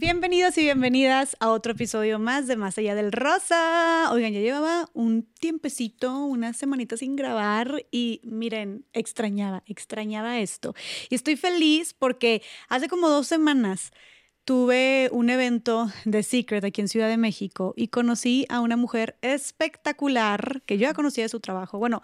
[0.00, 4.10] Bienvenidos y bienvenidas a otro episodio más de Más Allá del Rosa.
[4.10, 10.74] Oigan, ya llevaba un tiempecito, unas semanitas sin grabar y miren, extrañaba, extrañaba esto.
[11.10, 12.40] Y estoy feliz porque
[12.70, 13.92] hace como dos semanas
[14.46, 19.18] tuve un evento de Secret aquí en Ciudad de México y conocí a una mujer
[19.20, 21.78] espectacular que yo ya conocía de su trabajo.
[21.78, 22.00] Bueno,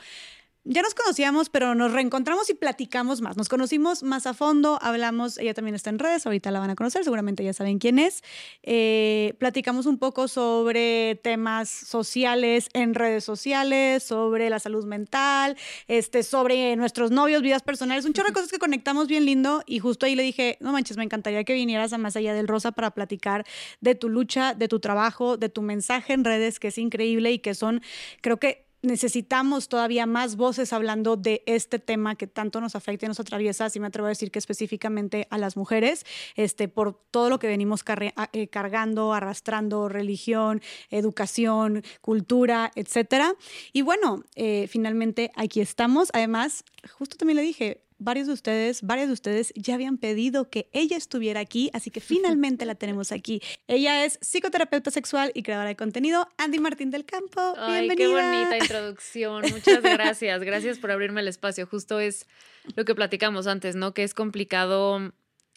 [0.68, 3.36] ya nos conocíamos, pero nos reencontramos y platicamos más.
[3.36, 6.74] Nos conocimos más a fondo, hablamos, ella también está en redes, ahorita la van a
[6.74, 8.24] conocer, seguramente ya saben quién es.
[8.64, 15.56] Eh, platicamos un poco sobre temas sociales en redes sociales, sobre la salud mental,
[15.86, 19.78] este, sobre nuestros novios, vidas personales, un chorro de cosas que conectamos bien lindo y
[19.78, 22.72] justo ahí le dije, no manches, me encantaría que vinieras a Más Allá del Rosa
[22.72, 23.46] para platicar
[23.80, 27.38] de tu lucha, de tu trabajo, de tu mensaje en redes, que es increíble y
[27.38, 27.82] que son,
[28.20, 33.08] creo que necesitamos todavía más voces hablando de este tema que tanto nos afecta y
[33.08, 37.28] nos atraviesa, así me atrevo a decir que específicamente a las mujeres, este, por todo
[37.28, 37.84] lo que venimos
[38.32, 43.34] eh, cargando, arrastrando, religión, educación, cultura, etcétera.
[43.72, 46.08] Y bueno, eh, finalmente aquí estamos.
[46.12, 46.64] Además,
[46.98, 50.96] justo también le dije, varios de ustedes, varias de ustedes ya habían pedido que ella
[50.96, 53.40] estuviera aquí, así que finalmente la tenemos aquí.
[53.68, 57.54] Ella es psicoterapeuta sexual y creadora de contenido, Andy Martín del Campo.
[57.58, 59.42] Ay, qué bonita introducción.
[59.50, 60.42] Muchas gracias.
[60.42, 61.66] Gracias por abrirme el espacio.
[61.66, 62.26] Justo es
[62.74, 63.94] lo que platicamos antes, ¿no?
[63.94, 65.12] Que es complicado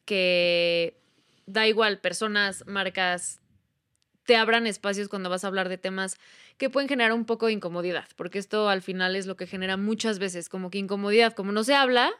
[0.05, 0.99] que
[1.45, 3.41] da igual, personas, marcas,
[4.25, 6.17] te abran espacios cuando vas a hablar de temas
[6.57, 9.77] que pueden generar un poco de incomodidad, porque esto al final es lo que genera
[9.77, 12.11] muchas veces, como que incomodidad, como no se habla,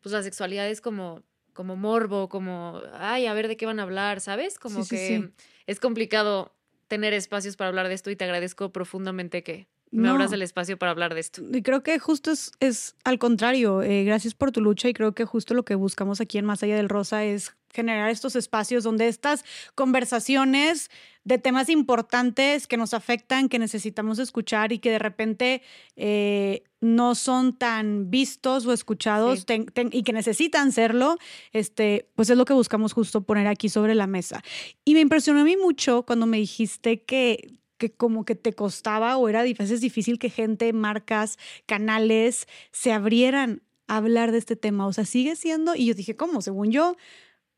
[0.00, 3.84] pues la sexualidad es como, como morbo, como, ay, a ver de qué van a
[3.84, 4.58] hablar, ¿sabes?
[4.58, 5.30] Como que
[5.66, 6.52] es complicado
[6.88, 10.76] tener espacios para hablar de esto y te agradezco profundamente que me abras el espacio
[10.76, 11.42] para hablar de esto.
[11.52, 15.14] Y creo que justo es, es al contrario, eh, gracias por tu lucha y creo
[15.14, 18.84] que justo lo que buscamos aquí en Más Allá del Rosa es generar estos espacios
[18.84, 19.44] donde estas
[19.74, 20.90] conversaciones
[21.24, 25.62] de temas importantes que nos afectan, que necesitamos escuchar y que de repente
[25.96, 29.44] eh, no son tan vistos o escuchados
[29.90, 31.16] y que necesitan serlo,
[31.52, 34.42] este, pues es lo que buscamos justo poner aquí sobre la mesa.
[34.84, 39.16] Y me impresionó a mí mucho cuando me dijiste que que como que te costaba
[39.16, 44.56] o era a veces difícil que gente, marcas, canales se abrieran a hablar de este
[44.56, 44.86] tema.
[44.86, 46.40] O sea, sigue siendo, y yo dije, ¿cómo?
[46.40, 46.96] Según yo,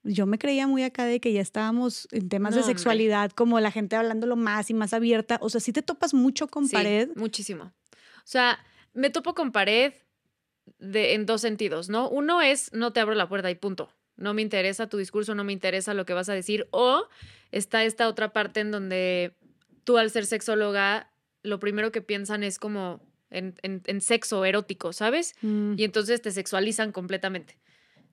[0.07, 3.71] yo me creía muy acá de que ya estábamos en temas de sexualidad, como la
[3.71, 5.39] gente hablándolo más y más abierta.
[5.41, 7.11] O sea, sí te topas mucho con pared.
[7.17, 7.65] Muchísimo.
[7.65, 8.59] O sea,
[8.95, 9.93] me topo con pared
[10.79, 12.09] de, en dos sentidos, ¿no?
[12.09, 13.93] Uno es no te abro la puerta y punto.
[14.17, 16.67] No me interesa tu discurso, no me interesa lo que vas a decir.
[16.71, 17.07] O
[17.51, 19.35] está esta otra parte en donde
[19.85, 21.11] tú al ser sexóloga,
[21.43, 23.01] lo primero que piensan es como
[23.31, 25.35] en, sexo erótico, ¿sabes?
[25.43, 25.75] Mm.
[25.77, 27.59] Y entonces te sexualizan completamente.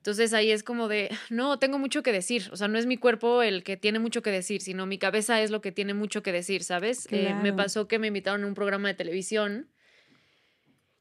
[0.04, 2.50] Entonces ahí es como de, no, tengo mucho que decir.
[2.52, 5.42] O sea, no es mi cuerpo el que tiene mucho que decir, sino mi cabeza
[5.42, 7.08] es lo que tiene mucho que decir, ¿sabes?
[7.10, 9.70] Eh, me pasó que me invitaron a un programa de televisión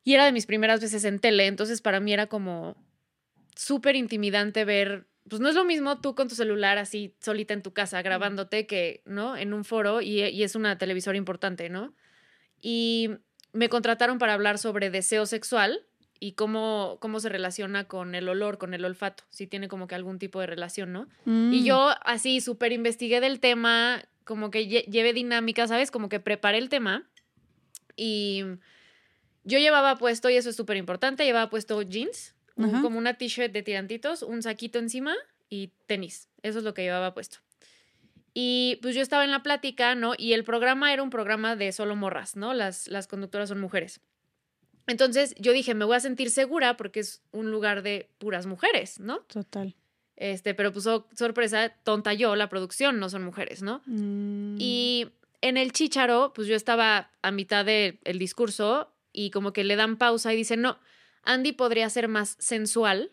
[0.05, 2.77] y era de mis primeras veces en tele, entonces para mí era como
[3.57, 7.63] súper intimidante ver, pues no es lo mismo tú con tu celular así solita en
[7.63, 9.37] tu casa grabándote que, ¿no?
[9.37, 11.93] En un foro y, y es una televisora importante, ¿no?
[12.61, 13.11] Y
[13.53, 15.89] me contrataron para hablar sobre deseo sexual
[16.23, 19.97] y cómo, cómo se relaciona con el olor, con el olfato, si tiene como que
[19.97, 21.09] algún tipo de relación, ¿no?
[21.27, 21.65] Y mm.
[21.65, 25.91] yo así súper investigué del tema, como que llevé dinámica, ¿sabes?
[25.91, 27.11] Como que preparé el tema
[27.97, 28.45] y
[29.43, 33.65] yo llevaba puesto, y eso es súper importante, llevaba puesto jeans, como una t-shirt de
[33.65, 35.17] tirantitos, un saquito encima
[35.49, 36.29] y tenis.
[36.45, 37.39] Eso es lo que llevaba puesto.
[38.33, 40.15] Y pues yo estaba en la plática, ¿no?
[40.17, 42.55] Y el programa era un programa de solo morras, ¿no?
[42.55, 44.01] Las, las conductoras son mujeres.
[44.87, 49.01] Entonces yo dije, me voy a sentir segura porque es un lugar de puras mujeres,
[49.01, 49.21] ¿no?
[49.21, 49.75] Total.
[50.17, 53.83] Este, pero pues sorpresa, tonta yo, la producción no son mujeres, ¿no?
[53.87, 54.57] Mm.
[54.59, 55.09] Y
[55.41, 59.97] en el chicharo, pues yo estaba a mitad del discurso y como que le dan
[59.97, 60.79] pausa y dicen, no,
[61.23, 63.11] Andy podría ser más sensual.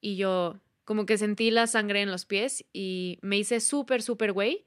[0.00, 4.32] Y yo como que sentí la sangre en los pies y me hice súper, súper
[4.32, 4.66] güey.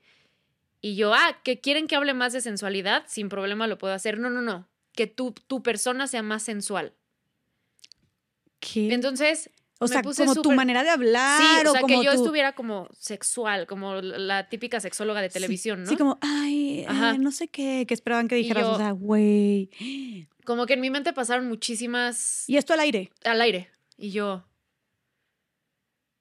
[0.81, 4.19] Y yo, ah, que quieren que hable más de sensualidad, sin problema lo puedo hacer.
[4.19, 4.67] No, no, no
[4.97, 6.93] que tu, tu persona sea más sensual.
[8.59, 8.91] ¿Qué?
[8.91, 11.39] Entonces, o sea, como tu manera de hablar.
[11.39, 15.89] Sí, o, sea, que yo estuviera como sexual, como la típica sexóloga de televisión, ¿no?
[15.89, 16.87] Sí, como, ay,
[17.19, 19.69] no sé qué, que esperaban que dijeras, o sea, güey.
[20.45, 22.49] Como que en mi mente pasaron muchísimas.
[22.49, 23.11] ¿Y esto al aire?
[23.23, 23.69] Al aire.
[23.97, 24.47] Y yo.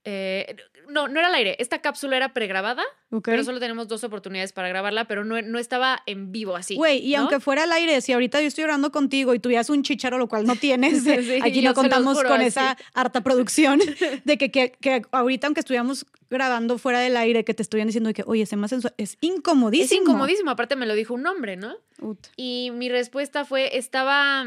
[0.05, 0.55] Eh,
[0.89, 1.57] no, no era al aire.
[1.59, 3.25] Esta cápsula era pregrabada, Ok.
[3.25, 6.77] pero solo tenemos dos oportunidades para grabarla, pero no, no estaba en vivo así.
[6.77, 7.21] Güey, y ¿no?
[7.21, 10.29] aunque fuera al aire, si ahorita yo estoy orando contigo y tuvieras un chicharo, lo
[10.29, 12.49] cual no tienes, Sí, aquí no contamos juro, con así.
[12.49, 13.81] esa harta producción
[14.25, 18.09] de que, que, que ahorita, aunque estuviéramos grabando fuera del aire, que te estuvieran diciendo
[18.09, 19.85] de que, oye, sé más sensual, es incomodísimo.
[19.85, 21.77] Es incomodísimo, aparte me lo dijo un hombre, ¿no?
[22.01, 22.19] Ut.
[22.37, 24.45] Y mi respuesta fue, estaba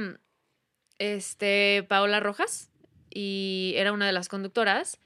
[0.98, 2.70] este, Paola Rojas
[3.10, 5.00] y era una de las conductoras.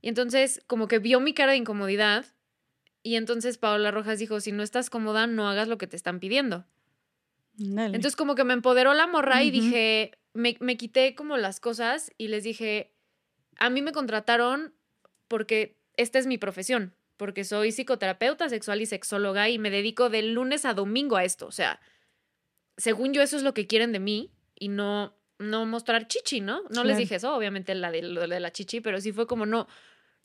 [0.00, 2.26] Y entonces como que vio mi cara de incomodidad
[3.02, 6.20] y entonces Paola Rojas dijo, si no estás cómoda, no hagas lo que te están
[6.20, 6.66] pidiendo.
[7.58, 12.10] Entonces como que me empoderó la morra y dije, me, me quité como las cosas
[12.16, 12.94] y les dije,
[13.58, 14.74] a mí me contrataron
[15.28, 20.22] porque esta es mi profesión, porque soy psicoterapeuta sexual y sexóloga y me dedico de
[20.22, 21.46] lunes a domingo a esto.
[21.46, 21.80] O sea,
[22.78, 26.62] según yo eso es lo que quieren de mí y no, no mostrar chichi, ¿no?
[26.70, 29.44] No les dije eso, obviamente la de, lo de la chichi, pero sí fue como
[29.44, 29.68] no,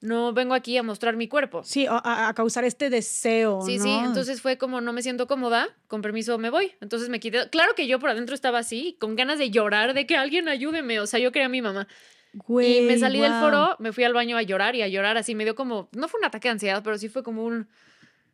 [0.06, 1.64] no vengo aquí a mostrar mi cuerpo.
[1.64, 3.62] Sí, a- causar este deseo.
[3.62, 3.84] Sí, ¿no?
[3.84, 6.74] sí, entonces fue como no me siento cómoda, con permiso me voy.
[6.82, 7.50] Entonces me quité.
[7.50, 11.00] Claro que yo por adentro estaba así, con ganas de llorar, de que alguien ayúdeme.
[11.00, 11.88] O sea, yo quería a mi mamá.
[12.34, 15.18] Güey, y me salí del foro, me fui al baño a llorar y a llorar
[15.18, 15.36] así.
[15.36, 17.68] Me dio como, no fue un ataque de ansiedad, pero sí fue como un.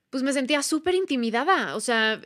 [0.09, 1.75] Pues me sentía súper intimidada.
[1.75, 2.19] O sea,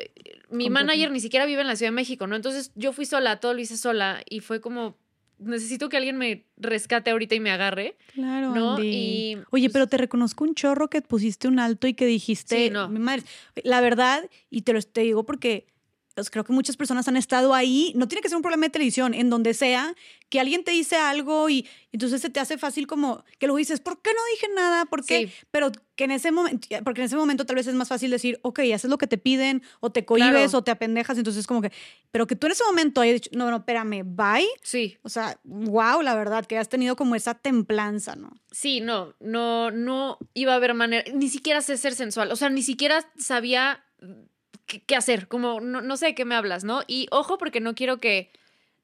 [0.50, 2.36] mi manager ni siquiera vive en la Ciudad de México, ¿no?
[2.36, 4.98] Entonces yo fui sola, todo lo hice sola y fue como.
[5.40, 7.96] Necesito que alguien me rescate ahorita y me agarre.
[8.14, 8.78] Claro, ¿no?
[8.82, 12.66] Y, Oye, pues- pero te reconozco un chorro que pusiste un alto y que dijiste,
[12.66, 12.88] Sí, no.
[12.90, 13.24] "Mi madre".
[13.64, 15.68] la verdad, y te lo te digo porque
[16.16, 18.70] pues, creo que muchas personas han estado ahí, no tiene que ser un problema de
[18.72, 19.94] televisión, en donde sea,
[20.30, 23.80] que alguien te dice algo y entonces se te hace fácil como que luego dices,
[23.80, 24.86] ¿por qué no dije nada?
[24.86, 25.28] ¿Por qué?
[25.28, 25.34] Sí.
[25.52, 28.40] Pero que en ese momento, porque en ese momento tal vez es más fácil decir,
[28.42, 30.58] ok, haces lo que te piden, o te cohibes, Claro.
[30.58, 31.72] o te apendejas, entonces como que,
[32.12, 34.48] pero que tú en ese momento hayas dicho, no, no, espérame, bye.
[34.64, 38.32] Sí, O sea, wow, la verdad, que has tenido como esa templanza, ¿no?
[38.52, 42.50] Sí, no, no, no iba a haber manera, ni siquiera sé ser sensual, o sea,
[42.50, 43.84] ni siquiera sabía
[44.66, 46.82] qué, qué hacer, como no, no sé de qué me hablas, ¿no?
[46.88, 48.32] Y ojo porque no quiero que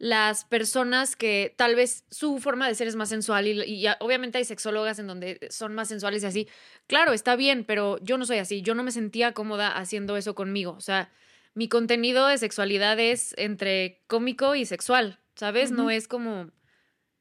[0.02, 4.46] las personas que tal vez su forma de ser es más sensual y, obviamente hay
[4.46, 6.48] sexólogas en donde son más sensuales y así,
[6.88, 10.34] claro, está bien, pero yo no soy así, yo no me sentía cómoda haciendo eso
[10.34, 11.12] conmigo, o sea,
[11.54, 15.70] mi contenido de sexualidad es entre cómico y sexual, ¿sabes?
[15.70, 16.50] No es como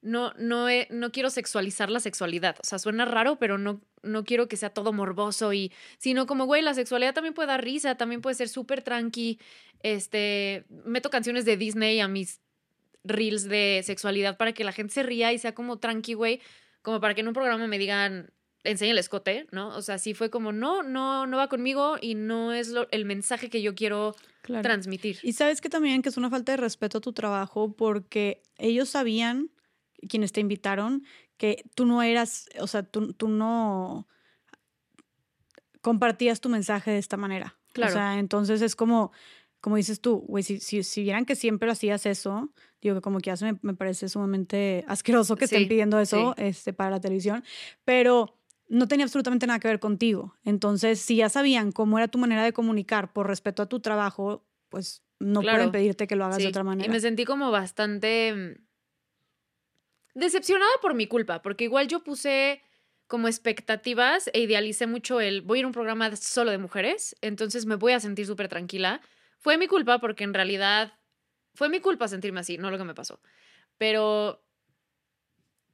[0.02, 2.56] no, no, he- no quiero sexualizar la sexualidad.
[2.62, 6.46] O sea, suena raro, pero no, no quiero que sea todo morboso y, sino como,
[6.46, 9.38] güey, la sexualidad también puede dar risa, también puede ser súper tranqui.
[9.82, 12.40] Este, meto canciones de Disney a mis
[13.04, 16.40] reels de sexualidad para que la gente se ría y sea como tranqui, güey,
[16.82, 18.30] como para que en un programa me digan,
[18.62, 19.68] enseña el escote, ¿no?
[19.74, 23.06] O sea, sí fue como, no, no, no va conmigo y no es lo- el
[23.06, 24.62] mensaje que yo quiero Claro.
[24.62, 25.18] transmitir.
[25.22, 28.90] Y sabes que también que es una falta de respeto a tu trabajo porque ellos
[28.90, 29.50] sabían,
[30.08, 31.04] quienes te invitaron,
[31.36, 34.06] que tú no eras, o sea, tú, tú no
[35.80, 37.58] compartías tu mensaje de esta manera.
[37.72, 37.90] Claro.
[37.92, 39.12] O sea, entonces es como,
[39.60, 42.52] como dices tú, güey, si, si, si vieran que siempre hacías eso,
[42.82, 46.34] digo que como que hace me, me parece sumamente asqueroso que estén Sí, pidiendo eso
[46.36, 46.42] sí.
[46.44, 47.44] este, para la televisión,
[47.84, 48.36] pero
[48.68, 50.34] no tenía absolutamente nada que ver contigo.
[50.44, 54.46] Entonces, si ya sabían cómo era tu manera de comunicar por respeto a tu trabajo,
[54.68, 55.58] pues no Claro.
[55.58, 56.86] pueden pedirte que lo hagas Sí, de otra manera.
[56.86, 58.64] Y me sentí como bastante mm,
[60.14, 62.62] decepcionada por mi culpa, porque igual yo puse
[63.06, 67.16] como expectativas e idealicé mucho el voy a ir a un programa solo de mujeres,
[67.20, 69.00] entonces me voy a sentir súper tranquila.
[69.38, 70.92] Fue mi culpa porque en realidad
[71.54, 73.20] fue mi culpa sentirme así, no lo que me pasó.
[73.78, 74.44] Pero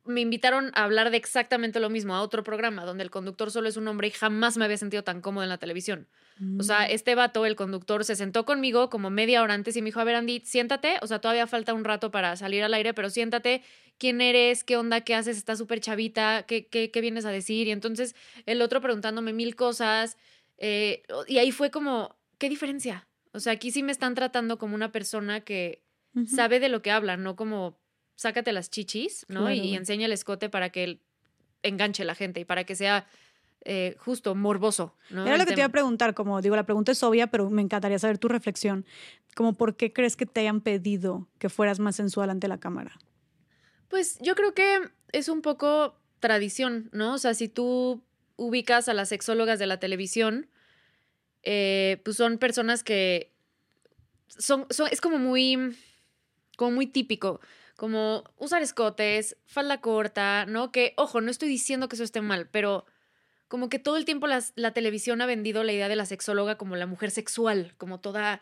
[0.07, 3.69] me invitaron a hablar de exactamente lo mismo a otro programa donde el conductor solo
[3.69, 6.09] es un hombre y jamás me había sentido tan cómodo en la televisión.
[6.59, 6.91] O sea, Mm.
[6.91, 10.05] este vato, el conductor, se sentó conmigo como media hora antes y me dijo, a
[10.05, 13.63] ver, Andy, siéntate, o sea, todavía falta un rato para salir al aire, pero siéntate,
[13.99, 17.69] quién eres, qué onda, qué haces, estás súper chavita, ¿Qué, qué, qué vienes a decir.
[17.69, 20.19] Y entonces el otro preguntándome mil cosas,
[20.59, 23.09] eh, y ahí fue como, ¿qué diferencia?
[23.33, 25.83] O sea, aquí sí me están tratando como una persona que
[26.27, 27.79] sabe de lo que habla, no como
[28.17, 29.43] sácate las chichis, ¿no?
[29.43, 31.01] Claro, y, enseña el escote para que él
[31.63, 33.07] enganche a la gente y para que sea
[33.65, 35.25] eh, justo, morboso, ¿no?
[35.25, 37.51] Era El lo que te iba a preguntar, como digo, la pregunta es obvia, pero
[37.51, 38.87] me encantaría saber tu reflexión.
[39.35, 42.99] Como, ¿por qué crees que te hayan pedido que fueras más sensual ante la cámara?
[43.89, 44.79] Pues yo creo que
[45.13, 47.15] es un poco tradición, ¿no?
[47.15, 48.03] O sea, si tú
[48.37, 50.49] ubicas a las sexólogas de la televisión,
[51.43, 53.33] eh, pues son personas que
[54.29, 55.77] son, son, es como muy,
[56.57, 57.41] como muy típico,
[57.77, 60.73] como usar escotes, falda corta, ¿no?
[60.73, 62.87] Que, ojo, no estoy diciendo que eso esté mal, pero
[63.49, 66.57] como que todo el tiempo las- la televisión ha vendido la idea de la sexóloga
[66.59, 68.41] como la mujer sexual, como toda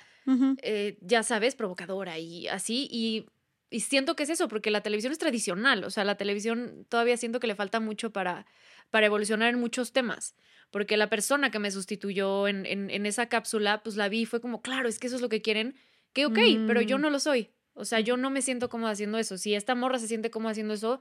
[0.62, 2.88] eh, ya sabes, provocadora y así.
[2.90, 3.26] Y
[3.74, 7.16] y siento que es eso, porque la televisión es tradicional, o sea, la televisión todavía
[7.16, 8.46] siento que le falta mucho para,
[8.90, 10.36] para evolucionar en muchos temas,
[10.70, 14.40] porque la persona que me sustituyó en, en, esa cápsula, pues la vi y fue
[14.40, 15.74] como, claro, es que eso es lo que quieren,
[16.12, 16.38] que ok,
[16.68, 17.00] pero yo mm.
[17.00, 19.98] no lo soy, o sea, yo no me siento cómoda haciendo eso, si esta morra
[19.98, 21.00] se siente cómoda haciendo eso,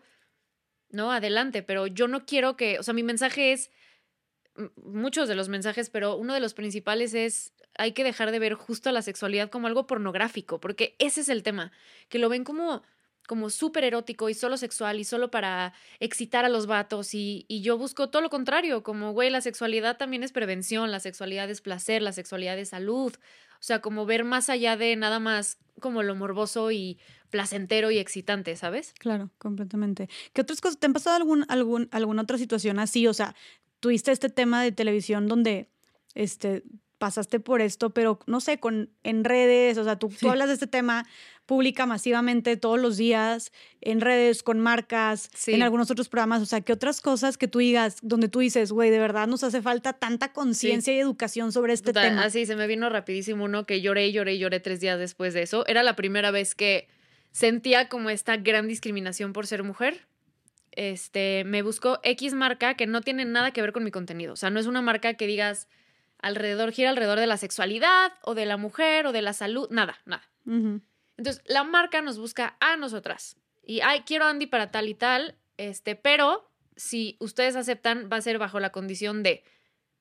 [0.89, 3.72] no, adelante, pero yo no quiero que, o sea, mi mensaje es,
[4.75, 8.53] muchos de los mensajes, pero uno de los principales es hay que dejar de ver
[8.53, 11.72] justo a la sexualidad como algo pornográfico, porque ese es el tema,
[12.10, 12.84] que lo ven como
[13.25, 17.62] como súper erótico y solo sexual y solo para excitar a los vatos y, y
[17.62, 21.62] yo busco todo lo contrario, como, güey, la sexualidad también es prevención, la sexualidad es
[21.62, 23.13] placer, la sexualidad es salud,
[23.65, 28.55] sea, como ver más allá de nada más como lo morboso y placentero y excitante,
[28.55, 28.93] ¿sabes?
[29.00, 30.10] Claro, completamente.
[30.34, 30.79] ¿Qué otras cosas?
[30.79, 33.08] ¿Te han pasado algún, algún, alguna otra situación así?
[33.08, 33.36] O sea,
[33.79, 35.70] tuviste este tema de televisión donde
[36.13, 36.63] este,
[37.03, 40.53] pasaste por esto, pero no sé, con, en redes, o sea, tú, tú hablas de
[40.53, 41.05] este tema
[41.45, 46.62] pública masivamente todos los días, en redes, con marcas, en algunos otros programas, o sea,
[46.62, 49.91] ¿qué otras cosas que tú digas, donde tú dices, güey, de verdad nos hace falta
[49.91, 52.24] tanta conciencia y educación sobre este tema?
[52.24, 55.67] Así, se me vino rapidísimo uno que lloré, lloré, lloré tres días después de eso.
[55.67, 56.88] Era la primera vez que
[57.33, 60.07] sentía como esta gran discriminación por ser mujer
[60.72, 64.33] este, me buscó X marca que no tiene nada que ver con mi contenido.
[64.33, 65.67] O sea, no es una marca que digas,
[66.24, 70.00] alrededor, gira alrededor de la sexualidad o de la mujer o de la salud, nada,
[70.06, 70.24] nada.
[71.18, 73.38] Entonces, la marca nos busca a nosotras.
[73.62, 78.22] Y, ay, quiero Andy para tal y tal, este, pero si ustedes aceptan, va a
[78.22, 79.44] ser bajo la condición de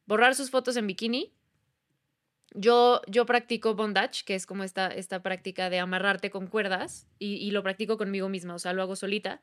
[0.06, 1.34] borrar sus fotos en bikini.
[2.54, 7.34] Yo, yo practico bondage, que es como esta, esta práctica de amarrarte con cuerdas, y,
[7.34, 9.42] y lo practico conmigo misma, o sea, lo hago solita.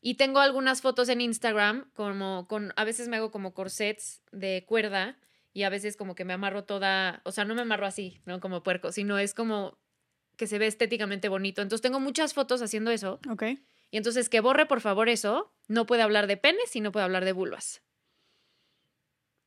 [0.00, 4.64] Y tengo algunas fotos en Instagram, como con, a veces me hago como corsets de
[4.66, 5.16] cuerda
[5.52, 8.40] y a veces como que me amarro toda, o sea, no me amarro así, ¿no?
[8.40, 9.78] Como puerco, sino es como
[10.36, 11.62] que se ve estéticamente bonito.
[11.62, 13.20] Entonces tengo muchas fotos haciendo eso.
[13.28, 13.42] Ok.
[13.90, 15.52] Y entonces que borre, por favor, eso.
[15.66, 17.82] No puede hablar de penes y no puede hablar de vulvas.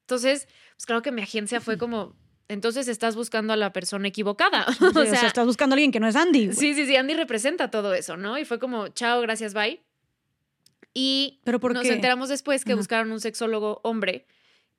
[0.02, 2.16] Entonces, pues claro que mi agencia fue como,
[2.48, 4.66] entonces estás buscando a la persona equivocada.
[4.96, 6.52] o, sea, estás buscando a alguien que no es Andy.
[6.54, 8.38] Sí, sí, sí, Andy representa todo eso, ¿no?
[8.38, 9.82] Y fue como, chao, gracias, bye.
[10.94, 14.28] Y ¿Pero por nos enteramos después que buscaron un sexólogo hombre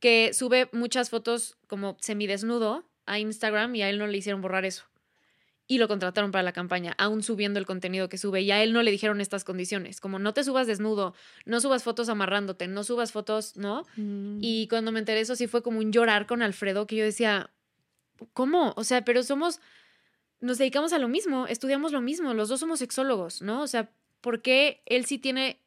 [0.03, 4.65] que sube muchas fotos como semidesnudo a Instagram y a él no le hicieron borrar
[4.65, 4.85] eso.
[5.69, 8.43] Y lo contrataron para la campaña, aún subiendo el contenido que sube.
[8.43, 11.15] Y a él no le dijeron estas condiciones, como no te subas desnudo,
[11.47, 13.87] no subas fotos amarrándote, no subas fotos, ¿no?
[13.95, 14.39] Mm.
[14.41, 17.51] Y cuando me enteré eso sí fue como un llorar con Alfredo, que yo decía,
[18.33, 18.75] ¿cómo?
[18.77, 19.61] O sea, pero somos,
[20.41, 23.63] nos dedicamos a lo mismo, estudiamos lo mismo, los dos somos sexólogos, ¿no?
[23.63, 23.89] O sea,
[24.21, 25.61] ¿por qué él sí tiene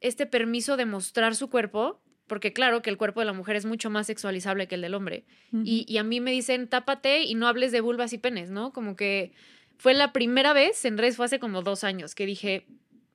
[0.00, 3.66] este permiso de mostrar su cuerpo porque claro que el cuerpo de la mujer es
[3.66, 5.24] mucho más sexualizable que el del hombre.
[5.52, 8.72] y, a mí me dicen, tápate y no hables de vulvas y penes, ¿no?
[8.72, 9.32] Como que
[9.78, 12.66] fue la primera vez en redes, fue hace como dos años, que dije,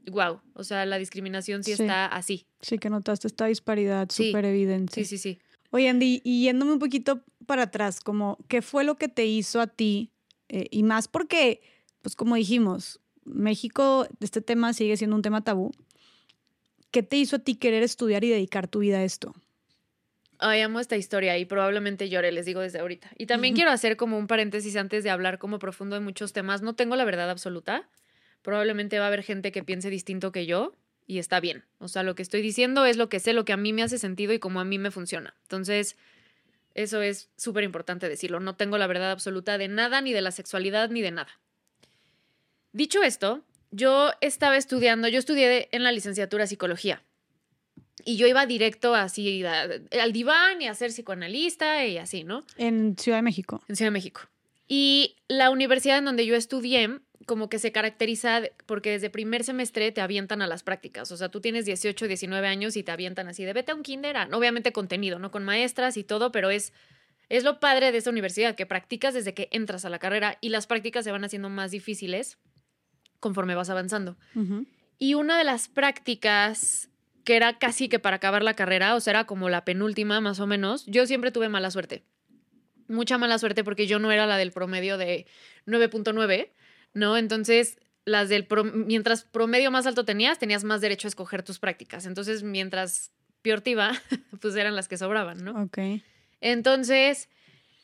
[0.10, 2.46] wow, o sea, la discriminación sí, está así.
[2.62, 4.94] Sí, que notaste esta disparidad súper evidente.
[4.94, 5.40] Sí, sí, sí.
[5.72, 9.62] Oye, Andy, y yéndome un poquito para atrás, como, ¿qué fue lo que te hizo
[9.62, 10.12] a ti?
[10.50, 11.62] Eh, y más porque,
[12.02, 15.72] pues como dijimos, México, este tema sigue siendo un tema tabú.
[16.92, 19.34] ¿Qué te hizo a ti querer estudiar y dedicar tu vida a esto?
[20.40, 23.12] Ay, amo esta historia y probablemente llore, les digo desde ahorita.
[23.18, 26.62] Y también quiero hacer como un paréntesis antes de hablar como profundo de muchos temas.
[26.62, 27.88] No tengo la verdad absoluta.
[28.42, 30.74] Probablemente va a haber gente que piense distinto que yo
[31.06, 31.64] y está bien.
[31.78, 33.84] O sea, lo que estoy diciendo es lo que sé, lo que a mí me
[33.84, 35.36] hace sentido y como a mí me funciona.
[35.44, 35.96] Entonces,
[36.74, 38.40] eso es súper importante decirlo.
[38.40, 41.40] No tengo la verdad absoluta de nada, ni de la sexualidad, ni de nada.
[42.74, 47.04] Dicho esto, yo estaba estudiando, yo estudié en la licenciatura psicología.
[48.04, 52.46] Y yo iba directo así al diván y a ser psicoanalista y así, ¿no?
[52.58, 53.64] En Ciudad de México.
[53.68, 54.22] En Ciudad de México.
[54.68, 59.92] Y la universidad en donde yo estudié, como que se caracteriza porque desde primer semestre
[59.92, 61.12] te avientan a las prácticas.
[61.12, 63.84] O sea, tú tienes 18, 19 años y te avientan así de vete a un
[63.84, 65.30] kinder, obviamente contenido, ¿no?
[65.30, 66.74] Con maestras y todo, pero es,
[67.30, 70.50] es lo padre de esta universidad, que practicas desde que entras a la carrera y
[70.50, 72.40] las prácticas se van haciendo más difíciles
[73.22, 74.18] conforme vas avanzando.
[75.00, 76.90] Y una de las prácticas
[77.24, 80.42] que era casi que para acabar la carrera, o sea, era como la penúltima más
[80.42, 82.04] o menos, yo siempre tuve mala suerte.
[82.90, 85.26] Mucha mala suerte porque yo no era la del promedio de
[85.66, 86.50] 9.9,
[86.94, 87.16] ¿no?
[87.16, 92.06] Entonces, las del mientras promedio más alto tenías, tenías más derecho a escoger tus prácticas.
[92.06, 93.12] Entonces, mientras
[93.42, 93.92] peor te iba,
[94.42, 95.64] pues eran las que sobraban, ¿no?
[95.64, 95.78] Ok.
[96.42, 97.30] Entonces,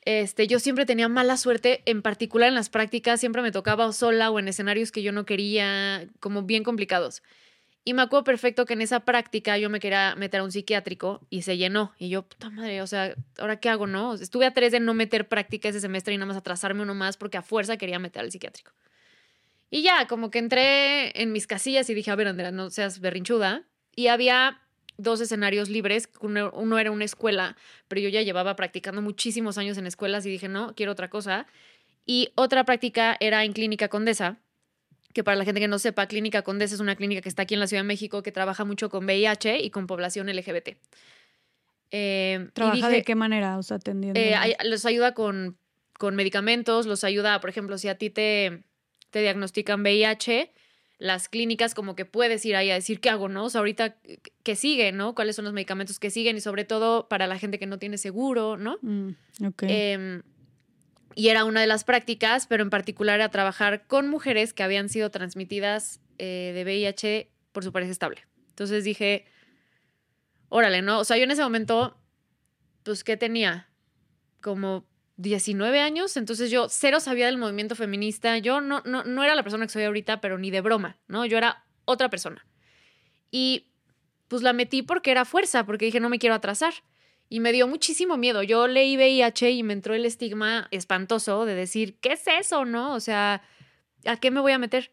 [0.07, 4.31] este, yo siempre tenía mala suerte, en particular en las prácticas, siempre me tocaba sola
[4.31, 7.23] o en escenarios que yo no quería, como bien complicados.
[7.83, 11.27] Y me acuerdo perfecto que en esa práctica yo me quería meter a un psiquiátrico
[11.29, 11.93] y se llenó.
[11.99, 14.13] Y yo, puta madre, o sea, ¿ahora qué hago, no?
[14.13, 17.17] Estuve a tres de no meter práctica ese semestre y nada más atrasarme uno más
[17.17, 18.71] porque a fuerza quería meter al psiquiátrico.
[19.69, 23.01] Y ya, como que entré en mis casillas y dije, a ver, Andrea, no seas
[23.01, 23.67] berrinchuda.
[23.93, 24.61] Y había
[24.97, 26.09] dos escenarios libres.
[26.21, 27.55] Uno, uno, era una escuela,
[27.87, 31.47] pero yo ya llevaba practicando muchísimos años en escuelas y dije, no, quiero otra cosa.
[32.05, 34.37] Y otra práctica era en Clínica Condesa,
[35.13, 37.53] que para la gente que no sepa, Clínica Condesa es una clínica que está aquí
[37.53, 40.77] en la Ciudad de México que trabaja mucho con VIH y con población LGBT.
[41.91, 43.57] Eh, ¿Trabaja de qué manera?
[43.57, 44.19] O sea, atendiendo.
[44.19, 45.57] Eh, los ayuda con,
[45.97, 48.63] con medicamentos, los ayuda, por ejemplo, si a ti te,
[49.09, 50.53] te diagnostican VIH,
[50.99, 53.45] las clínicas como que puedes ir ahí a decir qué hago, ¿no?
[53.45, 53.97] O sea, ahorita
[54.43, 55.13] qué sigue, ¿no?
[55.13, 56.37] ¿Cuáles son los medicamentos que siguen?
[56.37, 58.79] Y sobre todo para la gente que no tiene seguro, ¿no?
[58.81, 59.09] Mm,
[59.61, 60.21] eh,
[61.17, 64.87] y era una de las prácticas, pero en particular era trabajar con mujeres que habían
[64.87, 68.27] sido transmitidas eh, de VIH por su pareja estable.
[68.49, 69.25] Entonces dije,
[70.49, 70.99] órale, ¿no?
[70.99, 71.97] O sea, yo en ese momento,
[72.83, 73.67] pues, ¿qué tenía?
[74.41, 74.85] Como
[75.17, 79.43] 19 años, entonces yo cero sabía del movimiento feminista, yo no, no, no era la
[79.43, 81.25] persona que soy ahorita, pero ni de broma, ¿no?
[81.25, 82.45] Yo era otra persona.
[83.31, 83.67] Y
[84.27, 86.73] pues la metí porque era fuerza, porque dije, no me quiero atrasar.
[87.29, 88.41] Y me dio muchísimo miedo.
[88.43, 92.93] Yo leí VIH y me entró el estigma espantoso de decir, ¿qué es eso, no?
[92.93, 93.41] O sea,
[94.05, 94.91] ¿a qué me voy a meter?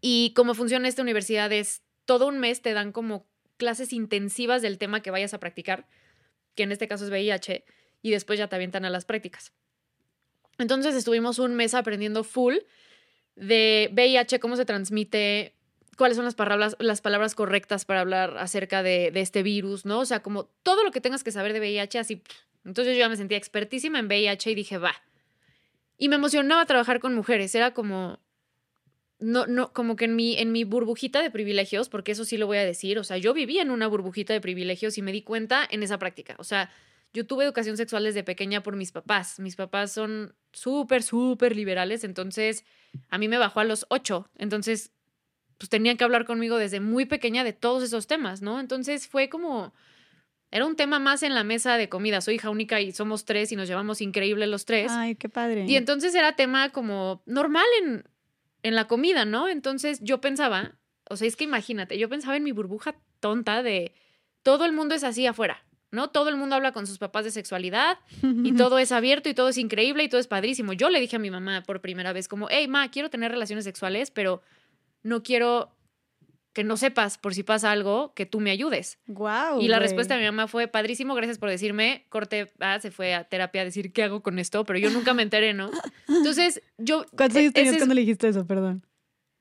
[0.00, 4.76] Y cómo funciona esta universidad es, todo un mes te dan como clases intensivas del
[4.76, 5.86] tema que vayas a practicar,
[6.54, 7.64] que en este caso es VIH
[8.04, 9.50] y después ya te avientan a las prácticas.
[10.58, 12.56] Entonces estuvimos un mes aprendiendo full
[13.34, 15.54] de VIH, cómo se transmite,
[15.96, 20.00] cuáles son las palabras, las palabras correctas para hablar acerca de, este virus, ¿no?
[20.00, 22.22] O sea, como todo lo que tengas que saber de VIH, así.
[22.66, 24.94] Entonces yo ya me sentía expertísima en VIH y dije, va.
[25.96, 28.18] Y me emocionaba trabajar con mujeres, era como,
[29.18, 32.46] no, no, como que en mi, en mi burbujita de privilegios, porque eso sí lo
[32.46, 35.22] voy a decir, o sea, yo vivía en una burbujita de privilegios y me di
[35.22, 36.70] cuenta en esa práctica, o sea,
[37.14, 39.38] yo tuve educación sexual desde pequeña por mis papás.
[39.38, 42.64] Mis papás son súper, súper liberales, entonces
[43.08, 44.28] a mí me bajó a los ocho.
[44.36, 44.90] Entonces,
[45.56, 48.58] pues tenían que hablar conmigo desde muy pequeña de todos esos temas, ¿no?
[48.58, 49.72] Entonces fue como,
[50.50, 52.20] era un tema más en la mesa de comida.
[52.20, 54.90] Soy hija única y somos tres y nos llevamos increíble los tres.
[54.90, 55.66] Ay, qué padre.
[55.68, 58.04] Y entonces era tema como normal en,
[58.64, 59.48] en la comida, ¿no?
[59.48, 60.72] Entonces yo pensaba,
[61.08, 63.94] o sea, es que imagínate, yo pensaba en mi burbuja tonta de
[64.42, 65.63] todo el mundo es así afuera.
[65.94, 66.10] ¿No?
[66.10, 69.48] Todo el mundo habla con sus papás de sexualidad y todo es abierto y todo
[69.48, 70.72] es increíble y todo es padrísimo.
[70.72, 73.64] Yo le dije a mi mamá por primera vez como, hey, ma, quiero tener relaciones
[73.64, 74.42] sexuales, pero
[75.02, 75.70] no quiero
[76.54, 78.98] que no sepas por si pasa algo, que tú me ayudes.
[79.08, 79.60] Wow.
[79.60, 82.06] Y la respuesta de mi mamá fue, padrísimo, gracias por decirme.
[82.08, 85.14] Corte, ah, se fue a terapia a decir qué hago con esto, pero yo nunca
[85.14, 85.70] me enteré, ¿no?
[86.08, 87.04] Entonces, yo...
[87.16, 88.86] ¿Cuántos años e, tenías cuando le dijiste eso, perdón?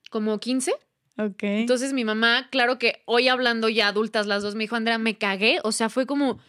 [0.10, 0.73] Como 15.
[1.17, 1.43] Ok.
[1.43, 5.17] Entonces mi mamá, claro que hoy hablando ya adultas las dos, me dijo, Andrea, me
[5.17, 5.60] cagué.
[5.63, 6.39] O sea, fue como,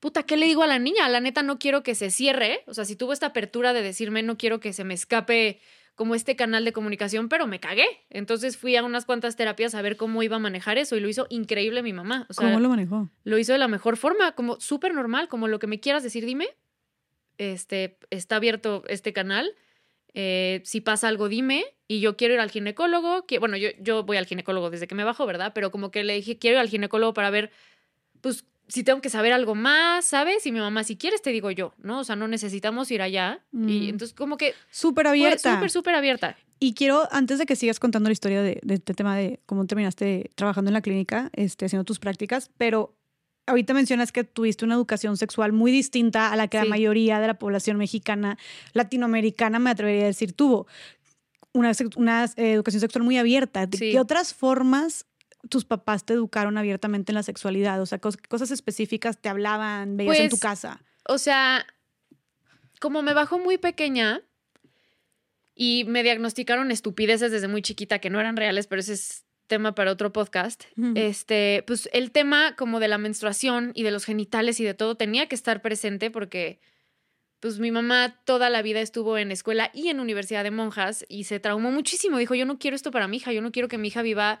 [0.00, 1.08] puta, ¿qué le digo a la niña?
[1.08, 2.62] La neta no quiero que se cierre.
[2.66, 5.60] O sea, si tuvo esta apertura de decirme, no quiero que se me escape
[5.94, 7.84] como este canal de comunicación, pero me cagué.
[8.08, 11.08] Entonces fui a unas cuantas terapias a ver cómo iba a manejar eso y lo
[11.08, 12.26] hizo increíble mi mamá.
[12.30, 13.10] O sea, ¿Cómo lo manejó?
[13.24, 16.24] Lo hizo de la mejor forma, como súper normal, como lo que me quieras decir,
[16.24, 16.48] dime.
[17.36, 19.54] Este, está abierto este canal
[20.14, 21.64] eh, si pasa algo, dime.
[21.88, 23.26] Y yo quiero ir al ginecólogo.
[23.26, 25.52] Que, bueno, yo, yo voy al ginecólogo desde que me bajo, ¿verdad?
[25.54, 27.50] Pero como que le dije, quiero ir al ginecólogo para ver,
[28.20, 30.46] pues, si tengo que saber algo más, ¿sabes?
[30.46, 32.00] Y mi mamá, si quieres, te digo yo, ¿no?
[32.00, 33.44] O sea, no necesitamos ir allá.
[33.52, 33.88] Y mm.
[33.88, 34.54] entonces, como que.
[34.70, 35.54] Súper abierta.
[35.54, 36.36] Súper, súper abierta.
[36.60, 39.66] Y quiero, antes de que sigas contando la historia de, de, este tema de cómo
[39.66, 42.94] terminaste trabajando en la clínica, este, haciendo tus prácticas, pero
[43.50, 47.26] ahorita mencionas que tuviste una educación sexual muy distinta a la que la mayoría de
[47.26, 48.38] la población mexicana,
[48.72, 50.66] latinoamericana, me atrevería a decir, tuvo.
[51.52, 53.66] Una, una eh, educación sexual muy abierta.
[53.66, 55.06] ¿De qué otras formas
[55.48, 57.82] tus papás te educaron abiertamente en la sexualidad?
[57.82, 60.80] O sea, cosas específicas te hablaban, veías en tu pues, casa.
[61.08, 61.66] O sea,
[62.80, 64.22] como me bajó muy pequeña
[65.56, 69.74] y me diagnosticaron estupideces desde muy chiquita que no eran reales, pero ese es tema
[69.74, 70.64] para otro podcast.
[70.94, 74.94] Este, pues el tema como de la menstruación y de los genitales y de todo
[74.94, 76.60] tenía que estar presente porque
[77.40, 81.24] pues mi mamá toda la vida estuvo en escuela y en universidad de monjas y
[81.24, 82.16] se traumó muchísimo.
[82.18, 84.40] Dijo, yo no quiero esto para mi hija, yo no quiero que mi hija viva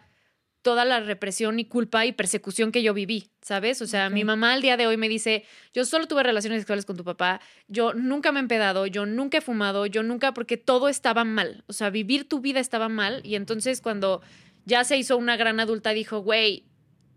[0.62, 3.80] toda la represión y culpa y persecución que yo viví, ¿sabes?
[3.82, 6.84] O sea, mi mamá al día de hoy me dice, yo solo tuve relaciones sexuales
[6.84, 10.58] con tu papá, yo nunca me he empedado, yo nunca he fumado, yo nunca, porque
[10.58, 14.20] todo estaba mal, o sea, vivir tu vida estaba mal y entonces cuando
[14.64, 16.64] ya se hizo una gran adulta, dijo, güey,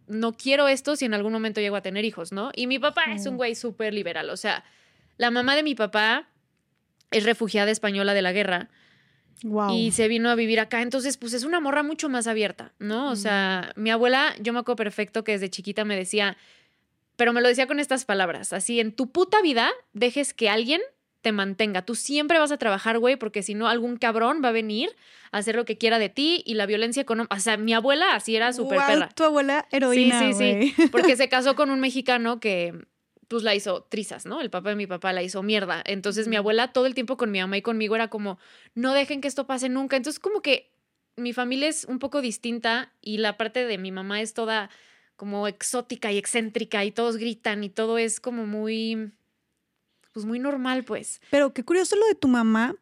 [0.08, 2.52] no quiero esto si en algún momento llego a tener hijos, ¿no?
[2.56, 4.64] Y mi papá es un güey súper liberal, o sea,
[5.18, 6.30] la mamá de mi papá
[7.12, 8.70] es refugiada española de la guerra.
[9.72, 10.82] Y se vino a vivir acá.
[10.82, 13.10] Entonces, pues es una morra mucho más abierta, ¿no?
[13.12, 16.38] O sea, mi abuela, yo me acuerdo perfecto que desde chiquita me decía,
[17.18, 20.82] pero me lo decía con estas palabras, así, en tu puta vida dejes que alguien
[21.24, 21.84] te mantenga.
[21.84, 24.94] Tú siempre vas a trabajar, güey, porque si no, algún cabrón va a venir
[25.32, 27.34] a hacer lo que quiera de ti y la violencia económica.
[27.36, 29.10] O sea, mi abuela así era súper perra.
[29.16, 30.20] Tu abuela heroína.
[30.20, 30.88] Sí, sí, sí.
[30.92, 32.74] Porque se casó con un mexicano que
[33.30, 34.42] pues la hizo trizas, ¿no?
[34.42, 35.82] El papá de mi papá la hizo mierda.
[35.86, 38.38] Entonces mi abuela todo el tiempo con mi mamá y conmigo era como,
[38.76, 39.96] no dejen que esto pase nunca.
[39.96, 40.72] Entonces como que
[41.16, 44.70] mi familia es un poco distinta y la parte de mi mamá es toda
[45.16, 49.14] como exótica y excéntrica y todos gritan y todo es como muy
[50.14, 51.22] pues muy normal, pues.
[51.30, 52.76] Pero qué curioso lo de tu mamá,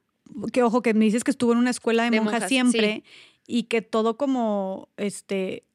[0.51, 3.03] que ojo, que me dices que estuvo en una escuela de, monjas, siempre
[3.47, 5.65] y que todo como, este,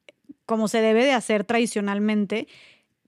[0.45, 2.47] como se debe de hacer tradicionalmente.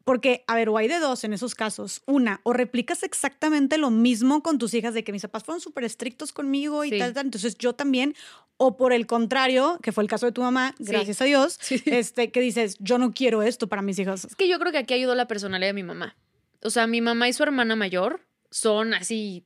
[0.04, 2.02] Porque, a ver, o hay de dos en esos casos.
[2.08, 5.84] Una, o replicas exactamente lo mismo con tus hijas, de que mis papás fueron súper
[5.84, 8.16] estrictos conmigo y tal, tal, entonces yo también.
[8.58, 12.32] O por el contrario, que fue el caso de tu mamá, gracias a Dios, este,
[12.32, 14.26] que dices, yo no quiero esto para mis hijos.
[14.26, 16.16] Es que yo creo que aquí ayudó la personalidad de mi mamá.
[16.62, 19.46] O sea, mi mamá y su hermana mayor son así,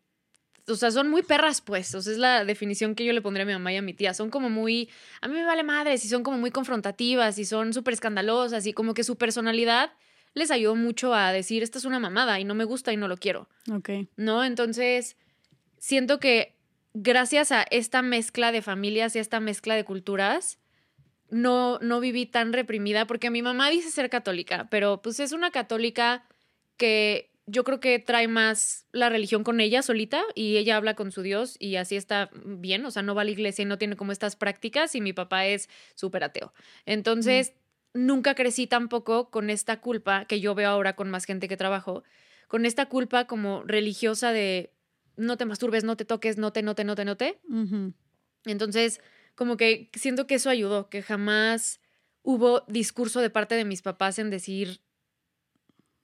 [0.67, 1.93] o sea, son muy perras, pues.
[1.95, 3.93] O sea, es la definición que yo le pondría a mi mamá y a mi
[3.93, 4.13] tía.
[4.13, 4.89] Son como muy,
[5.21, 8.73] a mí me vale madres y son como muy confrontativas y son súper escandalosas y
[8.73, 9.91] como que su personalidad
[10.33, 13.07] les ayudó mucho a decir, esta es una mamada y no me gusta y no
[13.07, 13.49] lo quiero.
[13.71, 13.89] Ok.
[14.15, 14.43] ¿No?
[14.43, 15.17] Entonces,
[15.77, 16.55] siento que
[16.93, 20.59] gracias a esta mezcla de familias y a esta mezcla de culturas,
[21.29, 25.51] no, no viví tan reprimida, porque mi mamá dice ser católica, pero pues es una
[25.51, 26.25] católica
[26.77, 31.12] que yo creo que trae más la religión con ella solita y ella habla con
[31.12, 33.77] su Dios y así está bien, o sea, no va a la iglesia y no
[33.77, 36.53] tiene como estas prácticas y mi papá es súper ateo.
[36.86, 37.53] Entonces,
[37.93, 42.03] nunca crecí tampoco con esta culpa que yo veo ahora con más gente que trabajo,
[42.47, 44.73] con esta culpa como religiosa de
[45.17, 47.39] no te masturbes, no te toques, no te, no te, no te, no te.
[48.45, 49.01] Entonces,
[49.36, 51.82] como que siento que eso ayudó, que jamás
[52.21, 54.82] hubo discurso de parte de mis papás en decir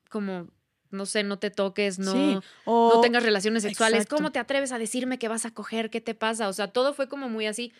[0.10, 0.49] como
[0.91, 4.06] no sé, no te toques, no, no tengas relaciones sexuales.
[4.08, 5.89] ¿Cómo te atreves a decirme que vas a coger?
[5.89, 6.47] ¿Qué te pasa?
[6.47, 7.73] O sea, todo fue como muy así.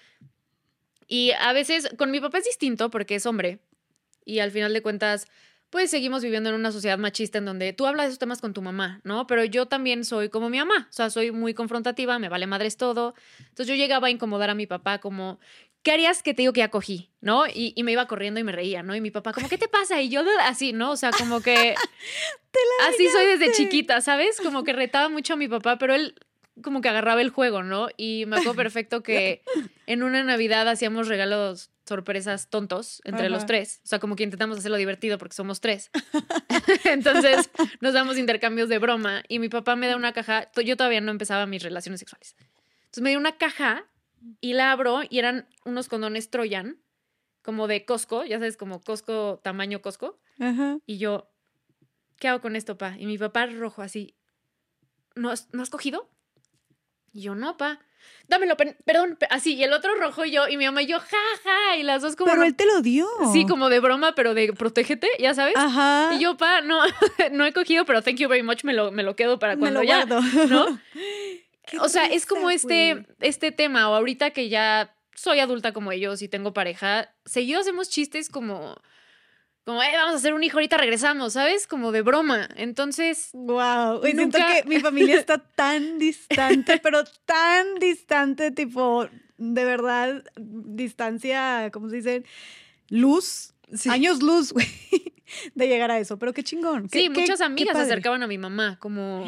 [1.08, 3.60] Y a veces con mi papá es distinto porque es hombre.
[4.26, 5.28] Y al final de cuentas,
[5.69, 8.54] pues seguimos viviendo en una sociedad machista en donde tú hablas de esos temas con
[8.54, 9.28] tu mamá, ¿no?
[9.28, 12.78] Pero yo también soy como mi mamá, o sea, soy muy confrontativa, me vale madres
[12.78, 13.13] todo.
[13.39, 15.39] Entonces yo llegaba a incomodar a mi papá como,
[15.84, 17.12] ¿qué harías que te digo que ya cogí?
[17.22, 17.48] ¿No?
[17.48, 18.96] Y, y, me iba corriendo y me reía, ¿no?
[18.96, 20.02] Y mi papá, como, ¿qué te pasa?
[20.02, 20.92] Y yo así, ¿no?
[20.92, 21.76] O sea, como que...
[22.89, 24.39] así soy desde chiquita, ¿sabes?
[24.42, 26.15] Como que retaba mucho a mi papá, pero él
[26.62, 27.88] como que agarraba el juego, ¿no?
[27.98, 29.44] Y me acuerdo perfecto que
[29.88, 33.82] en una Navidad hacíamos regalos sorpresas tontos entre los tres.
[33.84, 35.89] O sea, como que intentamos hacerlo divertido porque somos tres.
[36.84, 37.50] Entonces
[37.82, 40.52] nos damos intercambios de broma y mi papá me da una caja.
[40.63, 42.36] Yo todavía no empezaba mis relaciones sexuales.
[42.82, 43.86] Entonces me dio una caja
[44.41, 46.77] y la abro y eran unos condones Troyan,
[47.41, 50.19] como de Costco, ya sabes, como Costco, tamaño Costco.
[50.86, 51.29] Y yo,
[52.17, 52.95] ¿qué hago con esto, pa?
[52.97, 54.15] Y mi papá rojo así,
[55.15, 56.10] ¿no has, ¿no has cogido?
[57.12, 57.79] Y yo, no, pa.
[58.27, 61.17] Dámelo, perdón, así, y el otro rojo y yo, y mi mamá y yo, ja,
[61.43, 62.32] ja, y las dos como...
[62.32, 63.08] Pero él te lo dio.
[63.34, 65.55] Sí, como de broma, pero de protégete, ya sabes.
[65.58, 66.12] Ajá.
[66.13, 66.79] Y yo, pa, no,
[67.32, 69.82] no he cogido, pero thank you very much, me lo, me lo quedo para cuando
[69.82, 70.21] me lo ya, guardo.
[70.47, 70.79] ¿no?
[71.82, 76.22] o sea, es como este, este tema, o ahorita que ya soy adulta como ellos
[76.22, 78.76] y tengo pareja, seguido hacemos chistes como,
[79.65, 81.67] como, eh, vamos a hacer un hijo, ahorita regresamos, ¿sabes?
[81.67, 82.48] Como de broma.
[82.56, 83.30] Entonces.
[83.34, 84.02] Wow.
[84.04, 91.89] Siento que mi familia está tan distante, pero tan distante, tipo, de verdad, distancia, ¿cómo
[91.89, 92.24] se dice?
[92.89, 93.54] Luz.
[93.88, 94.65] Años luz, güey,
[95.54, 96.17] de llegar a eso.
[96.17, 96.89] Pero qué chingón.
[96.89, 99.28] sí, muchas amigas se acercaban a mi mamá, como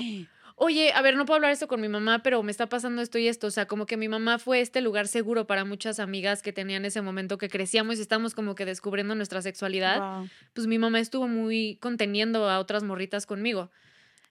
[0.61, 3.17] oye, a ver, no puedo hablar esto con mi mamá, pero me está pasando esto
[3.17, 3.47] y esto.
[3.47, 6.85] O sea, como que mi mamá fue este lugar seguro para muchas amigas que tenían
[6.85, 10.23] ese momento que crecíamos y estamos como que descubriendo nuestra sexualidad.
[10.53, 13.71] Pues mi mamá estuvo muy conteniendo a otras morritas conmigo.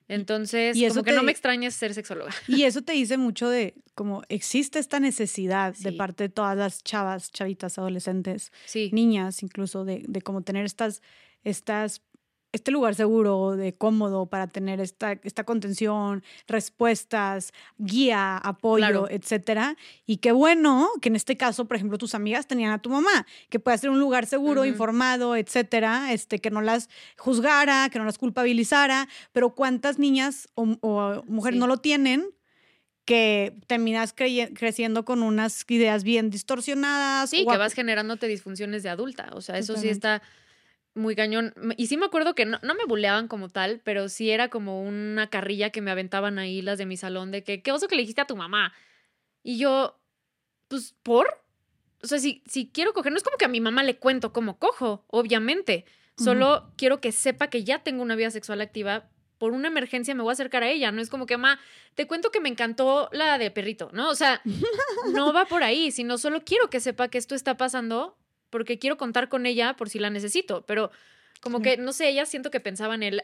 [0.07, 2.31] Entonces, y como que no me extraña ser sexóloga.
[2.47, 6.81] Y eso te dice mucho de cómo existe esta necesidad de parte de todas las
[6.81, 8.53] chavas, chavitas, adolescentes,
[8.93, 11.01] niñas incluso, de, de como tener estas,
[11.43, 12.01] estas
[12.53, 19.77] este lugar seguro, de cómodo para tener esta, esta contención, respuestas, guía, apoyo, etcétera.
[20.05, 23.25] Y qué bueno que en este caso, por ejemplo, tus amigas tenían a tu mamá,
[23.49, 28.05] que puede ser un lugar seguro, informado, etcétera, este, que no las juzgara, que no
[28.05, 30.65] las culpabilizara, pero cuántas niñas o,
[31.27, 32.29] mujeres no lo tienen
[33.05, 37.29] que terminas creciendo con unas ideas bien distorsionadas.
[37.29, 39.29] Sí, que vas generándote disfunciones de adulta.
[39.33, 40.21] O sea, eso sí está
[40.93, 41.53] muy cañón.
[41.77, 45.29] Y sí me acuerdo que no, me buleaban como tal, pero sí era como una
[45.29, 48.01] carrilla que me aventaban ahí las de mi salón de que, ¿qué oso que le
[48.01, 48.73] dijiste a tu mamá?
[49.43, 49.99] Y yo,
[50.67, 51.27] pues, ¿por?
[52.03, 54.33] O sea, si, si quiero coger, no es como que a mi mamá le cuento
[54.33, 55.85] cómo cojo, obviamente.
[56.17, 59.09] Solo quiero que sepa que ya tengo una vida sexual activa
[59.41, 60.91] por una emergencia me voy a acercar a ella.
[60.91, 61.59] No es como que, ma,
[61.95, 64.07] te cuento que me encantó la de perrito, ¿no?
[64.11, 64.39] O sea,
[65.13, 68.15] no va por ahí, sino solo quiero que sepa que esto está pasando
[68.51, 70.63] porque quiero contar con ella por si la necesito.
[70.67, 70.91] Pero
[71.41, 73.23] como que, no sé, ella siento que pensaba en él.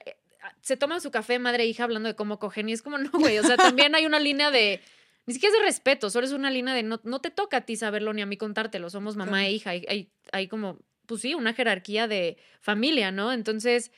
[0.61, 3.11] Se toman su café madre e hija hablando de cómo cogen y es como, no,
[3.11, 3.37] güey.
[3.37, 4.81] O sea, también hay una línea de.
[5.27, 7.61] Ni siquiera es de respeto, solo es una línea de no, no te toca a
[7.61, 8.89] ti saberlo ni a mí contártelo.
[8.89, 9.71] Somos mamá e hija.
[9.71, 13.33] Hay, hay, hay como, pues sí, una jerarquía de familia, ¿no?
[13.33, 13.91] Entonces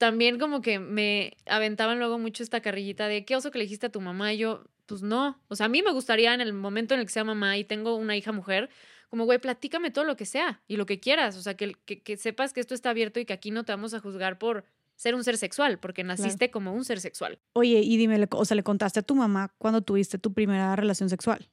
[0.00, 3.84] también como que me aventaban luego mucho esta carrillita de qué oso que le dijiste
[3.84, 4.32] a tu mamá.
[4.32, 5.38] Y yo, pues no.
[5.48, 7.64] O sea, a mí me gustaría en el momento en el que sea mamá y
[7.64, 8.70] tengo una hija mujer,
[9.10, 11.36] como, güey, platícame todo lo que sea y lo que quieras.
[11.36, 13.92] O sea, que, que, sepas que esto está abierto y que aquí no te vamos
[13.92, 14.64] a juzgar por
[14.96, 17.38] ser un ser sexual, porque naciste como un ser sexual.
[17.54, 21.08] Oye, y dime, o sea, ¿le contaste a tu mamá cuando tuviste tu primera relación
[21.08, 21.48] sexual?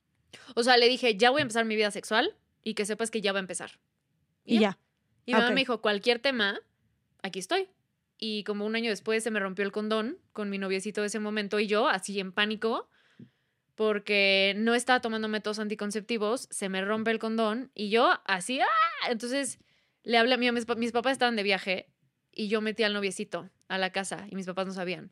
[0.55, 3.21] O sea, le dije, ya voy a empezar mi vida sexual y que sepas que
[3.21, 3.79] ya va a empezar.
[4.45, 4.77] Y, ya.
[5.25, 6.59] Y mi mamá me dijo, cualquier tema,
[7.21, 7.69] aquí estoy
[8.19, 11.19] y como un año después se me rompió el condón con mi noviecito de ese
[11.19, 12.89] momento y yo, así en pánico,
[13.77, 19.09] porque no estaba tomando métodos anticonceptivos, se me rompe el condón y yo así, ¡ah!
[19.09, 19.59] Entonces
[20.01, 21.87] le hablé a mí, mis, mis papás estaban de viaje
[22.31, 25.11] y yo metí al noviecito a la casa y mis papás no sabían.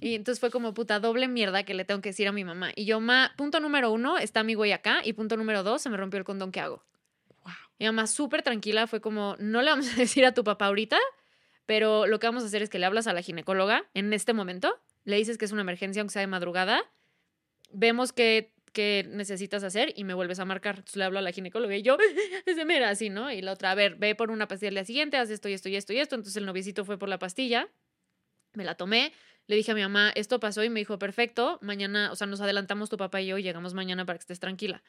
[0.00, 2.72] Y entonces fue como puta doble mierda que le tengo que decir a mi mamá.
[2.74, 5.00] Y yo, ma, punto número uno, está mi güey acá.
[5.04, 6.84] Y punto número dos, se me rompió el condón, ¿qué hago?
[7.44, 7.52] Wow.
[7.78, 10.98] Mi mamá súper tranquila fue como, no le vamos a decir a tu papá ahorita,
[11.66, 14.32] pero lo que vamos a hacer es que le hablas a la ginecóloga en este
[14.32, 16.82] momento, le dices que es una emergencia, aunque sea de madrugada,
[17.72, 20.76] vemos qué, qué necesitas hacer y me vuelves a marcar.
[20.76, 21.96] Entonces le hablo a la ginecóloga y yo,
[22.46, 23.30] se mira así, ¿no?
[23.30, 25.52] Y la otra, a ver, ve por una pastilla al día siguiente, haz esto y
[25.52, 26.14] esto y esto y esto.
[26.14, 27.68] Entonces el noviecito fue por la pastilla,
[28.54, 29.12] me la tomé,
[29.46, 32.40] le dije a mi mamá, esto pasó y me dijo, perfecto, mañana, o sea, nos
[32.40, 34.82] adelantamos tu papá y yo y llegamos mañana para que estés tranquila.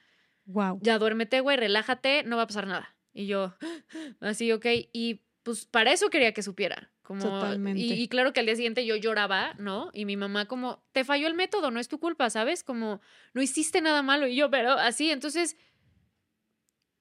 [0.45, 0.79] Wow.
[0.81, 2.95] Ya duérmete, güey, relájate, no va a pasar nada.
[3.13, 3.55] Y yo,
[4.19, 4.65] así, ok.
[4.91, 6.92] Y pues para eso quería que supiera.
[7.03, 7.81] Como, Totalmente.
[7.81, 9.91] Y, claro que al día siguiente yo lloraba, ¿no?
[9.93, 12.63] Y mi mamá como, te falló el método, no es tu culpa, ¿sabes?
[12.63, 13.01] Como,
[13.33, 14.25] no hiciste nada malo.
[14.25, 15.57] Y yo, pero así, entonces,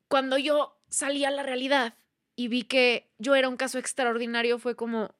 [0.09, 1.95] cuando yo salí a la realidad
[2.35, 5.15] y vi que yo era un caso extraordinario, fue como,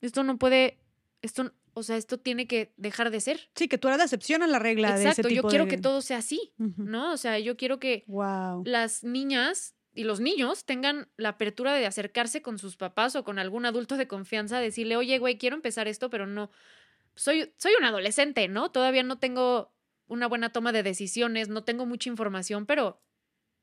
[0.00, 0.78] esto no puede,
[1.20, 3.50] esto, o sea, esto tiene que dejar de ser.
[3.56, 5.66] Sí, que tú eras la excepción a la regla Exacto, de ese tipo yo quiero
[5.66, 7.12] que todo sea así, ¿no?
[7.12, 8.62] O sea, yo quiero que wow.
[8.64, 13.38] las niñas y los niños tengan la apertura de acercarse con sus papás o con
[13.38, 16.50] algún adulto de confianza, decirle, oye, güey, quiero empezar esto, pero no,
[17.14, 18.70] soy, soy un adolescente, ¿no?
[18.70, 19.72] Todavía no tengo
[20.06, 23.00] una buena toma de decisiones, no tengo mucha información, pero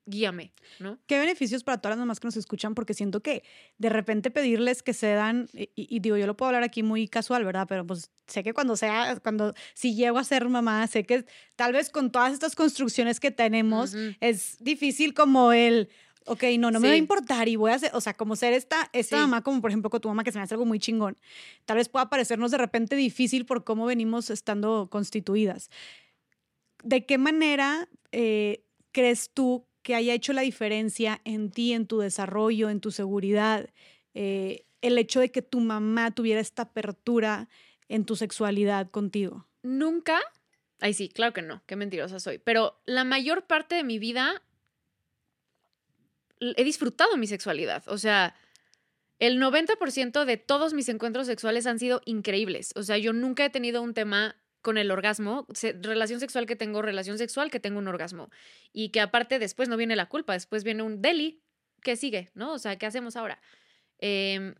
[0.04, 0.98] guíame, ¿no?
[1.06, 2.74] ¿Qué beneficios para todas las mamás que nos escuchan?
[2.74, 3.44] Porque siento que
[3.78, 7.44] de repente pedirles que se dan, y, digo, yo lo puedo hablar aquí muy casual,
[7.44, 7.66] ¿verdad?
[7.68, 11.72] Pero pues sé que cuando sea, cuando si llego a ser mamá, sé que tal
[11.72, 15.88] vez con todas estas construcciones que tenemos, es difícil como el,
[16.26, 18.52] ok, no, no me va a importar y voy a hacer, o sea, como ser
[18.52, 20.78] esta, esta mamá, como por ejemplo con tu mamá, que se me hace algo muy
[20.78, 21.16] chingón,
[21.64, 25.70] tal vez pueda parecernos de repente difícil por cómo venimos estando constituidas.
[26.82, 31.98] ¿De qué manera eh, crees tú que haya hecho la diferencia en ti, en tu
[31.98, 33.68] desarrollo, en tu seguridad,
[34.14, 37.48] eh, el hecho de que tu mamá tuviera esta apertura
[37.88, 39.46] en tu sexualidad contigo?
[39.62, 40.18] Nunca.
[40.80, 42.38] Ay, sí, claro que no, qué mentirosa soy.
[42.38, 44.42] Pero la mayor parte de mi vida
[46.56, 47.84] he disfrutado mi sexualidad.
[47.86, 48.34] O sea,
[49.18, 52.72] el 90% de todos mis encuentros sexuales han sido increíbles.
[52.74, 55.46] O sea, yo nunca he tenido un tema con el orgasmo,
[55.80, 58.30] relación sexual que tengo, relación sexual que tengo un orgasmo.
[58.72, 61.42] Y que aparte después no viene la culpa, después viene un deli
[61.82, 62.52] que sigue, ¿no?
[62.52, 63.40] O sea, ¿qué hacemos ahora?
[63.98, 64.54] Em,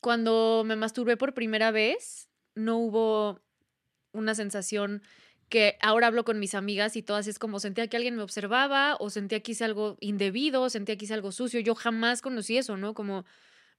[0.00, 3.40] cuando me masturbé por primera vez, no hubo
[4.12, 5.02] una sensación
[5.50, 8.96] que ahora hablo con mis amigas y todas es como sentía que alguien me observaba
[9.00, 11.60] o sentía que hice algo indebido, sentía que hice algo sucio.
[11.60, 12.94] Yo jamás conocí eso, ¿no?
[12.94, 13.26] Como,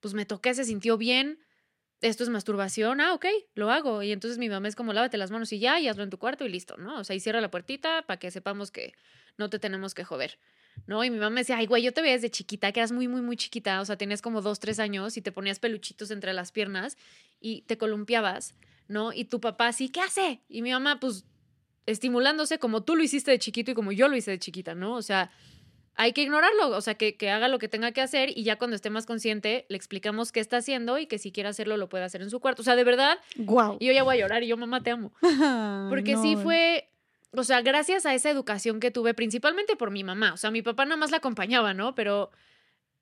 [0.01, 1.39] pues me toqué, se sintió bien,
[2.01, 4.03] esto es masturbación, ah, ok, lo hago.
[4.03, 6.17] Y entonces mi mamá es como, lávate las manos y ya, y hazlo en tu
[6.17, 6.99] cuarto y listo, ¿no?
[6.99, 8.93] O sea, y cierra la puertita para que sepamos que
[9.37, 10.39] no te tenemos que joder,
[10.87, 11.05] ¿no?
[11.05, 13.07] Y mi mamá me decía, ay, güey, yo te veía desde chiquita, que eras muy,
[13.07, 16.33] muy, muy chiquita, o sea, tenías como dos, tres años y te ponías peluchitos entre
[16.33, 16.97] las piernas
[17.39, 18.55] y te columpiabas,
[18.89, 19.13] ¿no?
[19.13, 20.41] Y tu papá así, ¿qué hace?
[20.49, 21.23] Y mi mamá, pues
[21.85, 24.95] estimulándose como tú lo hiciste de chiquito y como yo lo hice de chiquita, ¿no?
[24.95, 25.31] O sea,
[25.95, 28.75] hay que ignorarlo, o sea, que, haga lo que tenga que hacer y ya cuando
[28.75, 32.03] esté más consciente le explicamos qué está haciendo y que si quiere hacerlo lo puede
[32.03, 32.61] hacer en su cuarto.
[32.61, 33.77] O sea, de verdad, wow.
[33.79, 35.11] yo ya voy a llorar y yo, mamá, te amo.
[35.89, 36.89] Porque sí fue,
[37.31, 40.61] o sea, gracias a esa educación que tuve, principalmente por mi mamá, o sea, mi
[40.61, 41.93] papá nada más la acompañaba, ¿no?
[41.93, 42.31] Pero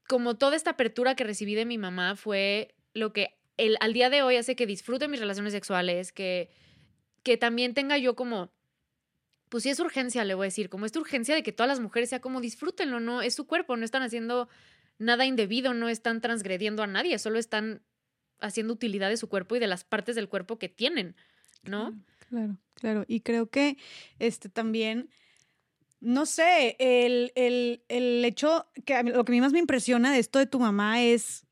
[0.08, 4.10] como toda esta apertura que recibí de mi mamá fue lo que el, al día
[4.10, 6.50] de hoy hace que disfrute mis relaciones sexuales, que,
[7.24, 8.52] que también tenga yo como
[9.50, 11.80] pues sí es urgencia, le voy a decir, como esta urgencia de que todas las
[11.80, 14.48] mujeres sea como disfrútenlo, no es su cuerpo, no están haciendo
[15.00, 17.82] nada indebido, no están transgrediendo a nadie, solo están
[18.40, 21.16] haciendo utilidad de su cuerpo y de las partes del cuerpo que tienen,
[21.64, 22.00] ¿no?
[22.30, 23.06] Claro, claro.
[23.08, 23.78] Y creo que
[24.20, 25.10] este también,
[26.00, 30.20] no sé, el, el, el hecho, que lo que a mí más me impresiona de
[30.20, 31.48] esto de tu mamá es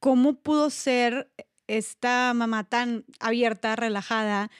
[0.00, 1.30] cómo pudo ser
[1.68, 4.50] esta mamá tan abierta, relajada,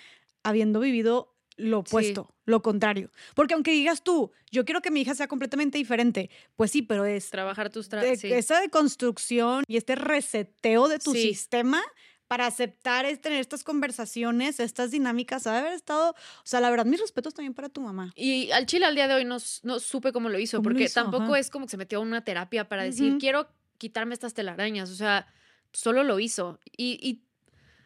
[0.43, 3.11] habiendo vivido lo opuesto, lo contrario.
[3.35, 7.05] Porque aunque digas tú, yo quiero que mi hija sea completamente diferente, pues sí, pero
[7.05, 7.31] es...
[7.31, 8.33] Trabajar tus de, sí.
[8.33, 11.83] Esa deconstrucción y este reseteo de tu sistema
[12.29, 17.01] para aceptar es tener estas conversaciones, estas dinámicas, haber estado, o sea, la verdad, mis
[17.01, 18.13] respetos también para tu mamá.
[18.15, 21.35] Y al chile al día de hoy no, no supe cómo lo hizo, porque tampoco
[21.37, 24.95] es como que se metió a una terapia para decir, quiero quitarme estas telarañas, o
[24.95, 25.27] sea,
[25.73, 26.61] solo lo hizo.
[26.77, 27.25] Y, y,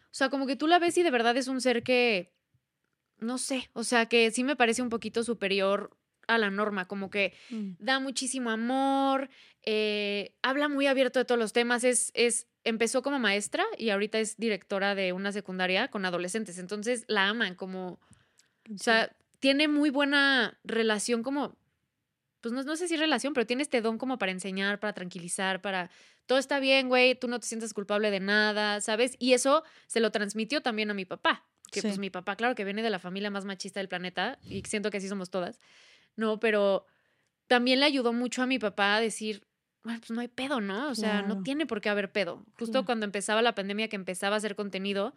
[0.07, 2.33] o sea, como que tú la ves y de verdad es un ser que,
[3.23, 5.97] no sé, o sea, que sí me parece un poquito superior
[6.29, 7.73] a la norma, como que mm.
[7.79, 9.29] da muchísimo amor,
[9.63, 14.19] eh, habla muy abierto de todos los temas, es, es, empezó como maestra y ahorita
[14.19, 17.99] es directora de una secundaria con adolescentes, entonces la aman como,
[18.73, 21.57] o sea, tiene muy buena relación como,
[22.41, 25.61] pues no, no sé si relación, pero tiene este don como para enseñar, para tranquilizar,
[25.61, 25.91] para
[26.27, 29.17] todo está bien, güey, tú no te sientes culpable de nada, ¿sabes?
[29.19, 32.65] Y eso se lo transmitió también a mi papá, que pues mi papá, claro que
[32.65, 35.59] viene de la familia más machista del planeta y siento que así somos todas,
[36.17, 36.39] ¿no?
[36.39, 36.87] Pero
[37.47, 39.47] también le ayudó mucho a mi papá a decir,
[39.83, 40.91] bueno, pues no hay pedo, ¿no?
[40.91, 42.45] O sea, no tiene por qué haber pedo.
[42.59, 45.15] Justo cuando empezaba la pandemia, que empezaba a hacer contenido,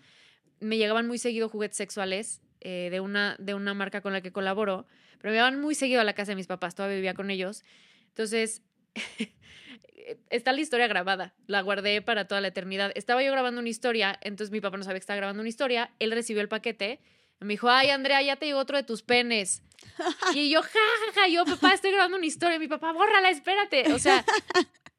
[0.60, 4.32] me llegaban muy seguido juguetes sexuales eh, de, una, de una marca con la que
[4.32, 4.88] colaboro,
[5.20, 7.64] pero me llegaban muy seguido a la casa de mis papás, todavía vivía con ellos.
[8.08, 8.64] Entonces,
[10.30, 12.92] está la historia grabada, la guardé para toda la eternidad.
[12.96, 15.92] Estaba yo grabando una historia, entonces mi papá no sabía que estaba grabando una historia,
[16.00, 17.00] él recibió el paquete,
[17.40, 19.62] me dijo, ay Andrea, ya te llegó otro de tus penes.
[20.34, 23.94] y yo, jajaja, yo papá, estoy grabando una historia, mi papá, bórrala, espérate.
[23.94, 24.26] O sea,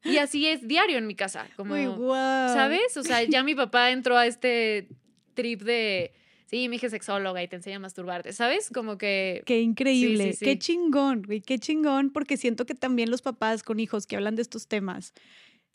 [0.03, 1.75] y así es diario en mi casa, como,
[2.13, 2.95] ¿sabes?
[2.97, 4.87] O sea, ya mi papá entró a este
[5.33, 6.13] trip de
[6.47, 8.69] sí, mi hija es sexóloga y te enseña a masturbarte, ¿sabes?
[8.73, 9.43] Como que...
[9.45, 14.07] Qué increíble, qué chingón, güey, qué chingón, porque siento que también los papás con hijos
[14.07, 15.13] que hablan de estos temas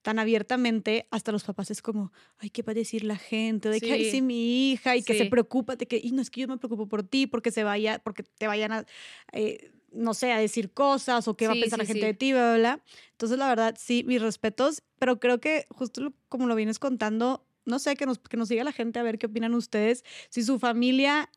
[0.02, 3.68] tan abiertamente, hasta los papás es como, ay, ¿qué va a decir la gente?
[3.68, 6.28] De que, ay, sí, mi hija, y que se preocupa, de que, y no es
[6.28, 8.86] que yo me preocupo por ti, porque se vaya, porque te vayan a,
[9.32, 12.32] eh, no sé, a decir cosas, o qué va a pensar la gente de ti,
[12.32, 12.84] bla, bla, bla.
[13.12, 17.78] Entonces, la verdad, sí, mis respetos, pero creo que justo como lo vienes contando, no
[17.78, 20.04] sé, que nos, que nos siga la gente a ver qué opinan ustedes.
[20.28, 21.30] Si su familia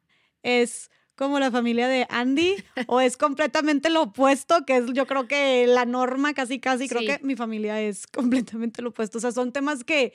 [0.43, 2.55] es como la familia de Andy
[2.87, 7.01] o es completamente lo opuesto, que es yo creo que la norma casi, casi, creo
[7.01, 9.17] que mi familia es completamente lo opuesto.
[9.17, 10.13] O sea, son temas que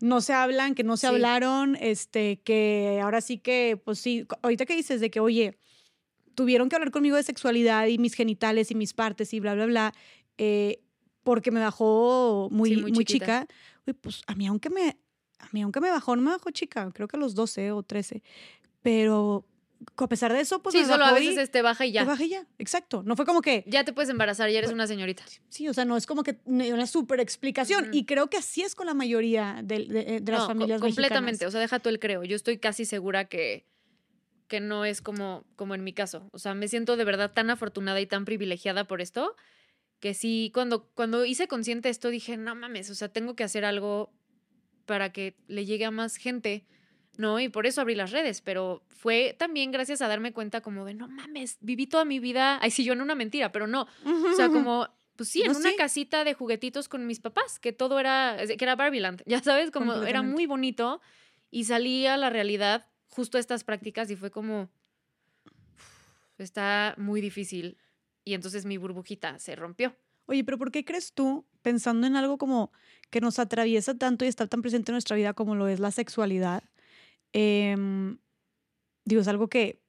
[0.00, 4.64] no se hablan, que no se hablaron, este, que ahora sí que, pues sí, ahorita
[4.64, 5.58] que dices de que, oye,
[6.34, 9.66] tuvieron que hablar conmigo de sexualidad y mis genitales y mis partes y bla, bla,
[9.66, 9.94] bla,
[10.36, 10.82] eh,
[11.24, 13.48] porque me bajó muy, muy, chica.
[14.00, 14.96] pues a mí aunque me,
[15.38, 17.82] a mí aunque me bajó, no me bajó chica, creo que a los 12 o
[17.82, 18.22] 13,
[18.82, 19.44] pero
[19.96, 22.02] a pesar de eso, pues sí, solo a veces este baja y ya.
[22.02, 23.02] Te baja y ya, exacto.
[23.04, 23.64] No fue como que...
[23.66, 25.22] Ya te puedes embarazar, ya eres una señorita.
[25.48, 27.88] Sí, o sea, no es como que una super explicación.
[27.92, 31.46] Y creo que así es con la mayoría de, de, de las no, familias completamente.
[31.46, 32.24] O sea, deja tú el creo.
[32.24, 33.66] Yo estoy casi segura que,
[34.48, 36.28] que no es como, como en mi caso.
[36.32, 39.36] O sea, me siento de verdad tan afortunada y tan privilegiada por esto
[40.00, 43.64] que sí, cuando, cuando hice consciente esto, dije, no mames, o sea, tengo que hacer
[43.64, 44.12] algo
[44.88, 46.64] para que le llegue a más gente,
[47.18, 47.38] ¿no?
[47.38, 50.94] Y por eso abrí las redes, pero fue también gracias a darme cuenta como de,
[50.94, 54.32] no mames, viví toda mi vida, ay, sí, yo en una mentira, pero no, o
[54.34, 58.38] sea, como, pues sí, en una casita de juguetitos con mis papás, que todo era,
[58.46, 61.02] que era Barbieland, ya sabes, como era muy bonito
[61.50, 64.70] y salí a la realidad justo estas prácticas y fue como,
[66.38, 67.76] está muy difícil.
[68.24, 69.96] Y entonces mi burbujita se rompió.
[70.26, 72.72] Oye, pero ¿por qué crees tú, pensando en algo como
[73.10, 75.90] que nos atraviesa tanto y está tan presente en nuestra vida como lo es la
[75.90, 76.64] sexualidad?
[77.32, 78.18] Em,
[79.04, 79.82] digo, es algo que,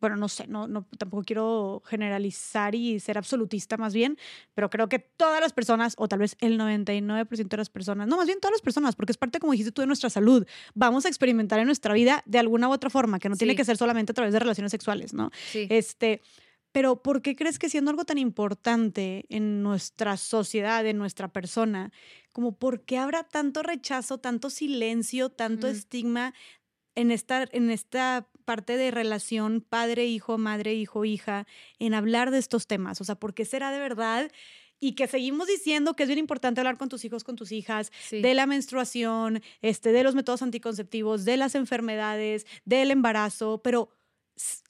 [0.00, 4.16] bueno, no sé, no, no, tampoco quiero generalizar y ser absolutista más bien,
[4.54, 8.16] pero creo que todas las personas, o tal vez el 99% de las personas, no,
[8.16, 11.04] más bien todas las personas, porque es parte, como dijiste tú, de nuestra salud, vamos
[11.04, 13.76] a experimentar en nuestra vida de alguna u otra forma, que no tiene que ser
[13.76, 15.30] solamente a través de relaciones sexuales, ¿no?
[15.50, 15.66] Sí.
[15.68, 16.22] Este,
[16.72, 21.92] pero ¿por qué crees que siendo algo tan importante en nuestra sociedad, en nuestra persona,
[22.32, 26.32] como por qué habrá tanto rechazo, tanto silencio, tanto estigma
[26.94, 31.46] en esta, en esta parte de relación padre-hijo, madre-hijo, hija,
[31.78, 33.00] en hablar de estos temas?
[33.00, 34.30] O sea, ¿por qué será de verdad?
[34.80, 37.92] y que seguimos diciendo que es bien importante hablar con tus hijos, con tus hijas,
[38.10, 43.90] de la menstruación, este, de los métodos anticonceptivos, de las enfermedades, del embarazo, pero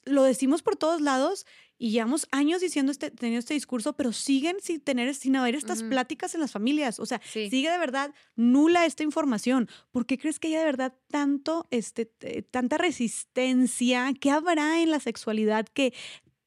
[0.05, 1.45] lo decimos por todos lados
[1.83, 5.81] Y llevamos años diciendo este, teniendo este discurso, pero siguen sin tener, sin haber estas
[5.81, 6.99] pláticas en las familias.
[6.99, 7.49] O sea, Sí.
[7.49, 9.67] sigue de verdad nula esta información.
[9.91, 12.05] ¿Por qué crees que haya de verdad tanto, este,
[12.51, 14.11] tanta resistencia?
[14.19, 15.93] ¿Qué habrá en la sexualidad que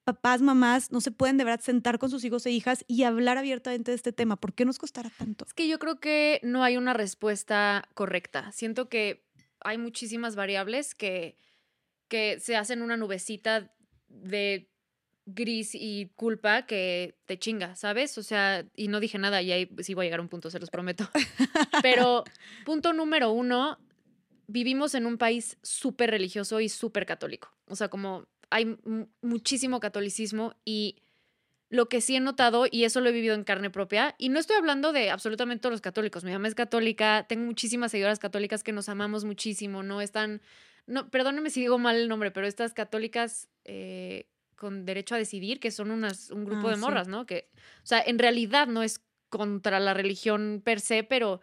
[0.04, 3.36] papás, mamás no se pueden de verdad sentar con sus hijos e hijas y hablar
[3.38, 4.36] abiertamente de este tema?
[4.36, 5.44] ¿Por qué nos costará tanto?
[5.46, 8.52] Es que yo creo que no hay una respuesta correcta.
[8.52, 9.24] Siento que
[9.60, 11.36] hay muchísimas variables que,
[12.14, 13.72] que se hacen una nubecita
[14.06, 14.70] de
[15.26, 18.16] gris y culpa que te chinga, ¿sabes?
[18.18, 20.48] O sea, y no dije nada y ahí sí voy a llegar a un punto,
[20.48, 21.10] se los prometo.
[21.82, 22.22] Pero
[22.64, 23.80] punto número uno,
[24.46, 27.48] vivimos en un país súper religioso y súper católico.
[27.66, 30.96] O sea, como hay mu- muchísimo catolicismo y
[31.70, 34.38] lo que sí he notado, y eso lo he vivido en carne propia, y no
[34.38, 38.62] estoy hablando de absolutamente todos los católicos, mi mamá es católica, tengo muchísimas seguidoras católicas
[38.62, 40.40] que nos amamos muchísimo, no están,
[40.86, 45.60] no, perdónenme si digo mal el nombre, pero estas católicas eh, con derecho a decidir,
[45.60, 46.80] que son unas, un grupo Ah, de sí.
[46.80, 47.26] morras, ¿no?
[47.26, 47.50] Que,
[47.82, 51.40] o sea, en realidad no es contra la religión per se, pero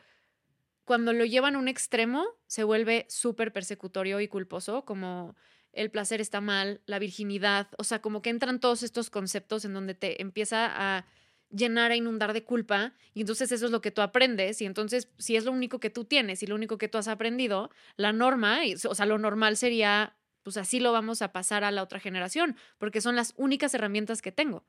[0.86, 5.36] cuando lo llevan a un extremo, se vuelve súper persecutorio y culposo, como
[5.74, 9.74] el placer está mal, la virginidad, o sea, como que entran todos estos conceptos en
[9.74, 11.06] donde te empieza a
[11.52, 15.10] llenar, a inundar de culpa, y entonces eso es lo que tú aprendes, y entonces
[15.18, 18.14] si es lo único que tú tienes y lo único que tú has aprendido, la
[18.14, 21.84] norma, y- o sea, lo normal sería, pues así lo vamos a pasar a la
[21.84, 24.64] otra generación, porque son las únicas herramientas que tengo.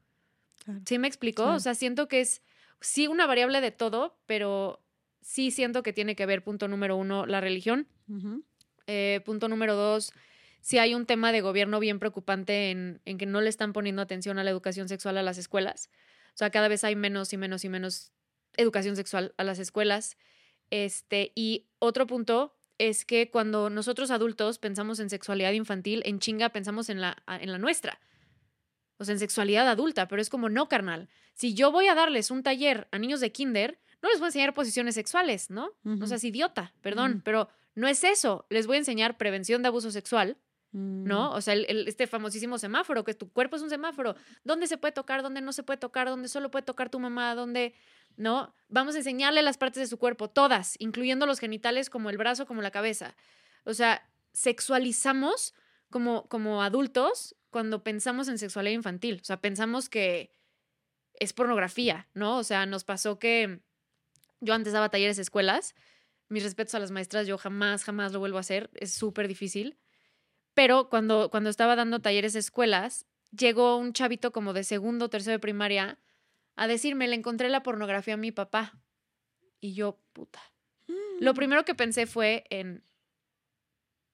[0.64, 0.80] Claro.
[0.86, 1.46] ¿Sí me explicó?
[1.46, 2.42] O sea, siento que es,
[2.80, 4.80] sí, una variable de todo, pero
[5.20, 7.86] sí siento que tiene que ver, punto número uno, la religión.
[8.86, 10.12] Eh, punto número dos,
[10.60, 14.02] si hay un tema de gobierno bien preocupante en, en que no le están poniendo
[14.02, 15.90] atención a la educación sexual a las escuelas.
[16.34, 18.12] O sea, cada vez hay menos y menos y menos
[18.56, 20.16] educación sexual a las escuelas.
[20.70, 26.48] Este, y otro punto es que cuando nosotros adultos pensamos en sexualidad infantil, en chinga
[26.50, 28.00] pensamos en la, en la nuestra.
[28.98, 31.08] O sea, en sexualidad adulta, pero es como no, carnal.
[31.34, 34.28] Si yo voy a darles un taller a niños de kinder, no les voy a
[34.28, 35.72] enseñar posiciones sexuales, ¿no?
[35.82, 36.06] No Ujú.
[36.06, 38.46] seas idiota, perdón, pero no es eso.
[38.50, 40.36] Les voy a enseñar prevención de abuso sexual.
[40.72, 41.32] ¿No?
[41.32, 44.14] O sea, el- el- este famosísimo semáforo, que tu cuerpo es un semáforo.
[44.44, 45.22] ¿Dónde se puede tocar?
[45.22, 46.08] ¿Dónde no se puede tocar?
[46.08, 47.34] ¿Dónde solo puede tocar tu mamá?
[47.34, 47.74] ¿Dónde?
[48.16, 48.54] ¿No?
[48.68, 52.46] Vamos a enseñarle las partes de su cuerpo, todas, incluyendo los genitales como el brazo,
[52.46, 53.14] como la cabeza.
[53.64, 55.54] O sea, sexualizamos
[55.90, 59.18] como, como adultos cuando pensamos en sexualidad infantil.
[59.20, 60.30] O sea, pensamos que
[61.20, 62.38] es pornografía, ¿no?
[62.38, 63.60] O sea, nos pasó que
[64.40, 65.74] yo antes daba talleres de escuelas.
[66.28, 68.70] Mis respetos a las maestras, yo jamás, jamás lo vuelvo a hacer.
[68.74, 69.76] Es súper difícil.
[70.54, 75.10] Pero cuando, cuando estaba dando talleres de escuelas, llegó un chavito como de segundo o
[75.10, 75.98] tercero de primaria
[76.56, 78.78] a decirme, le encontré la pornografía a mi papá.
[79.60, 80.40] Y yo, puta.
[81.20, 82.84] Lo primero que pensé fue en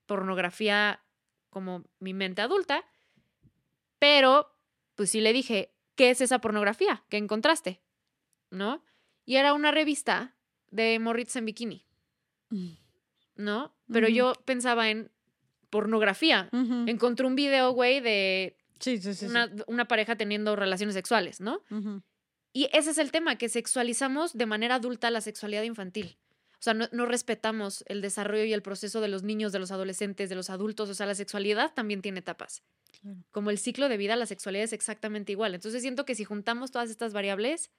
[0.07, 1.03] pornografía
[1.51, 2.85] como mi mente adulta,
[3.99, 4.55] pero
[4.95, 7.81] pues sí le dije, ¿qué es esa pornografía que encontraste?
[8.51, 8.85] ¿No?
[9.25, 10.35] Y era una revista
[10.71, 11.85] de morritos en bikini,
[12.51, 12.73] Mm.
[13.37, 13.75] ¿no?
[13.93, 15.11] Pero yo pensaba en
[15.71, 16.49] pornografía.
[16.53, 16.85] Ujú.
[16.87, 19.15] Encontré un video, güey, de Sí, sí, sí.
[19.15, 19.27] sí.
[19.27, 21.63] una, una pareja teniendo relaciones sexuales, ¿no?
[22.53, 26.19] Y ese es el tema, que sexualizamos de manera adulta la sexualidad infantil.
[26.55, 29.71] O sea, no, no respetamos el desarrollo y el proceso de los niños, de los
[29.71, 30.89] adolescentes, de los adultos.
[30.89, 32.63] O sea, la sexualidad también tiene etapas.
[33.01, 33.19] Claro.
[33.31, 35.55] Como el ciclo de vida, la sexualidad es exactamente igual.
[35.55, 37.71] Entonces siento que si juntamos todas estas variables,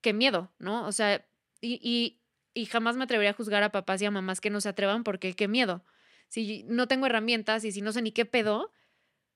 [0.00, 0.86] qué miedo, ¿no?
[0.86, 1.24] O sea,
[1.60, 2.20] y, y,
[2.54, 5.04] y jamás me atrevería a juzgar a papás y a mamás que no se atrevan
[5.04, 5.84] porque qué miedo.
[6.28, 8.72] Si no tengo herramientas y si no sé ni qué pedo,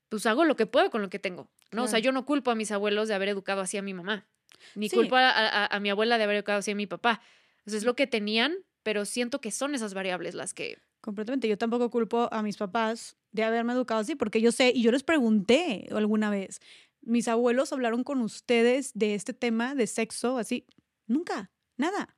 [0.08, 1.84] pues hago lo que puedo con lo que tengo, ¿no?
[1.84, 4.26] O sea, yo no culpo a mis abuelos de haber educado así a mi mamá,
[4.74, 4.96] ni Sí.
[4.96, 7.22] culpo a, a- a mi abuela de haber educado así a mi papá.
[7.58, 10.78] Entonces es lo que tenían, pero siento que son esas variables las que...
[11.00, 11.48] Completamente.
[11.48, 14.92] Yo tampoco culpo a mis papás de haberme educado así, porque yo sé, y yo
[14.92, 16.60] les pregunté alguna vez,
[17.00, 20.66] mis abuelos hablaron con ustedes de este tema de sexo, así,
[21.06, 22.14] nunca, nada.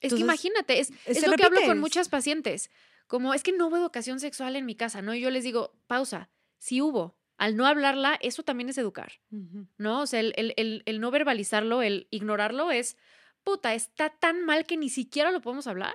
[0.00, 2.70] Es que imagínate, es, eh, es lo que hablo con muchas pacientes.
[3.10, 5.12] Como es que no hubo educación sexual en mi casa, ¿no?
[5.14, 7.16] Y yo les digo, pausa, sí hubo.
[7.38, 9.14] Al no hablarla, eso también es educar,
[9.78, 10.02] ¿no?
[10.02, 12.96] O sea, el, el- el- el no verbalizarlo, el ignorarlo es,
[13.42, 15.94] puta, está tan mal que ni siquiera lo podemos hablar.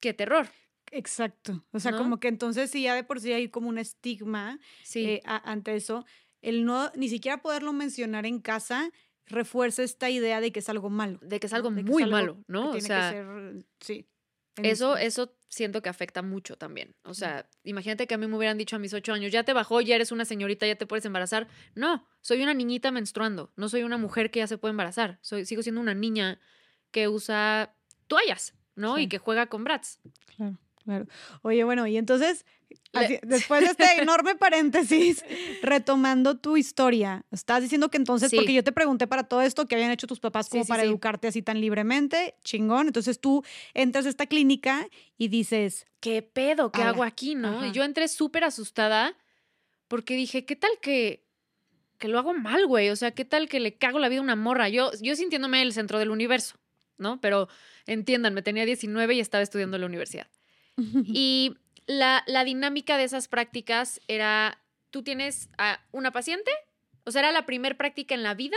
[0.00, 0.48] Qué terror.
[0.90, 1.64] Exacto.
[1.72, 1.98] O sea, ¿No?
[1.98, 5.04] como que entonces sí, ya de por sí hay como un estigma Sí.
[5.04, 6.04] eh, a- ante eso.
[6.40, 8.90] El no, ni siquiera poderlo mencionar en casa
[9.26, 11.18] refuerza esta idea de que es algo malo.
[11.22, 12.68] de que es algo muy malo, que ¿no?
[12.70, 14.06] O tiene sea, que ser, sí.
[14.56, 16.94] Eso, eso siento que afecta mucho también.
[17.04, 19.52] O sea, imagínate que a mí me hubieran dicho a mis ocho años, ya te
[19.52, 21.48] bajó, ya eres una señorita, ya te puedes embarazar.
[21.74, 23.52] No, soy una niñita menstruando.
[23.56, 25.18] No soy una mujer que ya se puede embarazar.
[25.22, 26.38] Soy, sigo siendo una niña
[26.90, 27.74] que usa
[28.06, 28.96] toallas, ¿no?
[28.96, 29.02] Sí.
[29.02, 30.00] Y que juega con brats.
[30.36, 30.58] Claro.
[30.84, 31.06] Claro.
[31.42, 32.44] Oye, bueno, y entonces,
[32.92, 35.24] así- después de este enorme paréntesis,
[35.62, 38.36] retomando tu historia, estás diciendo que entonces, Sí.
[38.36, 40.82] porque yo te pregunté para todo esto que habían hecho tus papás como sí, para
[40.82, 42.86] educarte así tan libremente, chingón.
[42.86, 43.44] Entonces tú
[43.74, 44.86] entras a esta clínica
[45.18, 46.72] y dices, ¿Qué pedo?
[46.72, 46.90] ¿Qué Ala.
[46.90, 47.58] hago aquí, no?
[47.58, 47.68] Ajá.
[47.68, 49.16] Y yo entré súper asustada
[49.88, 51.24] porque dije, ¿qué tal que,
[51.98, 52.90] que lo hago mal, güey?
[52.90, 54.68] O sea, ¿qué tal que le cago la vida a una morra?
[54.68, 56.56] Yo, yo sintiéndome el centro del universo,
[56.98, 57.20] ¿no?
[57.20, 57.48] Pero
[57.86, 60.26] entiéndanme, tenía 19 y estaba estudiando en la universidad.
[61.06, 61.54] Y
[61.86, 66.50] la, dinámica de esas prácticas era, tú tienes a una paciente,
[67.04, 68.56] o sea, era la primer práctica en la vida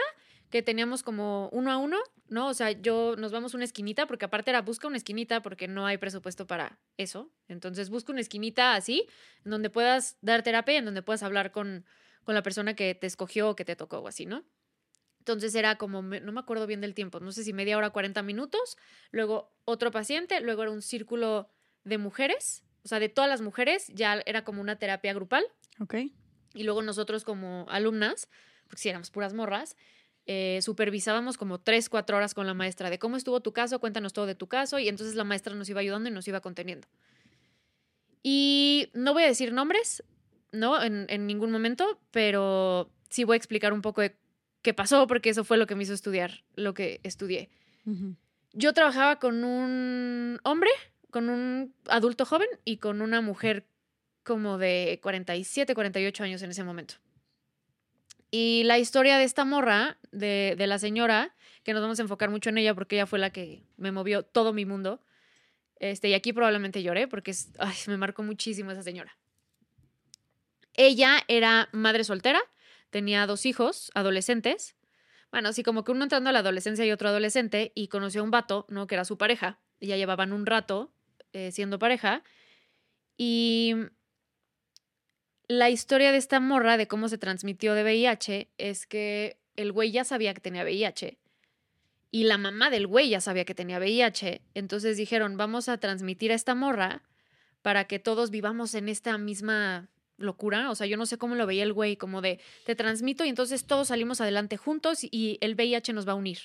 [0.50, 1.98] que teníamos como uno a uno,
[2.28, 2.48] ¿no?
[2.48, 5.86] O sea, yo nos vamos una esquinita, porque aparte era busca una esquinita porque no
[5.86, 7.32] hay presupuesto para eso.
[7.48, 9.08] Entonces busca una esquinita así,
[9.44, 11.86] en donde puedas dar terapia en donde puedas hablar con,
[12.24, 14.46] con la persona que te escogió o que te tocó o así, ¿no?
[15.20, 18.22] Entonces era como, no me acuerdo bien del tiempo, no sé si media hora, 40
[18.22, 18.78] minutos,
[19.10, 21.50] luego otro paciente, luego era un círculo
[21.84, 25.44] de mujeres, o sea, de todas las mujeres, ya era como una terapia grupal,
[25.80, 25.96] ok,
[26.54, 28.30] y luego nosotros como alumnas,
[28.68, 29.76] porque si éramos puras morras,
[30.28, 34.14] eh, supervisábamos como tres, cuatro horas con la maestra de cómo estuvo tu caso, cuéntanos
[34.14, 36.88] todo de tu caso, y entonces la maestra nos iba ayudando y nos iba conteniendo.
[38.24, 40.04] Y no voy a decir nombres,
[40.52, 40.82] ¿no?
[40.82, 44.16] En, en ningún momento, pero sí voy a explicar un poco de
[44.62, 47.50] qué pasó, porque eso fue lo que me hizo estudiar lo que estudié.
[47.86, 48.16] ujú,
[48.54, 50.72] Yo trabajaba con un hombre,
[51.16, 53.66] con un adulto joven y con una mujer
[54.24, 56.96] como de 47, 48 años en ese momento.
[58.32, 62.30] Y la historia de esta morra, de, de la señora, que nos vamos a enfocar
[62.30, 65.00] mucho en ella porque ella fue la que me movió todo mi mundo.
[65.80, 69.18] Este, y aquí probablemente lloré porque es- ay, me marcó muchísimo esa señora.
[70.74, 72.42] Ella era madre soltera,
[72.90, 74.76] tenía dos hijos, adolescentes.
[75.32, 78.26] Bueno, así como que uno entrando a la adolescencia y otro adolescente, y conoció a
[78.26, 78.86] un vato, ¿no?
[78.86, 79.60] Que era su pareja.
[79.80, 80.92] Y ya llevaban un rato
[81.36, 82.24] eh, siendo pareja.
[83.18, 83.76] Y
[85.50, 89.92] la historia de esta morra, de cómo se transmitió de VIH, es que el güey
[89.92, 91.18] ya sabía que tenía VIH.
[92.10, 94.44] Y la mamá del güey ya sabía que tenía VIH.
[94.54, 97.02] Entonces dijeron, vamos a transmitir a esta morra
[97.62, 100.72] para que todos vivamos en esta misma locura.
[100.72, 103.30] O sea, yo no sé cómo lo veía el güey, como de, te transmito y
[103.30, 106.40] entonces todos salimos adelante juntos y el VIH nos va a unir.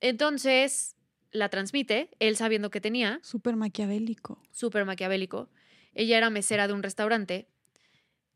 [0.00, 0.96] Entonces
[1.34, 4.40] la transmite, él sabiendo que tenía, Súper maquiavélico.
[4.50, 5.50] súper maquiavélico.
[5.92, 7.46] Ella era mesera de un restaurante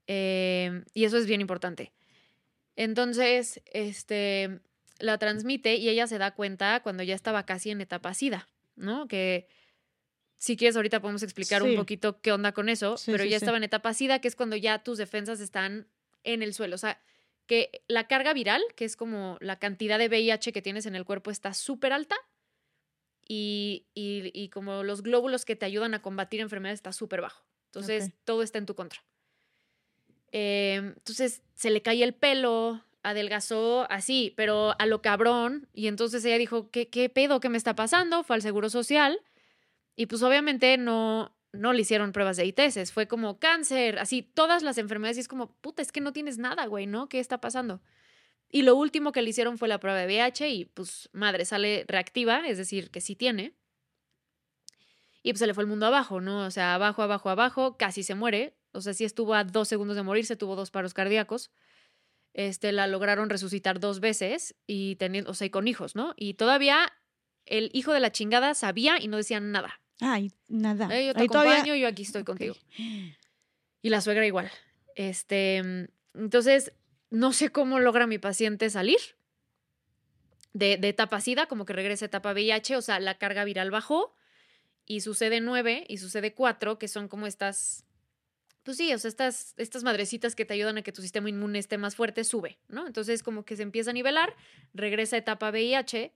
[0.06, 1.92] eh, y eso es bien importante.
[2.76, 4.60] Entonces, este,
[4.98, 9.08] la transmite y ella se da cuenta cuando ya estaba casi en etapa SIDA, ¿no?
[9.08, 9.48] Que
[10.36, 11.70] si quieres ahorita podemos explicar Sí.
[11.70, 14.28] un poquito qué onda con eso, Sí, pero sí, ya estaba en etapa SIDA, que
[14.28, 15.88] es cuando ya tus defensas están
[16.24, 16.74] en el suelo.
[16.76, 17.00] O sea,
[17.46, 21.04] que la carga viral, que es como la cantidad de VIH que tienes en el
[21.04, 22.16] cuerpo, está súper alta.
[23.28, 27.44] Y, y- y como los glóbulos que te ayudan a combatir enfermedades está súper bajo.
[27.66, 29.00] Entonces, todo está en tu contra.
[30.32, 35.68] Eh, entonces, se le cae el pelo, adelgazó así, pero a lo cabrón.
[35.72, 37.40] Y entonces ella dijo, ¿qué, qué pedo?
[37.40, 38.22] ¿Qué me está pasando?
[38.24, 39.20] Fue al Seguro Social.
[39.96, 42.92] Y pues obviamente no, no le hicieron pruebas de ITS.
[42.92, 45.16] Fue como cáncer, así, todas las enfermedades.
[45.18, 47.08] Y es como, puta, es que no tienes nada, güey, ¿no?
[47.08, 47.80] ¿Qué está pasando?
[48.50, 51.84] Y lo último que le hicieron fue la prueba de VIH y pues madre sale
[51.86, 53.54] reactiva, es decir, que sí tiene.
[55.22, 56.46] Y pues se le fue el mundo abajo, ¿no?
[56.46, 58.56] O sea, abajo, abajo, abajo, casi se muere.
[58.72, 61.50] O sea, sí estuvo a dos segundos de morirse, tuvo dos paros cardíacos.
[62.34, 66.14] Este, la lograron resucitar dos veces y teniendo, o sea, y con hijos, ¿no?
[66.16, 66.92] Y todavía
[67.46, 69.80] el hijo de la chingada sabía y no decían nada.
[70.00, 70.88] Ay, nada.
[70.96, 72.54] Eh, yo te todavía- acompaño, yo aquí estoy contigo.
[73.82, 74.50] Y la suegra igual.
[74.94, 76.72] Este, mm, entonces,
[77.10, 78.98] no sé cómo logra mi paciente salir
[80.52, 84.14] de, etapa SIDA, como que regresa a etapa VIH, o sea, la carga viral bajó
[84.86, 87.84] y sucede 9 y sucede 4, que son como estas,
[88.62, 91.58] pues sí, o sea, estas, estas madrecitas que te ayudan a que tu sistema inmune
[91.58, 92.86] esté más fuerte, sube, ¿no?
[92.86, 94.34] Entonces, como que se empieza a nivelar,
[94.74, 96.14] regresa a etapa VIH,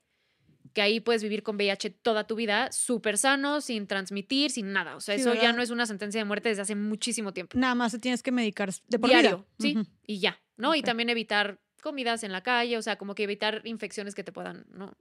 [0.73, 4.97] que ahí puedes vivir con VIH toda tu vida, súper sano, sin transmitir, sin nada.
[4.97, 7.59] O sea, Sí, eso ya no es una sentencia de muerte desde hace muchísimo tiempo.
[7.59, 9.83] Nada más te tienes que medicar de por Diario, vida.
[9.85, 10.75] sí, y ya, ¿no?
[10.75, 14.31] Y también evitar comidas en la calle, o sea, como que evitar infecciones que te
[14.33, 14.97] puedan, ¿no?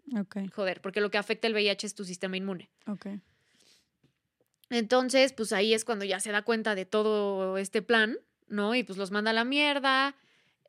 [0.53, 2.69] Joder, porque lo que afecta el VIH es tu sistema inmune.
[2.87, 3.07] ok.
[4.69, 8.17] Entonces, pues ahí es cuando ya se da cuenta de todo este plan,
[8.47, 8.73] ¿no?
[8.73, 10.15] Y pues los manda a la mierda,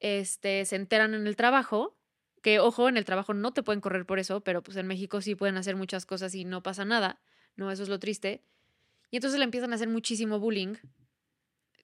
[0.01, 1.97] este, se enteran en el trabajo,
[2.43, 5.21] que ojo, en el trabajo no te pueden correr por eso, pero pues en México
[5.21, 7.21] sí pueden hacer muchas cosas y no pasa nada,
[7.57, 7.71] ¿no?
[7.71, 8.43] Eso es lo triste.
[9.11, 10.75] Y entonces le empiezan a hacer muchísimo bullying,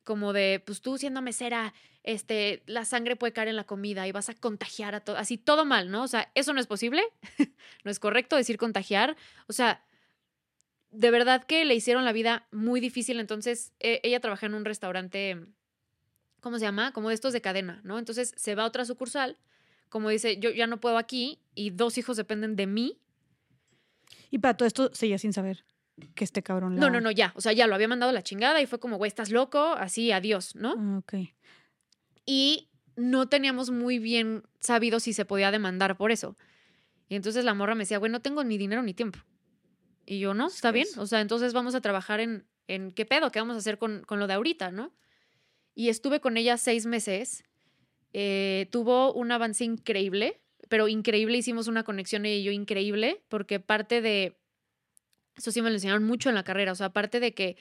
[0.04, 4.12] como de, pues tú siendo mesera, este, la sangre puede caer en la comida y
[4.12, 6.02] vas a contagiar a todo, así todo mal, ¿no?
[6.02, 7.02] O sea, eso no es posible,
[7.84, 9.16] no es correcto decir contagiar,
[9.48, 9.84] o sea,
[10.90, 13.20] de verdad que le hicieron la vida muy difícil.
[13.20, 15.38] Entonces, e- ella trabaja en un restaurante,
[16.40, 16.92] ¿cómo se llama?
[16.92, 17.98] Como de estos de cadena, ¿no?
[17.98, 19.38] Entonces se va a otra sucursal,
[19.88, 22.98] como dice, yo ya no puedo aquí y dos hijos dependen de mí.
[24.30, 25.64] Y para todo esto seguía sin saber
[26.14, 26.80] que este cabrón la...
[26.80, 27.32] No, no, no, ya.
[27.34, 29.72] O sea, ya lo había mandado a la chingada y fue como, güey, estás loco,
[29.72, 30.74] así, adiós, ¿no?
[30.78, 31.14] Ah, ok.
[32.26, 36.36] y no teníamos muy bien sabido si se podía demandar por eso.
[37.08, 39.20] Y entonces la morra me decía, güey, no tengo ni dinero ni tiempo.
[40.04, 40.88] Y yo, no, está bien.
[40.96, 44.02] O sea, entonces vamos a trabajar en, en qué pedo, qué vamos a hacer con,
[44.02, 44.92] con lo de ahorita, ¿no?
[45.74, 47.44] Y estuve con ella seis meses.
[48.12, 51.38] Eh, tuvo un avance increíble, pero increíble.
[51.38, 54.36] Hicimos una conexión ella y yo increíble, porque parte de.
[55.36, 56.72] Eso sí me lo enseñaron mucho en la carrera.
[56.72, 57.56] O sea, aparte de que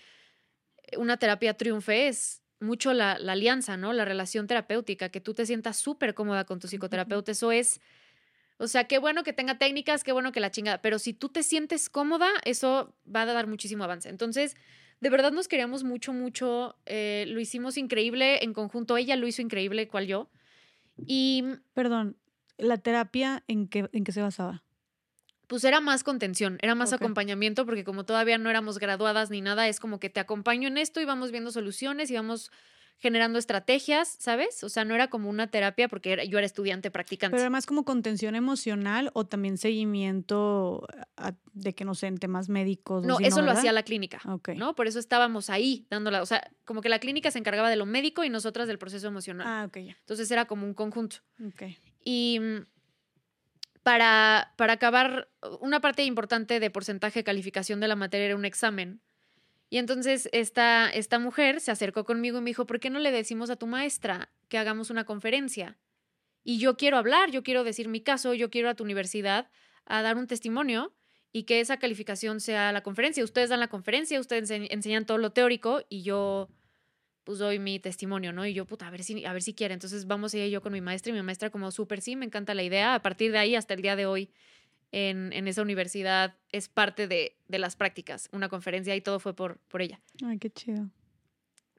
[0.97, 3.93] una terapia triunfe es mucho la, la alianza, ¿no?
[3.93, 7.31] La relación terapéutica, que tú te sientas súper cómoda con tu psicoterapeuta.
[7.31, 7.81] Eso es.
[8.57, 10.81] O sea, qué bueno que tenga técnicas, qué bueno que la chingada.
[10.81, 14.09] Pero si tú te sientes cómoda, eso va a dar muchísimo avance.
[14.09, 14.55] Entonces,
[14.99, 16.75] de verdad nos queríamos mucho, mucho.
[16.87, 18.97] eh, lo hicimos increíble en conjunto.
[18.97, 20.29] Ella lo hizo increíble, cual yo.
[21.05, 21.43] Y
[21.73, 22.17] Perdón,
[22.57, 24.63] ¿la terapia en qué, en qué se basaba?
[25.47, 29.67] pues era más contención, era más acompañamiento, porque como todavía no éramos graduadas ni nada,
[29.67, 32.51] es como que te acompaño en esto y vamos viendo soluciones y vamos
[32.99, 34.63] generando estrategias, ¿sabes?
[34.63, 37.33] O sea, no era como una terapia porque era- yo era estudiante practicante.
[37.35, 42.49] Pero además como contención emocional o también seguimiento a- de que no sé, en temas
[42.49, 43.05] médicos.
[43.05, 44.49] no, eso lo hacía la clínica, Ok.
[44.55, 44.73] ¿no?
[44.75, 47.85] Por eso estábamos ahí dándola, o sea, como que la clínica se encargaba de lo
[47.85, 49.45] médico y nosotras del proceso emocional.
[49.47, 49.95] Ah, ok, ya.
[49.99, 51.17] Entonces era como un conjunto.
[51.45, 51.63] Ok.
[52.03, 52.65] Y mm,
[53.83, 55.29] para, para acabar,
[55.61, 59.01] una parte importante de porcentaje de calificación de la materia era un examen.
[59.69, 63.11] Y entonces esta, esta mujer se acercó conmigo y me dijo, ¿por qué no le
[63.11, 65.77] decimos a tu maestra que hagamos una conferencia?
[66.43, 69.49] Y yo quiero hablar, yo quiero decir mi caso, yo quiero a tu universidad
[69.85, 70.93] a dar un testimonio
[71.33, 73.23] y que esa calificación sea la conferencia.
[73.23, 76.49] Ustedes dan la conferencia, ustedes ense- enseñan todo lo teórico y yo
[77.25, 78.45] pues doy mi testimonio, ¿no?
[78.45, 79.73] Y yo, puta, a ver si, a ver si quiere.
[79.73, 82.25] Entonces vamos ella y yo con mi maestra y mi maestra como súper sí, me
[82.25, 82.95] encanta la idea.
[82.95, 84.31] A partir de ahí hasta el día de hoy
[84.91, 89.35] en, en esa universidad es parte de, de las prácticas, una conferencia y todo fue
[89.35, 89.99] por, por ella.
[90.25, 90.89] Ay, qué chido.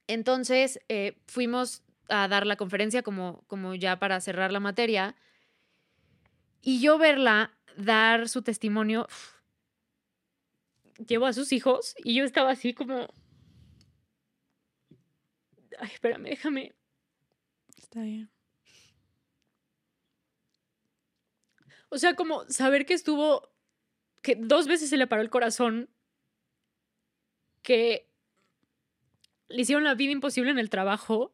[0.06, 5.14] Entonces eh, fuimos a dar la conferencia como, como ya para cerrar la materia
[6.62, 9.38] y yo verla dar su testimonio, uf,
[11.06, 13.08] llevo a sus hijos y yo estaba así como...
[15.78, 16.74] Ay, espérame, déjame.
[17.76, 18.30] Está bien.
[21.90, 23.50] O sea, como saber que estuvo,
[24.22, 25.88] que dos veces se le paró el corazón,
[27.62, 28.08] que
[29.48, 31.32] le hicieron la vida imposible en el trabajo,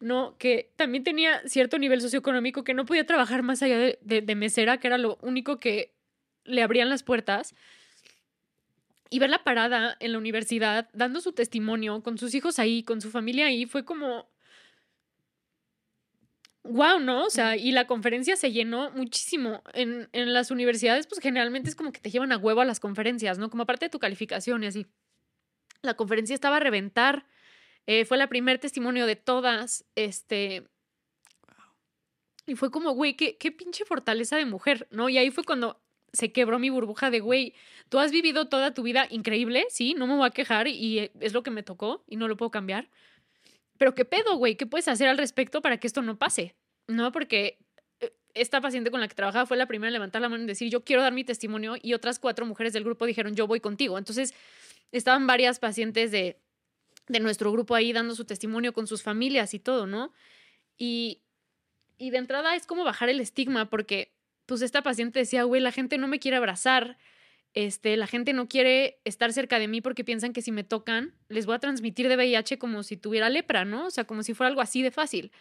[0.00, 0.36] ¿no?
[0.38, 4.86] Que también tenía cierto nivel socioeconómico, que no podía trabajar más allá de, mesera, que
[4.86, 5.92] era lo único que
[6.44, 7.54] le abrían las puertas.
[9.10, 13.10] Y verla parada en la universidad, dando su testimonio, con sus hijos ahí, con su
[13.10, 14.29] familia ahí, fue como,
[16.64, 17.24] Wow, ¿no?
[17.24, 19.62] O sea, y la conferencia se llenó muchísimo.
[19.72, 22.80] En, en las universidades, pues generalmente es como que te llevan a huevo a las
[22.80, 23.48] conferencias, ¿no?
[23.50, 24.86] Como parte de tu calificación y así.
[25.82, 27.26] La conferencia estaba a reventar.
[27.86, 29.84] eh, fue la primer testimonio de todas.
[29.96, 30.68] Este.
[32.46, 35.08] Y fue como, güey, qué, qué pinche fortaleza de mujer, ¿no?
[35.08, 35.80] Y ahí fue cuando
[36.12, 37.54] se quebró mi burbuja de, güey,
[37.88, 41.12] tú has vivido toda tu vida increíble, sí, no me voy a quejar y eh,
[41.20, 42.88] es lo que me tocó y no lo puedo cambiar.
[43.80, 46.54] Pero qué pedo, güey, ¿qué puedes hacer al respecto para que esto no pase?
[46.86, 47.64] No, porque
[48.00, 50.46] eh, esta paciente con la que trabajaba fue la primera en levantar la mano y
[50.46, 53.60] decir, yo quiero dar mi testimonio, y otras cuatro mujeres del grupo dijeron, yo voy
[53.60, 53.96] contigo.
[53.96, 54.34] Entonces,
[54.92, 56.38] estaban varias pacientes de,
[57.08, 60.12] de nuestro grupo ahí dando su testimonio con sus familias y todo, ¿no?
[60.76, 61.22] Y,
[61.96, 64.12] y de entrada es como bajar el estigma, porque
[64.44, 66.98] pues esta paciente decía, güey, la gente no me quiere abrazar,
[67.54, 71.14] este, la gente no quiere estar cerca de mí porque piensan que si me tocan
[71.28, 73.86] les voy a transmitir de VIH como si tuviera lepra, ¿no?
[73.86, 75.32] O sea, como si fuera algo así de fácil.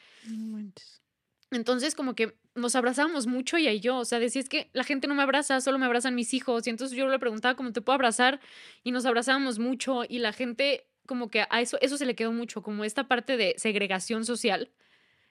[1.52, 3.98] Entonces, como que nos abrazábamos mucho ella y yo.
[3.98, 6.68] O sea, decía, es que la gente no me abraza, solo me abrazan mis hijos.
[6.68, 8.40] Y entonces yo le preguntaba cómo te puedo abrazar
[8.84, 10.04] y nos abrazábamos mucho.
[10.08, 13.38] Y la gente, como que a eso, eso se le quedó mucho, como esta parte
[13.38, 14.70] de segregación social.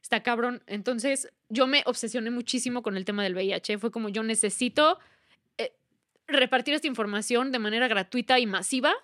[0.03, 0.63] Está cabrón.
[0.67, 3.79] Entonces, yo me obsesioné muchísimo con el tema del VIH.
[3.79, 4.99] Fue como yo necesito
[6.29, 8.95] repartir esta información de manera gratuita y masiva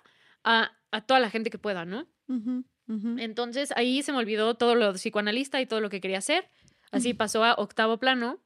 [0.43, 2.07] a, a toda la gente que pueda, ¿no?
[3.17, 6.47] Entonces ahí se me olvidó todo lo de psicoanalista y todo lo que quería hacer.
[6.91, 8.39] Así pasó a octavo plano.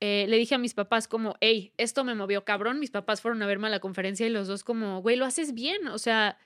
[0.00, 2.80] Eh, le dije a mis papás como, hey, esto me movió cabrón.
[2.80, 5.52] Mis papás fueron a verme a la conferencia y los dos como, güey, lo haces
[5.54, 5.88] bien.
[5.88, 6.38] O sea,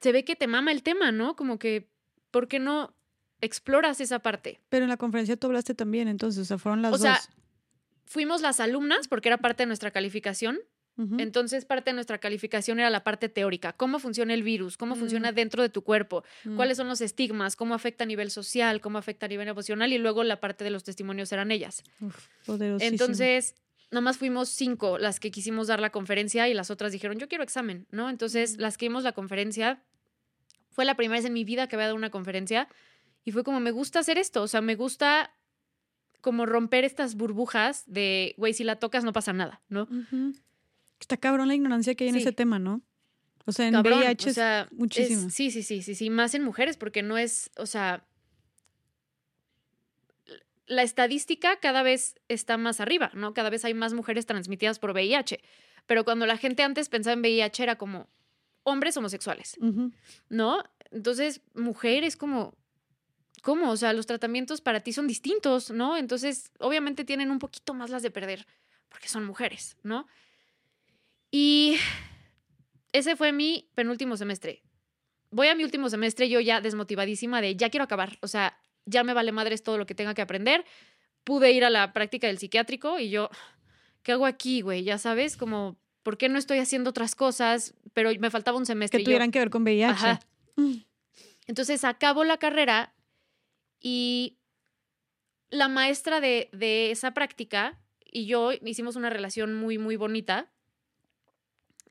[0.00, 1.36] se ve que te mama el tema, ¿no?
[1.36, 1.88] Como que,
[2.30, 2.94] ¿por qué no
[3.40, 4.60] exploras esa parte?
[4.68, 7.02] Pero en la conferencia tú hablaste también, entonces, o sea, fueron las O dos.
[7.02, 7.20] sea,
[8.04, 10.58] fuimos las alumnas porque era parte de nuestra calificación
[11.18, 13.74] Entonces, parte de nuestra calificación era la parte teórica.
[13.74, 14.78] ¿Cómo funciona el virus?
[14.78, 14.98] ¿Cómo Mm.
[14.98, 16.24] funciona dentro de tu cuerpo?
[16.44, 16.56] Mm.
[16.56, 17.54] ¿Cuáles son los estigmas?
[17.54, 18.80] ¿Cómo afecta a nivel social?
[18.80, 19.92] ¿Cómo afecta a nivel emocional?
[19.92, 21.82] Y luego la parte de los testimonios eran ellas.
[22.00, 22.28] Uf.
[22.80, 23.54] Entonces,
[23.90, 27.44] nomás fuimos cinco las que quisimos dar la conferencia y las otras dijeron, yo quiero
[27.44, 28.08] examen, ¿no?
[28.08, 28.60] Entonces, Mm.
[28.62, 29.82] las que dimos la conferencia,
[30.70, 32.68] fue la primera vez en mi vida que había dado una conferencia
[33.24, 35.30] y fue como, me gusta hacer esto, o sea, me gusta
[36.22, 39.86] como romper estas burbujas de, güey, si la tocas no pasa nada, ¿no?
[41.00, 42.20] Está cabrón la ignorancia que hay en Sí.
[42.22, 42.82] ese tema, ¿no?
[43.44, 45.30] O sea, en Cabrón, VIH o es sea, es- muchísimo.
[45.30, 48.04] sí, sí, sí, sí, sí, más en mujeres, porque no es, o sea,
[50.66, 53.34] la estadística cada vez está más arriba, ¿no?
[53.34, 55.40] Cada vez hay más mujeres transmitidas por VIH,
[55.86, 58.08] pero cuando la gente antes pensaba en VIH era como
[58.64, 59.56] hombres homosexuales.
[60.28, 60.64] ¿no?
[60.90, 62.54] Entonces, mujeres como,
[63.42, 63.70] ¿cómo?
[63.70, 65.96] O sea, los tratamientos para ti son distintos, ¿no?
[65.96, 68.44] Entonces, obviamente tienen un poquito más las de perder,
[68.88, 70.08] porque son mujeres, ¿no?
[71.30, 71.78] Y
[72.92, 74.62] ese fue mi penúltimo semestre.
[75.30, 79.04] Voy a mi último semestre yo ya desmotivadísima de ya quiero acabar, o sea, ya
[79.04, 80.64] me vale madres todo lo que tenga que aprender.
[81.24, 83.28] Pude ir a la práctica del psiquiátrico y yo,
[84.02, 84.84] ¿qué hago aquí, güey?
[84.84, 87.74] Ya sabes, como, ¿por qué no estoy haciendo otras cosas?
[87.92, 88.98] Pero me faltaba un semestre.
[88.98, 89.90] Que yo, tuvieran que ver con VIH.
[89.90, 90.20] Ajá.
[90.54, 90.76] Mm.
[91.46, 92.94] entonces acabo la carrera
[93.78, 94.38] y
[95.50, 97.78] la maestra de, de esa práctica
[98.10, 100.50] y yo hicimos una relación muy, muy bonita.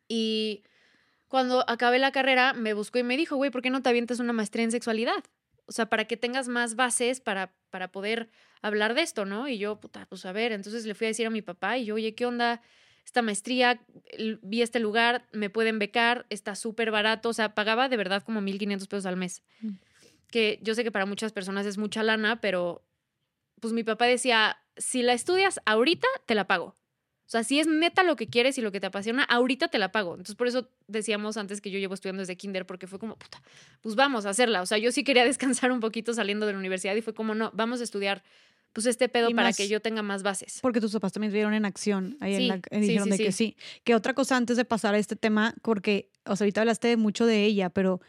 [0.07, 0.63] Y
[1.27, 4.19] cuando acabé la carrera me buscó y me dijo, güey, ¿por qué no te avientas
[4.19, 5.23] una maestría en sexualidad?
[5.65, 8.29] O sea, para que tengas más bases para, para poder
[8.61, 9.47] hablar de esto, ¿no?
[9.47, 11.85] Y yo, puta, pues a ver, entonces le fui a decir a mi papá y
[11.85, 12.61] yo, oye, ¿qué onda?
[13.03, 13.85] Esta maestría,
[14.41, 18.41] vi este lugar, me pueden becar, está súper barato, o sea, pagaba de verdad como
[18.41, 19.43] 1.500 pesos al mes.
[19.61, 19.69] Mm.
[20.31, 22.83] Que yo sé que para muchas personas es mucha lana, pero
[23.59, 26.75] pues mi papá decía, si la estudias ahorita, te la pago.
[27.25, 29.79] O sea, si es neta lo que quieres y lo que te apasiona, ahorita te
[29.79, 30.11] la pago.
[30.11, 33.41] Entonces, por eso decíamos antes que yo llevo estudiando desde kinder, porque fue como, puta,
[33.81, 34.61] pues vamos a hacerla.
[34.61, 37.33] O sea, yo sí quería descansar un poquito saliendo de la universidad y fue como,
[37.35, 38.23] no, vamos a estudiar
[38.73, 40.59] pues este pedo Y para más- que yo tenga más bases.
[40.61, 42.17] Porque tus papás también vieron en acción.
[42.19, 43.55] Ahí en Sí, la- eh, sí, dijeron sí, de que sí.
[43.57, 43.79] sí.
[43.85, 47.25] Que otra cosa antes de pasar a este tema, porque, o sea, ahorita hablaste mucho
[47.25, 48.01] de ella, pero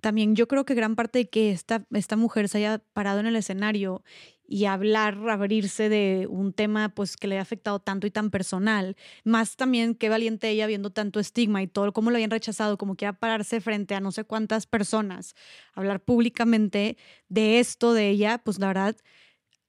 [0.00, 3.26] también yo creo que gran parte de que esta, esta mujer se haya parado en
[3.26, 4.04] el escenario
[4.48, 8.96] y hablar, abrirse de un tema pues que le ha afectado tanto y tan personal,
[9.24, 12.96] más también qué valiente ella viendo tanto estigma y todo cómo lo habían rechazado, como
[12.96, 15.34] quiera pararse frente a no sé cuántas personas,
[15.74, 16.96] hablar públicamente
[17.28, 18.96] de esto de ella, pues la verdad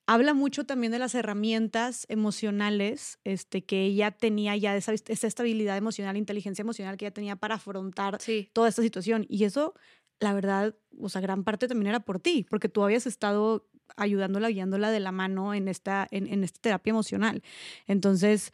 [0.05, 5.77] habla mucho también de las herramientas emocionales este, que ella tenía ya, esa, esa estabilidad
[5.77, 9.25] emocional, inteligencia emocional que ella tenía para afrontar Sí, toda esta situación.
[9.29, 9.73] Y eso,
[10.19, 14.49] la verdad, o sea, gran parte también era por ti, porque tú habías estado ayudándola,
[14.49, 17.41] guiándola de la mano en esta, en, en esta terapia emocional.
[17.87, 18.51] Entonces,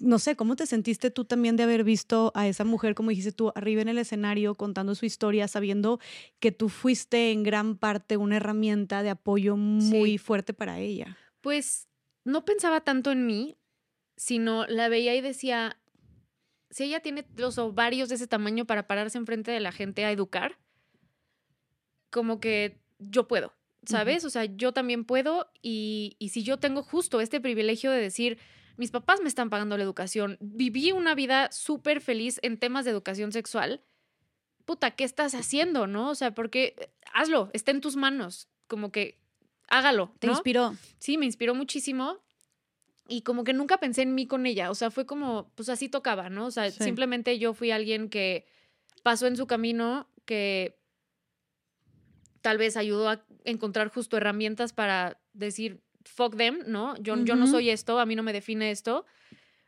[0.00, 3.32] no sé, ¿cómo te sentiste tú también de haber visto a esa mujer, como dijiste
[3.32, 6.00] tú, arriba en el escenario contando su historia, sabiendo
[6.40, 10.18] que tú fuiste en gran parte una herramienta de apoyo muy Sí.
[10.18, 11.16] fuerte para ella?
[11.42, 11.88] pues
[12.24, 13.58] no pensaba tanto en mí,
[14.16, 15.76] sino la veía y decía,
[16.70, 20.12] si ella tiene los ovarios de ese tamaño para pararse enfrente de la gente a
[20.12, 20.56] educar,
[22.10, 23.52] como que yo puedo,
[23.84, 24.24] ¿sabes?
[24.24, 28.38] O sea, yo también puedo y, y si yo tengo justo este privilegio de decir,
[28.76, 32.90] mis papás me están pagando la educación, viví una vida súper feliz en temas de
[32.90, 33.82] educación sexual,
[34.64, 36.10] puta, ¿qué estás haciendo, no?
[36.10, 39.18] O sea, porque hazlo, está en tus manos, como que
[39.68, 40.74] hágalo, ¿Te inspiró?
[40.98, 42.18] Sí, me inspiró muchísimo.
[43.08, 44.70] Y como que nunca pensé en mí con ella.
[44.70, 46.46] O sea, fue como, pues así tocaba, ¿no?
[46.46, 46.84] O sea, Sí.
[46.84, 48.46] simplemente yo fui alguien que
[49.02, 50.78] pasó en su camino, que
[52.42, 56.96] tal vez ayudó a encontrar justo herramientas para decir, fuck them, ¿no?
[56.98, 59.06] Yo, yo no soy esto, a mí no me define esto.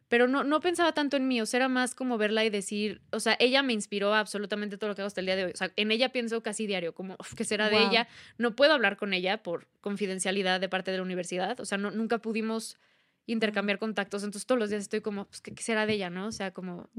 [0.09, 3.01] Pero no, no pensaba tanto en mí, o sea, era más como verla y decir,
[3.11, 5.47] o sea, ella me inspiró a absolutamente todo lo que hago hasta el día de
[5.47, 5.53] hoy.
[5.53, 8.07] O sea, en ella pienso casi diario, como, "Uf, ¿qué será de ella?
[8.37, 11.91] No puedo hablar con ella por confidencialidad de parte de la universidad, o sea, no,
[11.91, 12.79] nunca pudimos
[13.27, 16.27] intercambiar contactos, entonces todos los días estoy como, pues, ¿qué, será de ella, no?
[16.27, 16.91] O sea, como,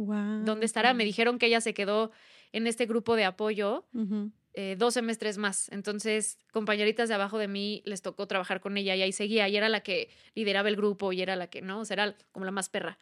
[0.44, 0.96] ¿dónde estará?
[0.96, 2.12] Me dijeron que ella se quedó
[2.52, 4.32] en este grupo de apoyo Ujú.
[4.56, 5.70] Eh, dos semestres más.
[5.72, 9.48] Entonces, compañeritas de abajo de mí les tocó trabajar con ella y ahí seguía.
[9.50, 11.80] Y era la que lideraba el grupo y era la que, ¿no?
[11.82, 12.98] O sea, era como la más perra.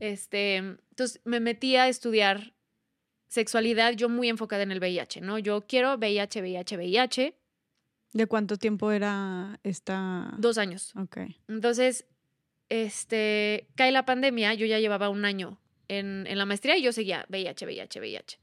[0.00, 2.54] Este, entonces, me metí a estudiar
[3.28, 5.38] sexualidad, yo muy enfocada en el VIH, ¿no?
[5.38, 7.34] Yo quiero VIH, VIH, VIH,
[8.12, 10.34] ¿De cuánto tiempo era esta?
[10.36, 10.92] dos años.
[10.96, 11.18] Ok.
[11.48, 12.06] Entonces,
[12.68, 15.58] este, cae la pandemia, yo ya llevaba un año
[15.88, 18.38] en, en la maestría y yo seguía VIH, VIH, VIH.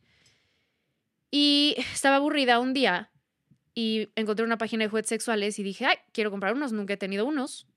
[1.32, 3.12] Y estaba aburrida un día
[3.76, 6.98] y encontré una página de juguetes sexuales y dije, ay, quiero comprar unos, nunca he
[6.98, 7.68] tenido unos.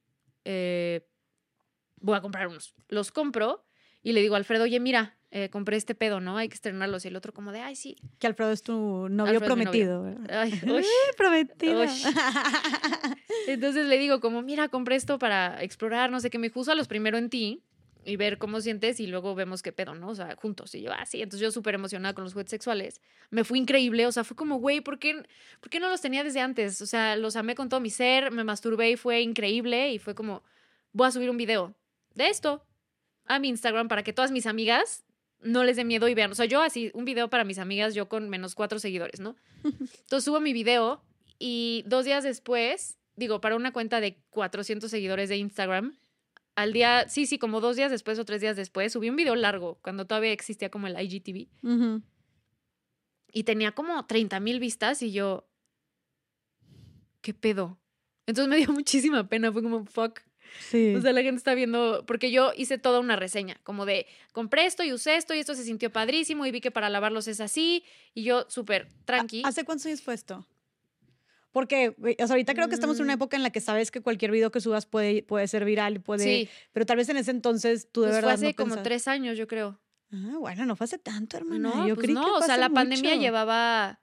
[0.45, 1.07] Eh,
[2.01, 2.75] voy a comprar unos.
[2.89, 3.65] Los compro
[4.03, 6.37] Y le digo a Alfredo, oye, mira, eh, compré este pedo, ¿no?
[6.37, 7.05] Hay que estrenarlos.
[7.05, 7.97] Y el otro como de, ay, sí.
[8.19, 9.71] Que Alfredo es tu novio Alfredo novio.
[9.71, 10.03] prometido.
[10.03, 10.41] ¿verdad?
[10.41, 10.85] Ay, Uy, uy.
[11.17, 11.83] prometido.
[11.83, 11.89] Uy.
[13.47, 16.89] Entonces le digo como, mira, compré esto para explorar, no sé qué, me a los
[16.89, 17.63] primero en ti
[18.05, 20.09] y ver cómo sientes y luego vemos qué pedo, ¿no?
[20.09, 20.75] O sea, juntos.
[20.75, 21.23] Y yo, ah, sí.
[21.23, 23.01] Entonces yo súper emocionada con los juguetes sexuales.
[23.31, 25.23] Me fue increíble, o sea, fue como, güey, ¿por qué,
[25.61, 26.83] ¿por qué no los tenía desde antes?
[26.83, 30.15] O sea, los amé con todo mi ser, me masturbé y fue increíble y fue
[30.15, 30.43] como,
[30.93, 31.75] voy a subir un video
[32.15, 32.65] de esto
[33.27, 35.05] a mi Instagram para que todas mis amigas
[35.41, 36.31] no les dé miedo y vean.
[36.31, 39.37] O sea, yo así, un video para mis amigas, yo con menos cuatro seguidores, ¿no?
[39.65, 41.03] Entonces subo mi video
[41.39, 45.97] y dos días después, digo, para una cuenta de 400 seguidores de Instagram,
[46.55, 49.35] al día, sí, sí, como dos días después o tres días después, subí un video
[49.37, 51.49] largo, cuando todavía existía como el IGTV,
[53.35, 55.49] y tenía como 30 mil vistas y yo,
[57.23, 57.79] ¿qué pedo?
[58.27, 60.21] Entonces me dio muchísima pena, fue como, fuck.
[60.69, 60.95] Sí.
[60.95, 64.67] O sea, la gente está viendo, porque yo hice toda una reseña, como de, compré
[64.67, 67.41] esto y usé esto y esto se sintió padrísimo y vi que para lavarlos es
[67.41, 69.43] así, y yo súper tranqui.
[69.47, 70.47] ¿Hace cuántos años fue esto?
[71.53, 73.19] Porque o sea, ahorita creo que estamos en una Mm.
[73.21, 76.25] época en la que sabes que cualquier video que subas puede, puede ser viral, puede,
[76.25, 78.75] sí, pero tal vez en ese entonces tú de pues fue verdad hace no como
[78.75, 79.79] pensabas- tres años, yo creo.
[80.13, 81.71] Ah, bueno, no fue hace tanto, hermana.
[81.75, 84.01] No, Yo pues creí no, que o fue sea, hace la pandemia llevaba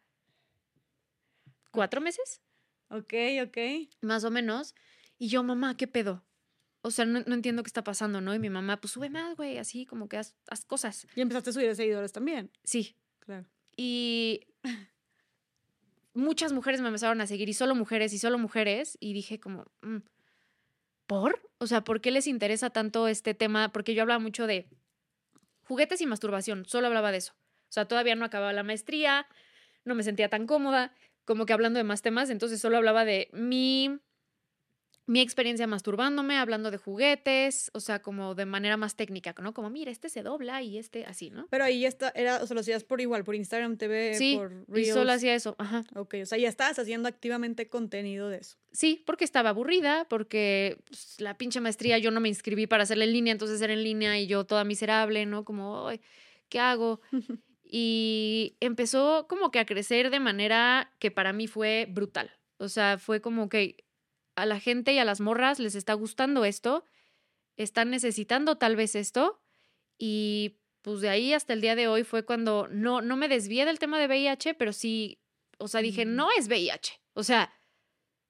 [1.72, 2.42] cuatro meses,
[2.90, 3.58] Ok, ok.
[4.02, 4.74] más o menos.
[5.18, 6.24] Y yo, mamá, ¿qué pedo?
[6.82, 8.34] O sea, no, no entiendo qué está pasando, ¿no?
[8.34, 11.08] Y mi mamá, pues sube más, güey, así como que haz, haz cosas.
[11.16, 12.52] Y empezaste a subir de seguidores también.
[12.64, 12.96] Sí.
[13.20, 13.46] Claro.
[13.76, 14.48] Y
[16.20, 18.98] muchas mujeres me empezaron a seguir, y solo mujeres, y solo mujeres.
[19.00, 19.98] Y dije como, mm,
[21.08, 21.42] ¿por?
[21.58, 23.72] O sea, ¿por qué les interesa tanto este tema?
[23.72, 24.68] Porque yo hablaba mucho de
[25.64, 27.34] juguetes y masturbación, solo hablaba de eso.
[27.34, 29.28] O sea, todavía no acababa la maestría,
[29.86, 30.94] no me sentía tan cómoda,
[31.26, 34.00] como que hablando de más temas, entonces solo hablaba de mi,
[35.10, 39.56] mi experiencia masturbándome, hablando de juguetes, o sea, como de manera más técnica, ¿no?
[39.56, 41.48] Como, mira, este se dobla y este así, ¿no?
[41.50, 44.36] Pero ahí ya está, era, o sea, lo hacías por igual, por Instagram TV, Sí,
[44.38, 44.94] por y Reels.
[44.94, 45.84] solo hacía eso, ajá.
[45.96, 48.58] Ok, o sea, ya estabas haciendo activamente contenido de eso.
[48.72, 53.06] Sí, porque estaba aburrida, porque pues, la pinche maestría yo no me inscribí para hacerla
[53.06, 55.44] en línea, entonces era en línea y yo toda miserable, ¿no?
[55.44, 56.02] Como, "Ay,
[56.50, 57.02] ¿qué hago?
[57.72, 62.32] Y empezó como que a crecer de manera que para mí fue brutal.
[62.58, 63.86] O sea, fue como que
[64.36, 66.84] a la gente y a las morras les está gustando esto,
[67.58, 69.42] están necesitando tal vez esto
[69.98, 73.66] y pues de ahí hasta el día de hoy fue cuando no, no me desvié
[73.66, 75.20] del tema de VIH, pero sí,
[75.58, 76.16] o sea, dije, Mm.
[76.16, 77.54] no es VIH, o sea,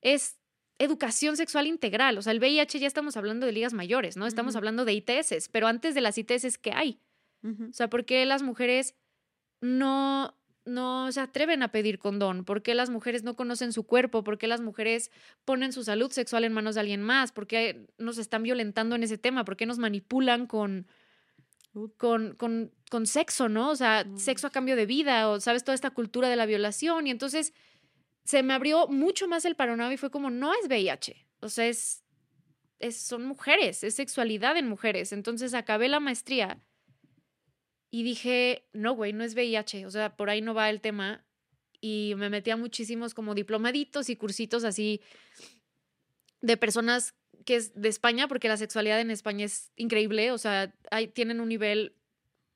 [0.02, 0.40] es
[0.80, 4.26] educación sexual integral, o sea, el VIH ya estamos hablando de ligas mayores, ¿no?
[4.26, 7.02] Estamos hablando de ITS, pero antes de las ITS, ¿qué hay?
[7.44, 8.96] O sea, ¿por qué las mujeres
[9.62, 10.39] no,
[10.70, 12.46] no se atreven a pedir condón?
[12.46, 14.24] ¿Por qué las mujeres no conocen su cuerpo?
[14.24, 15.12] ¿Por qué las mujeres
[15.46, 17.32] ponen su salud sexual en manos de alguien más?
[17.32, 19.44] ¿Por qué nos están violentando en ese tema?
[19.46, 20.88] ¿Por qué nos manipulan con,
[21.98, 23.70] con, con, con sexo, no?
[23.70, 24.18] O sea, Mm.
[24.18, 27.08] sexo a cambio de vida, o sabes, toda esta cultura de la violación.
[27.08, 27.54] Y entonces
[28.24, 31.26] se me abrió mucho más el panorama y fue como, no es VIH.
[31.42, 32.04] O sea, es,
[32.80, 35.12] es, son mujeres, es sexualidad en mujeres.
[35.14, 36.60] Entonces acabé la maestría
[37.92, 41.26] y dije, no, güey, no es VIH, o sea, por ahí no va el tema.
[41.82, 45.02] Y me metí a muchísimos como diplomaditos y cursitos así
[46.42, 47.16] de personas
[47.46, 51.40] que es de España, porque la sexualidad en España es increíble, o sea, hay, tienen
[51.40, 51.96] un nivel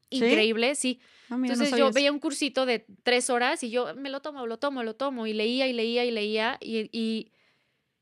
[0.10, 1.00] increíble, sí.
[1.30, 1.94] Ah, mira, Entonces yo eso.
[1.94, 5.26] veía un cursito de tres horas y yo me lo tomo, lo tomo, lo tomo,
[5.26, 7.32] y leía y leía y leía, y, y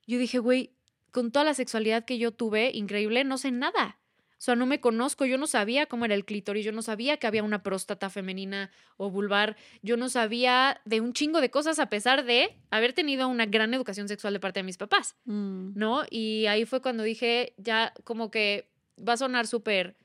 [0.08, 0.74] yo dije, güey,
[1.12, 4.01] con toda la sexualidad que yo tuve, increíble, no sé nada.
[4.42, 7.18] O sea, no me conozco, yo no sabía cómo era el clítoris, yo no sabía
[7.18, 11.78] que había una próstata femenina o vulvar, yo no sabía de un chingo de cosas
[11.78, 15.16] a pesar de haber tenido una gran educación sexual de parte de mis papás.
[15.26, 15.74] Mm.
[15.76, 16.06] ¿no?
[16.10, 19.96] Y ahí fue cuando dije, ya como que va a sonar súper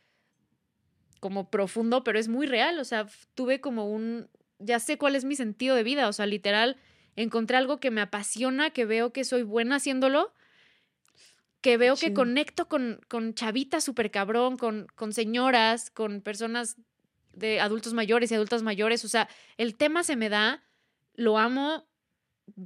[1.18, 4.28] como profundo, pero es muy real, o sea, tuve como un,
[4.59, 6.76] ya sé cuál es mi sentido de vida, o sea, literal,
[7.16, 10.34] encontré algo que me apasiona, que veo que soy buena haciéndolo,
[11.70, 12.14] que veo que chido.
[12.14, 16.76] conecto con, con chavitas súper cabrón, con, con señoras, con personas
[17.32, 20.62] de adultos mayores y adultas mayores, o sea, el tema se me da,
[21.14, 21.86] lo amo,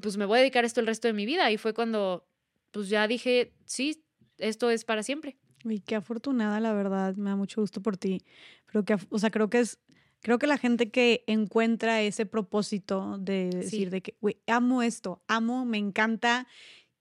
[0.01, 2.27] pues me voy a dedicar a esto el resto de mi vida y fue cuando
[2.71, 4.05] pues ya dije, sí,
[4.39, 5.37] esto es para siempre.
[5.65, 7.17] Uy, qué afortunada, la verdad.
[7.17, 8.23] Me da mucho gusto por ti.
[8.67, 9.79] Pero que, o sea, creo que es,
[10.23, 13.91] creo que la gente que encuentra ese propósito de decir Sí.
[13.91, 16.47] de que, güey, amo esto, amo, me encanta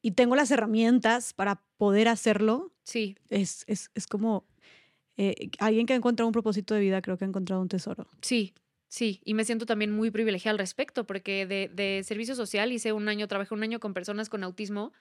[0.02, 4.48] y tengo las herramientas para poder hacerlo, Sí, es, es, es como
[5.18, 8.08] eh, alguien que ha encontrado un propósito de vida, creo que ha encontrado un tesoro.
[8.22, 8.54] sí,
[8.88, 9.22] sí.
[9.24, 13.08] Y me siento también muy privilegiada al respecto, porque de, de servicio social hice un
[13.10, 14.94] año, trabajé un año con personas con autismo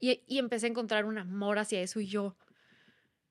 [0.00, 2.38] y, y empecé a encontrar un amor hacia eso y yo,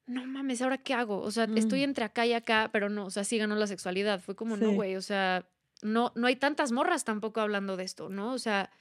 [0.05, 1.19] no mames, ¿ahora qué hago?
[1.21, 1.83] O sea, estoy Mm.
[1.83, 4.21] entre acá y acá, pero no, o sea, sí ganó la sexualidad.
[4.21, 5.49] Fue como, no, güey, o sea,
[5.81, 8.33] no, no hay tantas morras tampoco hablando de esto, ¿no?
[8.33, 8.71] O sea,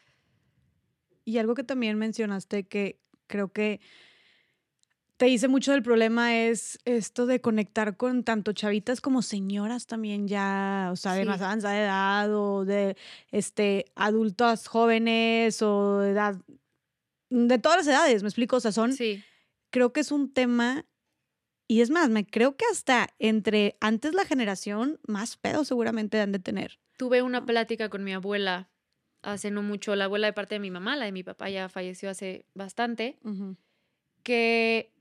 [1.26, 3.80] Y algo que también mencionaste que creo que
[5.16, 10.28] te dice mucho del problema es esto de conectar con tanto chavitas como señoras también
[10.28, 12.96] ya, o sea, de más avanzada edad o de
[13.32, 16.36] este adultos jóvenes o de edad
[17.28, 19.24] de todas las edades, me explico, o sea, son sí,
[19.70, 20.86] creo que es un tema
[21.66, 26.30] y es más, me creo que hasta entre antes la generación más pedo seguramente han
[26.30, 26.78] de tener.
[26.96, 28.70] tuve una plática con mi abuela
[29.22, 31.68] hace no mucho, la abuela de parte de mi mamá, la de mi papá ya
[31.68, 33.18] falleció hace bastante,
[34.22, 34.92] que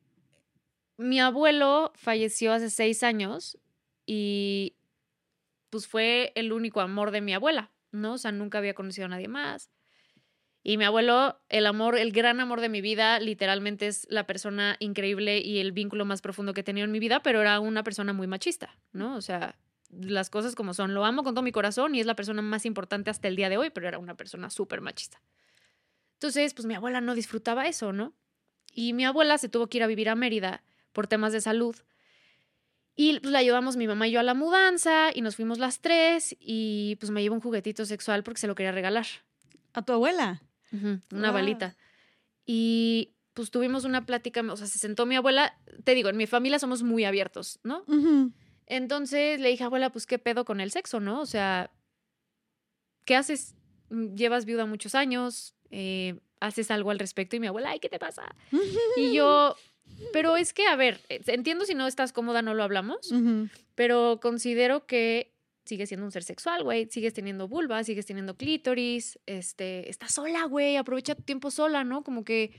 [0.98, 3.58] mi abuelo falleció hace seis años
[4.06, 4.76] y
[5.70, 8.14] pues fue el único amor de mi abuela, ¿no?
[8.14, 9.72] O sea, nunca había conocido a nadie más.
[10.64, 14.78] Y mi abuelo, el amor, el gran amor de mi vida, literalmente es la persona
[14.80, 17.84] increíble y el vínculo más profundo que he tenido en mi vida, pero era una
[17.84, 19.16] persona muy machista, ¿no?
[19.16, 19.60] O sea,
[19.90, 20.94] las cosas como son.
[20.94, 23.50] Lo amo con todo mi corazón y es la persona más importante hasta el día
[23.50, 25.22] de hoy, pero era una persona súper machista.
[26.14, 28.14] Entonces, pues mi abuela no disfrutaba eso, ¿no?
[28.74, 31.76] Y mi abuela se tuvo que ir a vivir a Mérida por temas de salud.
[32.96, 35.82] Y pues la ayudamos mi mamá y yo a la mudanza y nos fuimos las
[35.82, 39.06] tres y pues me llevo un juguetito sexual porque se lo quería regalar.
[39.74, 40.42] ¿A tu abuela?
[41.12, 41.76] Una balita.
[42.46, 46.26] Y pues tuvimos una plática, o sea, se sentó mi abuela, te digo, en mi
[46.26, 47.84] familia somos muy abiertos, ¿no?
[48.68, 51.22] Entonces le dije, abuela, pues qué pedo con el sexo, ¿no?
[51.22, 51.72] O sea,
[53.06, 53.56] ¿qué haces?
[53.90, 57.90] Mm, Llevas viuda muchos años, eh, haces algo al respecto y mi abuela, ay, ¿qué
[57.90, 58.36] te pasa?
[58.98, 59.56] Y yo,
[60.14, 63.14] pero es que, a ver, eh, entiendo si no estás cómoda, no lo hablamos,
[63.76, 65.32] pero considero que
[65.66, 70.46] sigues siendo un ser sexual, güey, sigues teniendo vulva, sigues teniendo clítoris, este, estás sola,
[70.46, 72.04] güey, aprovecha tu tiempo sola, ¿no?
[72.04, 72.52] Como que,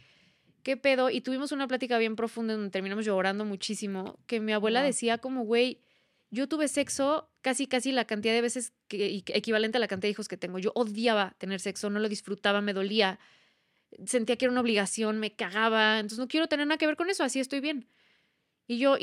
[0.64, 1.08] ¿qué pedo?
[1.10, 4.86] Y tuvimos una plática bien profunda en donde terminamos llorando muchísimo, que mi abuela Wow.
[4.88, 5.82] decía como, güey,
[6.30, 10.12] yo tuve sexo casi, casi la cantidad de veces que, equivalente a la cantidad de
[10.12, 10.58] hijos que tengo.
[10.58, 13.18] Yo odiaba tener sexo, no lo disfrutaba, me dolía,
[14.04, 17.10] sentía que era una obligación, me cagaba, entonces no quiero tener nada que ver con
[17.10, 17.88] eso, así estoy bien.
[18.66, 18.96] Y yo,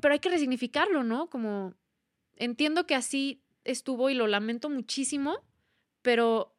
[0.00, 1.28] pero hay que resignificarlo, ¿no?
[1.28, 1.74] Como
[2.36, 5.44] entiendo que así estuvo y lo lamento muchísimo,
[6.00, 6.56] pero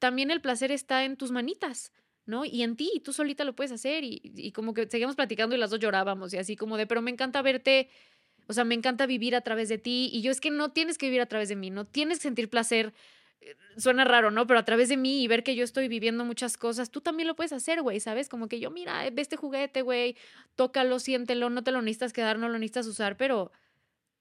[0.00, 1.92] también el placer está en tus manitas,
[2.26, 2.44] ¿no?
[2.44, 4.02] Y en ti, y tú solita lo puedes hacer.
[4.02, 7.02] Y, y como que seguíamos platicando y las dos llorábamos y así como de, pero
[7.02, 7.88] me encanta verte,
[8.48, 10.10] o sea, me encanta vivir a través de ti.
[10.12, 12.22] Y yo es que no tienes que vivir a través de mí, no tienes que
[12.22, 12.92] sentir placer.
[13.40, 14.46] eh, Suena raro, ¿no?
[14.46, 17.26] Pero a través de mí y ver que yo estoy viviendo muchas cosas, tú también
[17.26, 18.28] lo puedes hacer, güey, ¿sabes?
[18.28, 20.16] Como que yo, mira, ve este juguete, güey,
[20.54, 23.50] tócalo, siéntelo, no te lo necesitas quedar, no lo necesitas usar, pero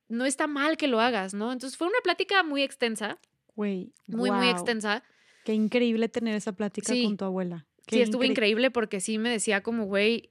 [0.08, 1.52] no está mal que lo hagas, ¿no?
[1.54, 3.20] Entonces fue una plática muy extensa,
[3.56, 3.94] Güey.
[4.08, 5.04] muy, muy extensa.
[5.46, 7.04] Qué increíble tener esa plática Sí.
[7.04, 7.66] con tu abuela.
[7.88, 10.30] Qué Sí, estuvo incre- increíble porque sí me decía como, güey,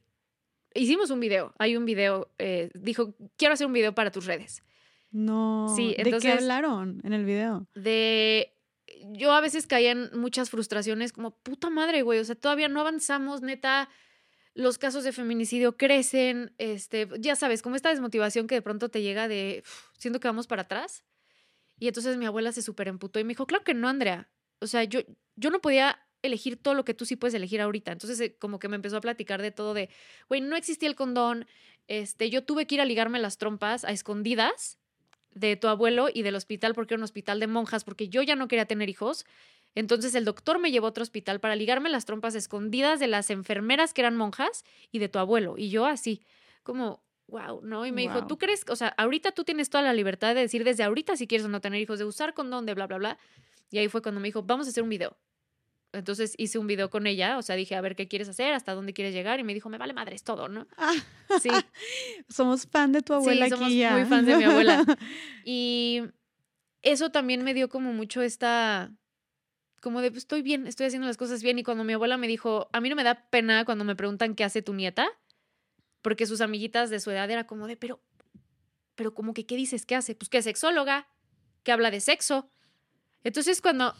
[0.74, 4.62] hicimos un video, hay un video, eh, dijo, quiero hacer un video para tus redes.
[5.10, 5.72] No.
[5.76, 7.66] Sí, ¿De qué entonces- hablaron en el video?
[7.74, 8.54] De,
[9.12, 12.80] yo a veces caía en muchas frustraciones como, puta madre, güey, o sea, todavía no
[12.80, 13.88] avanzamos, neta,
[14.54, 19.00] los casos de feminicidio crecen, este, ya sabes, como esta desmotivación que de pronto te
[19.02, 21.04] llega de, "Uf, siento que vamos para atrás.
[21.78, 24.28] Y entonces mi abuela se súper emputó y me dijo, claro que no, Andrea.
[24.60, 25.00] O sea, yo,
[25.36, 27.92] yo no podía elegir todo lo que tú sí puedes elegir ahorita.
[27.92, 29.88] Entonces, eh, como que me empezó a platicar de todo de,
[30.28, 31.46] güey, no existía el condón,
[31.88, 34.78] este, yo tuve que ir a ligarme las trompas a escondidas
[35.32, 38.36] de tu abuelo y del hospital porque era un hospital de monjas, porque yo ya
[38.36, 39.24] no quería tener hijos.
[39.74, 43.30] Entonces el doctor me llevó a otro hospital para ligarme las trompas escondidas de las
[43.30, 45.54] enfermeras que eran monjas y de tu abuelo.
[45.56, 46.22] Y yo así,
[46.62, 47.86] como, wow, ¿no?
[47.86, 48.26] Y me dijo.
[48.26, 48.64] ¿tú crees?
[48.68, 51.48] O sea, ahorita tú tienes toda la libertad de decir desde ahorita si quieres o
[51.48, 53.18] no tener hijos, de usar condón, de bla, bla, bla.
[53.70, 55.16] Y ahí fue cuando me dijo, vamos a hacer un video.
[55.92, 58.74] Entonces hice un video con ella, o sea, dije, a ver qué quieres hacer, hasta
[58.74, 59.40] dónde quieres llegar.
[59.40, 60.68] Y me dijo, me vale madres todo, ¿no?
[60.76, 60.94] Ah,
[61.40, 61.48] Sí.
[62.28, 63.92] somos fan de tu abuela sí, somos aquí ya.
[63.92, 64.84] muy fans de mi abuela.
[65.44, 66.02] Y
[66.82, 68.92] eso también me dio como mucho esta,
[69.80, 71.58] como de, pues, estoy bien, estoy haciendo las cosas bien.
[71.58, 74.34] Y cuando mi abuela me dijo, a mí no me da pena cuando me preguntan
[74.36, 75.08] qué hace tu nieta,
[76.02, 78.00] porque sus amiguitas de su edad era como de, pero,
[78.94, 79.86] pero como que, ¿qué dices?
[79.86, 80.14] ¿Qué hace?
[80.14, 81.08] Pues que es sexóloga,
[81.64, 82.50] que habla de sexo.
[83.22, 83.94] Entonces cuando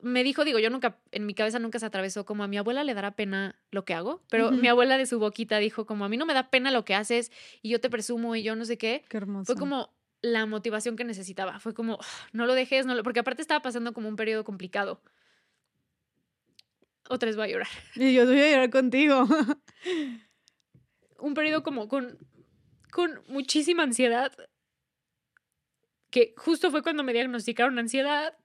[0.00, 2.84] me dijo, digo, yo nunca, en mi cabeza nunca se atravesó como a mi abuela
[2.84, 4.56] le dará pena lo que hago, pero Ujú.
[4.56, 6.94] mi abuela de su boquita dijo como a mí no me da pena lo que
[6.94, 9.04] haces y yo te presumo y yo no sé qué.
[9.08, 9.44] Qué hermoso.
[9.52, 11.58] Fue como la motivación que necesitaba.
[11.60, 13.02] Fue como, "Ugh, no lo dejes, no lo...
[13.02, 15.02] porque aparte estaba pasando como un periodo complicado.
[17.08, 17.68] Otra vez voy a llorar.
[17.96, 19.26] Y yo voy a llorar contigo.
[21.18, 22.18] Un periodo como con,
[22.90, 24.32] con muchísima ansiedad.
[26.10, 28.36] Que justo fue cuando me diagnosticaron ansiedad.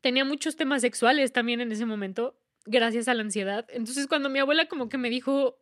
[0.00, 3.66] Tenía muchos temas sexuales también en ese momento, gracias a la ansiedad.
[3.70, 5.58] Entonces cuando mi abuela como que me dijo,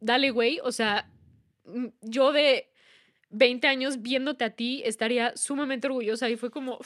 [0.00, 1.10] dale, güey, o sea,
[1.64, 2.70] mm, yo de
[3.30, 6.78] 20 años viéndote a ti estaría sumamente orgullosa y fue como...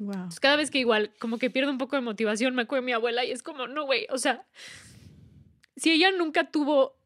[0.00, 0.28] Wow.
[0.40, 2.92] cada vez que igual, como que pierdo un poco de motivación, me acuerdo de mi
[2.92, 4.46] abuela y es como, no, güey, o sea,
[5.76, 6.96] si ella nunca tuvo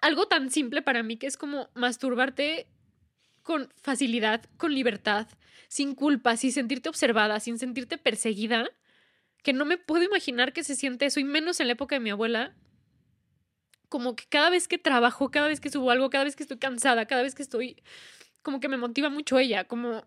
[0.00, 2.68] algo tan simple para mí que es como masturbarte
[3.44, 5.28] con facilidad, con libertad,
[5.68, 8.68] sin culpa, sin sentirte observada, sin sentirte perseguida,
[9.44, 12.00] que no me puedo imaginar que se siente eso, y menos en la época de
[12.00, 12.54] mi abuela.
[13.88, 16.58] Como que cada vez que trabajo, cada vez que subo algo, cada vez que estoy
[16.58, 17.80] cansada, cada vez que estoy,
[18.42, 20.04] como que me motiva mucho ella, como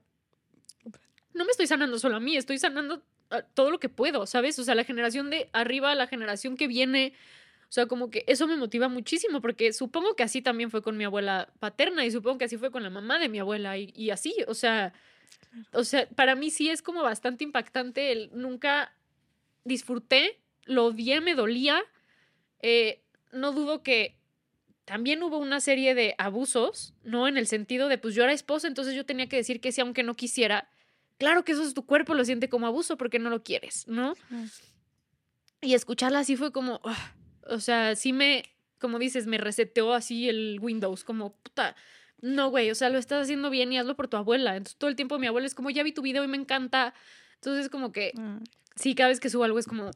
[1.33, 3.03] no me estoy sanando solo a mí, estoy sanando
[3.53, 4.57] todo lo que puedo, ¿sabes?
[4.57, 7.13] O sea, la generación de arriba, la generación que viene,
[7.69, 10.95] o sea, como que eso me motiva muchísimo porque supongo que así también fue con
[10.95, 14.09] mi abuela paterna y supongo que así fue con la mamá de mi abuela y,
[14.09, 14.93] así, o sea,
[15.73, 18.93] o sea, para mí sí es como bastante impactante el nunca
[19.65, 21.83] disfruté, lo odié, me dolía.
[22.61, 23.01] Eh,
[23.33, 24.17] no dudo que
[24.85, 27.27] también hubo una serie de abusos, ¿no?
[27.27, 29.81] En el sentido de, pues yo era esposa, entonces yo tenía que decir que sí,
[29.81, 30.69] aunque no quisiera.
[31.17, 34.13] Claro que eso es tu cuerpo, lo siente como abuso porque no lo quieres, ¿no?
[35.59, 37.16] Y escucharla así fue como, ah,
[37.49, 38.43] o sea, sí me,
[38.79, 41.75] como dices, me reseteó así el Windows, como, puta,
[42.21, 44.55] no, güey, o sea, lo estás haciendo bien y hazlo por tu abuela.
[44.55, 46.93] Entonces todo el tiempo mi abuela es como, ya vi tu video y me encanta.
[47.35, 48.39] Entonces como que, ah.
[48.75, 49.91] sí, cada vez que subo algo es como,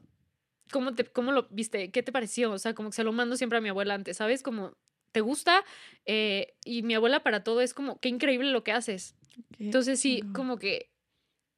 [0.70, 1.90] ¿cómo, te, ¿cómo lo viste?
[1.90, 2.52] ¿Qué te pareció?
[2.52, 4.42] O sea, como que se lo mando siempre a mi abuela antes, ¿sabes?
[4.42, 4.76] Como,
[5.10, 5.64] ¿te gusta?
[6.06, 9.16] Eh, y mi abuela para todo es como, qué increíble lo que haces.
[9.58, 10.90] Entonces sí, como que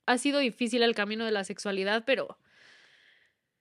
[0.07, 2.39] ha sido difícil el camino de la sexualidad, pero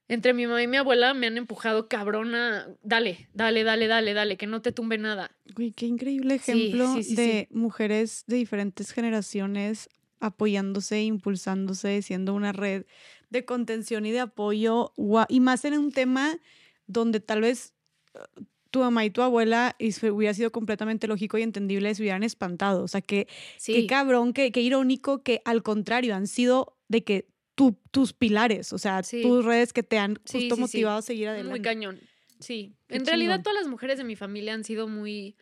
[0.08, 4.38] entre mi mamá y mi abuela me han empujado cabrona, dale, dale, dale, dale, dale,
[4.38, 5.32] que no te tumbe nada.
[5.58, 9.89] Uy, qué increíble ejemplo de mujeres de diferentes generaciones
[10.20, 12.86] apoyándose, impulsándose, siendo una red
[13.30, 14.93] de contención y de apoyo,
[15.28, 16.38] y más en un tema
[16.86, 17.74] donde tal vez
[18.14, 22.24] uh, tu mamá y tu abuela y hubiera sido completamente lógico y entendible se hubieran
[22.24, 22.84] espantado.
[22.84, 23.28] O sea, que
[23.64, 28.78] qué cabrón, qué, qué irónico que al contrario han sido de que tus pilares, o
[28.78, 31.49] sea, tus redes que te han justo motivado a seguir adelante.
[31.49, 31.99] Muy cañón.
[32.39, 32.76] Sí.
[32.89, 35.38] en realidad todas las mujeres de mi familia han sido muy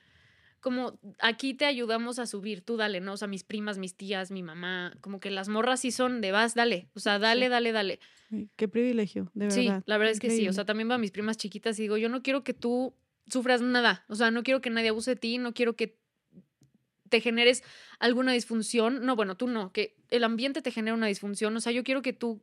[0.61, 3.13] como aquí te ayudamos a subir, tú dale, ¿no?
[3.13, 6.31] O sea, mis primas, mis tías, mi mamá, como que las morras sí son de
[6.31, 7.99] vas, dale, o sea, dale, dale, dale.
[8.55, 9.55] Qué privilegio, de verdad.
[9.55, 11.83] Sí, la verdad es que sí, o sea, también va a mis primas chiquitas y
[11.83, 12.93] digo, yo no quiero que tú
[13.27, 15.99] sufras nada, o sea, no quiero que nadie abuse de ti, no quiero que
[17.11, 17.63] te generes
[17.99, 19.05] alguna disfunción.
[19.05, 21.55] No, bueno, tú no, que el ambiente te genera una disfunción.
[21.55, 22.41] O sea, yo quiero que tú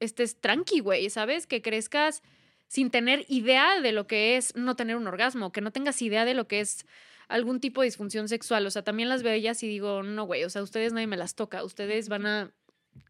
[0.00, 1.46] estés tranqui, güey, ¿sabes?
[1.46, 2.22] Que crezcas
[2.66, 6.24] sin tener idea de lo que es no tener un orgasmo, que no tengas idea
[6.24, 6.86] de lo que es
[7.28, 8.66] algún tipo de disfunción sexual.
[8.66, 11.16] O sea, también las veo ellas y digo, no, güey, o sea, ustedes nadie me
[11.16, 11.64] las toca.
[11.64, 12.52] Ustedes van a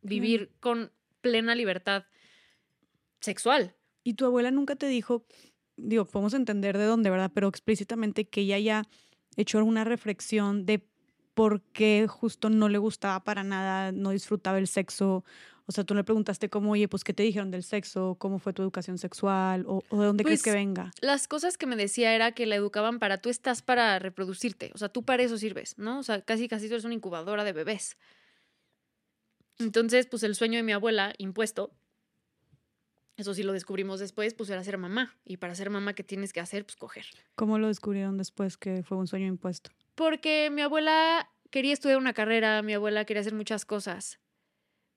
[0.02, 0.92] vivir con
[1.22, 2.04] plena libertad
[3.20, 3.74] sexual.
[4.04, 5.24] ¿Y tu abuela nunca te dijo,
[5.76, 7.30] digo, podemos entender de dónde, ¿verdad?
[7.34, 8.82] Pero explícitamente que ella haya
[9.36, 10.89] hecho alguna reflexión de
[11.40, 15.24] por qué justo no le gustaba para nada, no disfrutaba el sexo.
[15.64, 18.16] O sea, tú le preguntaste cómo, oye, pues, ¿qué te dijeron del sexo?
[18.18, 19.64] ¿Cómo fue tu educación sexual?
[19.66, 20.90] ¿O, de dónde crees que pues, venga?
[21.00, 24.76] Las cosas que me decía era que la educaban para, tú estás para reproducirte, o
[24.76, 26.00] sea, tú para eso sirves, ¿no?
[26.00, 27.96] O sea, casi, casi tú eres una incubadora de bebés.
[29.58, 31.72] Entonces, pues el sueño de mi abuela, impuesto,
[33.20, 35.14] eso sí lo descubrimos después, pues era ser mamá.
[35.24, 36.64] Y para ser mamá, ¿qué tienes que hacer?
[36.64, 37.06] Pues coger.
[37.34, 39.70] ¿Cómo lo descubrieron después que fue un sueño impuesto?
[39.94, 44.18] Porque mi abuela quería estudiar una carrera, mi abuela quería hacer muchas cosas,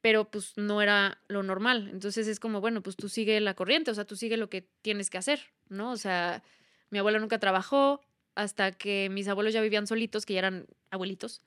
[0.01, 1.89] pero pues no era lo normal.
[1.91, 4.61] Entonces es como, bueno, pues tú sigue la corriente, o sea, tú sigue lo que
[4.81, 5.91] tienes que hacer, ¿no?
[5.91, 6.43] O sea,
[6.89, 8.01] mi abuela nunca trabajó
[8.35, 11.41] hasta que mis abuelos ya vivían solitos, que ya eran abuelitos.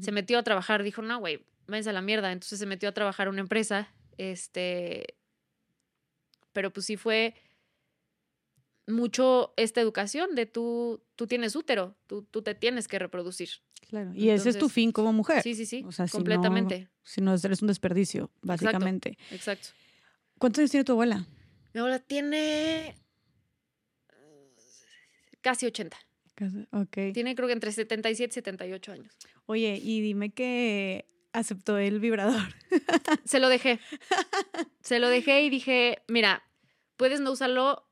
[0.00, 2.32] Se metió a trabajar, dijo, no, güey, váyanse a la mierda.
[2.32, 5.16] Entonces se metió a trabajar en una empresa, este,
[6.52, 7.34] pero pues sí fue
[8.86, 13.48] mucho esta educación de tú, tú tienes útero, tú, tú te tienes que reproducir.
[13.88, 15.42] Claro, y ese es tu fin como mujer.
[15.42, 16.88] Sí, sí, sí, o sea, completamente.
[17.02, 19.18] Si no, eres un desperdicio, básicamente.
[19.30, 19.68] Exacto,
[20.38, 21.26] ¿Cuántos años tiene tu abuela?
[21.72, 22.96] Mi abuela tiene
[25.40, 25.96] casi 80.
[26.72, 27.12] Ok.
[27.12, 29.16] Tiene creo que entre 77 y 78 años.
[29.46, 32.54] Oye, y dime que aceptó el vibrador.
[33.24, 33.78] Se lo dejé.
[34.80, 36.42] Se lo dejé y dije, mira,
[37.02, 37.84] puedes no usarlo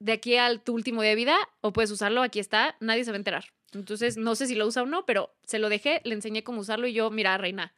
[0.00, 3.12] de aquí al tu último día de vida o puedes usarlo, aquí está, nadie se
[3.12, 3.44] va a enterar.
[3.72, 6.62] Entonces, no sé si lo usa o no, pero se lo dejé, le enseñé cómo
[6.62, 7.72] usarlo y yo, mira, reina,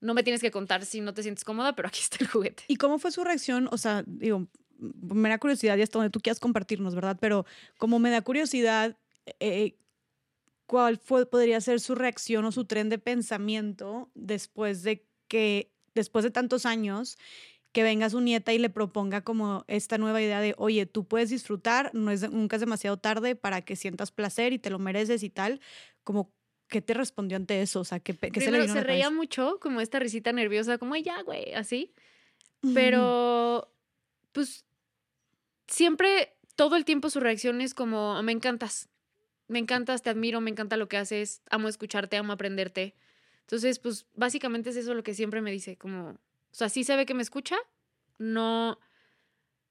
[0.00, 2.64] no me tienes que contar si no te sientes cómoda, pero aquí está el juguete.
[2.66, 3.68] ¿Y cómo fue su reacción?
[3.70, 4.48] O sea, digo,
[4.78, 7.18] me da curiosidad y hasta donde tú quieras compartirnos, ¿verdad?
[7.20, 7.44] Pero
[7.76, 8.96] como me da curiosidad,
[9.38, 9.76] eh,
[10.64, 16.24] ¿cuál fue, podría ser su reacción o su tren de pensamiento después de que, después
[16.24, 17.18] de tantos años,
[17.76, 21.28] que venga su nieta y le proponga como esta nueva idea de, oye, tú puedes
[21.28, 25.22] disfrutar, no es, nunca es demasiado tarde para que sientas placer y te lo mereces
[25.22, 25.60] y tal,
[26.02, 26.32] como
[26.68, 27.80] ¿Qué te respondió ante eso?
[27.80, 30.96] O sea, ¿qué, qué se le vino se reía mucho, como esta risita nerviosa, como,
[30.96, 31.92] ya, güey, así.
[32.74, 33.70] Pero,
[34.32, 34.64] pues,
[35.68, 38.88] siempre, todo el tiempo su reacción es como, me encantas,
[39.46, 42.96] me encantas, te admiro, me encanta lo que haces, amo escucharte, amo aprenderte.
[43.42, 46.18] Entonces, pues, básicamente es eso lo que siempre me dice, como,
[46.56, 47.56] o sea, sí se ve que me escucha,
[48.16, 48.78] no,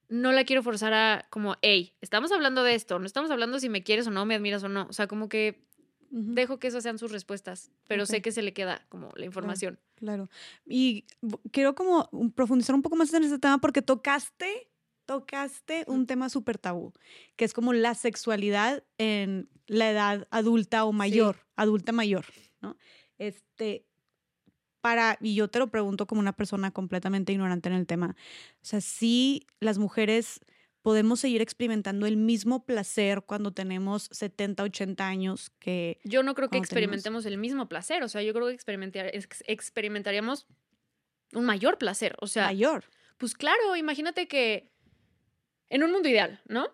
[0.08, 3.70] no la quiero forzar a, como, hey, estamos hablando de esto, no estamos hablando si
[3.70, 4.86] me quieres o no, me admiras o no.
[4.88, 5.66] O sea, como que
[6.12, 9.80] Dejo que esas sean sus respuestas, pero sé que se le queda como la información.
[9.96, 10.30] Claro.
[10.64, 11.08] Y
[11.52, 14.70] quiero como profundizar un poco más en este tema porque tocaste,
[15.08, 16.94] tocaste un tema súper tabú,
[17.36, 22.26] que es como la sexualidad en la edad adulta o mayor, adulta mayor,
[22.62, 22.78] ¿no?
[23.18, 23.86] Este,
[24.86, 28.16] para, y yo te lo pregunto como una persona completamente ignorante en el tema,
[28.62, 30.42] o sea, si las mujeres
[30.84, 36.00] podemos seguir experimentando el mismo placer cuando tenemos 70, 80 años que...
[36.04, 39.12] Yo no creo que experimentemos el mismo placer, o sea, yo creo que experimentar,
[39.48, 40.46] experimentaríamos
[41.34, 42.46] un mayor placer, o sea...
[42.46, 42.84] Mayor.
[43.18, 44.70] Pues claro, imagínate que
[45.70, 46.68] en un mundo ideal, ¿no?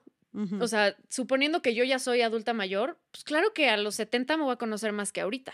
[0.59, 4.35] O sea, suponiendo que yo ya soy adulta mayor, pues claro que a los 70
[4.35, 5.53] me voy a conocer más que ahorita.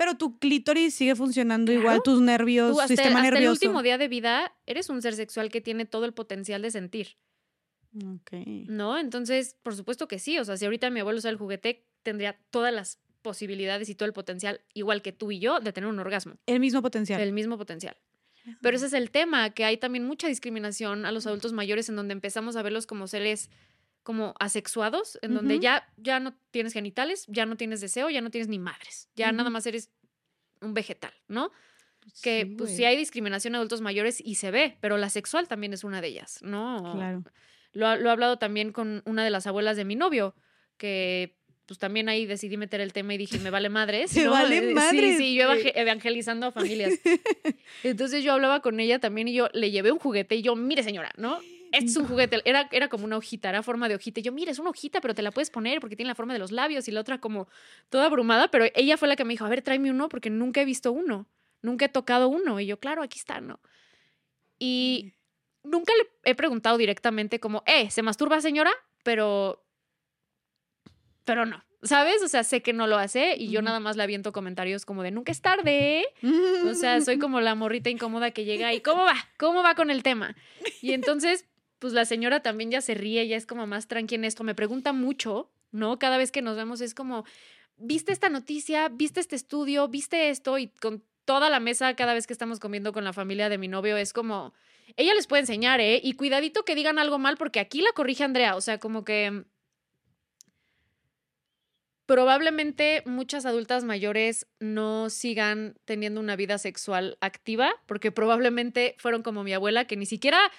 [0.00, 3.98] Pero tu clítoris sigue funcionando igual, tus nervios, hasta sistema el, hasta el último día
[3.98, 7.18] de vida eres un ser sexual que tiene todo el potencial de sentir.
[7.92, 8.96] ¿No?
[8.96, 10.38] Entonces, por supuesto que sí.
[10.38, 14.06] O sea, si ahorita mi abuelo usa el juguete, tendría todas las posibilidades y todo
[14.06, 16.38] el potencial, igual que tú y yo, de tener un orgasmo.
[16.46, 17.20] El mismo potencial.
[17.20, 17.94] El mismo potencial.
[18.62, 21.96] Pero ese es el tema, que hay también mucha discriminación a los adultos mayores en
[21.96, 23.50] donde empezamos a verlos como seres
[24.02, 28.30] como asexuados, en donde ya, ya no tienes genitales, ya no tienes deseo, ya no
[28.30, 29.90] tienes ni madres, ya nada más eres
[30.60, 31.50] un vegetal, ¿no?
[32.22, 35.72] Que pues sí hay discriminación a adultos mayores y se ve, pero la sexual también
[35.72, 36.92] es una de ellas, ¿no?
[36.94, 37.24] Claro.
[37.72, 40.34] Lo, lo he hablado también con una de las abuelas de mi novio,
[40.76, 41.36] que
[41.70, 44.16] pues también ahí decidí meter el tema y dije, me vale madres.
[44.16, 45.18] Me vale madres.
[45.18, 46.94] Sí, sí, yo evangelizando a familias.
[47.84, 50.82] Entonces yo hablaba con ella también y yo le llevé un juguete y yo, mire
[50.82, 51.38] señora, ¿no?
[51.72, 54.20] Este es un juguete, era, era como una hojita, era forma de hojita.
[54.20, 56.32] Y yo, mire, es una hojita, pero te la puedes poner porque tiene la forma
[56.32, 57.48] de los labios y la otra como
[57.88, 58.50] toda abrumada.
[58.50, 60.90] Pero ella fue la que me dijo, a ver, tráeme uno porque nunca he visto
[60.90, 61.28] uno,
[61.62, 62.58] nunca he tocado uno.
[62.58, 63.60] Y yo, claro, aquí está, ¿no?
[64.58, 65.14] Y
[65.62, 68.72] nunca le he preguntado directamente como, eh, ¿se masturba señora?
[69.02, 69.64] Pero,
[71.24, 72.22] pero no, ¿sabes?
[72.22, 75.02] O sea, sé que no lo hace y yo nada más le aviento comentarios como
[75.02, 76.04] de, nunca es tarde.
[76.68, 79.16] O sea, soy como la morrita incómoda que llega y, ¿cómo va?
[79.38, 80.36] ¿Cómo va con el tema?
[80.82, 81.46] Y entonces,
[81.80, 84.54] pues la señora también ya se ríe, ya es como más tranquila en esto, me
[84.54, 85.98] pregunta mucho, ¿no?
[85.98, 87.24] Cada vez que nos vemos es como,
[87.76, 88.88] ¿viste esta noticia?
[88.88, 89.88] ¿Viste este estudio?
[89.88, 90.58] ¿Viste esto?
[90.58, 93.66] Y con toda la mesa, cada vez que estamos comiendo con la familia de mi
[93.66, 94.52] novio, es como
[94.96, 96.00] ella les puede enseñar, ¿eh?
[96.02, 99.44] Y cuidadito que digan algo mal porque aquí la corrige Andrea, o sea, como que
[102.06, 109.44] probablemente muchas adultas mayores no sigan teniendo una vida sexual activa, porque probablemente fueron como
[109.44, 110.50] mi abuela, que ni siquiera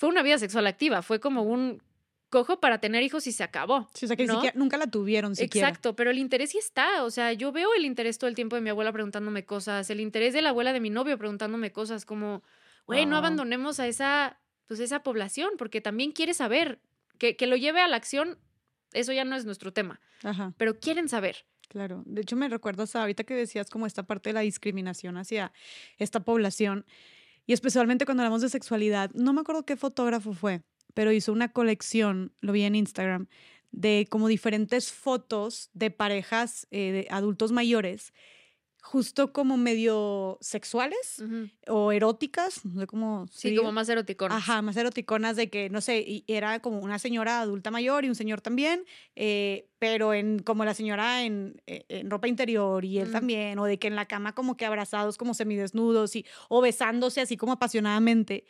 [0.00, 1.82] fue una vida sexual activa, fue como un
[2.30, 3.86] cojo para tener hijos y se acabó.
[3.92, 5.68] Sí, o sea, que nunca la tuvieron siquiera.
[5.68, 7.04] Exacto, pero el interés sí está.
[7.04, 10.00] O sea, yo veo el interés todo el tiempo de mi abuela preguntándome cosas, el
[10.00, 12.42] interés de la abuela de mi novio preguntándome cosas como,
[12.86, 16.80] güey, no abandonemos a esa, pues esa población, porque también quiere saber,
[17.18, 18.38] que, que lo lleve a la acción,
[18.94, 20.54] eso ya no es nuestro tema, Ajá.
[20.56, 21.44] pero quieren saber.
[21.68, 25.52] Claro, de hecho me recuerdas ahorita que decías como esta parte de la discriminación hacia
[25.98, 26.86] esta población
[27.50, 30.62] y especialmente cuando hablamos de sexualidad, no me acuerdo qué fotógrafo fue,
[30.94, 33.26] pero hizo una colección, lo vi en Instagram,
[33.72, 38.12] de como diferentes fotos de parejas eh, de adultos mayores
[38.82, 41.22] justo como medio sexuales
[41.66, 43.26] o eróticas, no sé cómo.
[43.30, 44.38] Sí, como más eroticonas.
[44.38, 48.14] Ajá, más eroticonas de que, no sé, era como una señora adulta mayor y un
[48.14, 48.84] señor también,
[49.16, 53.64] eh, pero en como la señora en, eh, en, ropa interior y él también, o
[53.64, 57.52] de que en la cama como que abrazados como semidesnudos y, o besándose así como
[57.52, 58.46] apasionadamente.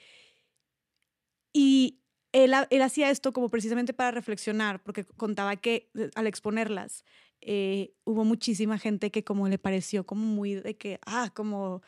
[1.53, 2.01] Y
[2.33, 7.05] él, él hacía esto como precisamente para reflexionar, porque contaba que eh, al exponerlas,
[7.41, 11.83] eh, hubo muchísima gente que como le pareció como muy de que, ah, como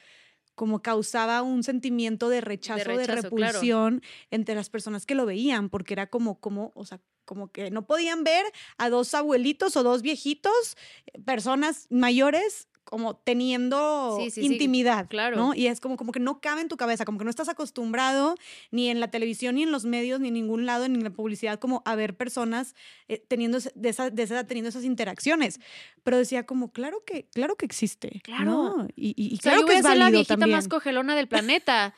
[0.54, 5.94] como causaba un sentimiento de rechazo, de, repulsión entre las personas que lo veían, porque
[5.94, 8.44] era como, como, o sea, como que no podían ver
[8.76, 10.76] a dos abuelitos o dos viejitos,
[11.06, 15.36] eh, personas mayores como teniendo Sí, sí, sí, intimidad, claro.
[15.36, 15.54] ¿no?
[15.54, 18.34] Y es como, como que no cabe en tu cabeza, como que no estás acostumbrado
[18.70, 21.10] ni en la televisión, ni en los medios, ni en ningún lado, ni en la
[21.10, 22.74] publicidad, como a ver personas
[23.08, 25.60] eh, teniendo de esa, de esa edad teniendo esas interacciones.
[26.02, 28.44] Pero decía como, claro que, claro que existe, Claro.
[28.44, 28.88] ¿no?
[28.96, 30.56] Y, y- y O sea, claro yo que voy a es ser la viejita también.
[30.56, 31.94] más cogelona del planeta.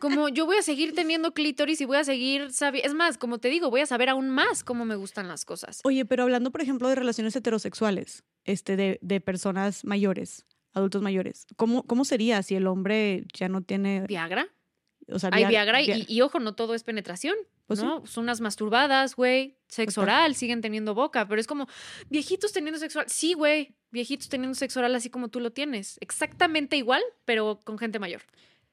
[0.00, 2.88] Como yo voy a seguir teniendo clítoris y voy a seguir sabiendo.
[2.88, 5.80] Es más, como te digo, voy a saber aún más cómo me gustan las cosas.
[5.84, 10.19] Oye, pero hablando, por ejemplo, de relaciones heterosexuales, este, de, de personas mayores,
[10.72, 14.06] adultos mayores, ¿cómo, ¿cómo sería si el hombre ya no tiene...
[14.06, 14.48] ¿Viagra?
[15.08, 17.34] O sea, Hay via- Viagra y, ojo, no todo es penetración.
[17.66, 17.86] Pues sí.
[17.86, 18.06] ¿no?
[18.06, 19.56] Son unas masturbadas, güey.
[19.68, 21.66] Sexo oral, siguen teniendo boca, pero es como
[22.08, 23.10] viejitos teniendo sexo oral.
[23.10, 25.96] Sí, güey, viejitos teniendo sexo oral así como tú lo tienes.
[26.00, 28.22] Exactamente igual, pero con gente mayor.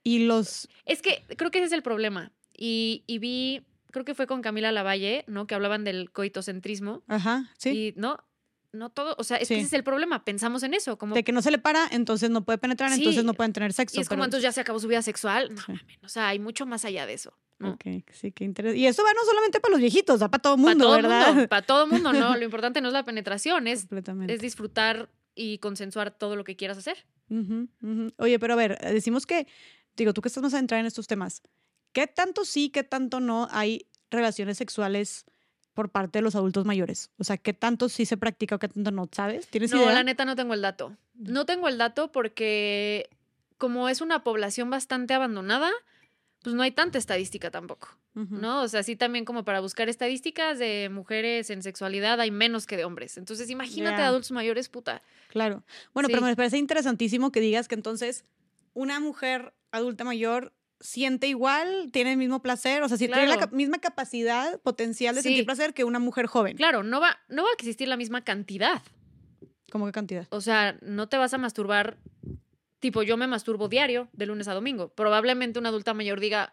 [0.03, 0.67] Y los...
[0.85, 2.31] Es que creo que ese es el problema.
[2.55, 5.47] Y, y vi, creo que fue con Camila Lavalle, ¿no?
[5.47, 7.03] Que hablaban del coitocentrismo.
[7.07, 7.69] Ajá, sí.
[7.69, 8.17] Y no,
[8.77, 10.23] no todo, o sea, es que ese es el problema.
[10.23, 12.99] Pensamos en eso, como De que no se le para, entonces no puede penetrar, Sí,
[12.99, 13.97] entonces no pueden tener sexo.
[13.97, 15.53] y es como entonces ya se acabó su vida sexual.
[15.53, 15.71] No, Sí.
[15.73, 17.33] mames, o sea, hay mucho más allá de eso.
[17.59, 17.71] ¿no?
[17.71, 18.79] Ok, sí, qué interesante.
[18.79, 21.33] Y eso va no solamente para los viejitos, va para todo el mundo, todo ¿verdad?
[21.33, 22.37] mundo, para todo mundo, ¿no?
[22.37, 23.87] Lo importante no es la penetración, es,
[24.27, 27.05] es disfrutar y consensuar todo lo que quieras hacer.
[28.17, 29.47] Oye, pero a ver, eh, decimos que,
[29.95, 31.41] digo, tú que estás más a entrar en estos temas,
[31.93, 35.25] ¿qué tanto sí, qué tanto no hay relaciones sexuales
[35.77, 37.11] por parte de los adultos mayores?
[37.19, 39.07] O sea, ¿qué tanto sí se practica o qué tanto no?
[39.11, 39.47] ¿Sabes?
[39.47, 39.93] ¿Tienes No, idea?
[39.93, 40.97] la neta no tengo el dato.
[41.13, 43.07] No tengo el dato porque
[43.59, 45.69] como es una población bastante abandonada,
[46.41, 47.89] pues no hay tanta estadística tampoco.
[48.15, 48.63] ¿no?
[48.63, 52.75] O sea, sí también como para buscar estadísticas de mujeres en sexualidad hay menos que
[52.75, 53.15] de hombres.
[53.19, 54.07] Entonces, imagínate Ya.
[54.07, 55.03] adultos mayores, puta.
[55.27, 55.61] Claro.
[55.93, 58.25] Bueno, pero me parece interesantísimo que digas que entonces
[58.73, 63.47] una mujer adulta mayor siente igual, tiene el mismo placer, o sea, si tiene la
[63.47, 65.29] misma capacidad potencial de Sí.
[65.29, 66.55] sentir placer que una mujer joven.
[66.57, 68.81] Claro, no va, no va a existir la misma cantidad.
[69.71, 70.27] ¿Cómo qué cantidad?
[70.29, 71.97] O sea, no te vas a masturbar,
[72.79, 74.89] tipo yo me masturbo diario, de lunes a domingo.
[74.89, 76.51] Probablemente una adulta mayor diga,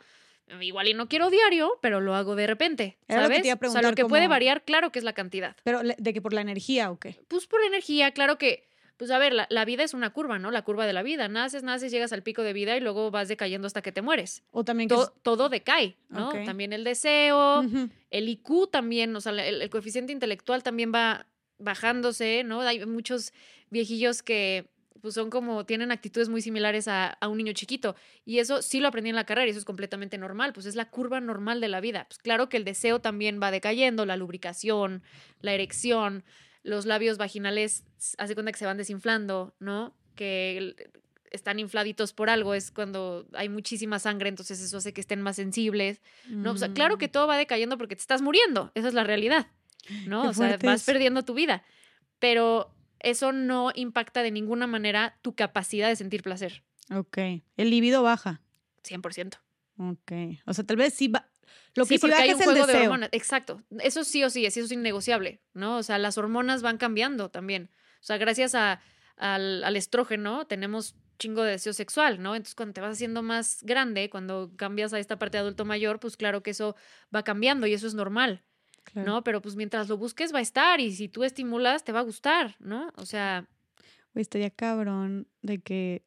[0.60, 2.98] igual y no quiero diario, pero lo hago de repente.
[3.08, 3.42] Era lo que ¿Sabes?
[3.42, 5.56] te iba a o sea, lo que puede variar, claro que es la cantidad.
[5.64, 7.20] Pero de que por la energía o qué?
[7.28, 10.50] Pues por energía, claro que, pues a ver, la, la vida es una curva, ¿no?
[10.50, 11.26] La curva de la vida.
[11.28, 14.42] Naces, naces, llegas al pico de vida y luego vas decayendo hasta que te mueres.
[14.52, 16.28] O también que To- es- todo decae, ¿no?
[16.44, 17.64] También el deseo,
[18.10, 21.26] el IQ también, o sea, el, el coeficiente intelectual también va
[21.58, 22.60] bajándose, ¿no?
[22.60, 23.32] Hay muchos
[23.70, 27.94] viejillos que pues son como, tienen actitudes muy similares a, a un niño chiquito.
[28.24, 30.76] Y eso sí lo aprendí en la carrera y eso es completamente normal, pues es
[30.76, 32.06] la curva normal de la vida.
[32.08, 35.02] Pues claro que el deseo también va decayendo, la lubricación,
[35.42, 36.24] la erección,
[36.64, 37.84] los labios vaginales,
[38.18, 39.94] hace cuenta que se van desinflando, ¿no?
[40.16, 40.74] Que
[41.30, 45.36] están infladitos por algo, es cuando hay muchísima sangre, entonces eso hace que estén más
[45.36, 46.00] sensibles.
[46.28, 47.10] No, o sea, claro que Mm.
[47.12, 49.48] todo va decayendo porque te estás muriendo, esa es la realidad,
[50.06, 50.22] ¿no?
[50.22, 50.86] Qué o sea, vas es.
[50.86, 51.62] perdiendo tu vida,
[52.18, 57.18] pero eso no impacta de ninguna manera tu capacidad de sentir placer, Ok.
[57.56, 58.40] El libido baja.
[58.82, 59.38] 100%.
[59.78, 60.12] Ok.
[60.46, 61.28] O sea, tal vez sí va.
[61.74, 63.62] Lo que sí, sí, porque baja hay es un el juego de hormonas, exacto.
[63.80, 65.78] Eso sí o sí, eso es innegociable, ¿no?
[65.78, 67.70] O sea, las hormonas van cambiando también.
[68.00, 68.80] O sea, gracias a,
[69.16, 72.34] al, al estrógeno tenemos chingo de deseo sexual, ¿no?
[72.34, 76.00] Entonces, cuando te vas haciendo más grande, cuando cambias a esta parte de adulto mayor,
[76.00, 76.76] pues claro que eso
[77.14, 78.42] va cambiando y eso es normal.
[78.84, 79.10] Claro.
[79.10, 79.24] ¿no?
[79.24, 82.02] Pero pues mientras lo busques va a estar y si tú estimulas te va a
[82.02, 82.92] gustar, ¿no?
[82.96, 83.48] O sea,
[84.14, 86.04] Güey, estaría cabrón de que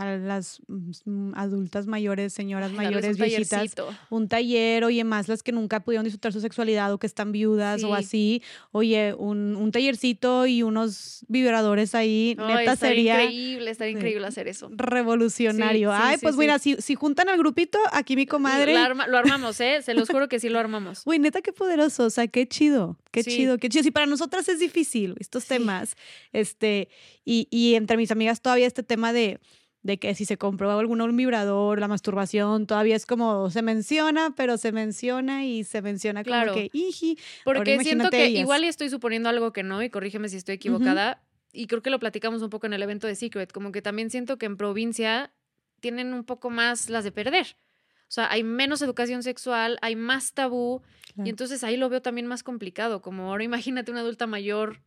[0.00, 3.74] a las mm, adultas mayores, señoras ay, mayores, un viejitas,
[4.10, 7.82] un taller, oye, más las que nunca pudieron disfrutar su sexualidad o que están viudas
[7.82, 7.92] o Sí.
[7.94, 14.26] así, oye, un, un tallercito y unos vibradores ahí, Ay, neta sería increíble, estaría increíble
[14.26, 14.70] hacer eso.
[14.72, 15.90] revolucionario.
[15.90, 18.76] Sí, sí, Ay, pues mira, si, si juntan al grupito, aquí mi comadre.
[18.76, 19.82] Arma- lo armamos, ¿eh?
[19.82, 21.04] Se los juro que sí lo armamos.
[21.04, 23.82] Güey, neta, qué poderoso, o sea, qué chido, qué chido, qué chido.
[23.82, 25.96] Si para nosotras es difícil estos temas,
[26.32, 26.88] este,
[27.24, 29.40] y, y entre mis amigas todavía este tema de,
[29.82, 34.56] de que si se compró algún vibrador, la masturbación, todavía es como, se menciona, pero
[34.58, 36.54] se menciona y se menciona como Claro.
[36.54, 38.40] que, iji, Porque siento que ellas.
[38.42, 41.22] igual estoy suponiendo algo que no y corrígeme si estoy equivocada.
[41.52, 44.10] Y creo que lo platicamos un poco en el evento de Secret, como que también
[44.10, 45.32] siento que en provincia
[45.80, 47.56] tienen un poco más las de perder.
[48.02, 50.82] O sea, hay menos educación sexual, hay más tabú,
[51.14, 51.26] Claro.
[51.26, 54.80] Y entonces ahí lo veo también más complicado, como ahora imagínate una adulta mayor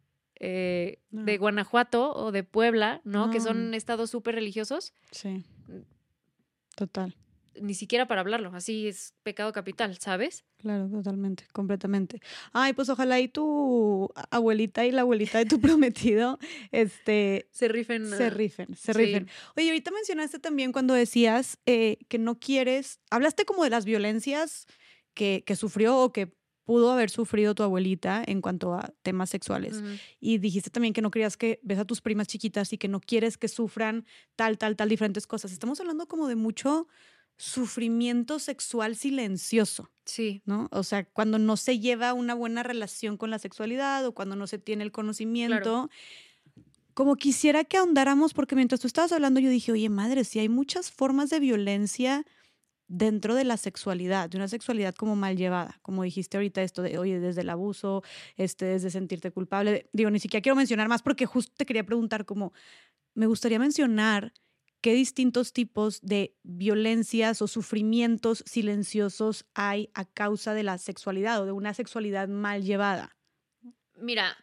[0.43, 1.39] eh, de No.
[1.39, 3.29] Guanajuato o de Puebla, ¿no?
[3.29, 3.43] Que No.
[3.45, 5.43] son estados súper religiosos, Sí,
[6.75, 7.15] total.
[7.61, 10.45] ni siquiera para hablarlo, así es pecado capital, ¿sabes?
[10.57, 12.21] Claro, totalmente, completamente.
[12.53, 16.39] Ay, pues ojalá y tu abuelita y la abuelita de tu prometido,
[16.71, 18.07] este, Se rifen.
[18.07, 18.97] se ah, rifen, se sí.
[18.99, 19.29] rifen.
[19.57, 24.65] Oye, ahorita mencionaste también cuando decías eh, que no quieres, hablaste como de las violencias
[25.13, 26.33] que, que sufrió o que
[26.71, 29.83] pudo haber sufrido tu abuelita en cuanto a temas sexuales.
[30.21, 33.01] Y dijiste también que no querías que ves a tus primas chiquitas y que no
[33.01, 34.05] quieres que sufran
[34.37, 35.51] tal, tal, tal, diferentes cosas.
[35.51, 36.87] Estamos hablando como de mucho
[37.35, 40.69] sufrimiento sexual silencioso, Sí, ¿no?
[40.71, 44.47] O sea, cuando no se lleva una buena relación con la sexualidad o cuando no
[44.47, 45.89] se tiene el conocimiento.
[46.93, 50.47] Como quisiera que ahondáramos, porque mientras tú estabas hablando, yo dije, oye, madre, si hay
[50.47, 52.25] muchas formas de violencia
[52.91, 56.97] dentro de la sexualidad, de una sexualidad como mal llevada, como dijiste ahorita esto de,
[56.97, 58.03] oye, desde el abuso,
[58.35, 59.89] este, desde sentirte culpable.
[59.93, 62.51] Digo, ni siquiera quiero mencionar más porque justo te quería preguntar como,
[63.13, 64.33] me gustaría mencionar
[64.81, 71.45] qué distintos tipos de violencias o sufrimientos silenciosos hay a causa de la sexualidad o
[71.45, 73.15] de una sexualidad mal llevada.
[73.95, 74.35] Mira,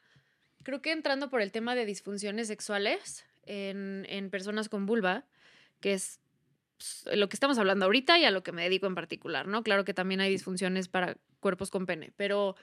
[0.63, 5.27] creo que entrando por el tema de disfunciones sexuales en, en personas con vulva,
[5.81, 6.21] que es
[7.13, 9.63] lo que estamos hablando ahorita y a lo que me dedico en particular, ¿no?
[9.63, 12.57] Claro que también hay disfunciones para cuerpos con pene, pero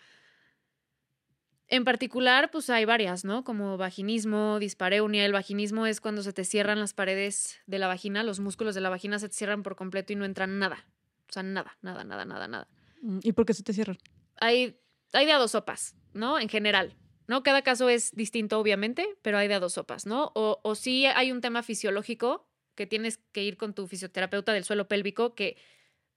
[1.67, 3.43] en particular, pues hay varias, ¿no?
[3.43, 5.25] Como vaginismo, dispareunia.
[5.25, 8.81] El vaginismo es cuando se te cierran las paredes de la vagina, los músculos de
[8.81, 10.85] la vagina se te cierran por completo y no entra nada.
[11.27, 12.67] O sea, nada, nada, nada, nada, nada
[13.05, 13.97] Mm, ¿Y por qué se te cierran?
[14.37, 14.79] hay,
[15.13, 16.39] hay de a dos sopas, ¿no?
[16.39, 16.97] En general,
[17.27, 17.43] ¿no?
[17.43, 20.31] Cada caso es distinto, obviamente, pero hay de a dos sopas, ¿no?
[20.35, 24.63] O, o sí hay un tema fisiológico que tienes que ir con tu fisioterapeuta del
[24.63, 25.57] suelo pélvico que,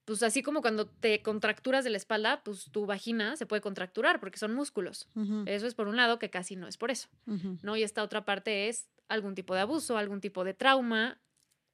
[0.05, 4.21] pues así como cuando te contracturas de la espalda, pues tu vagina se puede contracturar
[4.21, 5.09] porque son músculos.
[5.47, 7.09] Eso es por un lado, que casi no es por eso.
[7.63, 7.77] ¿no?
[7.77, 11.21] Y esta otra parte es algún tipo de abuso, algún tipo de trauma.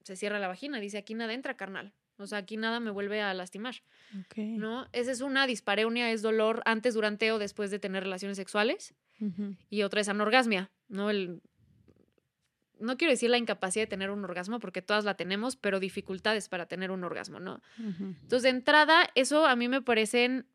[0.03, 1.95] Se cierra la vagina, dice aquí nada entra, carnal.
[2.17, 3.83] O sea, aquí nada me vuelve a lastimar.
[4.37, 4.87] ¿no?
[4.93, 8.95] Esa es una dispareunia, es dolor antes, durante o después de tener relaciones sexuales.
[9.71, 11.09] Y otra es anorgasmia, ¿no?
[11.09, 11.41] El,
[12.85, 16.49] no quiero decir la incapacidad de tener un orgasmo, porque todas la tenemos, pero dificultades
[16.49, 17.61] para tener un orgasmo, ¿no?
[17.79, 20.47] Entonces, de entrada, eso a mí me parecen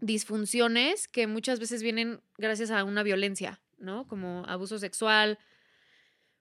[0.00, 4.06] disfunciones que muchas veces vienen gracias a una violencia, ¿no?
[4.06, 5.38] Como abuso sexual,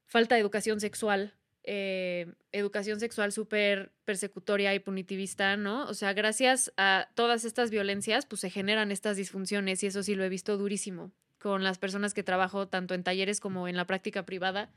[0.05, 1.33] falta de educación sexual,
[1.63, 5.85] eh, educación sexual súper persecutoria y punitivista, ¿no?
[5.85, 10.15] O sea, gracias a todas estas violencias, pues se generan estas disfunciones y eso sí
[10.15, 13.85] lo he visto durísimo con las personas que trabajo tanto en talleres como en la
[13.85, 14.71] práctica privada.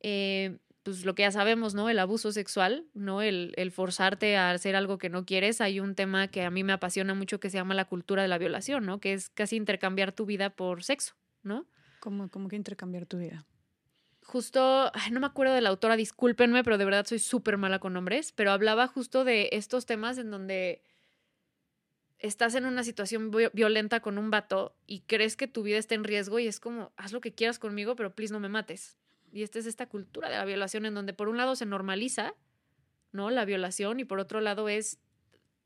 [0.00, 1.88] Eh, pues lo que ya sabemos, ¿no?
[1.88, 3.22] El abuso sexual, ¿no?
[3.22, 5.60] El, el forzarte a hacer algo que no quieres.
[5.60, 8.28] Hay un tema que a mí me apasiona mucho que se llama la cultura de
[8.28, 9.00] la violación, ¿no?
[9.00, 11.66] Que es casi intercambiar tu vida por sexo, ¿no?
[12.00, 13.46] ¿Cómo, cómo que intercambiar tu vida?
[14.24, 17.78] justo, ay, no me acuerdo de la autora, discúlpenme, pero de verdad soy súper mala
[17.78, 20.82] con nombres, pero hablaba justo de estos temas en donde
[22.26, 25.94] estás en una situación vi- violenta con un vato y crees que tu vida está
[25.94, 28.96] en riesgo y es como, haz lo que quieras conmigo, pero please no me mates.
[29.30, 32.34] Y esta es esta cultura de la violación en donde por un lado se normaliza,
[33.12, 33.30] ¿no?
[33.30, 34.98] La violación y por otro lado es,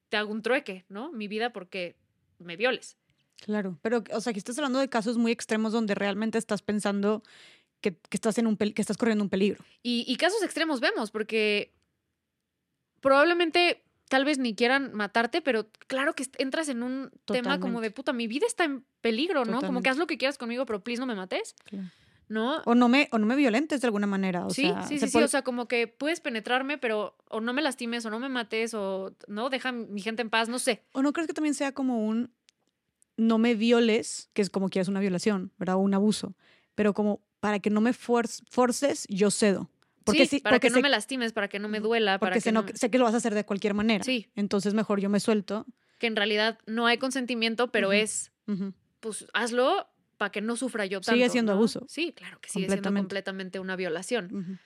[0.08, 1.12] te hago un trueque, ¿no?
[1.12, 1.96] Mi vida porque
[2.38, 2.96] me violes.
[3.36, 7.22] Claro, pero, o sea, aquí estás hablando de casos muy extremos donde realmente estás pensando
[7.80, 9.64] que, que estás, en un que estás corriendo un peligro.
[9.82, 11.72] Y, y casos extremos vemos, porque
[13.00, 17.90] probablemente tal vez ni quieran matarte, pero claro que entras en un tema como de
[17.90, 19.60] puta, mi vida está en peligro, ¿no?
[19.60, 21.54] Como que haz lo que quieras conmigo, pero please no me mates,
[22.28, 22.62] ¿no?
[22.64, 24.46] O no me, o no me violentes de alguna manera.
[24.46, 27.40] O sí, sea, sí, se sí, sí, o sea, como que puedes penetrarme, pero o
[27.40, 30.58] no me lastimes, o no me mates, o no, deja mi gente en paz, no
[30.58, 30.82] sé.
[30.92, 32.30] ¿O no crees que también sea como un
[33.16, 35.76] no me violes, que es como que es una violación, ¿verdad?
[35.76, 36.36] O un abuso,
[36.74, 39.68] pero como para que no me forces, yo cedo.
[40.12, 42.18] Porque sí, sí, para porque que no sé, me lastimes, para que no me duela,
[42.18, 44.02] para porque que sé, no- no- sé que lo vas a hacer de cualquier manera.
[44.04, 45.66] Sí, Entonces mejor yo me suelto.
[45.98, 48.32] que en realidad no hay consentimiento, pero es
[49.00, 49.86] pues hazlo
[50.16, 51.12] para que no sufra yo tanto.
[51.16, 51.58] Sigue siendo ¿no?
[51.58, 51.84] abuso.
[51.88, 53.60] Sí, claro que sigue siendo Completamente.
[53.60, 54.58] una violación.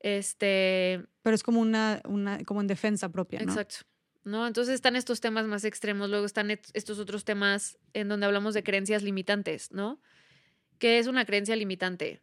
[0.00, 3.52] Este, Pero es como una, una, como en defensa propia, ¿no?
[3.52, 3.76] exacto.
[4.24, 4.46] ¿No?
[4.46, 8.62] Entonces están estos temas más extremos, luego están estos otros temas en donde hablamos de
[8.62, 10.00] creencias limitantes, ¿no?
[10.78, 12.20] ¿Qué es una creencia limitante?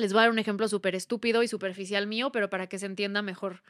[0.00, 2.86] Les voy a dar un ejemplo súper estúpido y superficial mío, pero para que se
[2.86, 3.62] entienda mejor.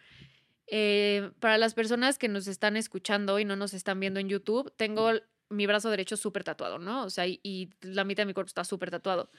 [0.69, 4.73] Eh, para las personas que nos están escuchando y no nos están viendo en YouTube,
[4.77, 5.11] tengo
[5.49, 7.05] mi brazo derecho súper tatuado, ¿no?
[7.05, 9.31] O sea, y, y la mitad de mi cuerpo está súper tatuado.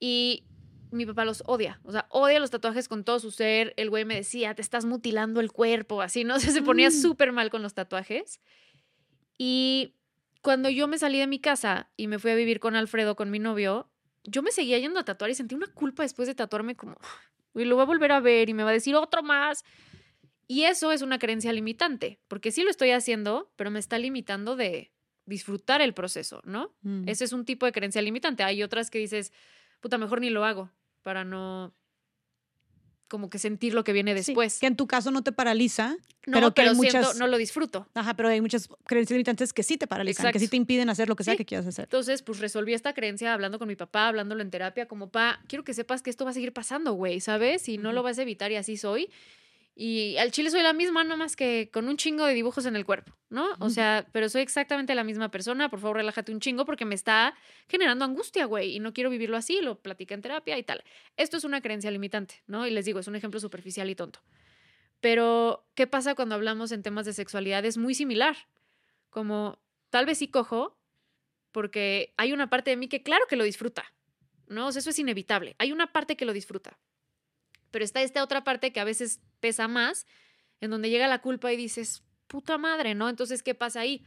[0.00, 0.44] Y
[0.90, 3.72] mi papá los odia, o sea, odia los tatuajes con todo su ser.
[3.76, 6.34] El güey me decía, te estás mutilando el cuerpo, así, ¿no?
[6.36, 6.92] O sea, se ponía Mm.
[6.92, 8.40] súper mal con los tatuajes.
[9.38, 9.94] Y
[10.42, 13.30] cuando yo me salí de mi casa y me fui a vivir con Alfredo, con
[13.30, 13.88] mi novio,
[14.24, 16.96] yo me seguía yendo a tatuar y sentí una culpa después de tatuarme como,
[17.54, 19.64] y lo voy a volver a ver y me va a decir otro más.
[20.46, 24.56] Y eso es una creencia limitante, porque sí lo estoy haciendo, pero me está limitando
[24.56, 24.92] de
[25.26, 26.74] disfrutar el proceso, ¿no?
[26.82, 27.08] Mm.
[27.08, 28.42] Ese es un tipo de creencia limitante.
[28.42, 29.32] Hay otras que dices,
[29.80, 30.70] puta, mejor ni lo hago
[31.02, 31.74] para no
[33.14, 34.58] como que sentir lo que viene Sí, después.
[34.58, 35.94] que en tu caso no te paraliza,
[36.26, 37.86] no, pero que hay siento- muchas- no lo disfruto.
[37.94, 41.08] Ajá, pero hay muchas creencias limitantes que sí te paralizan, que sí te impiden hacer
[41.08, 41.38] lo que sea Sí.
[41.38, 41.84] que quieras hacer.
[41.84, 45.62] Entonces, pues resolví esta creencia hablando con mi papá, hablándolo en terapia, como, pa, quiero
[45.62, 47.68] que sepas que esto va a seguir pasando, güey, ¿sabes?
[47.68, 49.08] Y no lo vas a evitar y así soy.
[49.76, 52.84] Y al chile soy la misma, nomás que con un chingo de dibujos en el
[52.84, 53.48] cuerpo, ¿no?
[53.58, 55.68] O sea, pero soy exactamente la misma persona.
[55.68, 57.34] Por favor, relájate un chingo porque me está
[57.68, 59.60] generando angustia, güey, y no quiero vivirlo así.
[59.62, 60.84] Lo platicé en terapia y tal.
[61.16, 62.68] Esto es una creencia limitante, ¿no?
[62.68, 64.20] Y les digo, es un ejemplo superficial y tonto.
[65.00, 67.64] Pero, ¿qué pasa cuando hablamos en temas de sexualidad?
[67.64, 68.36] Es muy similar.
[69.10, 69.58] Como,
[69.90, 70.78] tal vez sí cojo,
[71.50, 73.92] porque hay una parte de mí que claro que lo disfruta,
[74.46, 74.68] ¿no?
[74.68, 75.56] O sea, eso es inevitable.
[75.58, 76.78] Hay una parte que lo disfruta.
[77.74, 80.06] Pero está esta otra parte que a veces pesa más,
[80.60, 83.08] en donde llega la culpa y dices, puta madre, ¿no?
[83.08, 84.04] Entonces, ¿qué pasa ahí?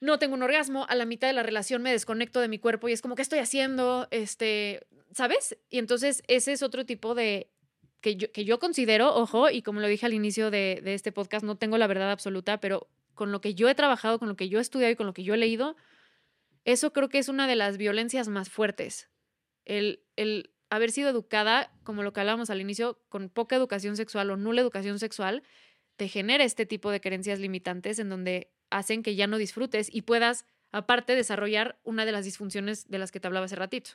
[0.00, 2.88] No tengo un orgasmo, a la mitad de la relación me desconecto de mi cuerpo
[2.88, 4.08] y es como, ¿qué estoy haciendo?
[4.10, 5.56] Este, ¿sabes?
[5.70, 7.52] Y entonces ese es otro tipo de,
[8.00, 11.12] que yo, que yo considero, ojo, y como lo dije al inicio de, de este
[11.12, 14.34] podcast, no tengo la verdad absoluta, pero con lo que yo he trabajado, con lo
[14.34, 15.76] que yo he estudiado y con lo que yo he leído,
[16.64, 19.08] eso creo que es una de las violencias más fuertes.
[19.64, 24.30] El, el haber sido educada, como lo que hablábamos al inicio, con poca educación sexual
[24.30, 25.42] o nula educación sexual,
[25.96, 30.02] te genera este tipo de creencias limitantes en donde hacen que ya no disfrutes y
[30.02, 33.92] puedas, aparte, desarrollar una de las disfunciones de las que te hablaba hace ratito.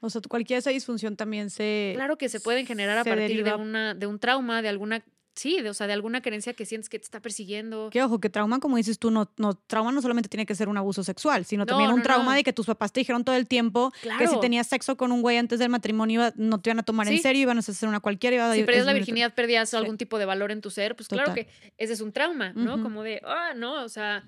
[0.00, 1.92] O sea, cualquier esa disfunción también se...
[1.94, 5.60] Claro que se pueden generar a partir de, una, de un trauma, de alguna, sí,
[5.60, 7.88] de, o sea, de alguna creencia que sientes que te está persiguiendo.
[7.90, 10.68] Que ojo, que trauma, como dices tú, no, no, trauma no solamente tiene que ser
[10.68, 12.36] un abuso sexual, sino No, también un no, trauma no.
[12.36, 15.22] de que tus papás te dijeron todo el tiempo que si tenías sexo con un
[15.22, 17.88] güey antes del matrimonio iba- no te iban a tomar en serio, iban a hacer
[17.88, 18.36] una cualquiera.
[18.36, 19.76] Iba a Si perdías la virginidad, perdías Sí.
[19.76, 21.48] algún tipo de valor en tu ser, pues claro que
[21.78, 22.82] ese es un trauma, ¿no?
[22.82, 24.24] Como de, ah, no, o sea,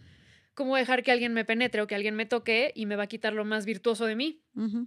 [0.55, 3.07] ¿cómo dejar que alguien me penetre o que alguien me toque y me va a
[3.09, 4.41] quitar lo más virtuoso de mí?
[4.57, 4.87] Ujú,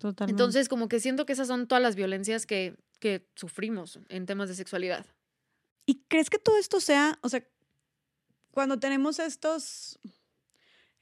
[0.00, 0.32] Totalmente.
[0.32, 4.48] Entonces, como que siento que esas son todas las violencias que, que sufrimos en temas
[4.48, 5.06] de sexualidad.
[5.86, 7.46] ¿Y crees que todo esto sea, o sea,
[8.50, 9.98] cuando tenemos estos,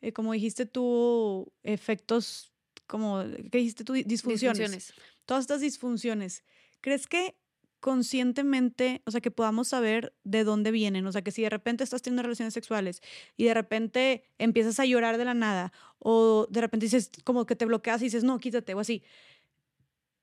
[0.00, 2.52] eh, como dijiste tú, efectos,
[2.86, 3.92] como, ¿qué dijiste tú?
[3.92, 4.58] Disfunciones.
[4.58, 4.94] Disfunciones.
[5.26, 6.44] Todas estas disfunciones,
[6.80, 7.36] ¿crees que
[7.80, 11.06] conscientemente, o sea, que podamos saber de dónde vienen?
[11.06, 13.00] O sea, que si de repente estás teniendo relaciones sexuales
[13.36, 17.56] y de repente empiezas a llorar de la nada o de repente dices, como que
[17.56, 19.02] te bloqueas y dices, no, quítate o así.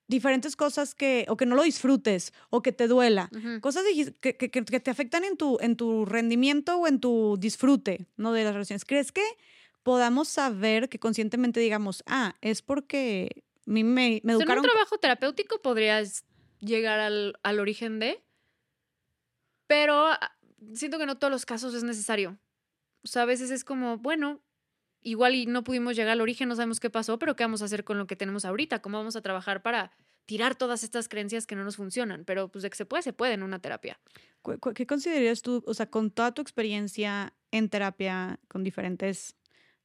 [0.08, 3.30] Diferentes cosas que, o que no lo disfrutes o que te duela
[3.60, 3.84] cosas
[4.20, 4.48] que, que-
[4.80, 8.32] te afectan en tu, en tu rendimiento o en tu disfrute ¿no?
[8.32, 8.86] de las relaciones.
[8.86, 9.22] ¿Crees que
[9.82, 14.64] podamos saber que conscientemente digamos, ah, es porque me, me O sea, en educaron...
[14.64, 16.24] un trabajo terapéutico podrías
[16.60, 18.22] llegar al, al origen de,
[19.66, 20.32] pero ah,
[20.74, 22.38] siento que no todos los casos es necesario.
[23.04, 24.40] O sea, a veces es como, bueno,
[25.02, 27.66] igual y no pudimos llegar al origen, no sabemos qué pasó, pero ¿qué vamos a
[27.66, 28.80] hacer con lo que tenemos ahorita?
[28.80, 29.92] ¿Cómo vamos a trabajar para
[30.26, 32.24] tirar todas estas creencias que no nos funcionan?
[32.24, 33.98] Pero pues de que se puede, se puede en una terapia.
[34.74, 39.36] ¿Qué considerarías tú, o sea, con toda tu experiencia en terapia, con diferentes,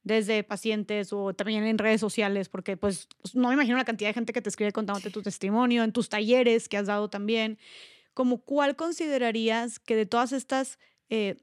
[0.04, 4.14] desde pacientes o también en redes sociales, porque pues no me imagino la cantidad de
[4.14, 7.58] gente que te escribe contándote tu testimonio, en tus talleres que has dado también,
[8.12, 10.78] como cuál considerarías que de todas estas
[11.08, 11.36] eh,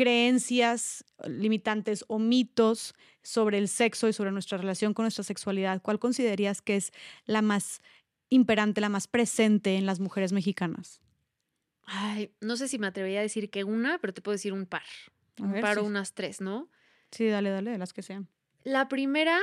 [0.00, 5.98] creencias limitantes o mitos sobre el sexo y sobre nuestra relación con nuestra sexualidad, cuál
[5.98, 6.90] considerarías que es
[7.26, 7.82] la más
[8.30, 11.02] imperante, la más presente en las mujeres mexicanas?
[11.82, 14.64] Ay, no sé si me atrevería a decir que una, pero te puedo decir un
[14.64, 14.84] par.
[15.38, 16.70] Un ver, par o unas tres, ¿no?
[17.10, 18.26] Sí, dale, dale, de las que sean.
[18.64, 19.38] La primera,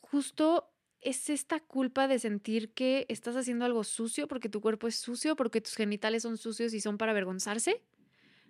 [0.00, 0.72] justo,
[1.02, 5.36] es esta culpa de sentir que estás haciendo algo sucio porque tu cuerpo es sucio,
[5.36, 7.82] porque tus genitales son sucios y son para avergonzarse,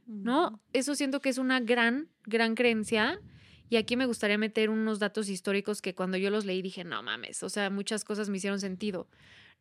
[0.09, 0.61] ¿no?
[0.73, 3.21] Eso siento que es una gran, gran creencia.
[3.69, 7.03] Y aquí me gustaría meter unos datos históricos que cuando yo los leí dije, no
[7.03, 9.09] mames, o sea, muchas cosas me hicieron sentido,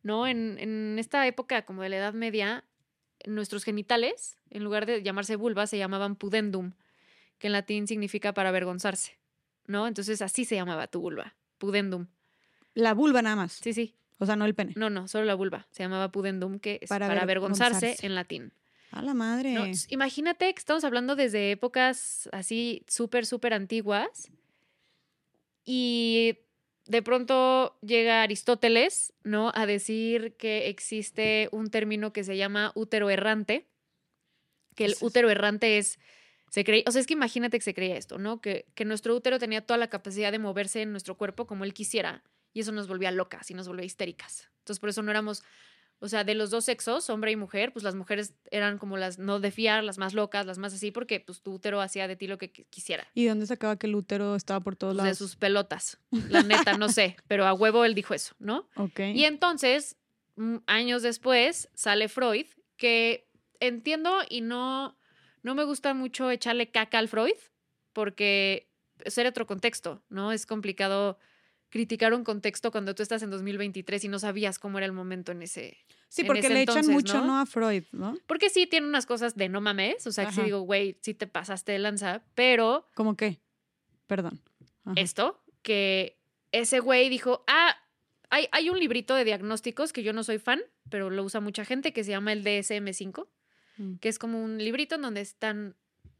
[0.02, 0.26] ¿no?
[0.26, 2.64] En, en esta época como de la Edad Media,
[3.26, 6.72] nuestros genitales, en lugar de llamarse vulva, se llamaban pudendum,
[7.38, 9.18] que en latín significa para avergonzarse,
[9.66, 9.86] ¿no?
[9.86, 12.06] Entonces así se llamaba tu vulva, pudendum.
[12.72, 13.52] La vulva nada más.
[13.52, 13.94] Sí, sí.
[14.18, 14.72] O sea, no el pene.
[14.76, 15.68] No, no, solo la vulva.
[15.70, 18.06] Se llamaba pudendum, que es Para para, avergonzarse avergonzarse.
[18.06, 18.52] en latín.
[18.90, 19.54] A la madre.
[19.88, 24.30] Imagínate que estamos hablando desde épocas así súper, súper antiguas
[25.64, 26.38] y
[26.86, 29.52] de pronto llega Aristóteles, ¿no?
[29.54, 33.68] A decir que existe un término que se llama útero errante,
[34.74, 35.98] que el útero errante es,
[36.50, 38.40] se cree, o sea, es que imagínate que se creía esto, ¿no?
[38.40, 41.74] Que, que nuestro útero tenía toda la capacidad de moverse en nuestro cuerpo como él
[41.74, 42.24] quisiera
[42.54, 44.48] y eso nos volvía locas y nos volvía histéricas.
[44.60, 45.42] Entonces, por eso no éramos
[46.00, 49.18] o sea, de los dos sexos, hombre y mujer, pues las mujeres eran como las
[49.18, 52.16] no de fiar, las más locas, las más así, porque pues tu útero hacía de
[52.16, 53.06] ti lo que qui- quisiera.
[53.14, 55.18] ¿Y dónde sacaba que el útero estaba por todos Pues, de lados?
[55.18, 55.98] sus pelotas.
[56.28, 58.68] La neta, no sé, pero a huevo él dijo eso, ¿no?
[58.76, 59.00] Ok.
[59.14, 59.96] Y entonces,
[60.36, 62.46] mm, años después, sale Freud
[62.76, 63.28] que
[63.60, 64.96] entiendo y no,
[65.42, 67.34] no me gusta mucho echarle caca al Freud,
[67.92, 68.68] porque
[69.04, 70.32] es otro contexto, ¿no?
[70.32, 71.18] Es complicado
[71.70, 75.32] criticar un contexto cuando tú estás en 2023 y no sabías cómo era el momento
[75.32, 75.78] en ese.
[76.08, 77.38] Sí, porque le echan mucho ¿no?
[77.38, 78.16] a Freud, ¿no?
[78.26, 81.14] Porque sí tiene unas cosas de no mames, o sea, que sí digo, güey, sí
[81.14, 82.88] te pasaste de lanza, pero.
[82.94, 83.40] ¿Cómo qué?
[84.06, 84.40] Perdón.
[84.96, 86.18] Esto, que
[86.50, 87.76] ese güey dijo, ah,
[88.30, 91.66] hay, hay un librito de diagnósticos que yo no soy fan, pero lo usa mucha
[91.66, 93.28] gente, que se llama el DSM5,
[93.76, 93.96] mm.
[93.96, 95.76] que es como un librito en donde están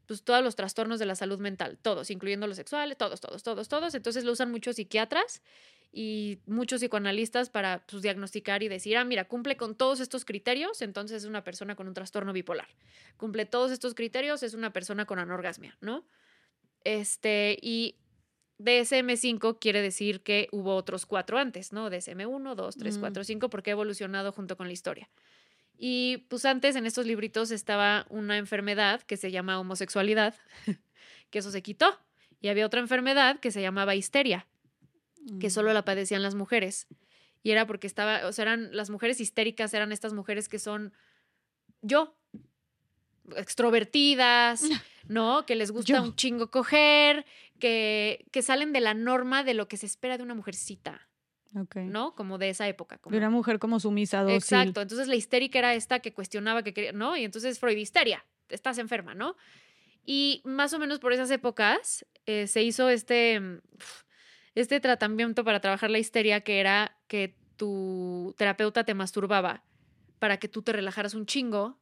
[0.09, 3.67] pues todos los trastornos de la salud mental, todos, incluyendo los sexuales, todos, todos, todos,
[3.67, 3.93] todos.
[3.93, 5.43] Entonces lo usan muchos psiquiatras
[5.91, 10.81] y muchos psicoanalistas para pues, diagnosticar y decir, ah, mira, cumple con todos estos criterios,
[10.81, 12.69] entonces es una persona con un trastorno bipolar.
[13.17, 16.07] Cumple todos estos criterios, es una persona con anorgasmia, ¿no?
[16.83, 17.99] Este, y
[18.57, 21.87] DSM5 quiere decir que hubo otros cuatro antes, ¿no?
[21.91, 25.07] DSM1, 2, 3, 4, 5, porque ha evolucionado junto con la historia.
[25.81, 30.35] Y pues antes en estos libritos estaba una enfermedad que se llama homosexualidad,
[31.29, 31.97] que eso se quitó.
[32.41, 34.45] Y había otra enfermedad que se llamaba histeria,
[35.39, 35.51] que mm.
[35.51, 36.87] solo la padecían las mujeres.
[37.43, 40.91] Y era porque estaba, o sea, eran las mujeres histéricas, eran estas mujeres que son
[41.81, 42.17] yo,
[43.37, 44.61] extrovertidas,
[45.07, 45.45] ¿no?
[45.45, 47.25] Que les gusta un chingo coger,
[47.57, 51.08] que, que salen de la norma de lo que se espera de una mujercita.
[51.75, 52.15] ¿No?
[52.15, 52.97] Como de esa época.
[52.97, 53.11] Como...
[53.11, 54.37] De una mujer como sumisa, dócil.
[54.37, 54.81] Exacto.
[54.81, 57.17] Entonces la histérica era esta que cuestionaba, que quería, ¿no?
[57.17, 59.35] Y entonces Freud, histeria, estás enferma, ¿no?
[60.05, 63.41] Y más o menos por esas épocas eh, se hizo este,
[64.55, 69.63] este tratamiento para trabajar la histeria que era que tu terapeuta te masturbaba
[70.19, 71.79] para que tú te relajaras un chingo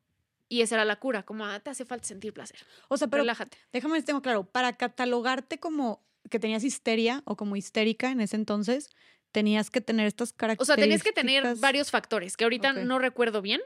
[0.49, 2.60] y esa era la cura, como ah, te hace falta sentir placer.
[2.88, 3.57] O sea, pero relájate.
[3.73, 8.89] Déjame tengo claro, para catalogarte como que tenías histeria o como histérica en ese entonces,
[9.31, 10.63] tenías que tener estas características.
[10.63, 13.61] O sea, tenías que tener varios factores, que ahorita no recuerdo bien,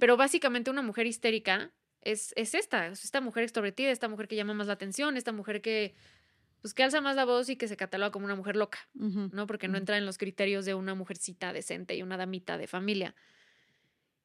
[0.00, 1.72] pero básicamente una mujer histérica
[2.02, 5.32] es, es esta, es esta mujer extrovertida, esta mujer que llama más la atención, esta
[5.32, 5.94] mujer que,
[6.60, 9.46] pues, que alza más la voz y que se cataloga como una mujer loca, ¿no?
[9.46, 13.14] Porque no entra en los criterios de una mujercita decente y una damita de familia.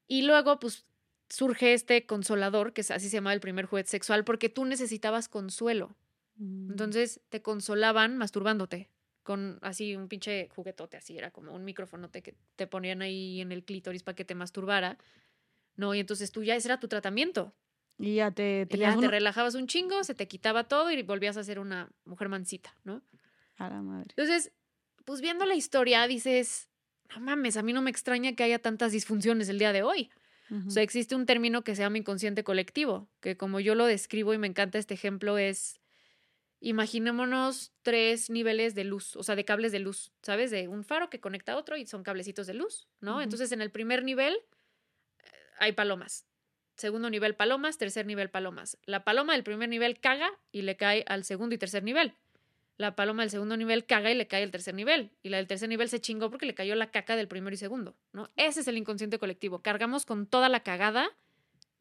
[0.06, 0.84] Y luego, pues,
[1.28, 5.96] surge este consolador, que así se llama el primer juez sexual, porque tú necesitabas consuelo.
[6.36, 6.72] Mm.
[6.72, 8.90] Entonces te consolaban masturbándote
[9.22, 13.52] con así un pinche juguetote, así era como un micrófono que te ponían ahí en
[13.52, 14.98] el clítoris para que te masturbara,
[15.76, 15.94] ¿no?
[15.94, 17.54] Y entonces tú ya ese era tu tratamiento.
[17.98, 21.36] Y ya te, te, ya te relajabas un chingo, se te quitaba todo y volvías
[21.36, 23.02] a ser una mujer mansita, ¿no?
[23.58, 24.14] A la madre.
[24.16, 24.52] Entonces,
[25.04, 26.70] pues viendo la historia, dices,
[27.14, 30.10] no mames, a mí no me extraña que haya tantas disfunciones el día de hoy.
[30.66, 34.34] O sea, existe un término que se llama inconsciente colectivo, que como yo lo describo
[34.34, 35.79] y me encanta este ejemplo, es
[36.60, 40.50] imaginémonos tres niveles de luz, o sea, de cables de luz, ¿sabes?
[40.50, 43.22] De un faro que conecta a otro y son cablecitos de luz, ¿no?
[43.22, 44.38] Entonces, en el primer nivel
[45.58, 46.26] hay palomas.
[46.76, 47.76] Segundo nivel, palomas.
[47.76, 48.78] Tercer nivel, palomas.
[48.86, 52.14] La paloma del primer nivel caga y le cae al segundo y tercer nivel.
[52.78, 55.10] La paloma del segundo nivel caga y le cae al tercer nivel.
[55.22, 57.58] Y la del tercer nivel se chingó porque le cayó la caca del primero y
[57.58, 58.30] segundo, ¿no?
[58.36, 59.60] Ese es el inconsciente colectivo.
[59.60, 61.10] Cargamos con toda la cagada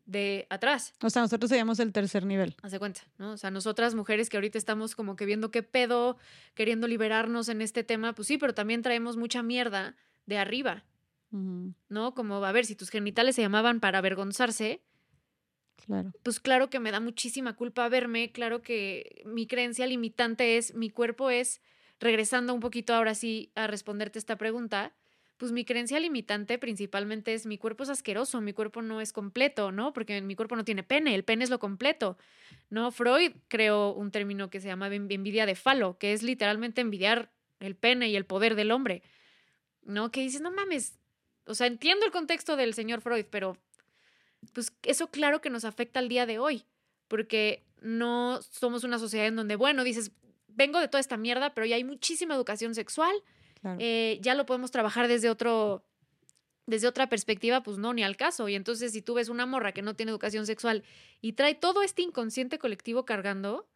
[0.09, 0.93] de atrás.
[1.01, 2.55] O sea, nosotros seríamos el tercer nivel.
[2.63, 3.33] Hace cuenta, ¿no?
[3.33, 6.17] O sea, nosotras mujeres que ahorita estamos como que viendo qué pedo,
[6.55, 9.95] queriendo liberarnos en este tema, pues sí, pero también traemos mucha mierda
[10.25, 10.83] de arriba,
[11.31, 12.15] ¿no?
[12.15, 14.81] Como, a ver, si tus genitales se llamaban para avergonzarse,
[15.75, 16.11] claro.
[16.23, 20.89] pues claro que me da muchísima culpa verme, claro que mi creencia limitante es, mi
[20.89, 21.61] cuerpo es,
[21.99, 24.95] regresando un poquito ahora sí a responderte esta pregunta,
[25.39, 29.71] pues mi creencia limitante principalmente es mi cuerpo es asqueroso, mi cuerpo no es completo,
[29.71, 29.93] ¿no?
[29.93, 32.17] Porque mi cuerpo no tiene pene, el pene es lo completo,
[32.69, 32.91] ¿no?
[32.91, 37.77] Freud creó un término que se llama envidia de falo, que es literalmente envidiar el
[37.77, 39.01] pene y el poder del hombre,
[39.83, 40.11] ¿no?
[40.11, 40.99] Que dices, no mames,
[41.45, 43.55] o sea, entiendo el contexto del señor Freud, pero
[44.51, 46.65] pues eso claro que nos afecta al día de hoy,
[47.07, 50.11] porque no somos una sociedad en donde, bueno, dices,
[50.49, 53.15] vengo de toda esta mierda, pero ya hay muchísima educación sexual,
[53.79, 55.85] eh, ya lo podemos trabajar desde otro,
[56.65, 58.47] desde otra perspectiva, pues no, ni al caso.
[58.49, 60.83] Y entonces si tú ves una morra que no tiene educación sexual
[61.21, 63.67] y trae todo este inconsciente colectivo cargando,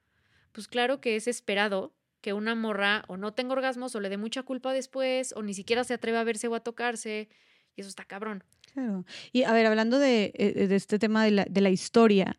[0.51, 4.17] pues claro que es esperado que una morra o no tenga orgasmos o le dé
[4.17, 7.27] mucha culpa después o ni siquiera se atreva a verse o a tocarse.
[7.75, 8.43] Y eso está cabrón.
[8.73, 9.05] Claro.
[9.31, 12.37] Y a ver, hablando de, eh, de este tema de la, de la historia,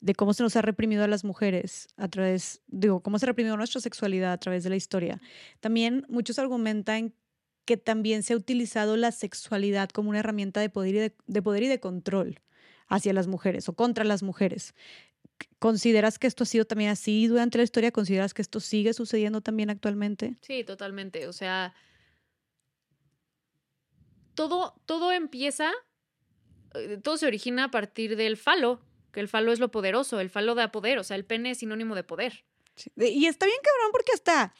[0.00, 3.28] de cómo se nos ha reprimido a las mujeres a través, digo, cómo se ha
[3.28, 5.20] reprimido nuestra sexualidad a través de la historia.
[5.60, 7.14] También muchos argumentan
[7.64, 11.64] que también se ha utilizado la sexualidad como una herramienta de poder y de, poder
[11.64, 12.40] y de control
[12.86, 14.74] hacia las mujeres o contra las mujeres.
[15.58, 17.92] ¿Consideras que esto ha sido también así durante la historia?
[17.92, 20.38] ¿Consideras que esto sigue sucediendo también actualmente?
[20.40, 21.28] Sí, totalmente.
[21.28, 21.74] O sea,
[24.34, 25.70] todo, todo empieza
[26.74, 28.80] eh, todo se origina a partir del falo,
[29.18, 31.58] que el falo es lo poderoso, el falo da poder, o sea, el pene es
[31.58, 32.44] sinónimo de poder.
[32.76, 32.88] Sí.
[32.96, 34.54] Y está bien cabrón porque hasta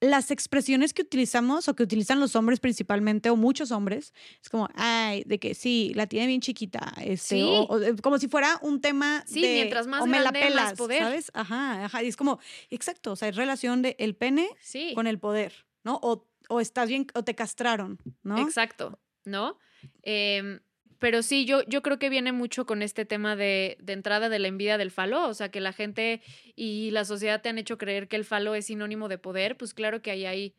[0.00, 4.70] las expresiones que utilizamos o que utilizan los hombres principalmente o muchos hombres es como
[4.74, 7.42] ay de que sí la tiene bien chiquita este Sí.
[7.42, 10.30] o, o de- como si fuera un tema Sí, de, mientras más o me la
[10.30, 11.02] más pelas poder.
[11.02, 12.38] sabes ajá ajá y es como
[12.70, 14.92] exacto o sea es relación de el pene Sí.
[14.94, 15.52] con el poder
[15.84, 19.58] no o, o estás bien o te castraron no Exacto, ¿no?
[20.02, 20.60] Em,
[20.98, 24.38] pero sí, yo, yo creo que viene mucho con este tema de, de entrada de
[24.38, 26.22] la envidia del falo, o sea, que la gente
[26.56, 29.74] y la sociedad te han hecho creer que el falo es sinónimo de poder, pues
[29.74, 30.54] claro que ahí hay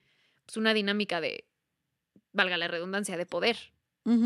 [0.45, 1.45] pues, una dinámica de,
[2.31, 3.57] valga la redundancia, de poder,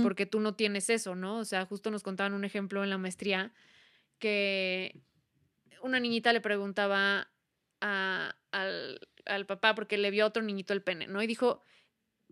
[0.03, 1.40] porque tú no tienes eso, ¿no?
[1.40, 3.52] O sea, justo nos contaban un ejemplo en la maestría
[4.19, 5.02] que
[5.81, 7.30] una niñita le preguntaba
[7.81, 11.22] a- al, al papá porque le vio a otro niñito el pene, ¿no?
[11.22, 11.61] Y dijo,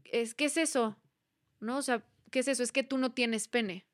[0.05, 0.97] es, ¿qué es eso?
[1.59, 1.77] ¿No?
[1.77, 2.63] O sea, ¿qué es eso?
[2.63, 3.85] Es que tú no tienes pene,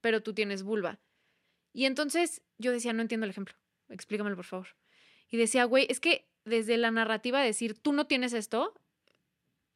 [0.00, 1.00] pero tú tienes vulva.
[1.72, 3.56] Y entonces yo decía, no entiendo el ejemplo,
[3.88, 4.68] explícamelo por favor.
[5.28, 8.74] Y decía, güey, es que desde la narrativa decir, tú no tienes esto,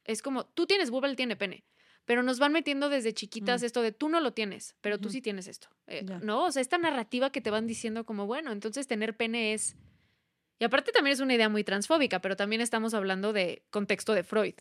[0.03, 1.65] es como, tú tienes vulva, él tiene pene.
[2.05, 3.65] Pero nos van metiendo desde chiquitas Mm.
[3.65, 5.69] esto de tú no lo tienes, pero tú sí tienes esto.
[5.87, 6.05] Eh.
[6.21, 6.45] ¿No?
[6.45, 9.75] O sea, esta narrativa que te van diciendo como, bueno, entonces tener pene es...
[10.59, 14.23] Y aparte también es una idea muy transfóbica, pero también estamos hablando de contexto de
[14.23, 14.53] Freud.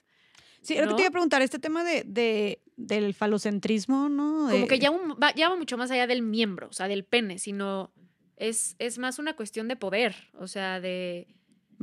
[0.65, 0.97] Sí era lo que ¿no?
[0.97, 5.13] te iba a preguntar este tema de, de del falocentrismo no Como que ya, un-
[5.23, 7.93] va, ya va mucho más allá del miembro, o sea, del pene, sino
[8.37, 11.29] es, es más una cuestión de poder, o sea, de...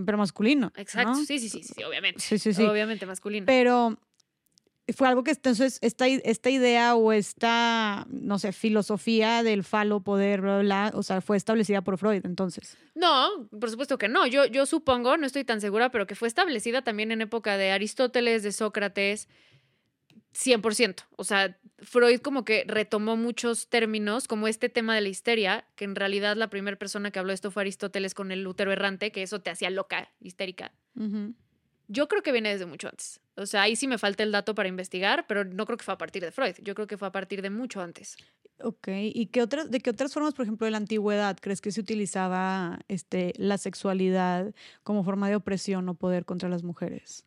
[0.05, 1.25] pero masculino Exacto, ¿no?
[1.25, 2.19] sí, sí, sí, sí, obviamente.
[2.21, 2.63] Sí, sí, sí.
[2.63, 3.45] Obviamente masculino.
[3.45, 3.97] Pero
[4.93, 10.41] fue algo que entonces esta, esta idea o esta, no sé, filosofía del falo, poder,
[10.41, 12.77] bla, bla, bla, o sea, fue establecida por Freud entonces.
[12.95, 14.25] No, por supuesto que no.
[14.27, 17.71] Yo, yo supongo, no estoy tan segura, pero que fue establecida también en época de
[17.71, 19.27] Aristóteles, de Sócrates,
[20.33, 21.03] 100%.
[21.15, 25.85] O sea, Freud como que retomó muchos términos, como este tema de la histeria, que
[25.85, 29.11] en realidad la primera persona que habló de esto fue Aristóteles con el útero errante,
[29.11, 30.71] que eso te hacía loca, histérica.
[31.87, 33.19] Yo creo que viene desde mucho antes.
[33.41, 35.93] O sea, ahí sí me falta el dato para investigar, pero no creo que fue
[35.93, 36.55] a partir de Freud.
[36.61, 38.17] Yo creo que fue a partir de mucho antes.
[38.59, 41.71] Ok, ¿y qué otras, de qué otras formas, por ejemplo, de la antigüedad, crees que
[41.71, 44.53] se utilizaba este, la sexualidad
[44.83, 47.25] como forma de opresión o poder contra las mujeres?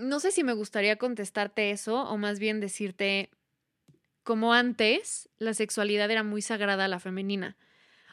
[0.00, 3.30] no sé si me gustaría contestarte eso o más bien decirte,
[4.22, 7.56] como antes, la sexualidad era muy sagrada a la femenina.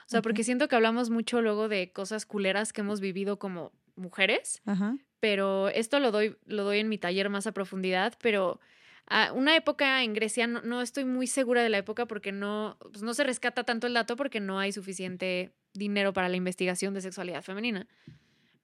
[0.05, 3.73] O sea, porque siento que hablamos mucho luego de cosas culeras que hemos vivido como
[3.95, 4.95] mujeres, Ajá.
[5.19, 8.60] Pero esto lo doy, lo doy en mi taller más a profundidad, pero
[9.07, 12.77] a una época en Grecia, no, no estoy muy segura de la época porque no,
[12.80, 16.94] pues no se rescata tanto el dato porque no hay suficiente dinero para la investigación
[16.94, 17.88] de sexualidad femenina.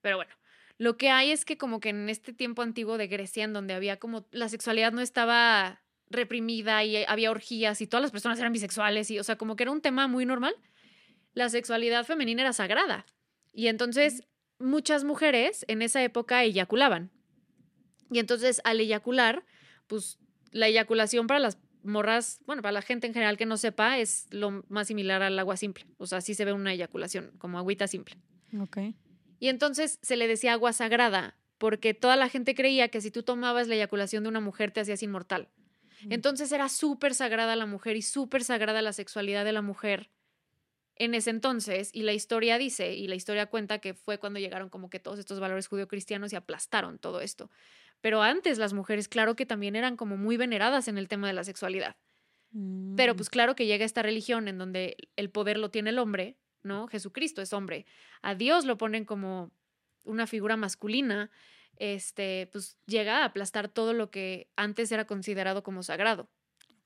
[0.02, 0.34] Pero bueno,
[0.78, 3.74] lo que hay es que como que en este tiempo antiguo de Grecia, en donde
[3.74, 8.54] había como la sexualidad no estaba reprimida y había orgías y todas las personas eran
[8.54, 10.56] bisexuales y, o sea, como que era un tema muy normal,
[11.34, 13.06] la sexualidad femenina era sagrada.
[13.54, 14.24] Y entonces
[14.64, 17.12] muchas mujeres en esa época eyaculaban.
[18.12, 19.46] Y entonces al eyacular,
[19.88, 20.20] pues
[20.52, 24.28] la eyaculación para las morras, bueno, para la gente en general que no sepa, es
[24.32, 25.86] lo más similar al agua simple.
[25.98, 28.18] O sea, sí se ve una eyaculación, como agüita simple.
[28.60, 28.78] Ok.
[29.40, 33.24] Y entonces se le decía agua sagrada, porque toda la gente creía que si tú
[33.24, 35.50] tomabas la eyaculación de una mujer te hacías inmortal.
[36.06, 36.14] Mm.
[36.14, 40.10] Entonces era súper sagrada la mujer y súper sagrada la sexualidad de la mujer
[40.96, 41.90] en ese entonces.
[41.94, 45.20] Y la historia dice, y la historia cuenta que fue cuando llegaron como que todos
[45.20, 47.50] estos valores judio-cristianos y aplastaron todo esto.
[48.02, 51.34] Pero antes las mujeres, claro que también eran como muy veneradas en el tema de
[51.34, 51.96] la sexualidad.
[52.96, 53.18] Pero Mm.
[53.18, 56.88] pues claro que llega esta religión en donde el poder lo tiene el hombre, ¿no?
[56.88, 57.86] Jesucristo es hombre.
[58.22, 59.52] A Dios lo ponen como
[60.04, 61.32] una figura masculina.
[61.78, 66.30] Este, pues llega a aplastar todo lo que antes era considerado como sagrado.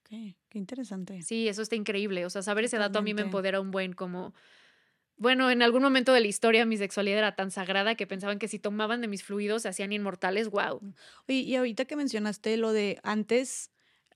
[0.09, 1.21] Qué interesante.
[1.21, 2.25] Sí, eso está increíble.
[2.25, 4.33] O sea, saber ese dato a mí me empodera un buen como...
[5.19, 8.47] Bueno, en algún momento de la historia mi sexualidad era tan sagrada que pensaban que
[8.47, 10.49] si tomaban de mis fluidos se hacían inmortales.
[10.49, 10.79] ¡Wow!
[11.27, 13.71] Oye, y ahorita que mencionaste lo de antes,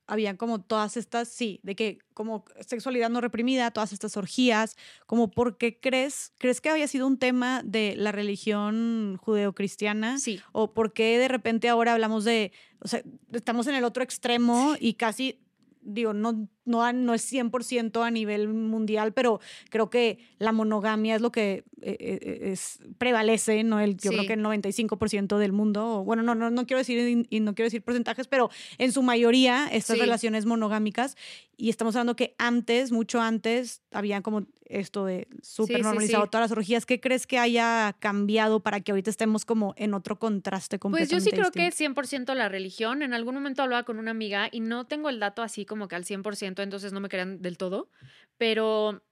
[0.05, 4.75] había como todas estas, sí, de que como sexualidad no reprimida, todas estas orgías,
[5.07, 10.39] como por qué crees, crees que había sido un tema de la religión judeocristiana Sí.
[10.51, 13.01] o por qué de repente ahora hablamos de, o sea,
[13.31, 15.39] estamos en el otro extremo y casi,
[15.81, 19.39] digo, no no, no es 100% a nivel mundial, pero
[19.69, 23.79] creo que la monogamia es lo que eh, eh, es, prevalece, ¿no?
[23.79, 27.39] El, yo creo que el 95% del mundo, bueno, no, no, no quiero decir y
[27.39, 31.15] no quiero decir porcentajes, pero en su mayoría estas relaciones monogámicas
[31.61, 36.57] y estamos hablando que antes, mucho antes, había como esto de súper normalizado todas las
[36.57, 36.87] orgías.
[36.87, 41.23] ¿Qué crees que haya cambiado para que ahorita estemos como en otro contraste completamente Pues
[41.23, 43.03] yo sí creo que es 100% la religión.
[43.03, 45.95] En algún momento hablaba con una amiga y no tengo el dato así como que
[45.95, 47.89] al 100%, entonces no me crean del todo,
[48.37, 49.03] pero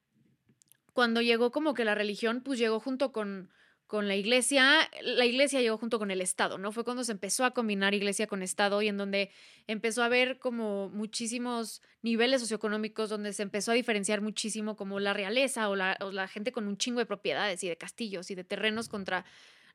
[0.94, 3.50] cuando llegó como que la religión, pues llegó junto con
[3.90, 6.72] con la iglesia, la iglesia llegó junto con el Estado, ¿no?
[6.72, 9.32] Fue cuando se empezó a combinar iglesia con Estado y en donde
[9.66, 15.14] empezó a haber como muchísimos niveles socioeconómicos, donde se empezó a diferenciar muchísimo como la
[15.14, 18.36] realeza o la, o la gente con un chingo de propiedades y de castillos y
[18.36, 19.26] de terrenos contra,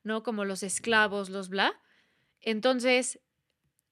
[0.04, 0.22] ¿no?
[0.22, 1.80] Como los esclavos, los bla.
[2.40, 3.18] Entonces,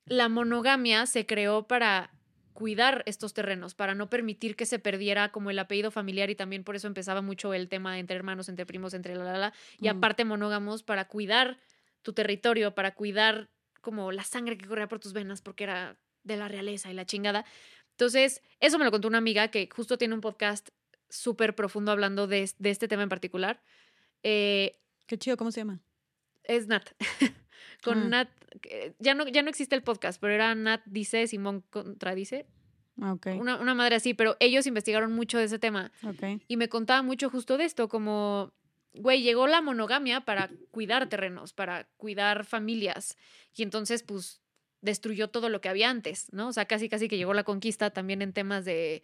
[0.04, 2.12] la monogamia se creó para
[2.52, 6.64] cuidar estos terrenos, para no permitir que se perdiera como el apellido familiar y también
[6.64, 9.88] por eso empezaba mucho el tema entre hermanos, entre primos, entre la la la, y
[9.88, 9.96] mm.
[9.96, 11.58] aparte monógamos para cuidar
[12.02, 13.48] tu territorio, para cuidar
[13.80, 17.06] como la sangre que corría por tus venas porque era de la realeza y la
[17.06, 17.44] chingada.
[17.90, 20.70] Entonces, eso me lo contó una amiga que justo tiene un podcast
[21.08, 23.62] súper profundo hablando de, este tema en particular.
[24.22, 25.80] Eh, Qué chido, ¿cómo se llama?
[26.44, 26.90] Es Nat.
[27.82, 28.08] con ah.
[28.08, 28.28] Nat,
[28.98, 32.46] ya no, ya no existe el podcast, pero era Nat dice, Simón contradice.
[33.00, 33.38] Ah, okay.
[33.38, 35.92] Una, una, madre así, pero ellos investigaron mucho de ese tema.
[36.04, 36.42] Okay.
[36.46, 38.52] Y me contaba mucho justo de esto, como,
[38.94, 43.16] güey, llegó la monogamia para cuidar terrenos, para cuidar familias.
[43.54, 44.42] Y entonces, pues,
[44.82, 46.48] destruyó todo lo que había antes, ¿no?
[46.48, 49.02] O sea, casi, casi que llegó la conquista también en temas de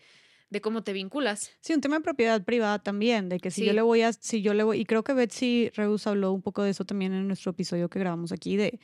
[0.50, 1.52] de cómo te vinculas.
[1.60, 4.42] Sí, un tema de propiedad privada también, de que si yo le voy a, si
[4.42, 7.26] yo le voy, y creo que Betsy Reus habló un poco de eso también en
[7.26, 8.80] nuestro episodio que grabamos aquí, de,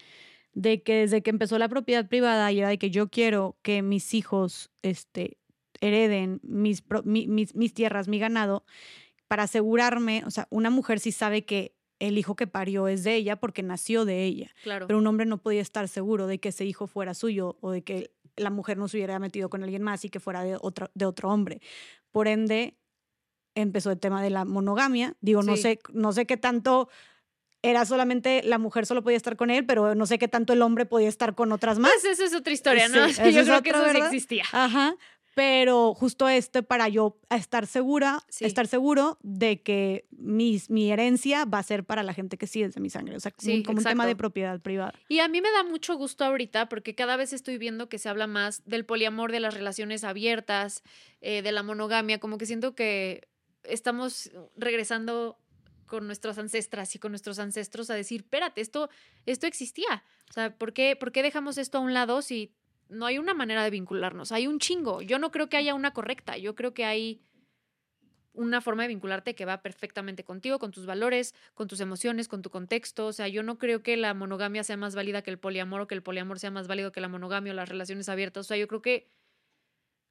[0.52, 3.82] de que desde que empezó la propiedad privada y era de que yo quiero que
[3.82, 5.38] mis hijos este,
[5.80, 8.64] hereden mis, mis, mis tierras, mi ganado,
[9.28, 11.74] para asegurarme, o sea, una mujer sí sabe que
[12.08, 14.50] el hijo que parió es de ella porque nació de ella.
[14.62, 14.86] Claro.
[14.86, 17.82] Pero un hombre no podía estar seguro de que ese hijo fuera suyo o de
[17.82, 20.90] que la mujer no se hubiera metido con alguien más y que fuera de otro,
[20.94, 21.60] de otro hombre.
[22.10, 22.76] Por ende,
[23.54, 25.14] empezó el tema de la monogamia.
[25.20, 26.88] Digo, no, sé, no sé qué tanto
[27.62, 30.60] era solamente la mujer solo podía estar con él, pero no sé qué tanto el
[30.60, 31.92] hombre podía estar con otras más.
[31.92, 33.06] Pues eso es otra historia, ¿no?
[33.30, 34.44] Yo creo que eso sí existía.
[34.52, 34.96] Ajá
[35.34, 41.62] pero justo este para yo estar segura, estar seguro de que mi herencia va a
[41.62, 44.06] ser para la gente que sí es de mi sangre, o sea, como, un tema
[44.06, 44.94] de propiedad privada.
[45.08, 48.08] Y a mí me da mucho gusto ahorita porque cada vez estoy viendo que se
[48.08, 50.82] habla más del poliamor, de las relaciones abiertas,
[51.20, 53.28] eh, de la monogamia, como que siento que
[53.64, 55.38] estamos regresando
[55.86, 58.88] con nuestras ancestras y con nuestros ancestros a decir, espérate, esto,
[59.26, 60.04] esto existía.
[60.30, 62.54] O sea, ¿por qué, ¿por qué dejamos esto a un lado si
[62.88, 65.02] no hay una manera de vincularnos, hay un chingo.
[65.02, 67.22] Yo no creo que haya una correcta, yo creo que hay
[68.34, 72.42] una forma de vincularte que va perfectamente contigo, con tus valores, con tus emociones, con
[72.42, 73.06] tu contexto.
[73.06, 75.86] O sea, yo no creo que la monogamia sea más válida que el poliamor o
[75.86, 78.46] que el poliamor sea más válido que la monogamia o las relaciones abiertas.
[78.46, 79.08] O sea, yo creo que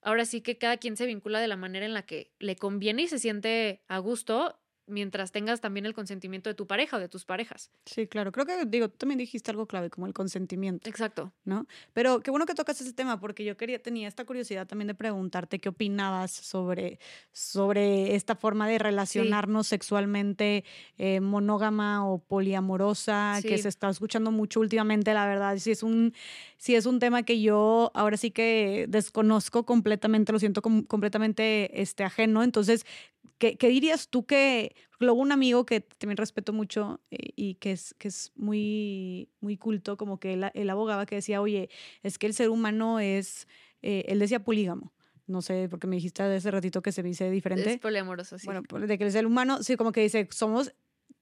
[0.01, 3.03] ahora sí que cada quien se vincula de la manera en la que le conviene
[3.03, 7.07] y se siente a gusto mientras tengas también el consentimiento de tu pareja o de
[7.07, 7.71] tus parejas.
[7.85, 8.31] Sí, claro.
[8.31, 10.89] Creo que, digo, tú también dijiste algo clave, como el consentimiento.
[10.89, 11.31] Exacto.
[11.45, 11.67] ¿No?
[11.93, 14.95] Pero qué bueno que tocas ese tema, porque yo quería, tenía esta curiosidad también de
[14.95, 16.99] preguntarte qué opinabas sobre,
[17.31, 20.63] sobre esta forma de relacionarnos sexualmente
[20.97, 25.57] eh, monógama o poliamorosa, que se está escuchando mucho últimamente, la verdad.
[25.57, 26.13] Si es un,
[26.57, 32.03] si es un tema que yo ahora sí que desconozco completamente, lo siento completamente este,
[32.03, 32.43] ajeno.
[32.43, 32.85] Entonces,
[33.37, 37.93] ¿Qué, dirías tú que, luego un amigo que también respeto mucho eh, y que es,
[37.97, 41.69] que es muy, muy culto, como que él, abogaba que decía, oye,
[42.03, 43.47] es que el ser humano es,
[43.81, 44.93] eh, él decía polígamo.
[45.25, 47.73] No sé, porque me dijiste hace ratito que se dice diferente.
[47.73, 48.45] Es poliamoroso, sí.
[48.45, 50.73] Bueno, de que el ser humano, sí, como que dice, somos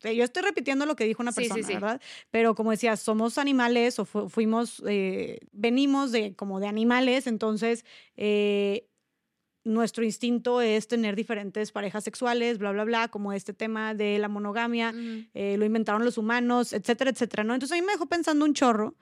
[0.03, 2.02] eh, yo estoy repitiendo lo que dijo una persona, ¿verdad?
[2.32, 4.84] Pero como decía, somos animales o fuimos,
[5.52, 7.86] venimos de como de animales, entonces
[9.63, 14.27] nuestro instinto es tener diferentes parejas sexuales, bla, bla, bla, como este tema de la
[14.27, 14.93] monogamia,
[15.33, 17.53] eh, lo inventaron los humanos, etcétera, etcétera, ¿no?
[17.53, 18.95] Entonces a mí me dejó pensando un chorro.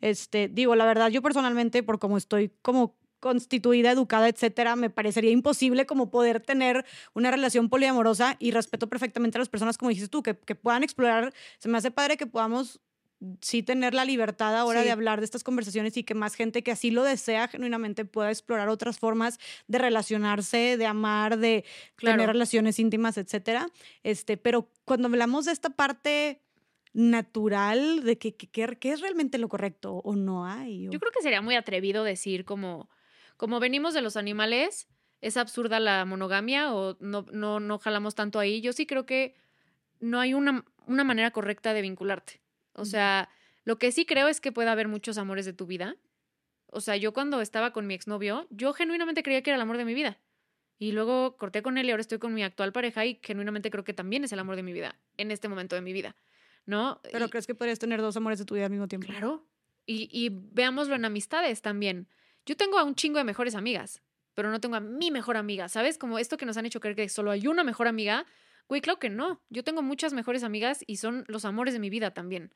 [0.00, 5.30] Este, digo, la verdad, yo personalmente, por como estoy como constituida, educada, etcétera, me parecería
[5.30, 6.84] imposible como poder tener
[7.14, 10.82] una relación poliamorosa y respeto perfectamente a las personas, como dijiste tú, que, que puedan
[10.82, 11.32] explorar.
[11.58, 12.80] Se me hace padre que podamos
[13.40, 16.72] sí tener la libertad ahora de hablar de estas conversaciones y que más gente que
[16.72, 21.64] así lo desea genuinamente pueda explorar otras formas de relacionarse, de amar, de
[21.98, 23.68] tener relaciones íntimas, etcétera.
[24.02, 26.42] Este, pero cuando hablamos de esta parte
[26.92, 30.84] natural de que, que, es realmente lo correcto o no hay.
[30.84, 32.88] Yo creo que sería muy atrevido decir como,
[33.36, 34.88] como venimos de los animales,
[35.20, 38.62] es absurda la monogamia o no, no, no jalamos tanto ahí.
[38.62, 39.34] Yo sí creo que
[40.00, 42.40] no hay una, una manera correcta de vincularte.
[42.76, 43.28] O sea,
[43.64, 45.96] lo que sí creo es que puede haber muchos amores de tu vida.
[46.66, 49.76] O sea, yo cuando estaba con mi exnovio, yo genuinamente creía que era el amor
[49.76, 50.20] de mi vida.
[50.78, 53.84] Y luego corté con él y ahora estoy con mi actual pareja y genuinamente creo
[53.84, 56.16] que también es el amor de mi vida, en este momento de mi vida,
[56.66, 57.00] ¿no?
[57.10, 59.06] Pero crees que podrías tener dos amores de tu vida al mismo tiempo.
[59.06, 59.48] Claro.
[59.86, 62.08] Y, y veámoslo en amistades también.
[62.44, 64.02] Yo tengo a un chingo de mejores amigas,
[64.34, 65.96] pero no tengo a mi mejor amiga, ¿sabes?
[65.96, 68.26] Como esto que nos han hecho creer que solo hay una mejor amiga.
[68.68, 69.42] Güey, claro que no.
[69.48, 72.52] Yo tengo muchas mejores amigas y son los amores de mi vida también.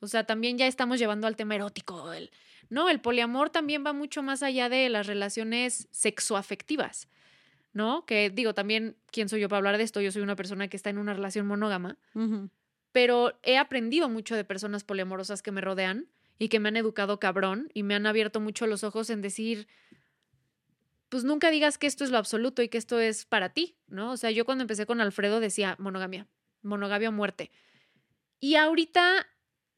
[0.00, 2.12] O sea, también ya estamos llevando al tema erótico.
[2.12, 2.30] El,
[2.68, 7.08] no, el poliamor también va mucho más allá de las relaciones sexoafectivas.
[7.72, 8.04] ¿no?
[8.04, 10.00] Que digo, también, ¿quién soy yo para hablar de esto?
[10.00, 11.98] Yo soy una persona que está en una relación monógama,
[12.92, 16.08] pero he aprendido mucho de personas poliamorosas que me rodean
[16.38, 19.68] y que me han educado cabrón y me han abierto mucho los ojos en decir,
[21.08, 24.12] pues nunca digas que esto es lo absoluto y que esto es para ti, ¿no?
[24.12, 26.26] O sea, yo cuando empecé con Alfredo decía monogamia,
[26.62, 27.50] monogamia o muerte.
[28.40, 29.26] Y ahorita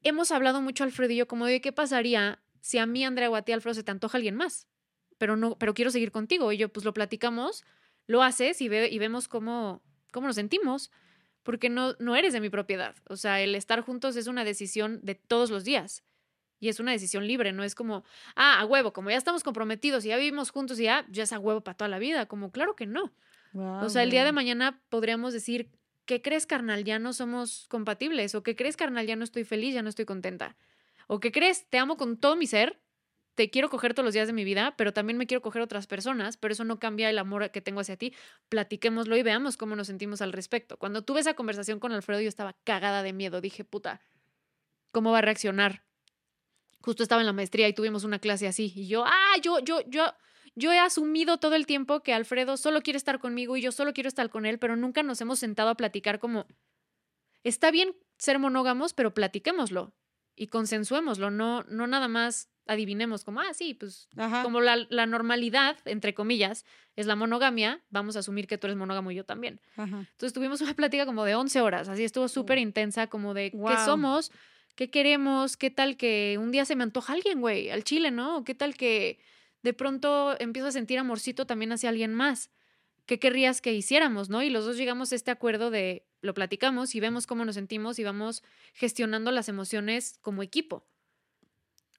[0.03, 3.35] hemos hablado mucho Alfredo y yo como de qué pasaría si a mí, Andrea o
[3.35, 4.67] a ti, Alfredo, se te antoja alguien más,
[5.17, 6.51] pero no, pero quiero seguir contigo.
[6.51, 7.65] Y yo, pues lo platicamos
[8.07, 9.81] lo haces y, ve, y vemos cómo,
[10.11, 10.91] cómo nos sentimos,
[11.43, 12.95] porque no, no eres de mi propiedad.
[13.09, 16.03] O sea, el estar juntos es una decisión de todos los días
[16.59, 18.05] y es una decisión libre, no es como,
[18.35, 21.33] ah, a huevo, como ya estamos comprometidos y ya vivimos juntos y ya, ya es
[21.33, 23.11] a huevo para toda la vida, como claro que no.
[23.53, 25.69] o sea, el día de mañana podríamos decir,
[26.05, 26.83] ¿qué crees, carnal?
[26.83, 29.05] Ya no somos compatibles, o ¿qué crees, carnal?
[29.05, 30.55] Ya no estoy feliz, ya no estoy contenta.
[31.07, 31.67] O ¿qué crees?
[31.69, 32.81] Te amo con todo mi ser,
[33.35, 35.87] te quiero coger todos los días de mi vida, pero también me quiero coger otras
[35.87, 38.13] personas, pero eso no cambia el amor que tengo hacia ti.
[38.49, 40.77] Platiquémoslo y veamos cómo nos sentimos al respecto.
[40.77, 43.41] Cuando tuve esa conversación con Alfredo, yo estaba cagada de miedo.
[43.41, 44.01] Dije, puta,
[44.91, 45.83] ¿cómo va a reaccionar?
[46.81, 48.71] Justo estaba en la maestría y tuvimos una clase así.
[48.75, 50.13] Y yo, ah, yo, yo, yo,
[50.55, 53.93] yo he asumido todo el tiempo que Alfredo solo quiere estar conmigo y yo solo
[53.93, 56.45] quiero estar con él, pero nunca nos hemos sentado a platicar como,
[57.43, 59.93] está bien ser monógamos, pero platiquémoslo
[60.35, 64.07] y consensuémoslo, no, no nada más adivinemos como, ah, sí, pues
[64.41, 66.65] como la, normalidad, entre comillas,
[66.95, 69.59] es la monogamia, vamos a asumir que tú eres monógamo y yo también.
[69.75, 73.75] Entonces tuvimos una plática como de 11 horas, así estuvo súper intensa, como de qué
[73.85, 74.31] somos,
[74.75, 78.43] qué queremos, qué tal que un día se me antoja alguien, güey, al chile, ¿no?
[78.43, 79.19] Qué tal que
[79.63, 82.51] de pronto empiezo a sentir amorcito también hacia alguien más.
[83.05, 84.43] ¿Qué querrías que hiciéramos, no?
[84.43, 87.99] Y los dos llegamos a este acuerdo de lo platicamos y vemos cómo nos sentimos
[87.99, 90.87] y vamos gestionando las emociones como equipo.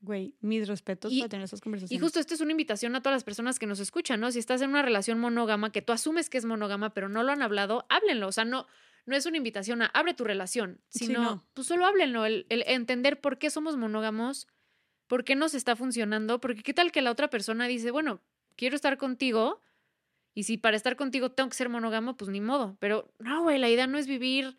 [0.01, 1.99] Güey, mis respetos para tener esas conversaciones.
[1.99, 4.31] Y justo esto es una invitación a todas las personas que nos escuchan, ¿no?
[4.31, 7.33] Si estás en una relación monógama que tú asumes que es monógama, pero no lo
[7.33, 8.29] han hablado, háblenlo.
[8.29, 8.67] O sea, no,
[9.07, 13.21] no es una invitación a abre tu relación, sino pues solo háblenlo, el, el, entender
[13.21, 14.47] por qué somos monógamos,
[15.15, 18.21] por qué nos está funcionando, porque qué tal que la otra persona dice, bueno,
[18.57, 19.61] quiero estar contigo,
[20.35, 22.77] y si para estar contigo tengo que ser monógamo, pues ni modo.
[22.81, 24.57] Pero no, güey, la idea no es vivir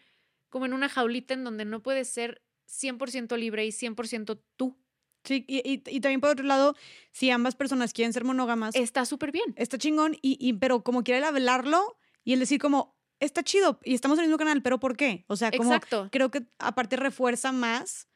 [0.47, 4.77] como en una jaulita en donde no puedes ser 100% libre y 100% tú.
[5.25, 6.77] Sí, y, y, también por otro lado,
[7.11, 8.75] si ambas personas quieren ser monógamas.
[8.75, 9.53] Está súper bien.
[9.57, 13.93] Está chingón, y, y, pero como quiere hablarlo y el decir como, está chido y
[13.93, 15.25] estamos en el mismo canal, pero ¿por qué?
[15.27, 16.07] O sea, como Exacto.
[16.13, 18.07] creo que aparte refuerza más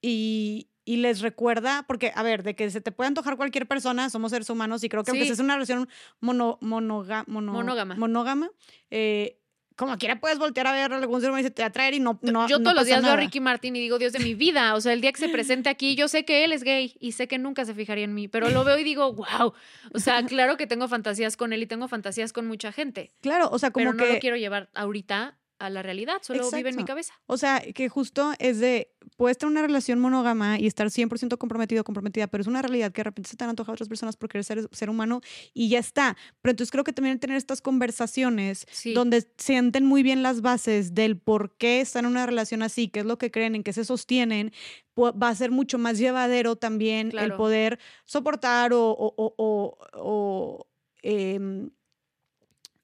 [0.00, 4.10] y, y les recuerda, porque, a ver, de que se te puede antojar cualquier persona,
[4.10, 5.88] somos seres humanos y creo que aunque es una relación
[6.20, 8.50] mono, monoga, monógama, monógama
[8.90, 9.40] eh,
[9.80, 11.94] como quiera puedes voltear a ver algún ser humano y se te va a traer
[11.94, 14.18] y no, no Yo todos los días veo a Ricky Martin y digo, Dios de
[14.18, 16.64] mi vida, o sea, el día que se presente aquí, yo sé que él es
[16.64, 19.54] gay y sé que nunca se fijaría en mí, pero lo veo y digo, wow,
[19.94, 23.10] o sea, claro que tengo fantasías con él y tengo fantasías con mucha gente.
[23.22, 26.70] Claro, o sea, como pero no lo quiero llevar ahorita a la realidad, solo vive
[26.70, 27.12] en mi cabeza.
[27.26, 31.84] O sea, que justo es de, puedes tener una relación monógama y estar 100% comprometido,
[31.84, 34.16] comprometida, pero es una realidad que de repente se te han antojado a otras personas
[34.16, 35.20] porque eres ser, ser humano
[35.52, 36.16] y ya está.
[36.40, 41.18] Pero entonces creo que también tener estas conversaciones donde sienten muy bien las bases del
[41.18, 43.84] por qué están en una relación así, qué es lo que creen, en qué se
[43.84, 44.52] sostienen,
[44.98, 50.66] va a ser mucho más llevadero también el poder soportar o, o,
[51.02, 51.70] em,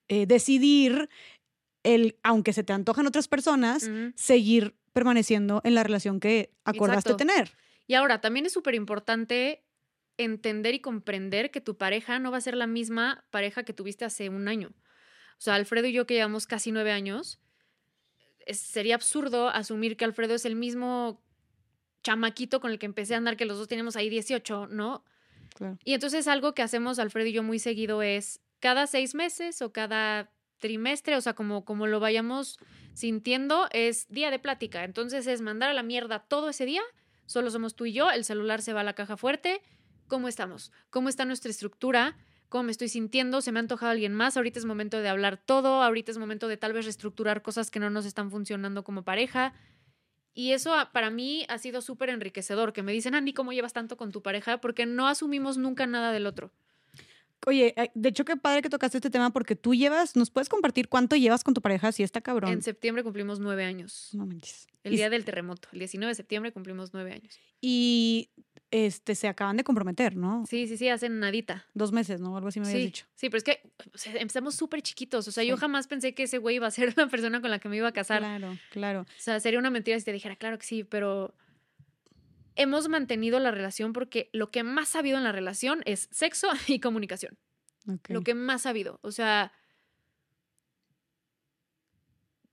[0.08, 1.08] eh, decidir
[1.86, 7.52] el, aunque se te antojan otras personas, seguir permaneciendo en la relación que acordaste tener.
[7.86, 9.64] Y ahora, también es súper importante
[10.18, 14.04] entender y comprender que tu pareja no va a ser la misma pareja que tuviste
[14.04, 14.72] hace un año.
[15.38, 17.40] O sea, Alfredo y yo que llevamos casi nueve años,
[18.48, 21.22] sería absurdo asumir que Alfredo es el mismo
[22.02, 25.04] chamaquito con el que empecé a andar, que los dos tenemos ahí 18, ¿no?
[25.84, 29.72] Y entonces algo que hacemos Alfredo y yo muy seguido es cada seis meses o
[29.72, 32.58] cada trimestre, o sea, como, como lo vayamos
[32.94, 34.84] sintiendo, es día de plática.
[34.84, 36.82] Entonces es mandar a la mierda todo ese día,
[37.26, 39.60] solo somos tú y yo, el celular se va a la caja fuerte.
[40.08, 40.72] ¿Cómo estamos?
[40.90, 42.16] ¿Cómo está nuestra estructura?
[42.48, 45.36] cómo me estoy sintiendo, se me ha antojado alguien más, ahorita es momento de hablar
[45.36, 49.02] todo, ahorita es momento de tal vez reestructurar cosas que no nos están funcionando como
[49.02, 49.52] pareja.
[50.32, 53.72] Y eso ah, para mí ha sido súper enriquecedor, que me dicen, Andy, ¿cómo llevas
[53.72, 54.60] tanto con tu pareja?
[54.60, 56.52] Porque no asumimos nunca nada del otro.
[57.48, 60.48] Oye, eh, de hecho, qué padre que tocaste este tema porque tú llevas, ¿nos puedes
[60.48, 61.92] compartir cuánto llevas con tu pareja?
[61.92, 62.52] Si está cabrón.
[62.52, 64.10] En septiembre cumplimos nueve años.
[64.14, 64.66] No manches.
[64.82, 67.38] El Y- día del terremoto, el 19 de septiembre cumplimos nueve años.
[67.60, 68.30] Y
[68.72, 70.44] este, se acaban de comprometer, ¿no?
[70.48, 71.66] Sí, sí, sí, hacen nadita.
[71.72, 72.36] Dos meses, ¿no?
[72.36, 73.06] Algo así me habías Sí, dicho.
[73.14, 73.60] sí, pero es que
[73.94, 75.28] o sea, empezamos súper chiquitos.
[75.28, 77.60] O sea, yo jamás pensé que ese güey iba a ser la persona con la
[77.60, 78.18] que me iba a casar.
[78.18, 79.00] Claro, claro.
[79.02, 81.32] O sea, sería una mentira si te dijera, claro que sí, pero
[82.56, 86.48] hemos mantenido la relación porque lo que más ha habido en la relación es sexo
[86.66, 87.38] y comunicación.
[88.08, 88.98] Lo que más ha habido.
[89.02, 89.52] O sea,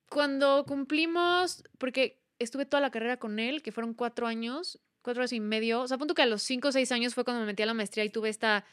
[0.09, 5.33] cuando cumplimos, porque estuve toda la carrera con él, que fueron cuatro años, cuatro años
[5.33, 5.81] y medio.
[5.81, 7.65] O sea, punto que a los cinco o seis años fue cuando me metí a
[7.65, 8.65] la maestría y tuve esta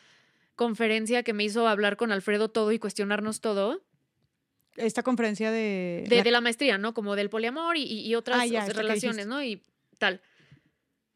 [0.54, 3.82] conferencia que me hizo hablar con Alfredo todo y cuestionarnos todo.
[4.76, 6.04] Esta conferencia de...
[6.08, 6.92] de, la- de la maestría, ¿no?
[6.94, 9.26] Como del poliamor y, otras Ah, ya, relaciones.
[9.26, 9.42] ¿no?
[9.42, 9.62] Y
[9.98, 10.20] tal.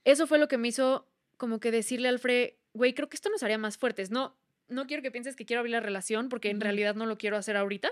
[0.05, 3.31] Eso fue lo que me hizo como que decirle al Alfred, güey, creo que esto
[3.31, 4.11] nos haría más fuertes.
[4.11, 4.37] No,
[4.69, 7.37] no quiero que pienses que quiero abrir la relación porque en realidad no lo quiero
[7.37, 7.91] hacer ahorita,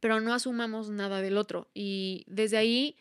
[0.00, 1.70] pero no asumamos nada del otro.
[1.74, 2.96] Y desde ahí,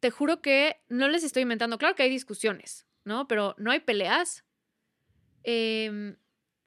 [0.00, 1.78] te juro que no les estoy inventando.
[1.78, 3.26] Claro que hay discusiones, ¿no?
[3.26, 4.44] Pero no hay peleas.
[5.42, 6.16] Em,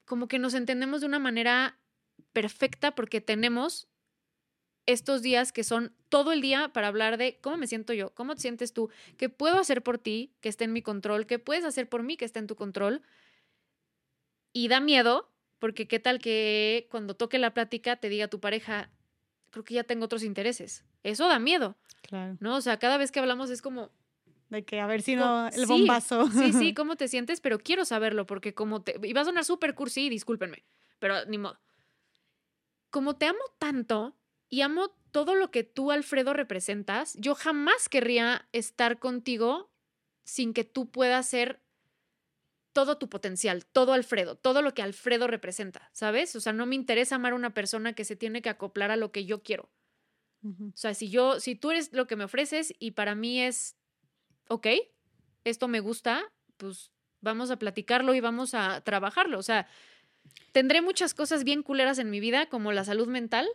[0.05, 1.79] como que nos entendemos de una manera
[2.33, 3.87] perfecta porque tenemos
[4.87, 8.33] estos días que son todo el día para hablar de cómo me siento yo, cómo
[8.35, 11.65] te sientes tú, qué puedo hacer por ti, que esté en mi control, qué puedes
[11.65, 13.01] hacer por mí, que esté en tu control.
[14.53, 18.89] Y da miedo, porque qué tal que cuando toque la plática te diga tu pareja,
[19.51, 20.83] creo que ya tengo otros intereses.
[21.03, 22.37] Eso da miedo, Claro.
[22.39, 22.55] ¿no?
[22.55, 23.91] O sea, cada vez que hablamos es como,
[24.49, 25.47] De que a ver si no...
[25.47, 26.27] El sí, bombazo.
[26.31, 27.41] sí, sí, ¿cómo te sientes?
[27.41, 28.95] Pero quiero saberlo, porque como te...
[29.03, 30.63] Y va a sonar súper cursi, discúlpenme,
[30.99, 31.59] pero ni modo.
[32.89, 34.15] Como te amo tanto
[34.49, 39.71] y amo todo lo que tú, Alfredo, representas, yo jamás querría estar contigo
[40.23, 41.61] sin que tú puedas ser
[42.73, 46.35] todo tu potencial, todo Alfredo, todo lo que Alfredo representa, ¿sabes?
[46.35, 48.97] O sea, no me interesa amar a una persona que se tiene que acoplar a
[48.97, 49.71] lo que yo quiero.
[50.43, 53.75] O sea, si yo, si tú eres lo que me ofreces y para mí es,
[54.47, 54.67] ok,
[55.43, 56.23] esto me gusta,
[56.57, 59.39] pues vamos a platicarlo y vamos a trabajarlo.
[59.39, 59.67] O sea,
[60.51, 63.47] tendré muchas cosas bien culeras en mi vida, como la salud mental,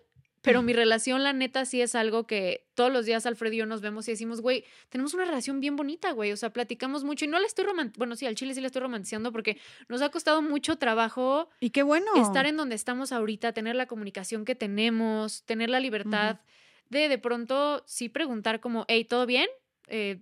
[0.42, 3.66] pero mi relación, la neta, sí es algo que todos los días Alfredo y yo
[3.66, 6.32] nos vemos y decimos, güey, tenemos una relación bien bonita, güey.
[6.32, 8.66] O sea, platicamos mucho y no la estoy romantizando, bueno, sí, al chile sí la
[8.66, 9.58] estoy romantizando porque
[9.88, 12.06] nos ha costado mucho trabajo Y qué bueno.
[12.16, 16.40] estar en donde estamos ahorita, tener la comunicación que tenemos, tener la libertad
[16.90, 19.48] de de pronto sí preguntar como, hey, ¿todo bien?
[19.86, 20.20] Eh,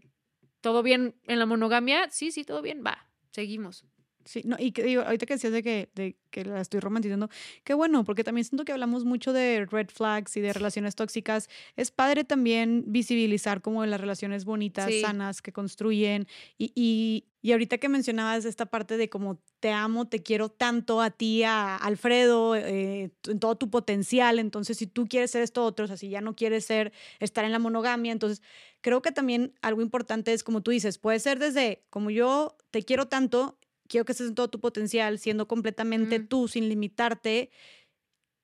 [0.61, 2.09] ¿Todo bien en la monogamia?
[2.11, 3.87] Sí, sí, todo bien, va, seguimos.
[4.25, 7.29] Sí, no, y que digo, ahorita que decías de que, de que la estoy romantizando,
[7.65, 11.49] qué bueno, porque también siento que hablamos mucho de red flags y de relaciones tóxicas.
[11.77, 15.01] Es padre también visibilizar como las relaciones bonitas, Sí.
[15.01, 16.27] sanas, que construyen.
[16.59, 21.01] Y, y, y ahorita que mencionabas esta parte de como te amo, te quiero tanto
[21.01, 24.39] a ti, a Alfredo, eh, en todo tu potencial.
[24.39, 27.45] Entonces, si tú quieres ser esto otro, o sea, si ya no quieres ser, estar
[27.45, 28.43] en la monogamia, entonces
[28.83, 32.83] creo que también algo importante es, como tú dices, puede ser desde como yo te
[32.83, 33.59] quiero tanto,
[33.91, 36.27] quiero que estés en todo tu potencial, siendo completamente Mm.
[36.29, 37.51] tú, sin limitarte.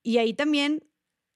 [0.02, 0.84] Y ahí también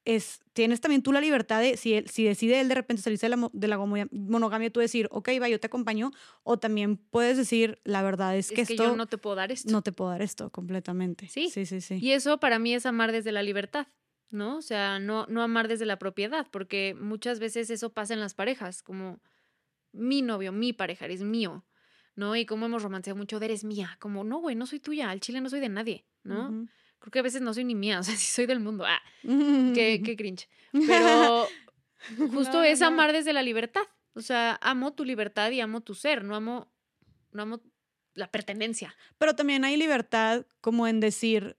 [0.05, 3.29] es, tienes también tú la libertad de, si, él- si decide él de repente salirse
[3.29, 6.11] de la, de la monogamia, tú decir, ok, va, yo te acompaño.
[6.43, 9.37] O también puedes decir, la verdad es Es que que, esto yo no te puedo
[9.37, 9.71] dar esto.
[9.71, 11.29] no te puedo dar esto completamente.
[11.29, 11.49] Sí.
[11.51, 11.81] sí, sí.
[11.81, 11.99] sí.
[12.01, 13.87] Y eso para mí es amar desde la libertad,
[14.31, 14.57] ¿no?
[14.57, 18.35] O sea, no, no amar desde la propiedad, porque muchas veces eso pasa en las
[18.35, 19.21] parejas, como
[19.93, 21.65] mi novio, mi pareja, eres mío,
[22.17, 22.37] ¿no?
[22.37, 25.21] Y como hemos romanceado mucho, de eres mía, como, no, güey, no soy tuya, al
[25.21, 26.67] chile no soy de nadie, ¿no?
[26.99, 29.01] Creo que a veces no soy ni mía, o sea, sí soy del mundo, ah,
[29.23, 30.49] qué, qué cringe.
[30.73, 31.47] Pero
[32.33, 32.87] justo No, es no.
[32.89, 33.83] amar desde la libertad,
[34.15, 36.73] o sea, amo tu libertad y amo tu ser, no amo,
[37.33, 37.61] no amo
[38.15, 38.95] la pertenencia.
[39.19, 41.57] Pero también hay libertad como en decir,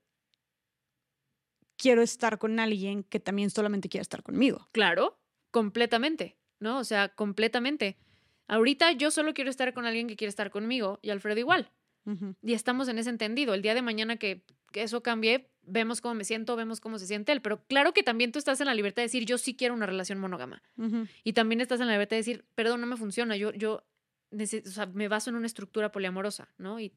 [1.76, 4.68] quiero estar con alguien que también solamente quiera estar conmigo.
[4.72, 5.18] Claro,
[5.50, 6.78] completamente, ¿no?
[6.78, 7.98] O sea, completamente.
[8.52, 11.70] Ahorita yo solo quiero estar con alguien que quiere estar conmigo y Alfredo igual.
[12.42, 13.54] Y estamos en ese entendido.
[13.54, 14.42] El día de mañana que,
[14.72, 17.40] que eso cambie, vemos cómo me siento, vemos cómo se siente él.
[17.40, 19.86] Pero claro que también tú estás en la libertad de decir, yo sí quiero una
[19.86, 20.62] relación monógama.
[21.24, 23.84] Y también estás en la libertad de decir, perdón, no me funciona, yo, yo
[24.32, 26.80] nece- o sea, me baso en una estructura poliamorosa, ¿no?
[26.80, 26.92] Y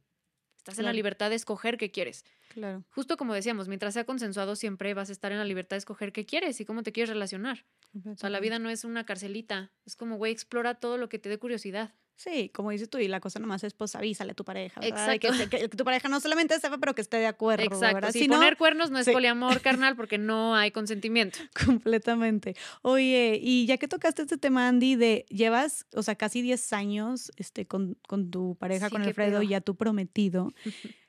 [0.65, 2.25] estás en la libertad de escoger qué quieres.
[2.49, 2.83] Claro.
[2.89, 6.11] Justo como decíamos, mientras sea consensuado, siempre vas a estar en la libertad de escoger
[6.11, 7.65] qué quieres y cómo te quieres relacionar.
[8.03, 9.71] O sea, la vida no es una carcelita.
[9.85, 11.93] Es como, güey, explora todo lo que te dé curiosidad.
[12.17, 15.19] Sí, como dices tú, y la cosa nomás es, pues avísale a tu pareja, ¿verdad?
[15.19, 17.95] Que, que, que, tu pareja no solamente sepa, pero que esté de acuerdo, Exacto.
[17.95, 18.11] ¿verdad?
[18.11, 21.39] Si poner cuernos no es poliamor carnal porque no hay consentimiento.
[21.65, 22.55] Completamente.
[22.81, 27.31] Oye, y ya que tocaste este tema, Andy, de llevas, o sea, casi 10 años
[27.35, 29.43] este, con, con tu pareja, Sí, con Alfredo, pedo.
[29.43, 30.53] y ya tu prometido.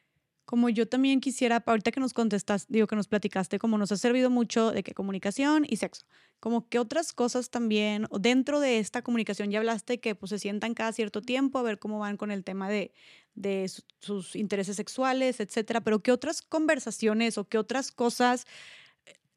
[0.47, 3.97] Como yo también quisiera, ahorita que nos contestas, digo que nos platicaste, como nos ha
[3.97, 6.06] servido mucho de que comunicación y sexo,
[6.39, 10.74] como que otras cosas también, dentro de esta comunicación ya hablaste que pues se sientan
[10.74, 12.93] cada cierto tiempo a ver cómo van con el tema de,
[13.35, 18.47] de su- sus intereses sexuales, etcétera, pero qué otras conversaciones o qué otras cosas,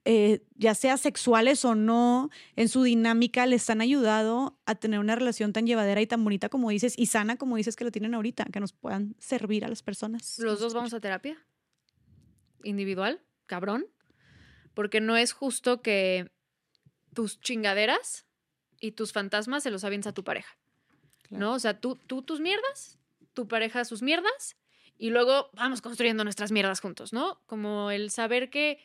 [0.06, 5.16] eh, ya sea sexuales o no, en su dinámica les han ayudado a tener una
[5.16, 8.14] relación tan llevadera y tan bonita como dices, y sana como dices que lo tienen
[8.14, 10.40] ahorita, que nos puedan servir a las personas.
[10.40, 11.38] Los dos vamos a terapia.
[12.64, 13.88] Individual, cabrón.
[14.74, 16.32] Porque no es justo que
[17.14, 18.26] tus chingaderas
[18.80, 20.58] y tus fantasmas se los avientes a tu pareja.
[21.24, 21.46] Claro.
[21.46, 21.54] ¿No?
[21.54, 22.98] O sea, tú, tú tus mierdas,
[23.34, 24.56] tu pareja sus mierdas,
[25.00, 27.42] y luego vamos construyendo nuestras mierdas juntos, ¿no?
[27.46, 28.80] Como el saber que.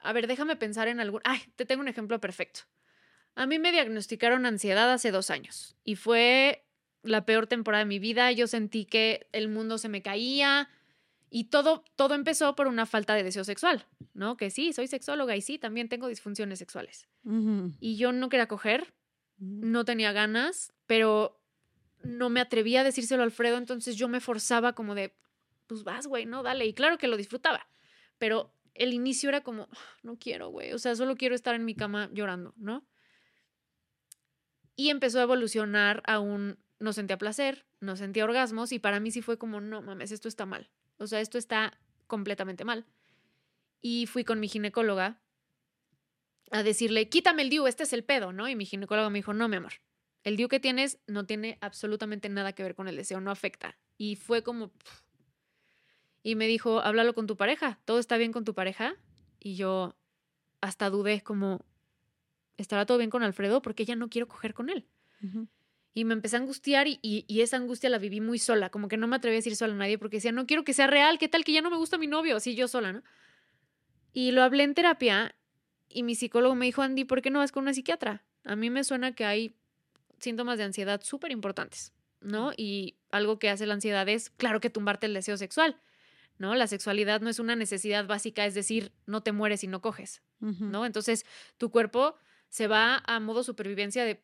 [0.00, 1.20] A ver, déjame pensar en algún.
[1.24, 2.60] Ay, te tengo un ejemplo perfecto.
[3.34, 6.64] A mí me diagnosticaron ansiedad hace dos años y fue
[7.02, 8.32] la peor temporada de mi vida.
[8.32, 10.68] Yo sentí que el mundo se me caía
[11.28, 14.36] y todo, todo empezó por una falta de deseo sexual, ¿no?
[14.36, 17.08] Que sí, soy sexóloga y sí, también tengo disfunciones sexuales.
[17.80, 18.94] Y yo no quería coger,
[19.40, 19.66] ujú.
[19.66, 21.40] no tenía ganas, pero
[22.02, 25.14] no me atrevía a decírselo a Alfredo, entonces yo me forzaba como de,
[25.66, 26.64] pues vas, güey, no, dale.
[26.66, 27.68] Y claro que lo disfrutaba,
[28.18, 31.64] pero el inicio era como, "Ah, no quiero, güey, o sea, solo quiero estar en
[31.64, 32.86] mi cama llorando, ¿no?
[34.76, 39.10] Y empezó a evolucionar a un, no sentía placer, no sentía orgasmos, y para mí
[39.10, 40.70] sí fue como, no mames, esto está mal.
[40.98, 42.86] O sea, esto está completamente mal.
[43.80, 45.20] Y fui con mi ginecóloga
[46.50, 48.48] a decirle, quítame el DIU, este es el pedo, ¿no?
[48.48, 49.74] Y mi ginecóloga me dijo, no, mi amor,
[50.22, 53.78] el DIU que tienes no tiene absolutamente nada que ver con el deseo, no afecta.
[53.96, 54.72] Y fue como...
[56.26, 58.96] Y me dijo, háblalo con tu pareja, ¿todo está bien con tu pareja?
[59.38, 59.94] Y yo
[60.60, 61.64] hasta dudé como,
[62.56, 63.62] ¿estará todo bien con Alfredo?
[63.62, 64.88] Porque ya no quiero coger con él.
[65.94, 68.88] Y me empecé a angustiar y, y- y esa angustia la viví muy sola, como
[68.88, 70.88] que no me atreví a decir sola a nadie porque decía, no quiero que sea
[70.88, 72.34] real, ¿qué tal que ya no me gusta mi novio?
[72.34, 73.04] Así yo sola, ¿no?
[74.12, 75.36] Y lo hablé en terapia
[75.88, 78.24] y mi psicólogo me dijo, Andy, ¿por qué no vas con una psiquiatra?
[78.42, 79.54] A mí me suena que hay
[80.18, 82.50] síntomas de ansiedad súper importantes, ¿no?
[82.56, 85.80] Y algo que hace la ansiedad es, claro que tumbarte el deseo sexual,
[86.38, 86.54] ¿no?
[86.54, 90.22] La sexualidad no es una necesidad básica, es decir, no te mueres y no coges.
[90.40, 90.84] ¿no?
[90.84, 91.24] Entonces,
[91.56, 92.16] tu cuerpo
[92.48, 94.22] se va a modo supervivencia de,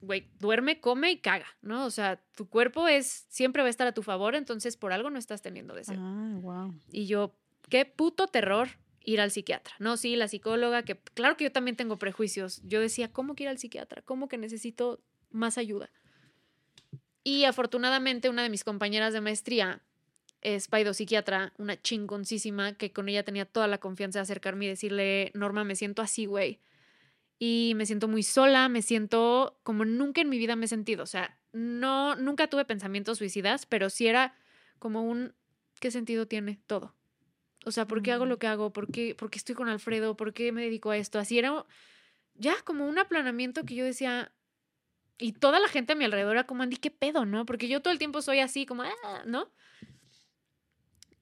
[0.00, 1.84] güey, duerme, come y caga, ¿no?
[1.84, 5.10] O sea, tu cuerpo es, siempre va a estar a tu favor, entonces por algo
[5.10, 5.98] no estás teniendo deseo.
[5.98, 6.74] Ah, wow.
[6.90, 7.36] Y yo,
[7.68, 8.68] qué puto terror
[9.04, 9.96] ir al psiquiatra, ¿no?
[9.96, 12.62] Sí, la psicóloga, que claro que yo también tengo prejuicios.
[12.64, 14.02] Yo decía, ¿cómo que ir al psiquiatra?
[14.02, 15.90] ¿Cómo que necesito más ayuda?
[17.24, 19.82] Y afortunadamente una de mis compañeras de maestría
[20.42, 25.30] es psiquiatra, una chingoncísima, que con ella tenía toda la confianza de acercarme y decirle,
[25.34, 26.60] Norma, me siento así, güey.
[27.38, 31.02] Y me siento muy sola, me siento como nunca en mi vida me he sentido.
[31.02, 34.34] O sea, no, nunca tuve pensamientos suicidas, pero sí era
[34.78, 35.34] como un,
[35.80, 36.94] ¿qué sentido tiene todo?
[37.64, 38.72] O sea, ¿por qué hago lo que hago?
[38.72, 40.16] ¿Por qué, por qué estoy con Alfredo?
[40.16, 41.18] ¿Por qué me dedico a esto?
[41.18, 41.64] Así era
[42.34, 44.32] ya como un aplanamiento que yo decía,
[45.18, 47.46] y toda la gente a mi alrededor era como, Andy, ¿qué pedo, no?
[47.46, 49.50] Porque yo todo el tiempo soy así, como, ah, ¿no?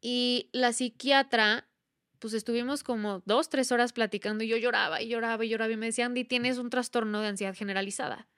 [0.01, 1.69] Y la psiquiatra,
[2.19, 5.77] pues estuvimos como dos, tres horas platicando y yo lloraba y lloraba y lloraba y
[5.77, 8.29] me decía, Andy, tienes un trastorno de ansiedad generalizada,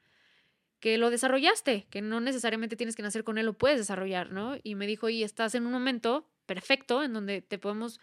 [0.80, 4.56] que lo desarrollaste, que no necesariamente tienes que nacer con él, lo puedes desarrollar, ¿no?
[4.62, 8.00] Y me dijo, y estás en un momento perfecto en donde te podemos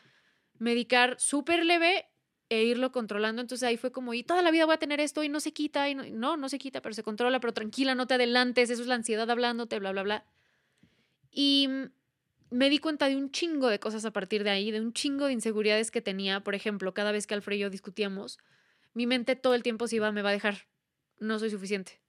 [0.57, 2.05] medicar súper leve
[2.49, 3.41] e irlo controlando.
[3.41, 5.53] Entonces ahí fue como, y toda la vida voy a tener esto y no se
[5.53, 8.69] quita, y no, no, no se quita, pero se controla, pero tranquila, no te adelantes,
[8.69, 10.25] eso es la ansiedad hablándote, bla, bla, bla.
[11.31, 11.91] Y mm,
[12.49, 15.25] me di cuenta de un chingo de cosas a partir de ahí, de un chingo
[15.25, 16.41] de inseguridades que tenía.
[16.41, 18.39] Por ejemplo, cada vez que Alfred y yo discutíamos,
[18.93, 20.67] mi mente todo el tiempo se iba, me va a dejar,
[21.19, 22.01] no soy suficiente.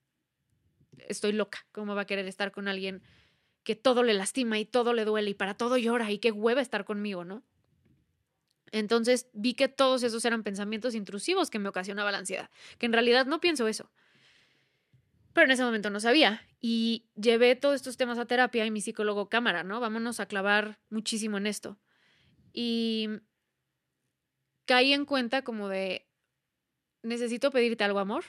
[1.08, 3.02] Estoy loca, ¿cómo va a querer estar con alguien
[3.62, 6.60] que todo le lastima y todo le duele y para todo llora y qué hueva
[6.60, 7.44] estar conmigo, ¿no?
[8.72, 12.92] Entonces vi que todos esos eran pensamientos intrusivos que me ocasionaba la ansiedad, que en
[12.92, 13.90] realidad no pienso eso.
[15.32, 18.80] Pero en ese momento no sabía y llevé todos estos temas a terapia y mi
[18.80, 19.80] psicólogo cámara, ¿no?
[19.80, 21.78] Vámonos a clavar muchísimo en esto.
[22.52, 23.08] Y
[24.66, 26.08] caí en cuenta como de,
[27.02, 28.24] necesito pedirte algo, amor,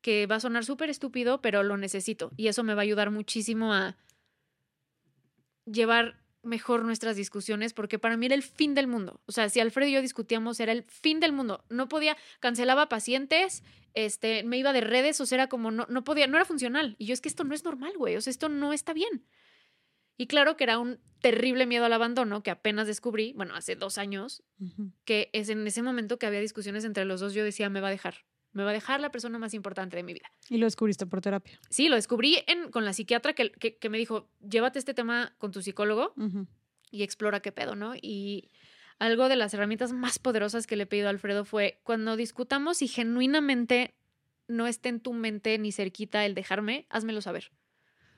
[0.00, 3.10] que va a sonar súper estúpido, pero lo necesito y eso me va a ayudar
[3.10, 3.96] muchísimo a
[5.64, 9.20] llevar mejor nuestras discusiones porque para mí era el fin del mundo.
[9.26, 11.64] O sea, si Alfredo y yo discutíamos era el fin del mundo.
[11.68, 13.62] No podía, cancelaba pacientes,
[13.94, 16.96] este, me iba de redes, o sea, era como no, no podía, no era funcional.
[16.98, 19.24] Y yo es que esto no es normal, güey, o sea, esto no está bien.
[20.16, 23.98] Y claro que era un terrible miedo al abandono que apenas descubrí, bueno, hace dos
[23.98, 24.42] años,
[25.04, 27.88] que es en ese momento que había discusiones entre los dos, yo decía, me va
[27.88, 28.24] a dejar,
[28.58, 30.30] me va a dejar la persona más importante de mi vida.
[30.50, 31.58] Y lo descubriste por terapia.
[31.70, 35.52] Sí, lo descubrí en, con la psiquiatra que, que, me dijo, llévate este tema con
[35.52, 36.12] tu psicólogo
[36.90, 37.94] y explora qué pedo, ¿no?
[37.94, 38.50] Y
[38.98, 42.82] algo de las herramientas más poderosas que le he pedido a Alfredo fue cuando discutamos
[42.82, 43.94] y genuinamente
[44.48, 47.52] no esté en tu mente ni cerquita el dejarme, házmelo saber.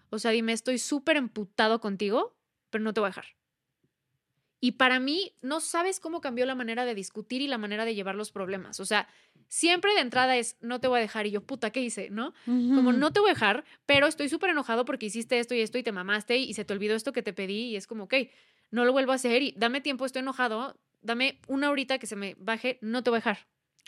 [0.08, 2.34] O sea, dime, estoy súper emputado contigo,
[2.70, 3.26] pero no te voy a dejar.
[4.60, 7.94] Y para mí, no sabes cómo cambió la manera de discutir y la manera de
[7.94, 8.78] llevar los problemas.
[8.78, 9.08] O sea,
[9.48, 11.26] siempre de entrada es, no te voy a dejar.
[11.26, 12.10] Y yo, puta, ¿qué hice?
[12.10, 12.34] ¿No?
[12.44, 15.78] Como, no te voy a dejar, pero estoy súper enojado porque hiciste esto y esto
[15.78, 17.70] y te mamaste y se te olvidó esto que te pedí.
[17.70, 18.14] Y es como, ok,
[18.70, 22.16] no lo vuelvo a hacer y dame tiempo, estoy enojado, dame una horita que se
[22.16, 23.38] me baje, no te voy a dejar.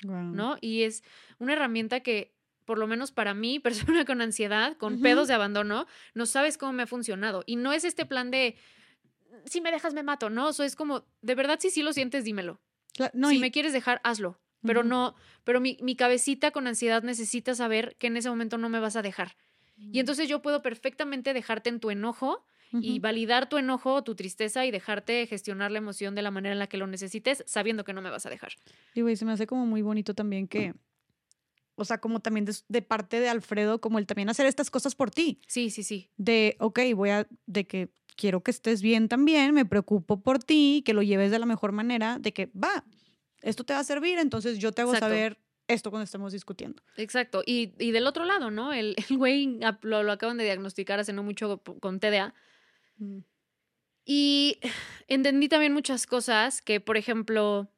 [0.04, 0.56] ¿No?
[0.60, 1.04] Y es
[1.38, 2.34] una herramienta que
[2.64, 6.72] por lo menos para mí, persona con ansiedad, con pedos de abandono, no sabes cómo
[6.72, 7.44] me ha funcionado.
[7.46, 8.56] Y no es este plan de,
[9.44, 10.50] si me dejas me mato, ¿no?
[10.50, 12.60] Eso es como, de verdad, si sí lo sientes, dímelo.
[12.96, 14.38] si me quieres dejar, hazlo.
[14.64, 18.68] Pero no, pero mi, mi, cabecita con ansiedad necesita saber que en ese momento no
[18.68, 19.36] me vas a dejar.
[19.76, 22.44] Y entonces yo puedo perfectamente dejarte en tu enojo
[22.80, 26.52] y validar tu enojo o tu tristeza y dejarte gestionar la emoción de la manera
[26.52, 28.52] en la que lo necesites, sabiendo que no me vas a dejar.
[28.94, 30.74] Y güey, se me hace como muy bonito también que
[31.74, 35.10] o sea, como también de, parte de Alfredo, como el también hacer estas cosas por
[35.10, 35.40] ti.
[35.46, 36.10] Sí, sí, sí.
[36.16, 40.82] De, ok, voy a, de que quiero que estés bien también, me preocupo por ti,
[40.84, 42.84] que lo lleves de la mejor manera, de que va,
[43.40, 46.82] esto te va a servir, entonces yo te hago saber esto cuando estemos discutiendo.
[46.96, 47.42] Exacto.
[47.46, 48.72] Y, del otro lado, ¿no?
[48.72, 52.34] El, el güey lo, lo, acaban de diagnosticar hace no mucho con TDA.
[52.98, 53.18] Mm.
[54.04, 54.58] Y
[55.06, 57.70] entendí también muchas cosas que, por ejemplo,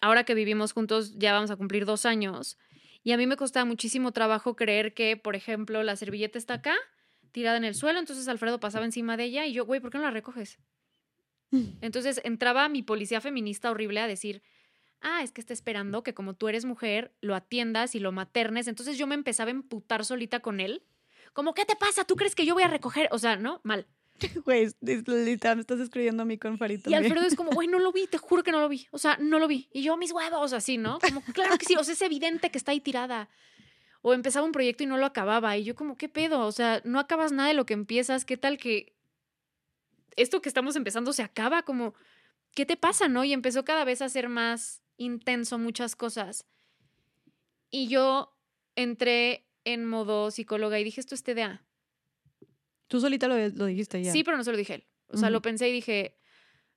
[0.00, 2.56] ahora que vivimos juntos, ya vamos a cumplir dos años
[3.04, 6.74] y a mí me costaba muchísimo trabajo creer que, por ejemplo, la servilleta está acá,
[7.34, 9.98] tirada en el suelo, entonces Alfredo pasaba encima de ella y yo, güey, ¿por qué
[9.98, 10.58] no la recoges?
[11.80, 14.42] Entonces entraba mi policía feminista horrible a decir,
[15.00, 18.66] ah, es que está esperando que como tú eres mujer, lo atiendas y lo maternes.
[18.66, 20.82] Entonces yo me empezaba a emputar solita con él.
[21.32, 22.04] Como, ¿qué te pasa?
[22.04, 23.08] ¿Tú crees que yo voy a recoger?
[23.12, 23.60] O sea, ¿no?
[23.62, 23.86] Mal.
[24.44, 26.90] Güey, me estás escribiendo a mí con Farito.
[26.90, 28.86] Y Alfredo es como, güey, no lo vi, te juro que no lo vi.
[28.90, 29.68] O sea, no lo vi.
[29.72, 30.98] Y yo, mis huevos, así, ¿no?
[31.00, 33.28] Como, claro que sí, o sea, es evidente que está ahí tirada.
[34.06, 35.56] O empezaba un proyecto y no lo acababa.
[35.56, 36.40] Y yo, como, ¿qué pedo?
[36.40, 38.26] O sea, no acabas nada de lo que empiezas.
[38.26, 38.94] ¿Qué tal que
[40.14, 41.62] esto que estamos empezando se acaba?
[41.62, 41.94] Como,
[42.54, 43.24] ¿qué te pasa, no?
[43.24, 46.44] Y empezó cada vez a ser más intenso muchas cosas.
[47.70, 48.36] Y yo
[48.76, 51.64] entré en modo psicóloga y dije, esto es TDA.
[52.88, 54.12] Tú solita lo, lo dijiste ya.
[54.12, 54.86] Sí, pero no se lo dije él.
[55.08, 56.18] O sea, lo pensé y dije,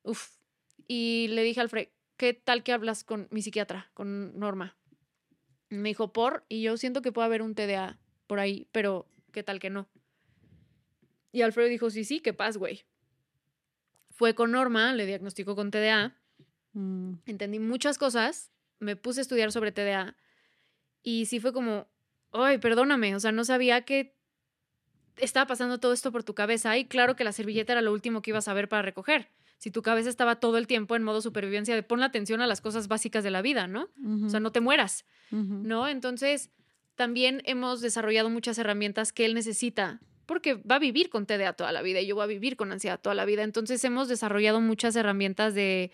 [0.04, 0.38] uff.
[0.88, 4.78] Y le dije al Alfred, ¿qué tal que hablas con mi psiquiatra, con Norma?
[5.70, 9.44] Me dijo, por, y yo siento que puede haber un TDA por ahí, pero ¿qué
[9.44, 9.88] tal que no?
[11.32, 12.86] Y Alfredo dijo, sí, sí, qué paz, güey.
[14.10, 16.16] Fue con Norma, le diagnosticó con TDA.
[16.74, 17.16] Mm.
[17.26, 20.16] Entendí muchas cosas, me puse a estudiar sobre TDA
[21.04, 21.88] y sí fue como,
[22.32, 24.18] ay, perdóname, o sea, no sabía que
[25.18, 28.22] estaba pasando todo esto por tu cabeza y claro que la servilleta era lo último
[28.22, 29.30] que ibas a ver para recoger.
[29.58, 32.48] Si tu cabeza estaba todo el tiempo en modo supervivencia de pon la atención a
[32.48, 33.90] las cosas básicas de la vida, ¿no?
[34.26, 35.88] O sea, no te mueras, ¿no?
[35.88, 36.52] Entonces,
[36.96, 41.72] también hemos desarrollado muchas herramientas que él necesita porque va a vivir con TDA toda
[41.72, 43.44] la vida y yo voy a vivir con ansiedad toda la vida.
[43.44, 45.92] Entonces, hemos desarrollado muchas herramientas de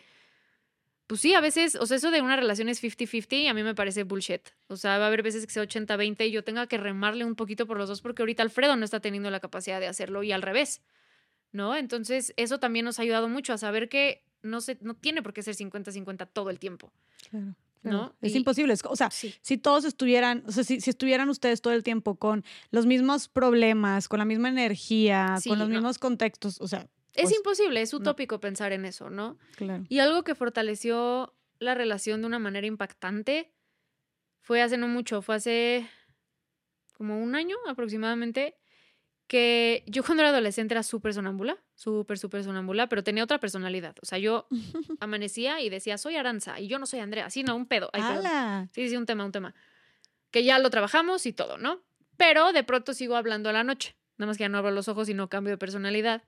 [1.08, 3.76] pues sí, a veces, o sea, eso de una relación es 50-50 a mí me
[3.76, 4.42] parece bullshit.
[4.68, 7.36] O sea, va a haber veces que sea 80-20 y yo tenga que remarle un
[7.36, 10.32] poquito por los dos porque ahorita Alfredo no está teniendo la capacidad de hacerlo y
[10.32, 10.82] al revés,
[11.54, 11.76] ¿no?
[11.76, 15.34] Entonces, eso también nos ha ayudado mucho a saber que no, se, no tiene por
[15.34, 16.92] qué ser 50-50 todo el tiempo.
[17.30, 17.56] Claro.
[17.84, 18.16] ¿No?
[18.22, 18.74] Es imposible.
[18.86, 22.86] O sea, si todos estuvieran, o sea, si, estuvieran ustedes todo el tiempo con los
[22.86, 27.82] mismos problemas, con la misma energía, con los mismos contextos, o sea, es pues, imposible,
[27.82, 29.38] es utópico pensar en eso, ¿no?
[29.58, 29.84] Claro.
[29.90, 33.52] Y algo que fortaleció la relación de una manera impactante
[34.40, 35.90] fue hace no mucho, fue hace
[36.94, 38.56] como un año aproximadamente,
[39.34, 43.96] que yo cuando era adolescente era súper sonámbula, súper, súper sonámbula, pero tenía otra personalidad.
[44.04, 44.46] O sea, yo
[45.00, 47.32] amanecía y decía, soy Aranza y yo no soy Andrea.
[47.32, 47.90] Sí, no, un pedo.
[48.74, 49.56] sí, sí, un tema, un tema.
[50.30, 51.82] Que ya lo trabajamos y todo, ¿no?
[52.16, 53.96] Pero de pronto sigo hablando a la noche.
[54.20, 56.22] Nada más que ya no abro los ojos y no cambio de personalidad.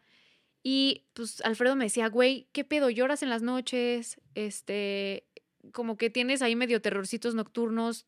[0.63, 2.89] Y pues Alfredo me decía, güey, ¿qué pedo?
[2.89, 4.19] ¿Lloras en las noches?
[4.33, 5.27] Este,
[5.73, 8.07] como que tienes ahí medio terrorcitos nocturnos.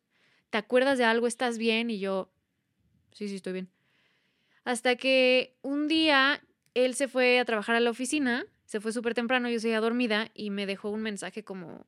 [0.49, 1.28] ¿Te acuerdas de algo?
[1.28, 1.91] ¿Estás bien?
[1.91, 2.32] Y yo,
[3.11, 3.76] sí, sí, estoy bien.
[4.68, 9.14] Hasta que un día él se fue a trabajar a la oficina, se fue súper
[9.14, 11.88] temprano, yo seguía dormida y me dejó un mensaje como,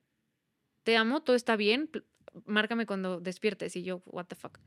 [0.83, 1.89] te amo, todo está bien,
[2.45, 3.75] márcame cuando despiertes.
[3.75, 4.59] Y yo, what the fuck.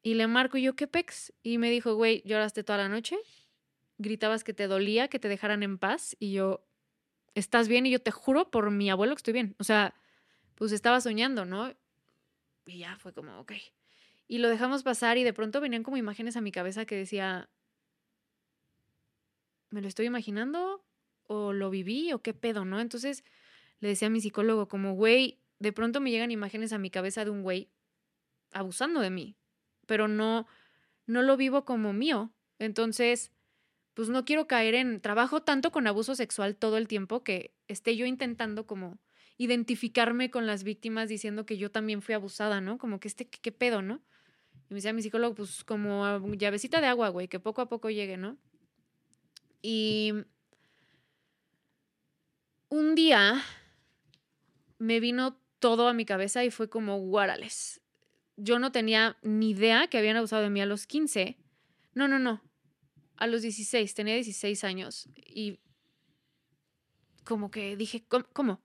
[0.00, 1.32] Y le marco y yo, ¿qué pex?
[1.42, 3.16] Y me dijo, güey, lloraste toda la noche,
[3.98, 6.14] gritabas que te dolía, que te dejaran en paz.
[6.20, 6.64] Y yo,
[7.34, 7.86] ¿estás bien?
[7.86, 9.56] Y yo te juro por mi abuelo que estoy bien.
[9.58, 9.92] O sea,
[10.54, 11.74] pues estaba soñando, ¿no?
[12.64, 13.54] Y ya fue como, ok.
[14.28, 17.48] Y lo dejamos pasar y de pronto venían como imágenes a mi cabeza que decía,
[19.70, 20.84] ¿me lo estoy imaginando?
[21.24, 22.12] ¿O lo viví?
[22.12, 22.80] ¿O qué pedo, no?
[22.80, 23.24] Entonces
[23.80, 27.24] le decía a mi psicólogo como, güey, de pronto me llegan imágenes a mi cabeza
[27.24, 27.70] de un güey
[28.52, 29.36] abusando de mí,
[29.86, 30.46] pero no,
[31.06, 32.32] no lo vivo como mío.
[32.58, 33.32] Entonces,
[33.94, 37.96] pues no quiero caer en, trabajo tanto con abuso sexual todo el tiempo que esté
[37.96, 38.98] yo intentando como
[39.38, 42.78] identificarme con las víctimas diciendo que yo también fui abusada, ¿no?
[42.78, 44.02] Como que este, ¿qué, pedo, no?
[44.68, 47.90] Y me decía mi psicólogo, pues como llavecita de agua, güey, que poco a poco
[47.90, 48.36] llegue, ¿no?
[49.62, 50.12] Y
[52.68, 53.42] un día
[54.78, 57.80] me vino todo a mi cabeza y fue como, guárales.
[58.36, 61.38] Yo no tenía ni idea que habían abusado de mí a los 15.
[61.94, 62.42] No, no, no.
[63.16, 65.08] A los 16, tenía 16 años.
[65.16, 65.60] Y
[67.24, 68.52] como que dije, ¿cómo?
[68.52, 68.60] O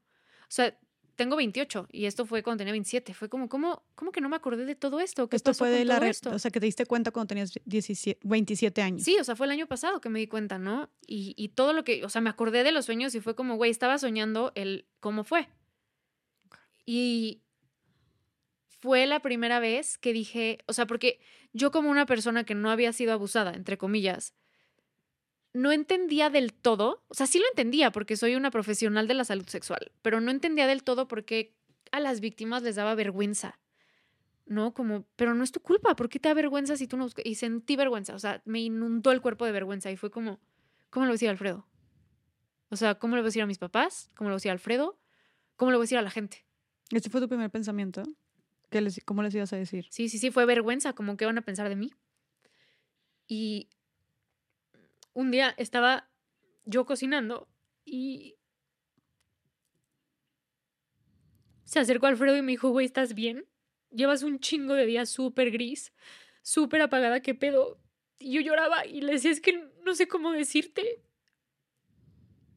[0.49, 0.77] sea,
[1.21, 3.13] tengo 28 y esto fue cuando tenía 27.
[3.13, 5.29] Fue como, ¿cómo, cómo que no me acordé de todo esto?
[5.29, 6.31] ¿Qué esto fue de la esto?
[6.31, 9.03] O sea, que te diste cuenta cuando tenías 17, 27 años.
[9.03, 10.89] Sí, o sea, fue el año pasado que me di cuenta, ¿no?
[11.05, 13.55] Y, y todo lo que, o sea, me acordé de los sueños y fue como,
[13.55, 15.47] güey, estaba soñando el cómo fue.
[16.87, 17.43] Y
[18.65, 21.19] fue la primera vez que dije, o sea, porque
[21.53, 24.33] yo como una persona que no había sido abusada, entre comillas,
[25.53, 29.25] no entendía del todo, o sea, sí lo entendía porque soy una profesional de la
[29.25, 31.55] salud sexual, pero no entendía del todo por qué
[31.91, 33.59] a las víctimas les daba vergüenza.
[34.47, 34.73] ¿No?
[34.73, 37.35] Como, pero no es tu culpa, ¿por qué te da vergüenza si tú no Y
[37.35, 40.41] sentí vergüenza, o sea, me inundó el cuerpo de vergüenza y fue como,
[40.89, 41.67] ¿cómo lo voy a decir a Alfredo?
[42.69, 44.09] O sea, ¿cómo le voy a decir a mis papás?
[44.15, 44.99] ¿Cómo le voy a decir a Alfredo?
[45.55, 46.45] ¿Cómo le voy a decir a la gente?
[46.89, 48.03] ¿Este fue tu primer pensamiento?
[48.69, 49.87] ¿Qué les, ¿Cómo les ibas a decir?
[49.89, 51.93] Sí, sí, sí, fue vergüenza, como que van a pensar de mí.
[53.27, 53.69] Y
[55.13, 56.09] un día estaba
[56.65, 57.47] yo cocinando
[57.83, 58.35] y
[61.63, 63.45] se acercó Alfredo y me dijo, güey, ¿estás bien?
[63.91, 65.93] Llevas un chingo de días súper gris,
[66.41, 67.79] súper apagada, ¿qué pedo?
[68.19, 71.01] Y yo lloraba y le decía, es que no sé cómo decirte.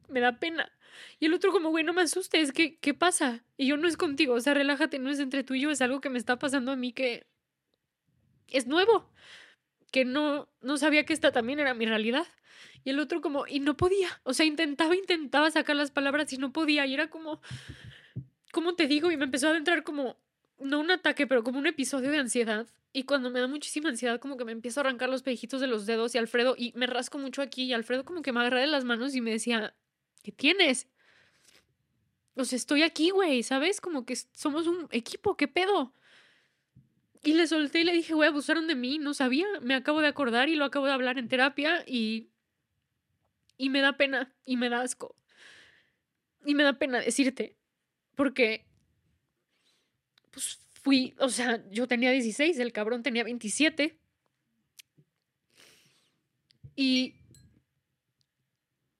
[0.09, 0.71] Me da pena.
[1.19, 3.43] Y el otro como, güey, no me asustes, ¿qué, ¿qué pasa?
[3.57, 5.81] Y yo no es contigo, o sea, relájate, no es entre tú y yo, es
[5.81, 7.25] algo que me está pasando a mí que
[8.47, 9.09] es nuevo,
[9.95, 12.27] que no, no sabía que esta también era mi realidad.
[12.83, 16.37] Y el otro como, y no podía, o sea, intentaba, intentaba sacar las palabras y
[16.37, 17.39] no podía, y era como,
[18.51, 19.09] ¿cómo te digo?
[19.09, 20.17] Y me empezó a entrar como,
[20.59, 22.67] no un ataque, pero como un episodio de ansiedad.
[22.91, 25.67] Y cuando me da muchísima ansiedad, como que me empiezo a arrancar los pellejitos de
[25.67, 28.59] los dedos y Alfredo, y me rasco mucho aquí, y Alfredo como que me agarra
[28.59, 29.75] de las manos y me decía,
[30.23, 30.89] ¿qué tienes?
[32.35, 33.79] O sea, estoy aquí, güey, ¿sabes?
[33.79, 35.93] Como que somos un equipo, ¿qué pedo?
[37.25, 40.07] Y le solté y le dije, güey, abusaron de mí, no sabía, me acabo de
[40.07, 42.29] acordar y lo acabo de hablar en terapia y...
[43.57, 45.15] Y me da pena y me da asco.
[46.45, 47.57] Y me da pena decirte,
[48.13, 48.67] porque...
[50.29, 53.97] Pues fui, o sea, yo tenía 16, el cabrón tenía 27.
[56.75, 57.15] Y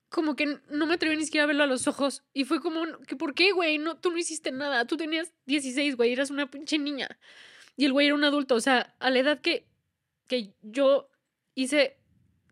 [0.10, 2.24] como que no me atreví ni siquiera a verlo a los ojos.
[2.34, 2.86] Y fue como,
[3.20, 3.78] ¿por qué, güey?
[3.78, 4.86] No, tú no hiciste nada.
[4.88, 7.20] Tú tenías 16, güey, eras una pinche niña.
[7.78, 8.56] Y el güey era un adulto.
[8.56, 9.68] O sea, a la edad que,
[10.28, 11.10] que yo
[11.56, 11.98] hice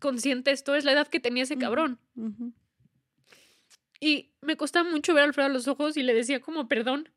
[0.00, 1.98] consciente esto, es la edad que tenía ese cabrón.
[4.00, 7.08] Y me costaba mucho ver a Alfredo a los ojos y le decía como perdón.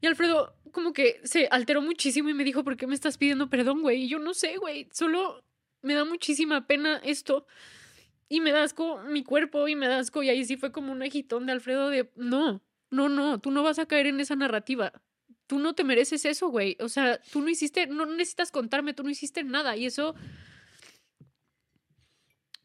[0.00, 3.50] Y Alfredo como que se alteró muchísimo y me dijo, ¿por qué me estás pidiendo
[3.50, 4.04] perdón, güey?
[4.04, 5.44] Y yo no sé, güey, solo
[5.82, 7.46] me da muchísima pena esto.
[8.28, 10.22] Y me da asco mi cuerpo y me da asco.
[10.22, 13.62] Y ahí sí fue como un agitón de Alfredo de, no, no, no, tú no
[13.62, 14.92] vas a caer en esa narrativa.
[15.52, 16.78] Tú no te mereces eso, güey.
[16.80, 19.76] O sea, tú no hiciste, no necesitas contarme, tú no hiciste nada.
[19.76, 20.14] Y eso...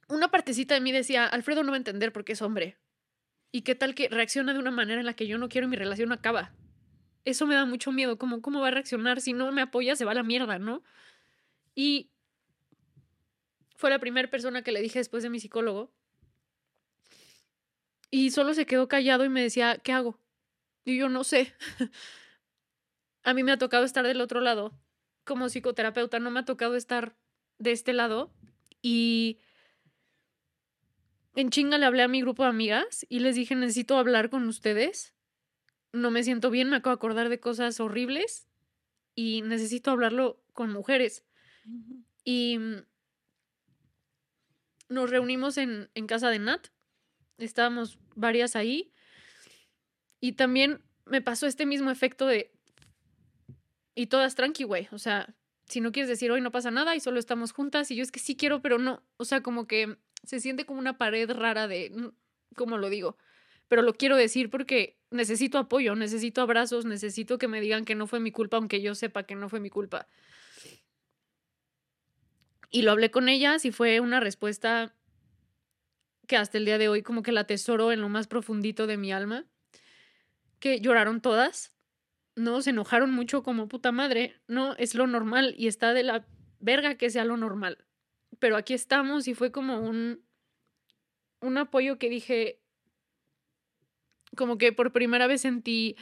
[0.07, 2.77] Una partecita de mí decía, Alfredo no va a entender porque es hombre.
[3.51, 5.69] ¿Y qué tal que reacciona de una manera en la que yo no quiero y
[5.69, 6.53] mi relación acaba?
[7.25, 8.17] Eso me da mucho miedo.
[8.17, 9.19] ¿Cómo va a reaccionar?
[9.19, 10.81] Si no me apoya, se va a la mierda, ¿no?
[11.75, 12.13] Y
[13.75, 15.91] fue la primera persona que le dije después de mi psicólogo.
[18.11, 20.21] Y solo se quedó callado y me decía, ¿qué hago?
[20.85, 21.53] Y yo no sé.
[23.27, 24.71] a mí me ha tocado estar del otro lado.
[25.25, 27.17] Como psicoterapeuta no me ha tocado estar
[27.59, 28.33] de este lado.
[28.81, 29.41] Y
[31.35, 34.47] en chinga le hablé a mi grupo de amigas y les dije, necesito hablar con
[34.47, 35.13] ustedes.
[35.91, 38.47] No me siento bien, me acabo de acordar de cosas horribles
[39.13, 41.25] y necesito hablarlo con mujeres.
[42.23, 42.59] Y
[44.87, 46.67] nos reunimos en, en casa de Nat.
[47.39, 48.93] Estábamos varias ahí.
[50.21, 52.56] Y también me pasó este mismo efecto de...
[53.97, 54.87] Y todas tranqui, güey.
[54.91, 55.33] O sea,
[55.65, 57.89] si no quieres decir hoy no pasa nada y solo estamos juntas.
[57.89, 59.01] Y yo es que sí quiero, pero no.
[59.17, 62.11] O sea, como que se siente como una pared rara de...
[62.55, 63.17] ¿Cómo lo digo?
[63.67, 68.05] Pero lo quiero decir porque necesito apoyo, necesito abrazos, necesito que me digan que no
[68.05, 70.07] fue mi culpa, aunque yo sepa que no fue mi culpa.
[72.69, 74.93] Y lo hablé con ellas y fue una respuesta
[76.27, 78.97] que hasta el día de hoy como que la atesoro en lo más profundito de
[78.97, 79.45] mi alma,
[80.59, 81.73] que lloraron todas,
[82.37, 86.25] no se enojaron mucho como puta madre, no es lo normal y está de la
[86.59, 87.85] verga que sea lo normal.
[88.39, 90.25] Pero aquí estamos y fue como un
[91.39, 92.59] un apoyo que dije
[94.35, 95.95] como que por primera vez sentí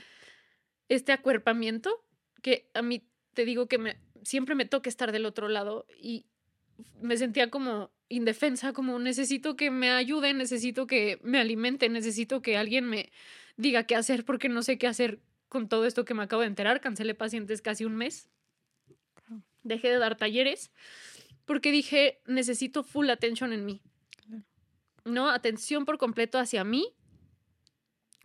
[0.90, 2.06] este acuerpamiento
[2.42, 6.26] que a mí te digo que me siempre me toca estar del otro lado y
[7.02, 12.58] me sentía como indefensa, como necesito que me ayuden, necesito que me alimente, necesito que
[12.58, 13.12] alguien me
[13.56, 15.22] diga qué hacer porque no sé qué hacer
[15.56, 16.82] con todo esto que me acabo de enterar.
[16.82, 18.30] Cancelé pacientes casi un mes.
[19.64, 20.70] Dejé de dar talleres
[21.46, 23.82] porque dije, necesito full attention en mí.
[25.06, 25.30] ¿No?
[25.30, 26.94] Atención por completo hacia mí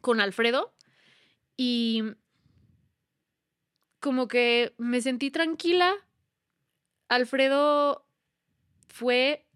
[0.01, 0.75] con Alfredo
[1.57, 2.03] y
[4.01, 5.95] como que me sentí tranquila.
[7.07, 8.09] Alfredo
[8.89, 9.47] fue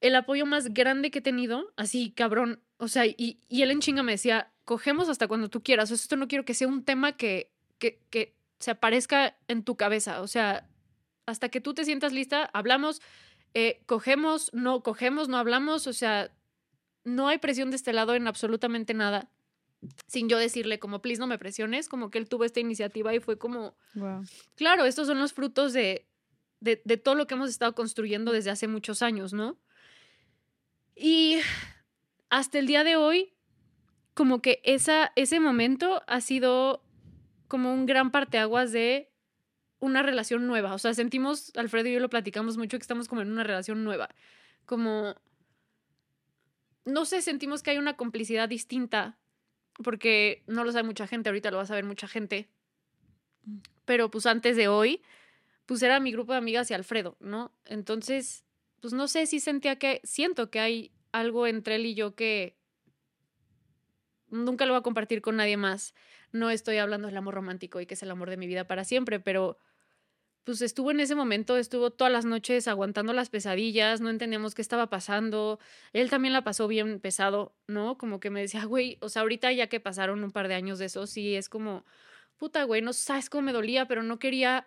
[0.00, 2.62] el apoyo más grande que he tenido, así cabrón.
[2.76, 5.90] O sea, y, y él en chinga me decía, cogemos hasta cuando tú quieras.
[5.90, 9.62] O sea, esto no quiero que sea un tema que, que, que se aparezca en
[9.62, 10.22] tu cabeza.
[10.22, 10.68] O sea,
[11.26, 13.00] hasta que tú te sientas lista, hablamos,
[13.54, 15.86] eh, cogemos, no cogemos, no hablamos.
[15.86, 16.30] O sea,
[17.04, 19.30] no hay presión de este lado en absolutamente nada.
[20.06, 23.20] Sin yo decirle como, please, no me presiones, como que él tuvo esta iniciativa y
[23.20, 24.24] fue como, Wow.
[24.54, 26.06] claro, estos son los frutos de,
[26.60, 29.58] de, de todo lo que hemos estado construyendo desde hace muchos años, ¿no?
[30.96, 31.38] Y
[32.30, 33.33] hasta el día de hoy,
[34.14, 36.82] como que esa, ese momento ha sido
[37.48, 39.10] como un gran parteaguas de
[39.80, 40.74] una relación nueva.
[40.74, 43.84] O sea, sentimos, Alfredo y yo lo platicamos mucho, que estamos como en una relación
[43.84, 44.08] nueva.
[44.66, 45.14] Como,
[46.84, 49.18] no sé, sentimos que hay una complicidad distinta,
[49.82, 52.48] porque no lo sabe mucha gente, ahorita lo va a saber mucha gente.
[53.84, 55.02] Pero pues antes de hoy,
[55.66, 57.52] pues era mi grupo de amigas y Alfredo, ¿no?
[57.66, 58.44] Entonces,
[58.80, 62.56] pues no sé si sentía que, siento que hay algo entre él y yo que
[64.28, 65.94] nunca lo voy a compartir con nadie más.
[66.32, 68.84] No estoy hablando del amor romántico y que es el amor de mi vida para
[68.84, 69.58] siempre, pero
[70.44, 74.60] pues estuvo en ese momento, estuvo todas las noches aguantando las pesadillas, no entendíamos qué
[74.60, 75.58] estaba pasando.
[75.94, 77.96] Él también la pasó bien pesado, ¿no?
[77.96, 80.78] Como que me decía, güey, o sea, ahorita ya que pasaron un par de años
[80.78, 81.86] de eso, sí es como,
[82.36, 84.66] puta, güey, no sabes cómo me dolía, pero no quería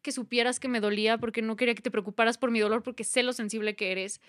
[0.00, 3.02] que supieras que me dolía porque no quería que te preocuparas por mi dolor porque
[3.02, 4.20] sé lo sensible que eres.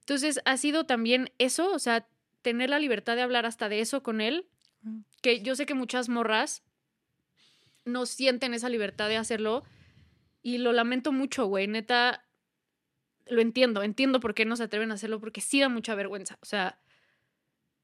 [0.00, 2.06] Entonces, ha sido también eso, o sea,
[2.42, 4.46] tener la libertad de hablar hasta de eso con él,
[4.82, 5.04] Wow.
[5.22, 6.62] que yo sé que muchas morras
[7.84, 9.64] no sienten esa libertad de hacerlo
[10.40, 12.24] y lo lamento mucho, güey, neta,
[13.26, 16.38] lo entiendo, entiendo por qué no se atreven a hacerlo porque sí da mucha vergüenza,
[16.42, 16.80] o sea,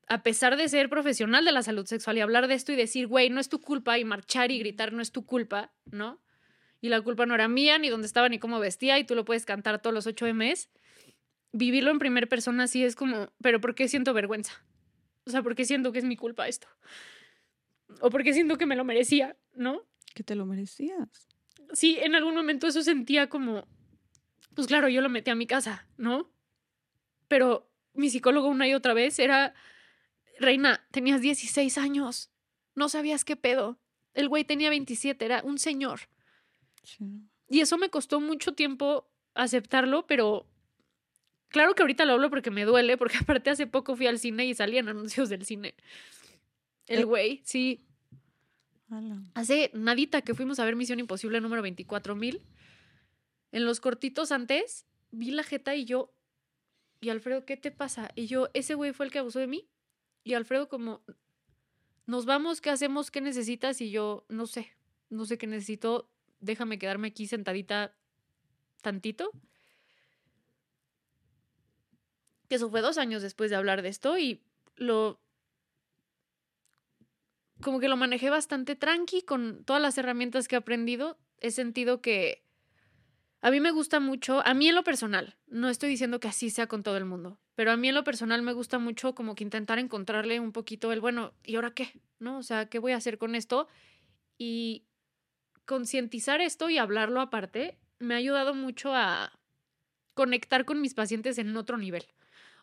[0.06, 3.06] a pesar de ser profesional de la salud sexual y hablar de esto y decir,
[3.08, 6.20] güey, no es tu culpa y marchar y gritar no es tu culpa, ¿no?
[6.80, 9.24] Y la culpa no era mía, ni dónde estaba, ni cómo vestía, y tú lo
[9.24, 10.68] puedes cantar todos los 8 Ms.
[11.56, 14.64] Vivirlo en primera persona sí es como, pero ¿por qué siento vergüenza?
[15.24, 16.66] O sea, ¿por qué siento que es mi culpa esto?
[18.00, 19.86] O por qué siento que me lo merecía, ¿no?
[20.14, 21.28] Que te lo merecías.
[21.72, 23.68] Sí, en algún momento eso sentía como,
[24.54, 26.28] pues claro, yo lo metí a mi casa, ¿no?
[27.28, 29.54] Pero mi psicólogo una y otra vez era,
[30.40, 32.32] Reina, tenías 16 años,
[32.74, 33.78] no sabías qué pedo.
[34.12, 36.00] El güey tenía 27, era un señor.
[36.82, 37.04] Sí.
[37.48, 40.48] Y eso me costó mucho tiempo aceptarlo, pero
[41.54, 44.44] claro que ahorita lo hablo porque me duele, porque aparte hace poco fui al cine
[44.44, 45.68] y salían anuncios del cine.
[45.68, 46.96] Eh.
[46.96, 47.86] El güey, sí.
[49.34, 52.40] Hace nadita que fuimos a ver Misión Imposible número 24.000.
[53.52, 56.12] En los cortitos antes, vi la jeta y yo,
[57.00, 58.10] y Alfredo, ¿qué te pasa?
[58.16, 59.68] Y yo, ese güey fue el que abusó de mí.
[60.24, 61.02] Y Alfredo como,
[62.06, 63.12] nos vamos, ¿qué hacemos?
[63.12, 63.80] ¿Qué necesitas?
[63.80, 64.72] Y yo, no sé,
[65.08, 66.10] no sé qué necesito.
[66.40, 67.96] Déjame quedarme aquí sentadita
[68.82, 69.30] tantito.
[72.48, 74.42] Que eso fue dos años después de hablar de esto y
[74.76, 75.20] lo
[77.60, 81.16] como que lo manejé bastante tranqui con todas las herramientas que he aprendido.
[81.38, 82.42] He sentido que
[83.40, 86.50] a mí me gusta mucho, a mí en lo personal, no estoy diciendo que así
[86.50, 89.34] sea con todo el mundo, pero a mí en lo personal me gusta mucho como
[89.34, 92.00] que intentar encontrarle un poquito el, bueno, ¿y ahora qué?
[92.18, 92.38] ¿No?
[92.38, 93.68] O sea, ¿qué voy a hacer con esto?
[94.38, 94.84] Y
[95.66, 99.32] concientizar esto y hablarlo aparte me ha ayudado mucho a,
[100.14, 102.06] conectar con mis pacientes en otro nivel.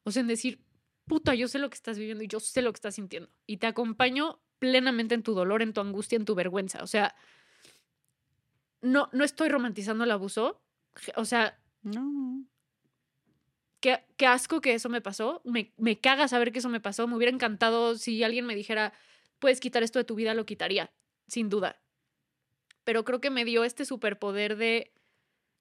[0.03, 0.59] O sea, en decir,
[1.05, 3.29] puta, yo sé lo que estás viviendo y yo sé lo que estás sintiendo.
[3.45, 6.83] Y te acompaño plenamente en tu dolor, en tu angustia, en tu vergüenza.
[6.83, 7.15] O sea,
[8.81, 10.61] no, no estoy romantizando el abuso.
[11.15, 12.43] O sea, No.
[13.79, 15.41] qué, qué asco que eso me pasó.
[15.43, 17.07] Me, me caga saber que eso me pasó.
[17.07, 18.93] Me hubiera encantado si alguien me dijera,
[19.39, 20.91] puedes quitar esto de tu vida, lo quitaría,
[21.27, 21.81] sin duda.
[22.83, 24.91] Pero creo que me dio este superpoder de,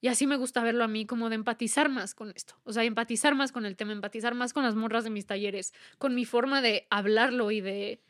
[0.01, 2.55] y así me gusta verlo a mí, como de empatizar más con esto.
[2.65, 5.75] O sea, empatizar más con el tema, empatizar más con las morras de mis talleres,
[5.99, 8.01] con mi forma de hablarlo y de,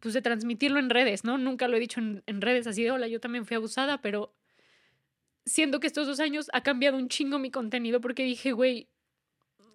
[0.00, 1.38] pues de transmitirlo en redes, ¿no?
[1.38, 4.34] Nunca lo he dicho en, en redes así de, hola, yo también fui abusada, pero
[5.44, 8.88] siento que estos dos años ha cambiado un chingo mi contenido porque dije, güey,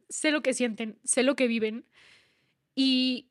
[0.09, 1.85] sé lo que sienten, sé lo que viven
[2.75, 3.28] y,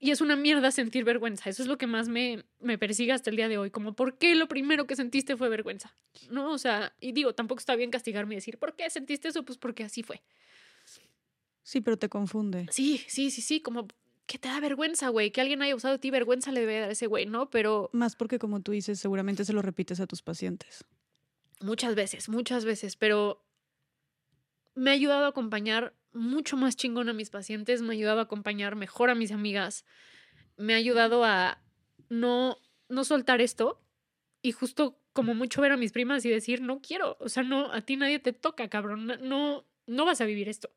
[0.00, 1.50] y es una mierda sentir vergüenza.
[1.50, 3.70] Eso es lo que más me, me persigue hasta el día de hoy.
[3.70, 5.94] Como, ¿por qué lo primero que sentiste fue vergüenza?
[6.30, 6.50] ¿No?
[6.52, 9.44] O sea, y digo, tampoco está bien castigarme y decir, ¿por qué sentiste eso?
[9.44, 10.22] Pues porque así fue.
[11.62, 12.66] Sí, pero te confunde.
[12.70, 13.86] Sí, sí, sí, sí, como
[14.26, 15.30] que te da vergüenza, güey.
[15.30, 17.50] Que alguien haya usado de ti, vergüenza le debe dar a ese güey, ¿no?
[17.50, 20.84] Pero Más porque, como tú dices, seguramente se lo repites a tus pacientes.
[21.60, 23.44] muchas veces, muchas veces, pero
[24.80, 28.22] me ha ayudado a acompañar mucho más chingón a mis pacientes, me ha ayudado a
[28.22, 29.84] acompañar mejor a mis amigas,
[30.56, 31.62] me ha ayudado a
[32.08, 32.56] no,
[32.88, 33.82] no soltar esto
[34.40, 37.70] y justo como mucho ver a mis primas y decir, no quiero, o sea, no,
[37.70, 40.70] a ti nadie te toca, cabrón, no- no, vas a vivir esto,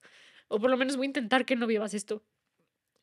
[0.49, 2.25] o por lo menos voy a intentar que no vivas esto.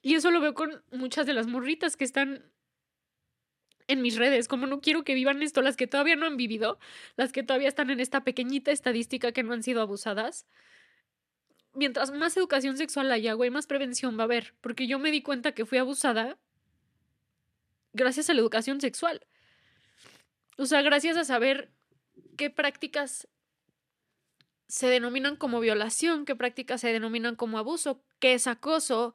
[0.02, 2.52] Y eso lo veo con muchas de las morritas que están
[3.88, 6.78] en mis redes, como no quiero que vivan esto, las que todavía no han vivido,
[7.16, 10.46] las que todavía están en esta pequeñita estadística que no han sido abusadas.
[11.72, 14.54] Mientras más educación sexual haya, güey, más prevención va a haber.
[14.60, 16.38] Porque yo me di cuenta que fui abusada
[17.92, 19.26] gracias a la educación sexual.
[20.56, 21.72] O sea, gracias a saber
[22.36, 23.28] qué prácticas
[24.68, 29.14] se denominan como violación, qué prácticas se denominan como abuso, qué es acoso,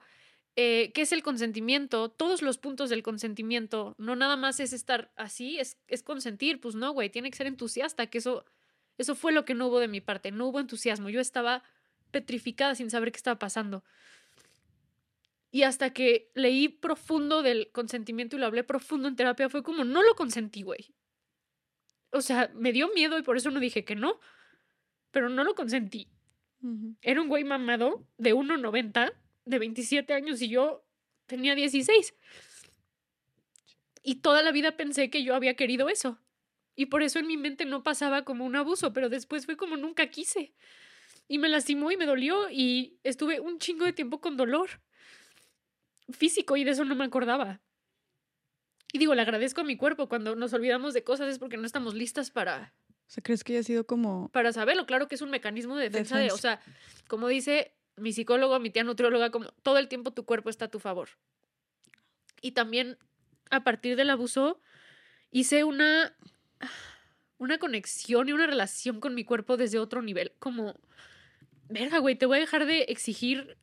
[0.58, 3.96] eh, qué es el consentimiento, todos los puntos del consentimiento.
[3.98, 7.48] No nada más es estar así, es, es consentir, pues no, güey, tiene que ser
[7.48, 8.46] entusiasta, que eso,
[8.98, 11.64] eso fue lo que no hubo de mi parte, no hubo entusiasmo, yo estaba
[12.12, 13.84] petrificada sin saber qué estaba pasando.
[15.52, 19.86] Y hasta que leí profundo del consentimiento y lo hablé profundo en terapia, fue como,
[19.86, 20.94] no lo consentí, güey.
[22.12, 24.20] O sea, me dio miedo y por eso no dije que no,
[25.12, 26.10] pero no lo consentí.
[27.02, 29.14] Era un güey mamado de 1,90,
[29.46, 30.86] de 27 años y yo
[31.26, 32.16] tenía 16.
[34.04, 36.20] Y toda la vida pensé que yo había querido eso.
[36.76, 39.78] Y por eso en mi mente no pasaba como un abuso, pero después fue como
[39.78, 40.54] nunca quise.
[41.28, 44.70] Y me lastimó y me dolió y estuve un chingo de tiempo con dolor
[46.12, 47.62] físico y de eso no me acordaba.
[48.94, 51.66] Y digo, le agradezco a mi cuerpo cuando nos olvidamos de cosas es porque no
[51.66, 54.30] estamos listas para, O sea, ¿crees que haya sido como...
[54.30, 54.86] para saberlo.
[54.86, 56.62] Claro que es un mecanismo de defensa, de, o Defensa.
[56.64, 56.74] sea,
[57.08, 60.72] como dice mi psicólogo, mi tía nutrióloga, como todo el tiempo tu cuerpo está a
[60.72, 61.10] tu favor.
[62.42, 62.98] Y también
[63.50, 64.62] a partir del abuso
[65.32, 66.16] hice una
[67.38, 70.76] una conexión y una relación con mi cuerpo desde otro nivel, como
[71.70, 73.58] verga, güey, te voy a dejar de exigir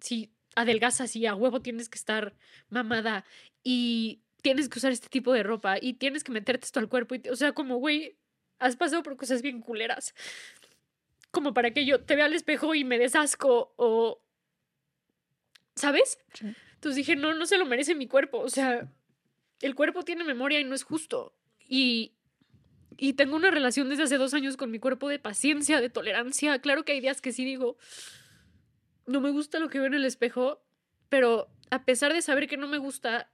[0.00, 2.34] si adelgazas y a huevo tienes que estar
[2.68, 3.24] mamada
[3.62, 7.14] y tienes que usar este tipo de ropa y tienes que meterte esto al cuerpo
[7.14, 8.16] y te- o sea, como güey,
[8.58, 10.14] has pasado por cosas bien culeras.
[11.30, 14.22] Como para que yo te vea al espejo y me des asco o
[15.74, 16.18] ¿sabes?
[16.34, 16.46] Sí.
[16.74, 18.38] Entonces dije, no, no se lo merece mi cuerpo.
[18.38, 18.90] O sea,
[19.60, 21.34] el cuerpo tiene memoria y no es justo.
[21.68, 22.14] Y,
[23.00, 26.58] y tengo una relación desde hace dos años con mi cuerpo de paciencia, de tolerancia.
[26.58, 27.78] Claro que hay días que sí digo,
[29.06, 30.60] no me gusta lo que veo en el espejo,
[31.08, 33.30] pero a pesar de saber que no me gusta,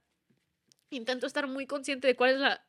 [0.91, 2.63] intento estar muy consciente de cuál es la,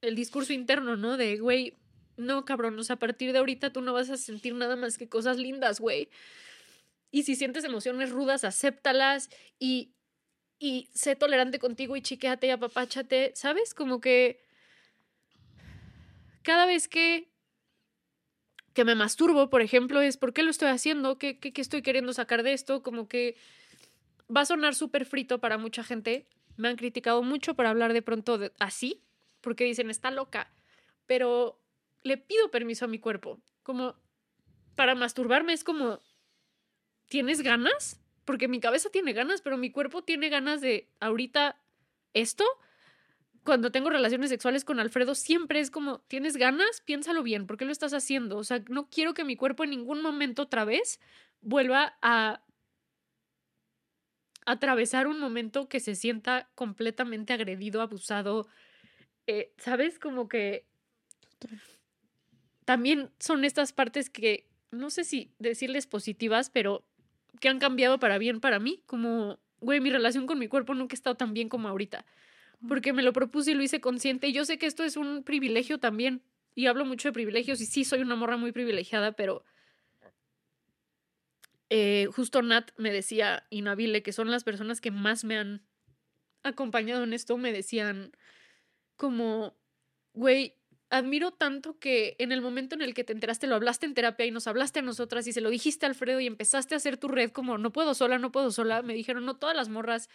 [0.00, 1.16] el discurso interno, ¿no?
[1.16, 1.74] De, güey,
[2.16, 4.98] no, cabrón, o sea, a partir de ahorita tú no vas a sentir nada más
[4.98, 6.10] que cosas lindas, güey.
[7.12, 9.30] Y si sientes emociones rudas, acéptalas
[9.60, 9.94] y,
[10.58, 13.72] y sé tolerante contigo y chiquéate y apapáchate, ¿sabes?
[13.72, 14.47] Como que
[16.48, 17.30] cada vez que,
[18.72, 21.18] que me masturbo, por ejemplo, es ¿por qué lo estoy haciendo?
[21.18, 22.82] ¿Qué, qué, qué estoy queriendo sacar de esto?
[22.82, 23.36] Como que
[24.34, 26.26] va a sonar súper frito para mucha gente.
[26.56, 29.04] Me han criticado mucho por hablar de pronto así,
[29.42, 30.50] porque dicen, está loca.
[31.04, 31.60] Pero
[32.02, 33.42] le pido permiso a mi cuerpo.
[33.62, 33.96] Como
[34.74, 36.00] para masturbarme es como,
[37.10, 38.00] ¿tienes ganas?
[38.24, 41.60] Porque mi cabeza tiene ganas, pero mi cuerpo tiene ganas de ahorita
[42.14, 42.46] esto.
[43.44, 46.82] Cuando tengo relaciones sexuales con Alfredo, siempre es como, ¿tienes ganas?
[46.84, 48.36] Piénsalo bien, ¿por qué lo estás haciendo?
[48.36, 51.00] O sea, no quiero que mi cuerpo en ningún momento otra vez
[51.40, 52.42] vuelva a
[54.44, 58.48] atravesar un momento que se sienta completamente agredido, abusado.
[59.26, 59.98] eh, ¿Sabes?
[59.98, 60.66] Como que
[62.64, 66.84] también son estas partes que no sé si decirles positivas, pero
[67.40, 70.94] que han cambiado para bien para mí, como, güey, mi relación con mi cuerpo nunca
[70.94, 72.04] ha estado tan bien como ahorita,
[72.66, 74.28] porque me lo propuse y lo hice consciente.
[74.28, 76.22] Y yo sé que esto es un privilegio también,
[76.54, 79.44] y hablo mucho de privilegios, y sí, soy una morra muy privilegiada, pero
[81.70, 85.62] eh, justo Nat me decía, y Nabile, que son las personas que más me han
[86.42, 88.12] acompañado en esto, me decían
[88.96, 89.56] como,
[90.14, 90.57] güey,
[90.90, 94.24] admiro tanto que en el momento en el que te enteraste lo hablaste en terapia
[94.24, 96.96] y nos hablaste a nosotras y se lo dijiste a Alfredo y empezaste a hacer
[96.96, 100.08] tu red como no puedo sola, no puedo sola, me dijeron, no todas las morras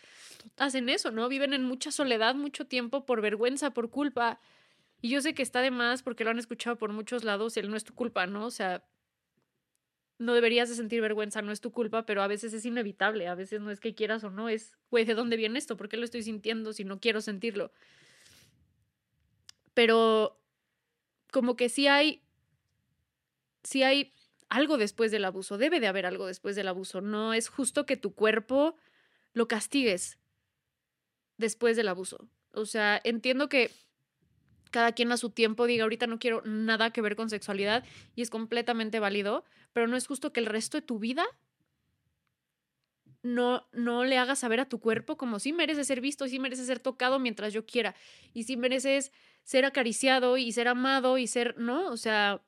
[0.57, 1.29] hacen eso, ¿no?
[1.29, 4.39] Viven en mucha soledad mucho tiempo por vergüenza, por culpa.
[5.01, 7.69] Y yo sé que está de más porque lo han escuchado por muchos lados él
[7.69, 8.45] no es tu culpa, ¿no?
[8.45, 8.83] O sea,
[10.17, 13.35] no deberías de sentir vergüenza, no es tu culpa, pero a veces es inevitable, a
[13.35, 15.77] veces no es que quieras o no, es, güey, ¿de dónde viene esto?
[15.77, 17.71] ¿Por qué lo estoy sintiendo si no quiero sentirlo?
[19.73, 20.39] Pero
[21.33, 22.21] como que sí hay,
[23.63, 24.13] sí hay
[24.49, 27.97] algo después del abuso, debe de haber algo después del abuso, no es justo que
[27.97, 28.77] tu cuerpo
[29.33, 30.19] lo castigues
[31.37, 32.29] después del abuso.
[32.53, 33.71] O sea, entiendo que
[34.69, 37.83] cada quien a su tiempo diga, ahorita no quiero nada que ver con sexualidad
[38.15, 41.25] y es completamente válido, pero no es justo que el resto de tu vida
[43.23, 46.67] no, no le hagas saber a tu cuerpo como si mereces ser visto, si mereces
[46.67, 47.95] ser tocado mientras yo quiera
[48.33, 49.11] y si mereces
[49.43, 51.87] ser acariciado y ser amado y ser, ¿no?
[51.87, 52.41] O sea,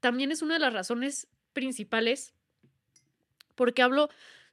[0.00, 2.34] también es una de las razones principales
[3.54, 4.10] porque hablo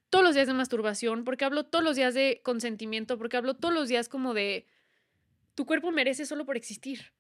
[0.10, 3.74] todos los días de masturbación, porque hablo todos los días de consentimiento, porque hablo todos
[3.74, 4.66] los días como de
[5.56, 7.12] tu cuerpo merece solo por existir.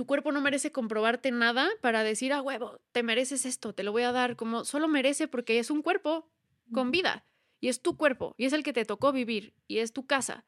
[0.00, 3.92] Tu cuerpo no merece comprobarte nada para decir, ah, huevo, te mereces esto, te lo
[3.92, 6.26] voy a dar, como solo merece porque es un cuerpo
[6.72, 7.26] con vida
[7.60, 10.46] y es tu cuerpo y es el que te tocó vivir y es tu casa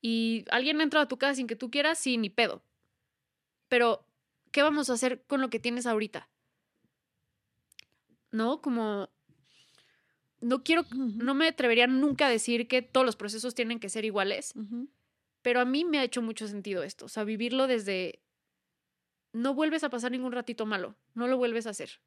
[0.00, 2.62] y alguien entra a tu casa sin que tú quieras, sí, ni pedo.
[3.66, 4.06] Pero,
[4.52, 6.28] ¿qué vamos a hacer con lo que tienes ahorita?
[8.30, 8.62] ¿No?
[8.62, 9.10] Como,
[10.40, 14.04] no quiero, no me atrevería nunca a decir que todos los procesos tienen que ser
[14.04, 14.54] iguales,
[15.42, 18.20] pero a mí me ha hecho mucho sentido esto, o sea, vivirlo desde,
[19.34, 22.00] no vuelves a pasar ningún ratito malo, no lo vuelves a hacer,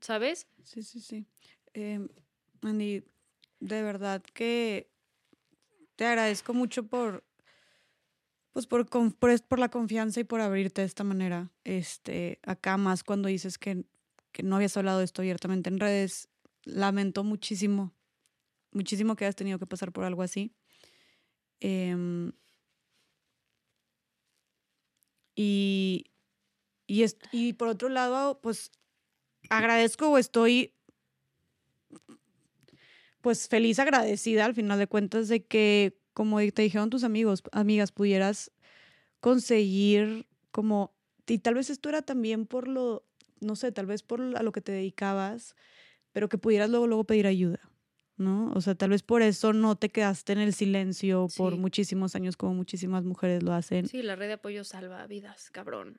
[0.00, 0.48] ¿sabes?
[0.64, 1.26] Sí, sí, sí.
[1.74, 2.08] Eh,
[2.62, 3.04] Andy,
[3.60, 4.90] de verdad que
[5.94, 7.22] te agradezco mucho por,
[8.52, 11.52] pues por, por, la confianza y por abrirte de esta manera.
[11.64, 13.84] Este, acá más cuando dices que,
[14.32, 16.30] que no habías hablado de esto abiertamente en redes,
[16.64, 17.94] lamento muchísimo,
[18.72, 20.54] muchísimo que hayas tenido que pasar por algo así.
[21.60, 22.32] Em,
[25.36, 26.06] y,
[26.86, 28.72] y, y por otro lado, pues
[29.50, 30.74] agradezco o estoy
[33.24, 37.90] pues feliz, agradecida al final de cuentas de que, como te dijeron tus amigos, amigas,
[37.90, 38.52] pudieras
[39.20, 40.94] conseguir como,
[41.26, 43.06] y tal vez esto era también por lo,
[43.40, 45.56] no sé, tal vez por a lo que te dedicabas,
[46.12, 47.60] pero que pudieras luego, luego pedir ayuda,
[48.18, 48.52] ¿no?
[48.54, 52.36] O sea, tal vez por eso no te quedaste en el silencio por muchísimos años
[52.36, 53.88] como muchísimas mujeres lo hacen.
[53.88, 55.98] Sí, la red de apoyo salva vidas, cabrón.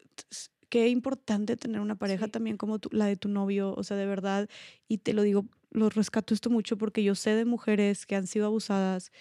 [0.76, 4.50] Qué importante tener una pareja también como la de tu novio, o sea, de verdad,
[4.90, 8.28] y te lo digo lo rescato esto mucho porque yo sé de mujeres que han
[8.28, 9.14] sido abusadas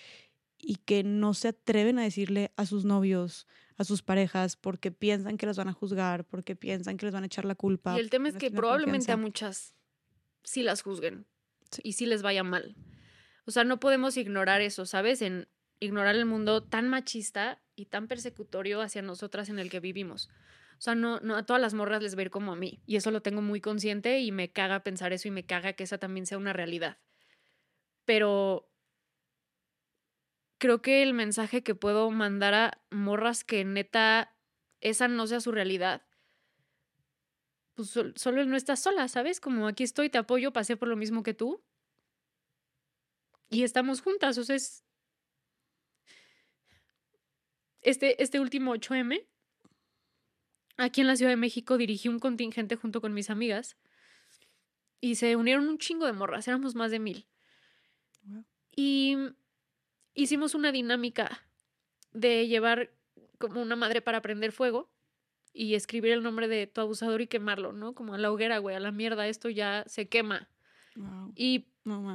[0.58, 5.36] y que no se atreven a decirle a sus novios, a sus parejas, porque piensan
[5.36, 7.96] que las van a juzgar, porque piensan que les van a echar la culpa.
[7.96, 9.76] Y el tema es que probablemente a muchas
[10.42, 11.24] sí las juzguen
[11.84, 12.74] y sí les vaya mal.
[13.46, 15.22] O sea, no podemos ignorar eso, ¿sabes?
[15.22, 15.46] En
[15.78, 20.30] ignorar el mundo tan machista y tan persecutorio hacia nosotras en el que vivimos.
[20.78, 22.82] O sea, no, no a todas las morras les va ir como a mí.
[22.86, 25.84] Y eso lo tengo muy consciente y me caga pensar eso y me caga que
[25.84, 26.98] esa también sea una realidad.
[28.04, 28.70] Pero
[30.58, 34.36] creo que el mensaje que puedo mandar a morras que neta
[34.80, 36.06] esa no sea su realidad,
[37.74, 39.40] pues solo no estás sola, ¿sabes?
[39.40, 41.64] Como aquí estoy, te apoyo, pasé por lo mismo que tú.
[43.50, 44.84] Y estamos juntas, o sea, es...
[47.80, 49.26] Este, este último 8M
[50.76, 53.76] aquí en la Ciudad de México dirigí un contingente junto con mis amigas
[55.00, 57.26] y se unieron un chingo de morras, éramos más de mil.
[58.74, 59.16] Y
[60.14, 61.44] hicimos una dinámica
[62.12, 62.90] de llevar
[63.38, 64.90] como una madre para prender fuego
[65.52, 67.94] y escribir el nombre de tu abusador y quemarlo, ¿no?
[67.94, 70.48] Como a la hoguera, güey, a la mierda, esto ya se quema.
[71.34, 71.66] Y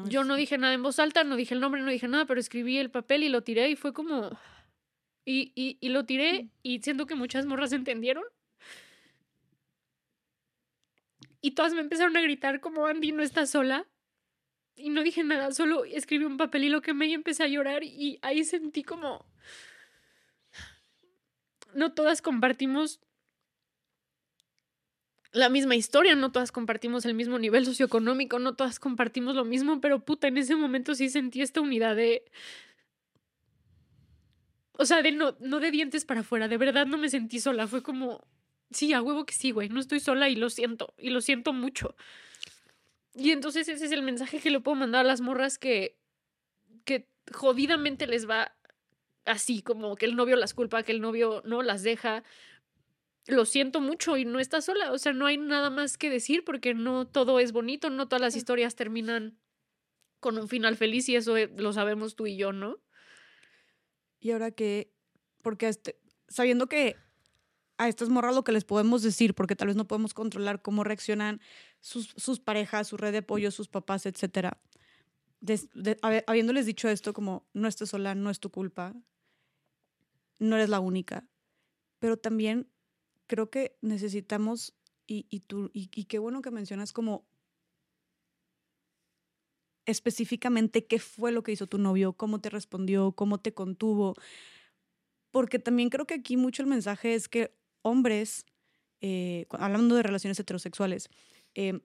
[0.06, 2.40] yo no dije nada en voz alta, no dije el nombre, no dije nada, pero
[2.40, 4.38] escribí el papel y lo tiré y fue como...
[5.26, 6.50] Y, y, y lo tiré mm.
[6.64, 8.24] y siento que muchas morras entendieron
[11.42, 13.88] y todas me empezaron a gritar como Andy no está sola.
[14.76, 17.84] Y no dije nada, solo escribí un papel y lo quemé y empecé a llorar
[17.84, 19.26] y ahí sentí como...
[21.74, 23.00] No todas compartimos
[25.32, 29.80] la misma historia, no todas compartimos el mismo nivel socioeconómico, no todas compartimos lo mismo,
[29.80, 32.26] pero puta, en ese momento sí sentí esta unidad de...
[34.74, 37.68] O sea, de no, no de dientes para afuera, de verdad no me sentí sola,
[37.68, 38.26] fue como,
[38.72, 41.54] sí, a huevo que sí, güey, no estoy sola y lo siento, y lo siento
[41.54, 41.96] mucho.
[43.16, 45.98] Y entonces ese es el mensaje que le puedo mandar a las morras que,
[46.86, 48.54] que jodidamente les va
[49.26, 52.24] así, como que el novio las culpa, que el novio no las deja.
[53.28, 56.44] Lo siento mucho y no está sola, o sea, no hay nada más que decir
[56.44, 59.38] porque no todo es bonito, no todas las historias terminan
[60.20, 62.80] con un final feliz y eso eh, lo sabemos tú y yo, ¿no?
[64.20, 64.92] Y ahora que,
[65.42, 66.98] porque este, sabiendo que
[67.80, 70.84] a estas morras lo que les podemos decir, porque tal vez no podemos controlar cómo
[70.84, 71.40] reaccionan
[71.80, 74.62] sus, sus parejas, su red de apoyo, sus papás, etcétera.
[76.28, 78.94] habiéndoles dicho esto, como no estás sola, no es tu culpa,
[80.40, 81.26] no eres la única,
[82.00, 82.70] pero también
[83.28, 84.76] creo que necesitamos,
[85.08, 87.26] y, y, tú, y, y qué bueno que mencionas como
[89.86, 94.16] específicamente qué fue lo que hizo tu novio, cómo te respondió, cómo te contuvo,
[95.32, 98.46] porque también creo que aquí mucho el mensaje es que hombres,
[99.02, 101.10] eh, hablando de relaciones heterosexuales,
[101.56, 101.80] eh,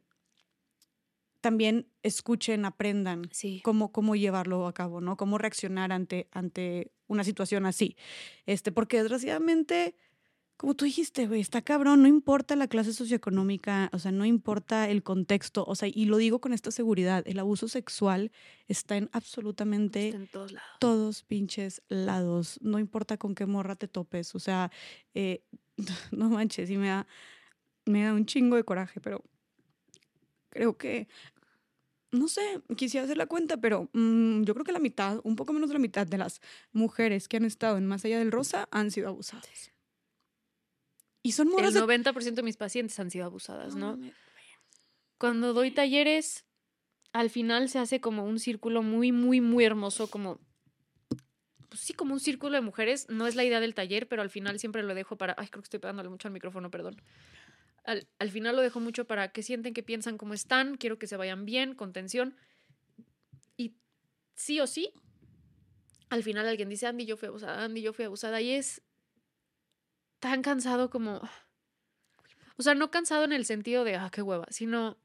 [1.40, 3.28] también escuchen, aprendan
[3.62, 5.18] cómo, cómo llevarlo a cabo, ¿no?
[5.18, 7.98] Cómo reaccionar ante, ante una situación así.
[8.46, 9.94] Este, porque desgraciadamente,
[10.64, 14.88] como tú dijiste, güey, está cabrón, no importa la clase socioeconómica, o sea, no importa
[14.88, 18.32] el contexto, o sea, y lo digo con esta seguridad, el abuso sexual
[18.66, 20.70] está en absolutamente todos, lados.
[20.80, 24.70] todos pinches lados, no importa con qué morra te topes, o sea,
[25.12, 25.44] eh,
[26.12, 27.06] no manches, y me da,
[27.84, 29.22] me da un chingo de coraje, pero
[30.48, 31.08] creo que
[32.10, 35.52] no sé, quisiera hacer la cuenta, pero mm, yo creo que la mitad, un poco
[35.52, 36.40] menos de la mitad de las
[36.72, 39.73] mujeres que han estado en Más Allá del Rosa han sido abusadas.
[41.24, 43.98] Y son El 90% de mis pacientes han sido abusadas, ¿no?
[45.18, 46.44] Cuando doy talleres,
[47.12, 50.38] al final se hace como un círculo muy, muy, muy hermoso, como...
[51.68, 53.08] Pues sí, como un círculo de mujeres.
[53.08, 55.34] No es la idea del taller, pero al final siempre lo dejo para...
[55.36, 57.02] Ay, creo que estoy pegándole mucho al micrófono, perdón
[57.84, 61.16] al, final lo dejo mucho para que sienten que piensan cómo están, quiero que se
[61.16, 62.36] vayan bien, con tensión.
[63.56, 63.74] Y
[64.34, 64.92] sí o sí,
[66.08, 68.40] al final alguien dice, Andy, yo fui abusada, Andy, yo fui abusada.
[68.40, 68.82] Y es
[70.24, 71.20] tan cansado como...
[72.56, 74.96] O sea, no cansado en el sentido de, ah, qué hueva, sino...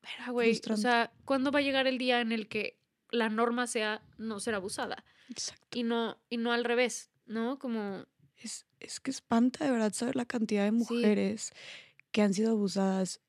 [0.00, 2.78] Pero, güey, o sea, ¿cuándo va a llegar el día en el que
[3.10, 5.04] la norma sea no ser abusada?
[5.28, 5.76] Exacto.
[5.76, 7.58] Y no, y no al revés, ¿no?
[7.58, 11.52] Como es, es que espanta de verdad saber la cantidad de mujeres
[12.12, 13.20] que han sido abusadas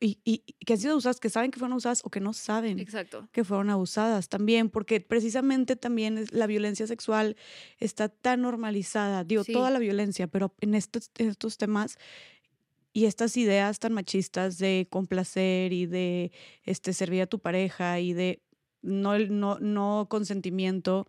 [0.00, 2.78] y, y, que han sido abusadas, que saben que fueron abusadas o que no saben
[2.78, 3.28] Exacto.
[3.32, 7.36] que fueron abusadas también, porque precisamente también la violencia sexual
[7.78, 11.98] está tan normalizada, digo, toda la violencia, pero en estos, en estos temas
[12.92, 18.12] y estas ideas tan machistas de complacer y de este, servir a tu pareja y
[18.12, 18.40] de
[18.82, 21.08] no, no, no consentimiento,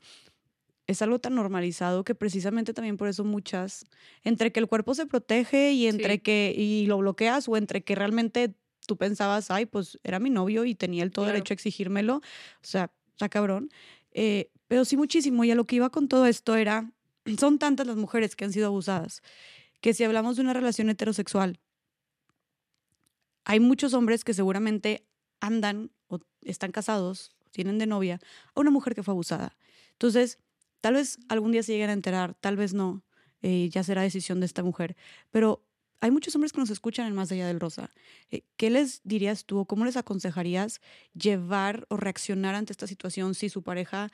[0.88, 3.86] es algo tan normalizado que precisamente también por eso muchas,
[4.24, 7.96] entre que el cuerpo se protege y entre que y lo bloqueas o entre que
[7.96, 8.54] realmente
[8.86, 12.22] tú pensabas, ay, pues era mi novio y tenía el todo derecho a exigírmelo, o
[12.62, 13.70] sea, está cabrón.
[14.12, 16.92] Eh, pero sí muchísimo, y a lo que iba con todo esto era,
[17.40, 19.22] son tantas las mujeres que han sido abusadas,
[19.82, 21.60] que si hablamos de una relación heterosexual,
[23.44, 25.06] hay muchos hombres que seguramente
[25.40, 28.20] andan o están casados, tienen de novia,
[28.54, 29.56] a una mujer que fue abusada.
[29.94, 30.40] Entonces,
[30.86, 33.04] Tal vez algún día se lleguen a enterar, tal vez no,
[33.42, 34.96] eh, ya será decisión de esta mujer,
[35.32, 35.66] pero
[36.00, 37.90] hay muchos hombres que nos escuchan en Más Allá del Rosa.
[38.30, 40.82] Eh, ¿Qué les dirías tú o cómo les aconsejarías
[41.16, 44.12] llevar o reaccionar ante esta situación si su pareja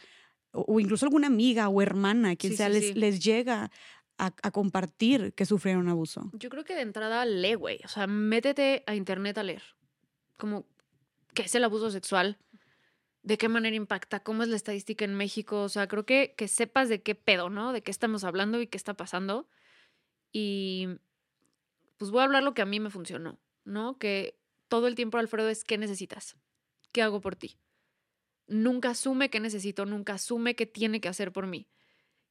[0.53, 3.69] o, incluso alguna amiga o hermana, quien sea, les, les llega
[4.17, 6.31] a, a, compartir que sufrieron abuso?
[6.35, 7.81] Yo creo que de entrada lee, güey.
[7.83, 9.63] O sea, métete a internet a leer.
[10.37, 10.65] Como,
[11.33, 12.37] ¿qué es el abuso sexual?
[13.23, 15.61] De qué manera impacta, cómo es la estadística en México.
[15.61, 17.73] O sea, creo que, que sepas de qué pedo, ¿no?
[17.73, 19.47] De qué estamos hablando y qué está pasando.
[20.31, 20.87] Y
[21.97, 23.97] pues voy a hablar lo que a mí me funcionó, ¿no?
[23.99, 26.35] Que todo el tiempo, Alfredo, es qué necesitas,
[26.91, 27.57] qué hago por ti.
[28.47, 31.67] Nunca asume qué necesito, nunca asume qué tiene que hacer por mí.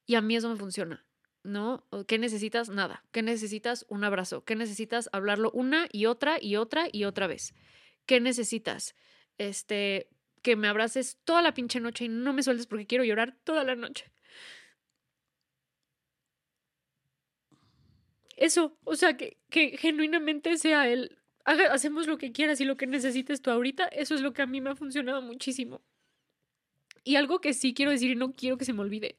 [0.05, 1.05] Y a mí eso me funciona,
[1.43, 1.87] ¿no?
[2.07, 2.69] ¿Qué necesitas?
[2.69, 3.05] Nada.
[3.11, 3.85] ¿Qué necesitas?
[3.87, 4.43] Un abrazo.
[4.43, 5.09] ¿Qué necesitas?
[5.13, 7.53] Hablarlo una y otra y otra y otra vez.
[8.05, 8.95] ¿Qué necesitas?
[9.37, 10.09] Este,
[10.41, 13.63] que me abraces toda la pinche noche y no me sueltes porque quiero llorar toda
[13.63, 14.11] la noche.
[18.37, 22.87] Eso, o sea, que, que genuinamente sea el, hacemos lo que quieras y lo que
[22.87, 25.81] necesites tú ahorita, eso es lo que a mí me ha funcionado muchísimo.
[27.03, 29.15] Y algo que sí quiero decir y no quiero que se me olvide.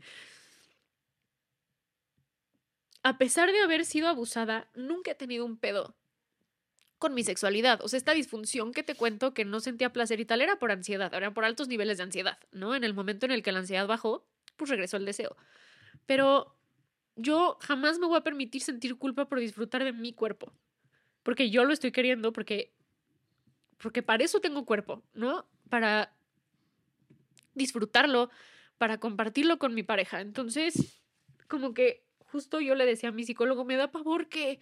[3.04, 5.96] A pesar de haber sido abusada, nunca he tenido un pedo
[7.02, 7.80] con mi sexualidad.
[7.82, 10.70] O sea, esta disfunción que te cuento que no sentía placer y tal era por
[10.70, 12.76] ansiedad, era por altos niveles de ansiedad, ¿no?
[12.76, 14.24] En el momento en el que la ansiedad bajó,
[14.56, 15.36] pues regresó el deseo.
[16.06, 16.56] Pero
[17.16, 20.52] yo jamás me voy a permitir sentir culpa por disfrutar de mi cuerpo.
[21.24, 22.72] Porque yo lo estoy queriendo, porque,
[23.78, 25.44] porque para eso tengo cuerpo, ¿no?
[25.70, 26.14] Para
[27.54, 28.30] disfrutarlo,
[28.78, 30.20] para compartirlo con mi pareja.
[30.20, 31.02] Entonces,
[31.48, 34.60] como que justo yo le decía a mi psicólogo, me da pavor que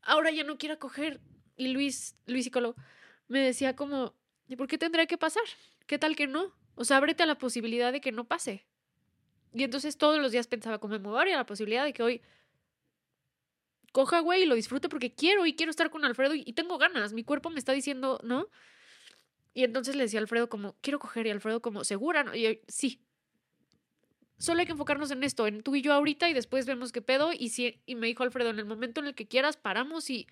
[0.00, 1.20] ahora ya no quiera coger
[1.62, 2.76] y Luis, Luis psicólogo,
[3.28, 4.14] me decía como,
[4.48, 5.44] ¿y por qué tendría que pasar?
[5.86, 6.52] ¿Qué tal que no?
[6.74, 8.66] O sea, ábrete a la posibilidad de que no pase.
[9.54, 12.22] Y entonces todos los días pensaba como me a la posibilidad de que hoy
[13.92, 17.12] coja, güey, y lo disfrute porque quiero y quiero estar con Alfredo y, tengo ganas.
[17.12, 18.48] Mi cuerpo me está diciendo, ¿no?
[19.54, 22.24] Y entonces le decía a Alfredo como, quiero coger y Alfredo como, ¿segura?
[22.24, 22.34] ¿no?
[22.34, 23.02] Y sí.
[24.38, 27.02] Solo hay que enfocarnos en esto, en tú y yo ahorita y después vemos qué
[27.02, 27.32] pedo.
[27.32, 30.26] Y, si, y me dijo Alfredo, en el momento en el que quieras, paramos y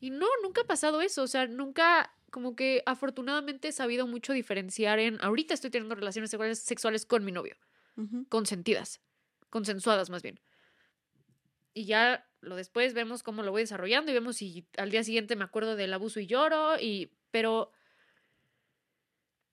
[0.00, 1.22] y no, nunca ha pasado eso.
[1.22, 5.18] O sea, nunca, como que afortunadamente he sabido mucho diferenciar en.
[5.22, 7.56] Ahorita estoy teniendo relaciones sexuales, con mi novio.
[8.28, 9.00] Consentidas.
[9.50, 10.40] Consensuadas, más bien.
[11.72, 15.36] Y ya lo después vemos cómo lo voy desarrollando y vemos si al día siguiente
[15.36, 16.78] me acuerdo del abuso y lloro.
[16.80, 17.12] Y.
[17.30, 17.72] Pero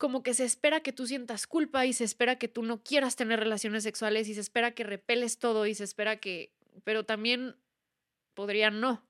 [0.01, 3.15] como que se espera que tú sientas culpa y se espera que tú no quieras
[3.15, 7.55] tener relaciones sexuales y se espera que repeles todo y se espera que, pero también
[8.33, 9.05] podría no.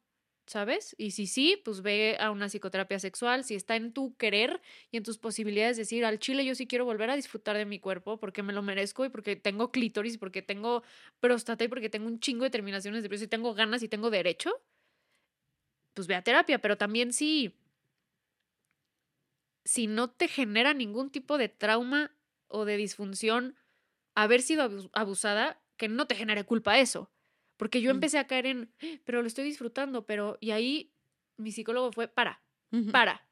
[0.52, 0.96] ¿Sabes?
[0.98, 4.98] Y si sí, pues ve a una psicoterapia sexual, si está en tu querer y
[4.98, 8.20] en tus posibilidades decir, al chile yo sí quiero volver a disfrutar de mi cuerpo
[8.20, 10.84] porque me lo merezco y porque tengo clítoris, porque tengo
[11.22, 14.10] próstata y porque tengo un chingo de terminaciones de peso y tengo ganas y tengo
[14.10, 14.52] derecho,
[15.94, 17.56] pues ve a terapia, pero también si
[19.64, 22.16] si no te genera ningún tipo de trauma
[22.48, 23.56] o de disfunción
[24.16, 27.11] haber sido abusada, que no te genere culpa eso.
[27.62, 27.98] Porque yo mm.
[27.98, 28.74] empecé a caer en,
[29.06, 30.36] pero lo estoy disfrutando, pero...
[30.42, 30.96] Y ahí
[31.38, 32.42] mi psicólogo fue, para,
[32.92, 33.30] para.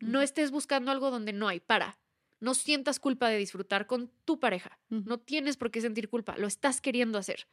[0.00, 1.96] No estés buscando algo donde no hay, para.
[2.40, 4.80] No sientas culpa de disfrutar con tu pareja.
[4.88, 7.46] No tienes por qué sentir culpa, lo estás queriendo hacer.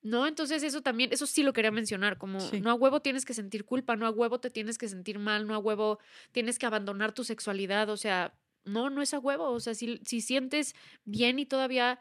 [0.00, 0.26] ¿No?
[0.26, 3.66] Entonces eso también, eso sí lo quería mencionar, como no a huevo tienes que sentir
[3.66, 5.98] culpa, no a huevo te tienes que sentir mal, no a huevo
[6.32, 8.34] tienes que abandonar tu sexualidad, o sea,
[8.64, 12.00] no, no es a huevo, o sea, si, si sientes bien y todavía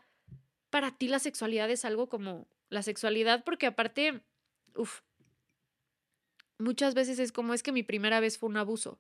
[0.69, 4.22] para ti la sexualidad es algo como la sexualidad, porque aparte,
[4.76, 5.02] uff,
[6.60, 9.00] muchas veces es como es que mi primera vez fue un abuso.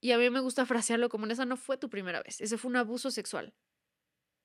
[0.00, 2.70] Y a mí me gusta frasearlo como esa no fue tu primera vez, ese fue
[2.70, 3.54] un abuso sexual.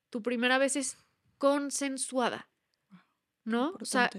[0.10, 0.98] Tu primera vez es
[1.38, 2.50] consensuada.
[3.44, 3.77] ¿No?
[3.80, 4.10] O sea,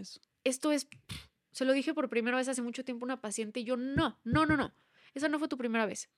[0.45, 0.89] esto es,
[1.53, 4.21] se lo dije por primera vez hace mucho tiempo a una paciente y yo no,
[4.25, 4.75] no, no, no.
[5.15, 6.11] Esa no fue tu primera vez.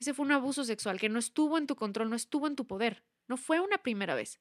[0.00, 2.66] Ese fue un abuso sexual que no estuvo en tu control, no estuvo en tu
[2.66, 3.04] poder.
[3.28, 4.40] No fue una primera vez.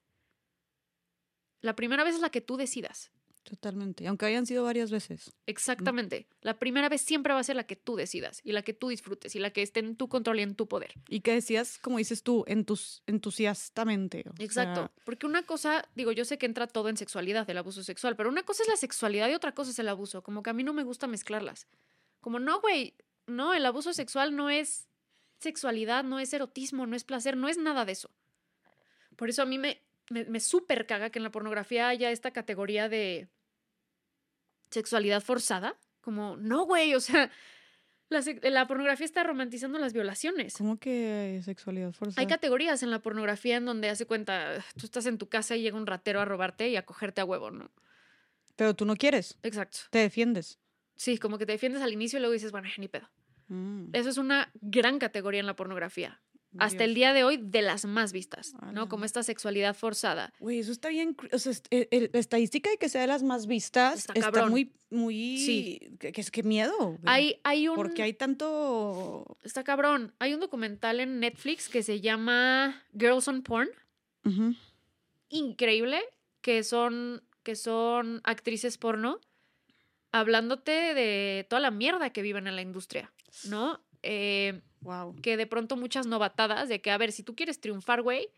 [1.64, 3.10] La primera vez es la que tú decidas.
[3.44, 5.32] Totalmente, aunque hayan sido varias veces.
[5.48, 6.28] Exactamente.
[6.42, 8.90] La primera vez siempre va a ser la que tú decidas y la que tú
[8.90, 10.94] disfrutes y la que esté en tu control y en tu poder.
[11.08, 14.26] Y que decías, como dices tú, entus entusiastamente.
[14.40, 14.92] Exacto.
[15.06, 18.30] Porque una cosa, digo, yo sé que entra todo en sexualidad, el abuso sexual, pero
[18.30, 20.22] una cosa es la sexualidad y otra cosa es el abuso.
[20.22, 21.68] Como que a mí no me gusta mezclarlas.
[22.22, 22.94] Como, no, güey,
[23.28, 24.88] no, el abuso sexual no es
[25.40, 28.10] sexualidad, no es erotismo, no es placer, no es nada de eso.
[29.18, 32.32] Por eso a mí me, me, me súper caga que en la pornografía haya esta
[32.32, 33.30] categoría de
[34.70, 35.78] sexualidad forzada.
[36.02, 37.32] Como, no, güey, o sea,
[38.10, 40.56] la, la, pornografía está romantizando las violaciones.
[40.58, 42.22] ¿Cómo que sexualidad forzada?
[42.22, 45.62] Hay categorías en la pornografía en donde hace cuenta, tú estás en tu casa y
[45.62, 47.72] llega un ratero a robarte y a cogerte a huevo, ¿no?
[48.56, 49.38] Pero tú no quieres.
[49.44, 49.80] Exacto.
[49.90, 50.60] Te defiendes.
[50.96, 53.10] Sí, como que te defiendes al inicio y luego dices, bueno, ni pedo.
[53.48, 53.88] Mm.
[53.94, 56.22] Eso es una gran categoría en la pornografía
[56.60, 58.90] hasta el día de hoy de las más vistas, ¿no?
[58.90, 60.34] Como esta sexualidad forzada.
[60.40, 61.16] Güey, eso está bien.
[61.32, 65.38] O sea, e, la estadística de que sea de las más vistas está, muy, muy.
[65.38, 65.98] Sí.
[66.00, 67.00] Que, es que miedo.
[67.06, 67.76] Hay, hay un.
[67.76, 69.38] Porque hay tanto.
[69.44, 70.14] Está cabrón.
[70.20, 73.70] Hay un documental en Netflix que se llama Girls on Porn.
[75.30, 76.02] Increíble.
[76.42, 79.20] Que son, que son actrices porno
[80.14, 83.12] hablándote de toda la mierda que viven en la industria,
[83.46, 83.82] ¿no?
[84.04, 85.16] Eh, wow.
[85.22, 88.30] Que de pronto muchas novatadas de que, a ver, si tú quieres triunfar, güey,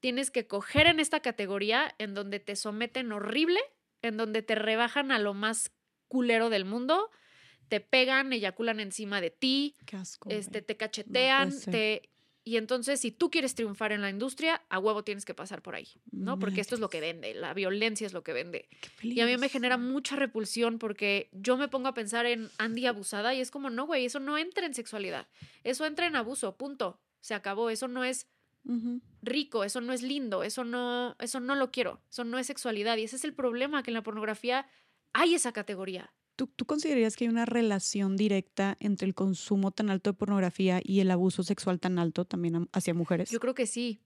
[0.00, 3.60] tienes que coger en esta categoría en donde te someten horrible,
[4.02, 5.72] en donde te rebajan a lo más
[6.08, 7.10] culero del mundo,
[7.68, 9.74] te pegan, eyaculan encima de ti,
[10.28, 12.08] este, te cachetean, te
[12.48, 15.74] y entonces, si tú quieres triunfar en la industria, a huevo tienes que pasar por
[15.74, 16.38] ahí, ¿no?
[16.38, 18.68] Porque esto es lo que vende, la violencia es lo que vende.
[19.02, 22.86] Y a mí me genera mucha repulsión porque yo me pongo a pensar en Andy
[22.86, 25.26] abusada y es como, no, güey, eso no entra en sexualidad,
[25.64, 27.00] eso entra en abuso, punto.
[27.18, 28.28] Se acabó, eso no es
[29.22, 32.96] rico, eso no es lindo, eso no, eso no lo quiero, eso no es sexualidad.
[32.96, 34.68] Y ese es el problema, que en la pornografía
[35.12, 36.12] hay esa categoría.
[36.36, 40.80] ¿Tú, ¿Tú considerarías que hay una relación directa entre el consumo tan alto de pornografía
[40.84, 43.30] y el abuso sexual tan alto también am- hacia mujeres?
[43.30, 44.00] Yo creo que sí.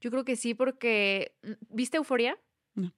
[0.00, 1.36] Yo creo que sí, porque.
[1.42, 2.38] mm, ¿Viste Euforia?
[2.74, 2.92] No.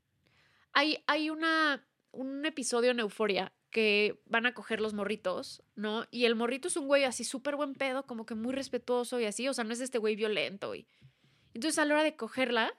[0.73, 6.07] Hay, hay una, un episodio en Euforia que van a coger los morritos, ¿no?
[6.11, 9.27] Y el morrito es un güey así súper buen pedo, como que muy respetuoso y
[9.27, 9.47] así.
[9.47, 10.75] O sea, no es este güey violento.
[10.75, 10.89] Y...
[11.55, 12.73] Entonces, a la hora de cogerla,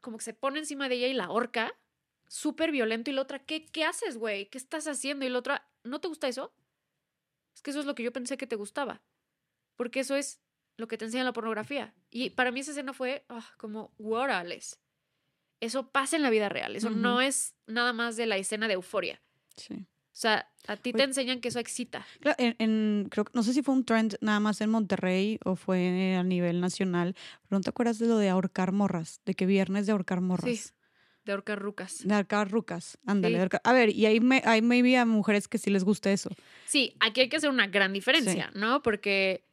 [0.00, 1.72] como que se pone encima de ella y la ahorca,
[2.32, 3.10] súper violento.
[3.10, 4.46] Y la otra, ¿qué, qué haces, güey?
[4.46, 5.26] ¿Qué estás haciendo?
[5.26, 6.54] Y la otra, ¿no te gusta eso?
[7.54, 9.02] Es que eso es lo que yo pensé que te gustaba.
[9.76, 10.40] Porque eso es
[10.78, 11.94] lo que te enseña la pornografía.
[12.10, 14.80] Y para mí esa escena fue ah, como, órales.
[15.60, 16.74] Eso pasa en la vida real.
[16.74, 19.20] Eso no es nada más de la escena de euforia.
[19.54, 19.74] Sí.
[19.74, 22.06] O sea, a ti te enseñan que eso excita.
[22.20, 25.54] Claro, en, en- creo, no sé si fue un trend nada más en Monterrey o
[25.54, 29.20] fue a nivel nacional, pero ¿no te acuerdas de lo de ahorcar morras?
[29.24, 30.50] De que viernes de ahorcar morras.
[30.50, 30.72] Sí.
[31.24, 32.06] De ahorcar rucas.
[32.06, 32.98] De ahorcar rucas.
[33.06, 33.36] Ándale.
[33.36, 33.40] Sí.
[33.42, 36.30] ahorcar- A ver, y hay, me, hay maybe a mujeres que sí les gusta eso.
[36.66, 38.82] Sí, aquí hay que hacer una gran diferencia, ¿no?
[38.82, 39.44] Porque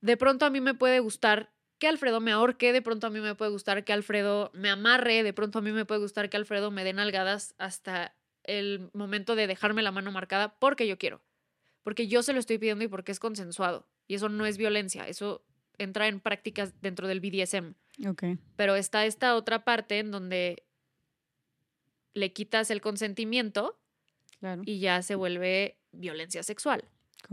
[0.00, 3.20] de pronto a mí me puede gustar que Alfredo me ahorque, de pronto a mí
[3.20, 6.36] me puede gustar que Alfredo me amarre, de pronto a mí me puede gustar que
[6.36, 11.22] Alfredo me dé nalgadas hasta el momento de dejarme la mano marcada porque yo quiero.
[11.82, 13.88] Porque yo se lo estoy pidiendo y porque es consensuado.
[14.06, 15.44] Y eso no es violencia, eso
[15.78, 17.74] entra en prácticas dentro del BDSM.
[18.06, 18.24] Ok.
[18.56, 20.63] Pero está esta otra parte en donde
[22.14, 23.78] le quitas el consentimiento
[24.40, 24.62] Claro.
[24.66, 26.84] y ya se vuelve violencia sexual.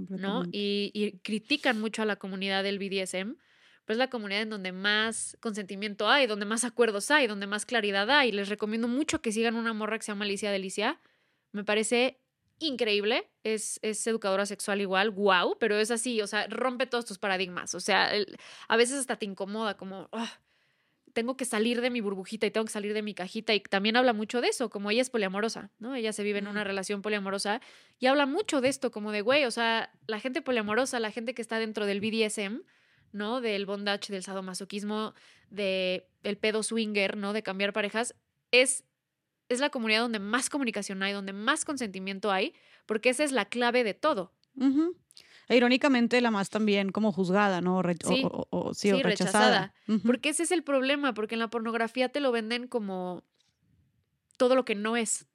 [0.10, 0.43] ¿no?
[0.53, 3.35] Y, y critican mucho a la comunidad del BDSM,
[3.84, 7.66] pero es la comunidad en donde más consentimiento hay, donde más acuerdos hay, donde más
[7.66, 8.32] claridad hay.
[8.32, 11.01] Les recomiendo mucho que sigan una morra que se llama Alicia Delicia.
[11.51, 12.22] Me parece
[12.60, 13.30] increíble.
[13.43, 17.76] Es, es educadora sexual igual, wow, pero es así, o sea, rompe todos tus paradigmas.
[17.76, 18.38] O sea, el-
[18.69, 20.40] a veces hasta te incomoda, como, "Ah,
[21.14, 23.53] tengo que salir de mi burbujita y tengo que salir de mi cajita.
[23.53, 25.95] Y también habla mucho de eso, como ella es poliamorosa, ¿no?
[25.95, 27.61] Ella se vive en una relación poliamorosa
[27.99, 31.33] y habla mucho de esto, como de, güey, o sea, la gente poliamorosa, la gente
[31.33, 32.61] que está dentro del BDSM,
[33.11, 33.41] ¿no?
[33.41, 35.14] Del bondage, del sadomasoquismo,
[35.49, 37.33] de el pedo swinger, ¿no?
[37.33, 38.15] De cambiar parejas,
[38.51, 38.83] es,
[39.49, 42.53] es la comunidad donde más comunicación hay, donde más consentimiento hay,
[42.85, 44.33] porque esa es la clave de todo.
[45.51, 47.81] E irónicamente, la más también como juzgada, ¿no?
[47.81, 48.21] Re- Sí.
[48.23, 49.73] o- o- o Sí, rechazada.
[49.88, 49.99] Ujú.
[50.07, 53.23] Porque ese es el problema, porque en la pornografía te lo venden como
[54.38, 55.27] todo lo que no es.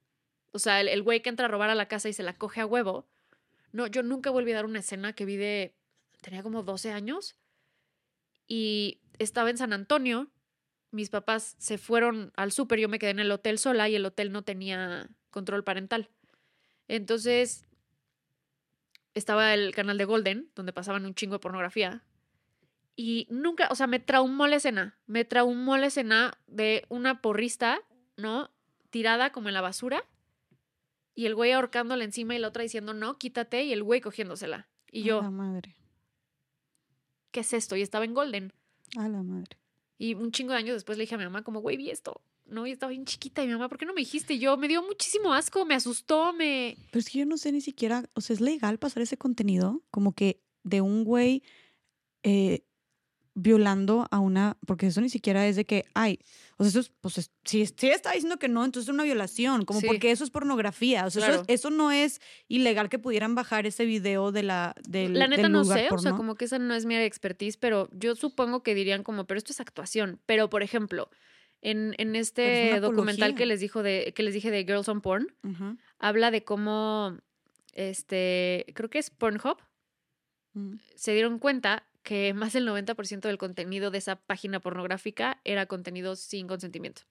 [0.52, 2.32] O sea, el el güey que entra a robar a la casa y se la
[2.32, 3.06] coge a huevo.
[3.72, 5.74] No, yo nunca voy a olvidar una escena que vi de.
[6.22, 7.36] tenía como 12 años
[8.48, 10.30] y estaba en San Antonio.
[10.92, 14.06] Mis papás se fueron al súper, yo me quedé en el hotel sola y el
[14.06, 16.08] hotel no tenía control parental.
[16.88, 17.66] Entonces
[19.16, 22.02] estaba el canal de Golden, donde pasaban un chingo de pornografía.
[22.94, 24.98] Y nunca, o sea, me traumó la escena.
[25.06, 27.80] Me traumó la escena de una porrista,
[28.16, 28.50] ¿no?
[28.90, 30.04] Tirada como en la basura.
[31.14, 33.64] Y el güey ahorcándola encima y la otra diciendo, no, quítate.
[33.64, 34.68] Y el güey cogiéndosela.
[34.90, 35.76] Y A yo, la madre.
[37.30, 37.74] ¿qué es esto?
[37.76, 38.52] Y estaba en Golden.
[38.98, 39.58] A la madre.
[39.98, 42.20] Y un chingo de años después le dije a mi mamá, como, güey, vi esto.
[42.47, 43.42] No, y estaba bien chiquita.
[43.42, 44.39] Y mi mamá, ¿por qué no me dijiste?
[44.39, 46.76] Yo, me dio muchísimo asco, me asustó, me...
[46.91, 49.83] Pero es que yo no sé ni siquiera, o sea, ¿es legal pasar ese contenido?
[49.91, 51.42] Como que de un güey
[52.23, 52.62] eh,
[53.34, 56.18] violando a una, porque eso ni siquiera es de que, ay,
[56.57, 59.05] o sea, eso es, pues, es- si, si está diciendo que no, entonces es una
[59.05, 59.86] violación, como Sí.
[59.86, 63.84] porque eso es pornografía, o sea, eso, eso no es ilegal que pudieran bajar ese
[63.84, 66.58] video de la, del, La neta del no lugar sé, o sea, como que esa
[66.58, 70.18] no es mi expertise, pero yo supongo que dirían como, pero esto es actuación.
[70.25, 71.10] Pero, por ejemplo,
[71.62, 75.34] en, este documental que les, dijo de, que les dije de Girls on Porn,
[75.98, 77.18] habla de cómo,
[77.72, 79.58] este, creo que es Pornhub,
[80.56, 80.78] Mm.
[80.94, 86.16] se dieron cuenta que más del 90% del contenido de esa página pornográfica era contenido
[86.16, 87.02] sin consentimiento.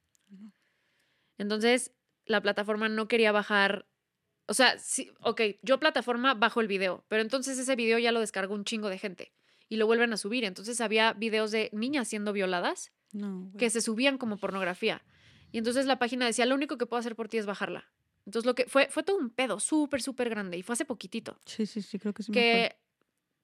[1.38, 1.92] Entonces,
[2.26, 3.88] la plataforma no quería bajar.
[4.48, 8.20] O sea, sí, ok, yo plataforma bajo el video, pero entonces ese video ya lo
[8.20, 9.32] descargó un chingo de gente
[9.70, 10.44] y lo vuelven a subir.
[10.44, 15.04] Entonces había videos de niñas siendo violadas No, que se subían como pornografía.
[15.52, 17.90] Y entonces la página decía, lo único que puedo hacer por ti es bajarla.
[18.26, 21.40] Entonces lo que fue, fue todo un pedo súper, súper grande y fue hace poquitito
[21.46, 22.76] Sí, sí, sí, creo que sí que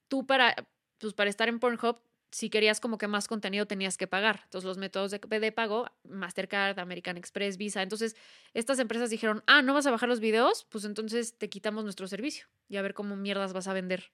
[0.08, 0.56] tú para,
[0.98, 2.02] pues para estar en Pornhub,
[2.32, 4.42] si querías como que más contenido tenías que pagar.
[4.46, 7.82] Entonces los métodos de, de pago, Mastercard, American Express, Visa.
[7.82, 8.16] Entonces
[8.54, 10.66] estas empresas dijeron, ah, ¿no vas a bajar los videos?
[10.70, 14.12] Pues entonces te quitamos nuestro servicio y a ver cómo mierdas vas a vender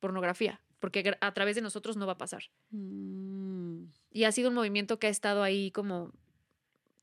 [0.00, 2.44] pornografía, porque a través de nosotros no va a pasar.
[2.70, 3.84] Mm.
[4.10, 6.12] Y ha sido un movimiento que ha estado ahí como,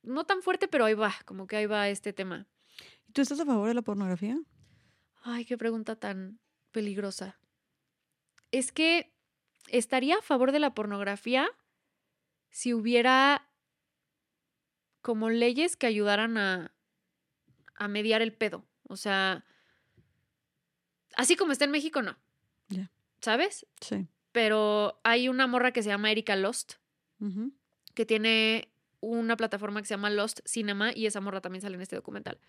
[0.04, 2.48] no tan fuerte, pero ahí va, como que ahí va este tema.
[3.08, 4.38] ¿Y ¿Tú estás a favor de la pornografía?
[5.24, 6.40] Ay, qué pregunta tan
[6.72, 7.40] peligrosa.
[8.52, 9.14] Es que
[9.68, 11.50] estaría a favor de la pornografía
[12.50, 13.50] si hubiera
[15.02, 16.74] como leyes que ayudaran a,
[17.76, 18.66] a mediar el pedo.
[18.84, 19.46] O sea,
[21.18, 22.16] Así como está en México, no.
[22.70, 22.92] Ya.
[23.22, 23.66] ¿Sabes?
[23.82, 24.08] Sí.
[24.32, 26.76] Pero hay una morra que se llama Erika Lost,
[27.94, 31.82] Que tiene una plataforma que se llama Lost Cinema y esa morra también sale en
[31.82, 32.40] este documental.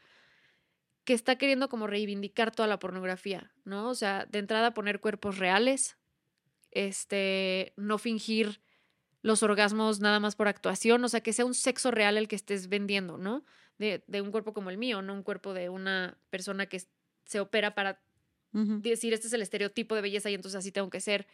[1.05, 3.89] Que está queriendo como reivindicar toda la pornografía, ¿no?
[3.89, 5.97] O sea, de entrada poner cuerpos reales,
[6.71, 8.61] este, no fingir
[9.23, 12.37] los orgasmos nada más por actuación, o sea, que sea un sexo real el que
[12.37, 13.45] estés vendiendo, ¿no?
[13.79, 16.83] De, de un cuerpo como el mío, no un cuerpo de una persona que
[17.25, 18.01] se opera para
[18.53, 21.27] decir este es el estereotipo de belleza y entonces así tengo que ser.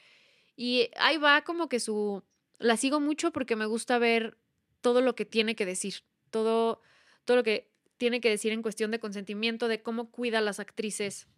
[0.56, 2.22] Y ahí va como que su...
[2.58, 4.38] La sigo mucho porque me gusta ver
[4.80, 6.80] todo lo que tiene que decir, todo,
[7.24, 10.60] todo lo que tiene que decir en cuestión de consentimiento, de cómo cuida a las
[10.60, 11.28] actrices,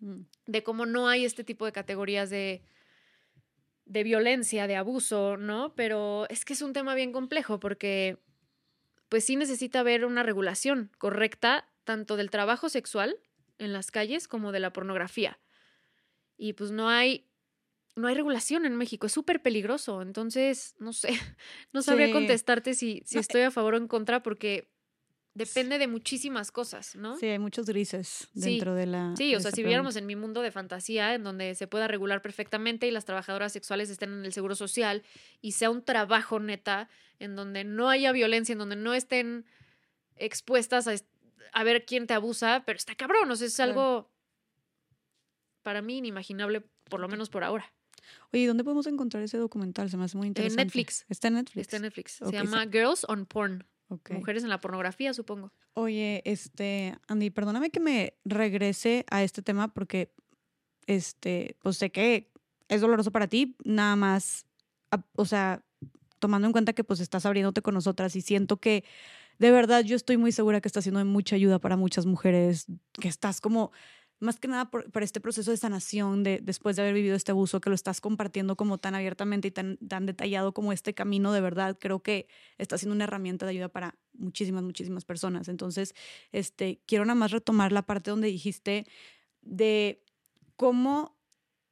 [0.00, 0.22] Mm.
[0.46, 2.62] de cómo no hay este tipo de categorías de,
[3.86, 5.74] de violencia, de abuso, ¿no?
[5.74, 8.18] Pero es que es un tema bien complejo porque
[9.08, 13.16] pues sí necesita haber una regulación correcta tanto del trabajo sexual
[13.58, 15.38] en las calles como de la pornografía.
[16.36, 17.26] Y pues no hay
[17.96, 20.02] no hay regulación en México, es súper peligroso.
[20.02, 21.08] Entonces, no sé,
[21.72, 22.12] no sabría Sí.
[22.12, 24.68] contestarte si, si No, eh estoy a favor o en contra porque
[25.34, 27.16] depende de muchísimas cosas, ¿no?
[27.18, 29.14] Sí, hay muchos grises Sí, dentro de la.
[29.16, 32.22] Sí, o sea, si viéramos en mi mundo de fantasía, en donde se pueda regular
[32.22, 35.02] perfectamente y las trabajadoras sexuales estén en el seguro social
[35.40, 39.44] y sea un trabajo neta, en donde no haya violencia, en donde no estén
[40.16, 40.94] expuestas a,
[41.52, 44.10] a ver quién te abusa, pero está cabrón, o sea, es algo
[45.62, 47.72] para mí inimaginable, por lo menos por ahora.
[48.32, 49.90] Oye, ¿y dónde podemos encontrar ese documental?
[49.90, 50.64] Se me hace muy interesante.
[50.64, 51.04] Netflix.
[51.08, 51.62] Está en Netflix.
[51.62, 52.12] Está en Netflix.
[52.12, 53.64] Se llama Girls on Porn.
[53.88, 54.10] Ok.
[54.12, 55.52] Mujeres en la pornografía, supongo.
[55.74, 60.12] Oye, este, Andy, perdóname que me regrese a este tema porque,
[60.86, 62.32] este, pues sé que
[62.68, 64.46] es doloroso para ti, nada más,
[65.14, 65.62] o sea,
[66.18, 68.84] tomando en cuenta que pues estás abriéndote con nosotras y siento que
[69.38, 72.66] de verdad yo estoy muy segura que estás siendo de mucha ayuda para muchas mujeres,
[72.92, 73.72] que estás como,
[74.24, 77.32] más que nada por, por este proceso de sanación de, después de haber vivido este
[77.32, 81.32] abuso, que lo estás compartiendo como tan abiertamente y tan, tan detallado como este camino
[81.32, 82.26] de verdad, creo que
[82.58, 85.48] está siendo una herramienta de ayuda para muchísimas, muchísimas personas.
[85.48, 85.94] Entonces,
[86.32, 88.86] este, quiero nada más retomar la parte donde dijiste
[89.42, 90.02] de
[90.56, 91.16] cómo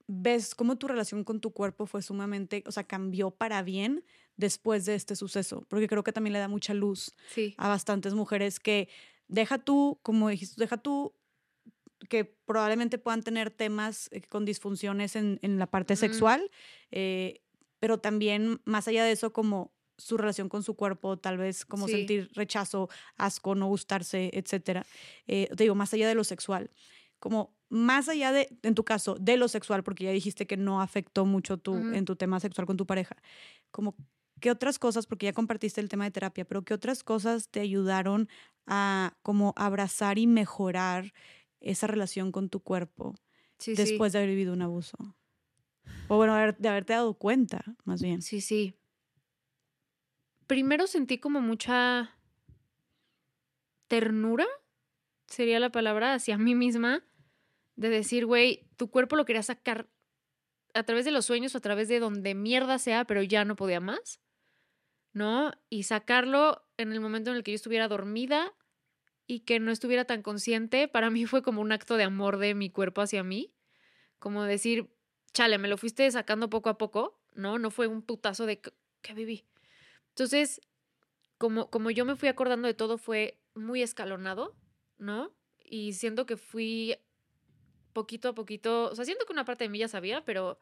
[0.07, 4.05] ves, cómo tu relación con tu cuerpo fue sumamente, o sea, cambió para bien
[4.37, 7.55] después de este suceso, porque creo que también le da mucha luz Sí.
[7.59, 8.89] a bastantes mujeres que
[9.29, 11.15] deja tú, como dijiste, deja tú
[12.09, 16.01] que probablemente puedan tener temas eh, con disfunciones en, en la parte Ujú.
[16.01, 16.51] sexual,
[16.91, 17.43] eh,
[17.79, 21.87] pero también más allá de eso, como su relación con su cuerpo, tal vez como
[21.87, 21.93] Sí.
[21.93, 24.85] sentir rechazo, asco, no gustarse, etcétera.
[25.27, 26.71] Eh, te digo, más allá de lo sexual,
[27.19, 30.81] como más allá de, en tu caso, de lo sexual, porque ya dijiste que no
[30.83, 31.93] afectó mucho tu, Ujú.
[31.93, 33.17] en tu tema sexual con tu pareja,
[33.71, 33.97] como
[34.41, 37.61] ¿qué otras cosas, porque ya compartiste el tema de terapia, pero qué otras cosas te
[37.61, 38.29] ayudaron
[38.67, 41.13] a como abrazar y mejorar
[41.63, 43.15] esa relación con tu cuerpo
[43.59, 43.83] Sí, sí.
[43.83, 44.97] después de haber vivido un abuso?
[46.09, 48.23] O bueno, de haberte dado cuenta, más bien.
[48.23, 48.75] Sí, sí.
[50.47, 52.17] Primero sentí como mucha
[53.89, 54.47] ternura,
[55.27, 57.05] sería la palabra, hacia mí misma,
[57.77, 59.89] de decir, güey, tu cuerpo lo quería sacar
[60.75, 63.57] a través de los sueños o a través de donde mierda sea, pero ya no
[63.57, 64.21] podía más,
[65.13, 65.53] ¿no?
[65.69, 68.53] Y sacarlo en el momento en el que yo estuviera dormida
[69.27, 72.55] y que no estuviera tan consciente, para mí fue como un acto de amor de
[72.55, 73.53] mi cuerpo hacia mí,
[74.19, 74.91] como decir,
[75.33, 77.59] chale, me lo fuiste sacando poco a poco, ¿no?
[77.59, 79.45] No fue un putazo de que viví.
[80.11, 80.61] Entonces,
[81.39, 84.55] como, como yo me fui acordando de todo, fue muy escalonado,
[84.99, 85.33] ¿no?
[85.65, 86.97] Y siento que fui
[87.93, 90.59] poquito a poquito, o sea, siento que una parte de mí ya sabía, pero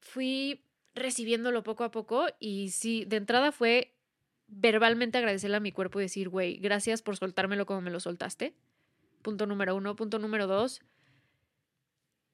[0.00, 0.64] fui
[0.94, 3.91] recibiéndolo poco a poco y sí, de entrada fue
[4.54, 8.54] verbalmente agradecerle a mi cuerpo y decir, güey, gracias por soltármelo como me lo soltaste.
[9.22, 9.96] Punto número uno.
[9.96, 10.82] Punto número dos.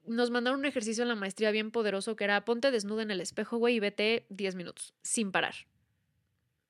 [0.07, 3.21] Nos mandaron un ejercicio en la maestría bien poderoso que era ponte desnuda en el
[3.21, 5.55] espejo, güey, y vete 10 minutos, sin parar.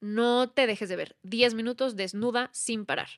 [0.00, 1.16] No te dejes de ver.
[1.22, 3.08] 10 minutos desnuda, sin parar.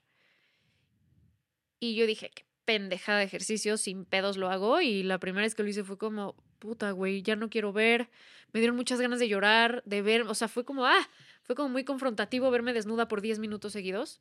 [1.79, 4.81] Y yo dije, qué pendejada de ejercicio, sin pedos lo hago.
[4.83, 8.11] Y la primera vez que lo hice fue como, puta, güey, ya no quiero ver.
[8.53, 11.09] Me dieron muchas ganas de llorar, de ver, o sea, fue como, ah,
[11.51, 14.21] fue como muy confrontativo verme desnuda por 10 minutos seguidos.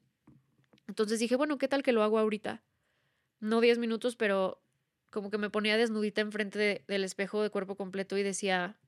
[0.87, 2.63] Entonces dije, bueno, ¿qué tal que lo hago ahorita?
[3.39, 4.63] No 10 minutos, pero
[5.11, 8.79] como que me ponía desnudita enfrente de- del espejo de cuerpo completo y decía,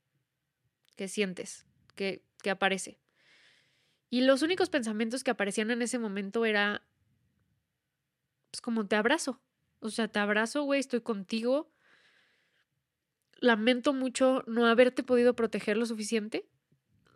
[0.96, 1.66] ¿qué sientes?
[1.94, 2.98] ¿Qué, qué aparece?
[4.10, 6.82] Y los únicos pensamientos que aparecían en ese momento era,
[8.50, 9.40] pues como te abrazo.
[9.78, 11.70] O sea, te abrazo, güey, estoy contigo.
[13.38, 16.48] Lamento mucho no haberte podido proteger lo suficiente.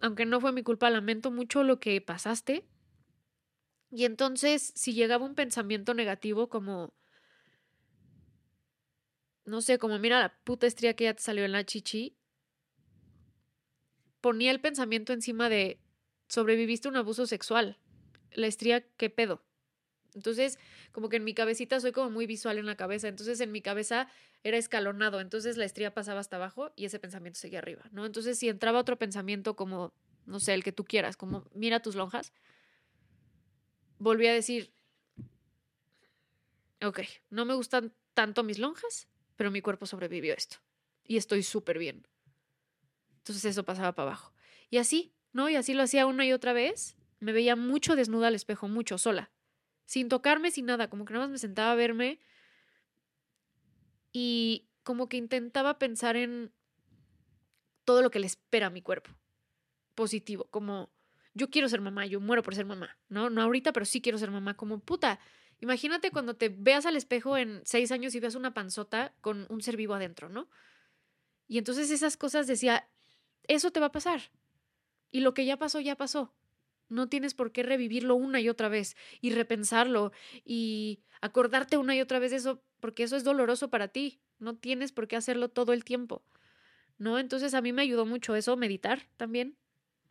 [0.01, 2.67] Aunque no fue mi culpa, lamento mucho lo que pasaste.
[3.91, 6.93] Y entonces, si llegaba un pensamiento negativo como,
[9.45, 12.17] no sé, como mira la puta estría que ya te salió en la chichi,
[14.21, 15.81] ponía el pensamiento encima de
[16.29, 17.79] sobreviviste un abuso sexual.
[18.33, 19.45] La estría, ¿qué pedo?
[20.17, 20.59] Entonces,
[20.91, 23.07] como que en mi cabecita soy como muy visual en la cabeza.
[23.07, 24.09] Entonces, en mi cabeza
[24.43, 25.21] era escalonado.
[25.21, 28.05] Entonces, la estría pasaba hasta abajo y ese pensamiento seguía arriba, ¿no?
[28.07, 29.93] Entonces, si entraba otro pensamiento como,
[30.25, 32.33] no sé, el que tú quieras, como mira tus lonjas,
[33.99, 34.73] volví a decir,
[36.83, 40.57] ok, no me gustan tanto mis lonjas, pero mi cuerpo sobrevivió esto.
[41.05, 42.07] Y estoy súper bien.
[43.19, 44.33] Entonces eso pasaba para abajo.
[44.71, 45.49] Y así, ¿no?
[45.49, 46.97] Y así lo hacía una y otra vez.
[47.21, 49.31] Me veía mucho desnuda al espejo, mucho, sola.
[49.87, 50.91] Sin tocarme, sin nada.
[50.91, 52.21] Como que nada más me sentaba a verme.
[54.13, 56.53] Y como que intentaba pensar en
[57.85, 59.11] todo lo que le espera a mi cuerpo.
[59.95, 60.45] Positivo.
[60.51, 60.91] Como
[61.33, 62.99] yo quiero ser mamá, yo muero por ser mamá.
[63.09, 64.55] No, no ahorita, pero sí quiero ser mamá.
[64.55, 65.19] Como puta,
[65.61, 69.63] Imagínate cuando te veas al espejo en seis años y veas una panzota con un
[69.63, 70.49] ser vivo adentro, ¿no?
[71.49, 72.89] Y entonces esas cosas decía,
[73.45, 74.21] eso te va a pasar.
[75.11, 76.35] Y lo que ya pasó, ya pasó.
[76.89, 80.13] No tienes por qué revivirlo una y otra vez y repensarlo
[80.45, 84.21] y acordarte una y otra vez de eso, porque eso es doloroso para ti.
[84.39, 86.23] No tienes por qué hacerlo todo el tiempo.
[86.99, 87.19] ¿No?
[87.19, 89.57] Entonces a mí me ayudó mucho eso, meditar también.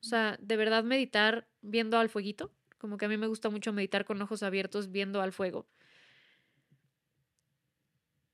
[0.02, 2.52] O sea, de verdad meditar viendo al fueguito
[2.86, 5.68] como que a mí me gusta mucho meditar con ojos abiertos viendo al fuego.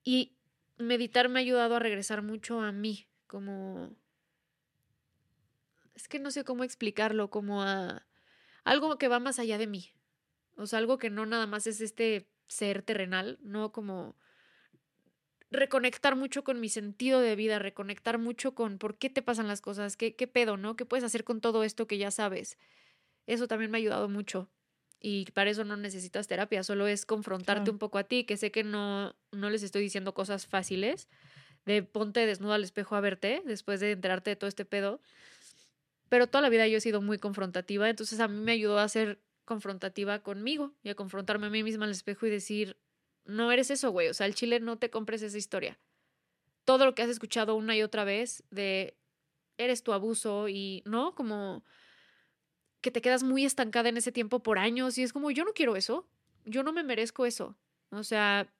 [0.03, 0.35] Y
[0.77, 3.95] meditar me ha ayudado a regresar mucho a mí, como...
[5.95, 8.05] Es que no sé cómo explicarlo, como a
[8.64, 9.91] algo que va más allá de mí.
[10.57, 14.15] O sea, algo que no nada más es este ser terrenal, no como
[15.49, 19.61] reconectar mucho con mi sentido de vida, reconectar mucho con por qué te pasan las
[19.61, 20.75] cosas, qué, qué pedo, ¿no?
[20.75, 22.57] ¿Qué puedes hacer con todo esto que ya sabes?
[23.27, 24.49] Eso también me ha ayudado mucho.
[24.99, 28.51] Y para eso no necesitas terapia, solo es confrontarte un poco a ti, que sé
[28.51, 31.09] que no, no les estoy diciendo cosas fáciles,
[31.65, 35.01] de ponte desnudo al espejo a verte después de enterarte de todo este pedo.
[36.11, 38.90] Pero toda la vida yo he sido muy confrontativa, entonces a mí me ayudó a
[38.90, 42.75] ser confrontativa conmigo y a confrontarme a mí misma al espejo y decir,
[43.23, 45.80] no eres eso, güey, o sea, el chile no te compres esa historia.
[46.65, 48.98] Todo lo que has escuchado una y otra vez de
[49.57, 51.15] eres tu abuso y, ¿no?
[51.15, 51.64] Como
[52.81, 55.53] que te quedas muy estancada en ese tiempo por años y es como, yo no
[55.53, 56.09] quiero eso,
[56.43, 57.56] yo no me merezco eso.
[57.90, 58.53] O sea,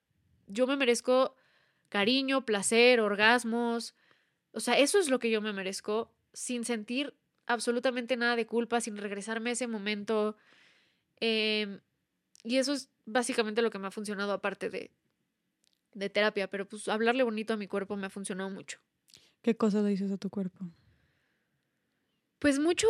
[0.46, 1.36] yo me merezco
[1.90, 3.94] cariño, placer, orgasmos.
[4.52, 7.14] O sea, eso es lo que yo me merezco sin sentir
[7.52, 10.36] absolutamente nada de culpa, sin regresarme a ese momento.
[11.20, 11.80] Em,
[12.44, 14.90] y eso es básicamente lo que me ha funcionado aparte de,
[15.94, 18.78] de terapia, pero pues hablarle bonito a mi cuerpo me ha funcionado mucho.
[19.42, 20.70] ¿Qué cosa le dices a tu cuerpo?
[22.38, 22.88] Pues mucho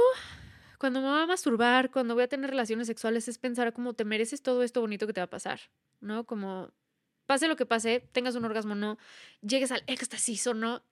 [0.79, 4.05] cuando me voy a masturbar, cuando voy a tener relaciones sexuales, es pensar como te
[4.05, 5.61] mereces todo esto bonito que te va a pasar,
[6.01, 6.25] ¿no?
[6.25, 6.73] Como
[7.27, 8.99] pase lo que pase, tengas un orgasmo o no,
[9.43, 10.83] llegues al éxtasis o no,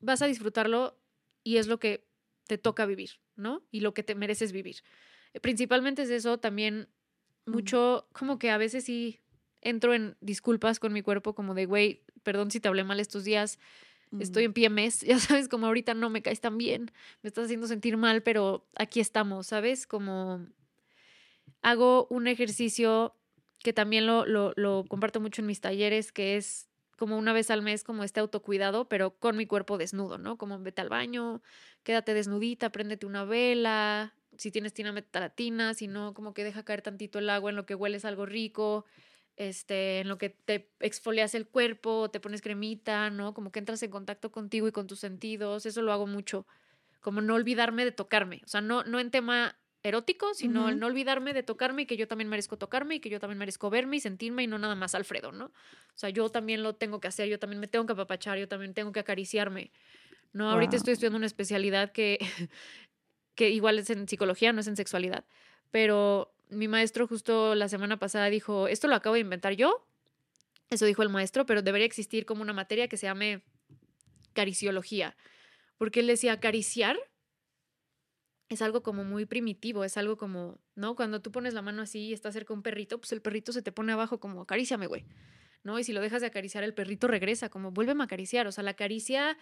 [0.00, 0.98] vas a disfrutarlo
[1.44, 2.04] y es lo que
[2.46, 3.62] te toca vivir, ¿no?
[3.70, 4.82] Y lo que te mereces vivir.
[5.42, 6.88] Principalmente es eso, también
[7.44, 9.20] mucho, como que a veces sí
[9.60, 13.24] entro en disculpas con mi cuerpo, como de, güey, perdón si te hablé mal estos
[13.24, 13.58] días,
[14.20, 16.90] Estoy en PMS, ya sabes, como ahorita no me caes tan bien,
[17.22, 19.86] me estás haciendo sentir mal, pero aquí estamos, ¿sabes?
[19.86, 20.46] Como
[21.62, 23.16] hago un ejercicio
[23.58, 27.50] que también lo, lo, lo comparto mucho en mis talleres, que es como una vez
[27.50, 30.38] al mes, como este autocuidado, pero con mi cuerpo desnudo, ¿no?
[30.38, 31.42] Como vete al baño,
[31.82, 36.82] quédate desnudita, préndete una vela, si tienes tina, latina, si no, como que deja caer
[36.82, 38.84] tantito el agua en lo que hueles algo rico,
[39.36, 43.34] este, en lo que te exfolias el cuerpo, te pones cremita, ¿no?
[43.34, 46.46] Como que entras en contacto contigo y con tus sentidos, eso lo hago mucho,
[47.00, 50.86] como no olvidarme de tocarme, o sea, no, no en tema erótico, sino el no
[50.86, 53.96] olvidarme de tocarme y que yo también merezco tocarme y que yo también merezco verme
[53.96, 55.46] y sentirme y no nada más Alfredo, ¿no?
[55.46, 58.48] O sea, yo también lo tengo que hacer, yo también me tengo que apapachar, yo
[58.48, 59.70] también tengo que acariciarme,
[60.32, 60.50] ¿no?
[60.50, 62.18] Ahorita estoy estudiando una especialidad que,
[63.34, 65.24] que igual es en psicología, no es en sexualidad,
[65.70, 69.86] pero mi maestro justo la semana pasada dijo, esto lo acabo de inventar yo,
[70.70, 73.42] eso dijo el maestro, pero debería existir como una materia que se llame
[74.32, 75.16] cariciología,
[75.78, 76.98] porque él decía, acariciar
[78.48, 80.94] es algo como muy primitivo, es algo como, ¿no?
[80.94, 83.52] Cuando tú pones la mano así y estás cerca de un perrito, pues el perrito
[83.52, 85.04] se te pone abajo como, acaríciame, güey,
[85.64, 85.78] ¿no?
[85.78, 88.62] Y si lo dejas de acariciar, el perrito regresa, como, vuélveme a acariciar, o sea,
[88.62, 89.36] la caricia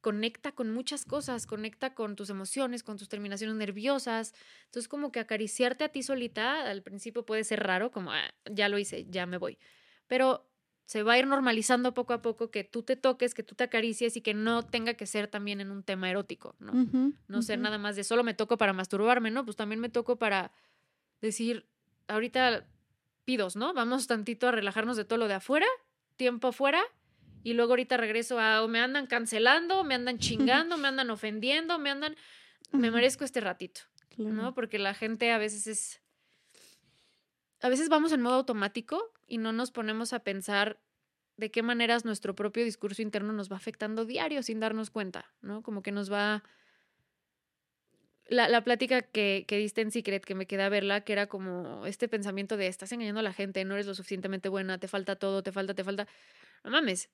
[0.00, 4.34] conecta con muchas cosas, conecta con tus emociones, con tus terminaciones nerviosas.
[4.66, 8.68] Entonces, como que acariciarte a ti solita al principio puede ser raro, como ah, ya
[8.68, 9.58] lo hice, ya me voy.
[10.06, 10.46] Pero
[10.86, 13.64] se va a ir normalizando poco a poco que tú te toques, que tú te
[13.64, 16.72] acaricies y que no tenga que ser también en un tema erótico, ¿no?
[17.26, 19.44] no ser nada más de solo me toco para masturbarme, ¿no?
[19.44, 20.52] Pues también me toco para
[21.22, 21.66] decir,
[22.06, 22.66] ahorita
[23.24, 23.72] pidos, ¿no?
[23.72, 25.66] Vamos tantito a relajarnos de todo lo de afuera,
[26.16, 26.82] tiempo afuera
[27.42, 31.78] Y luego ahorita regreso a o me andan cancelando, me andan chingando, me andan ofendiendo,
[31.78, 32.16] me andan...
[32.72, 33.82] Me merezco este ratito,
[34.16, 34.52] ¿no?
[34.52, 36.02] Porque la gente a veces es...
[37.60, 40.78] A veces vamos en modo automático y no nos ponemos a pensar
[41.36, 45.62] de qué maneras nuestro propio discurso interno nos va afectando diario sin darnos cuenta, ¿no?
[45.62, 46.44] Como que nos va...
[48.26, 51.84] La, la plática que, que, diste en Secret, que me queda verla, que era como
[51.84, 55.16] este pensamiento de estás engañando a la gente, no eres lo suficientemente buena, te falta
[55.16, 56.08] todo, te falta, te falta.
[56.62, 57.10] No mames,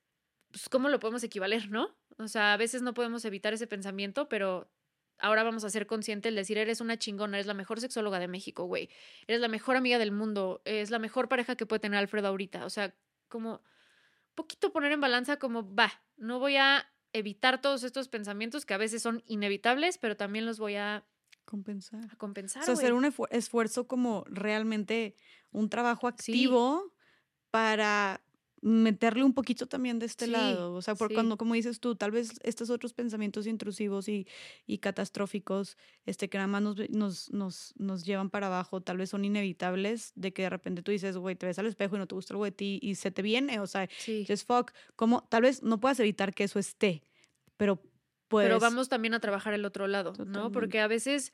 [0.53, 1.97] pues ¿cómo lo podemos equivaler, no?
[2.19, 4.71] O sea, a veces no podemos evitar ese pensamiento, pero
[5.21, 8.29] ahora vamos a ser conscientes el decir, eres una chingona, eres la mejor sexóloga de
[8.29, 8.89] México, güey.
[9.27, 12.65] Eres la mejor amiga del mundo, es la mejor pareja que puede tener Alfredo ahorita.
[12.65, 12.95] O sea,
[13.29, 13.63] como
[14.35, 18.79] poquito poner en balanza como, va, no voy a evitar todos estos pensamientos que a
[18.79, 21.05] veces son inevitables, pero también los voy a
[21.45, 22.05] compensar.
[22.11, 22.63] A compensar.
[22.63, 25.17] O sea, hacer un esfuerzo como realmente
[25.51, 26.95] un trabajo activo
[27.51, 28.23] para
[28.63, 30.75] meterle un poquito también de este lado.
[30.75, 34.27] O sea, por cuando, como dices tú, tal vez estos otros pensamientos intrusivos y,
[34.67, 39.11] y catastróficos, este, que nada más nos, nos, nos, nos, llevan para abajo, tal vez
[39.11, 42.07] son inevitables, de que de repente tú dices, güey, te ves al espejo y no
[42.07, 43.61] te gusta algo de ti y se te viene.
[43.61, 43.89] O sea,
[44.27, 44.73] just fuck.
[44.95, 47.03] Como, tal vez no puedas evitar que eso esté,
[47.57, 47.83] pero
[48.29, 48.49] puedes.
[48.49, 50.53] Pero vamos también a trabajar el otro lado, ¿no?
[50.53, 51.33] Porque a veces.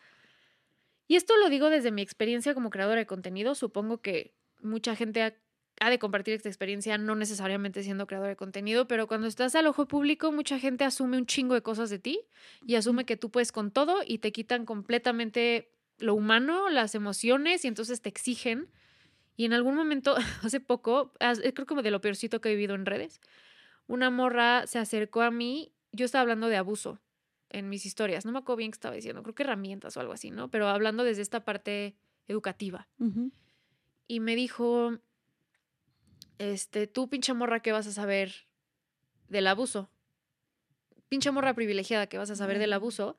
[1.09, 3.55] Y esto lo digo desde mi experiencia como creadora de contenido.
[3.55, 5.37] Supongo que mucha gente ha
[5.81, 9.67] ha de compartir esta experiencia, no necesariamente siendo creador de contenido, pero cuando estás al
[9.67, 12.21] ojo público, mucha gente asume un chingo de cosas de ti
[12.67, 17.65] y asume que tú puedes con todo y te quitan completamente lo humano, las emociones
[17.65, 18.69] y entonces te exigen.
[19.37, 22.87] Y en algún momento, hace poco, creo como de lo peorcito que he vivido en
[22.87, 23.21] redes,
[23.87, 27.01] una morra se acercó a mí, yo estaba hablando de abuso
[27.51, 30.13] en mis historias, no me acuerdo bien qué estaba diciendo, creo que herramientas o algo
[30.13, 30.51] así, ¿no?
[30.51, 31.97] Pero hablando desde esta parte
[32.27, 32.89] educativa.
[34.09, 34.99] Y me dijo,
[36.39, 38.47] este, tú pinche morra, ¿qué vas a saber
[39.29, 39.91] del abuso?
[41.09, 43.17] Pinche morra privilegiada, ¿qué vas a saber del abuso?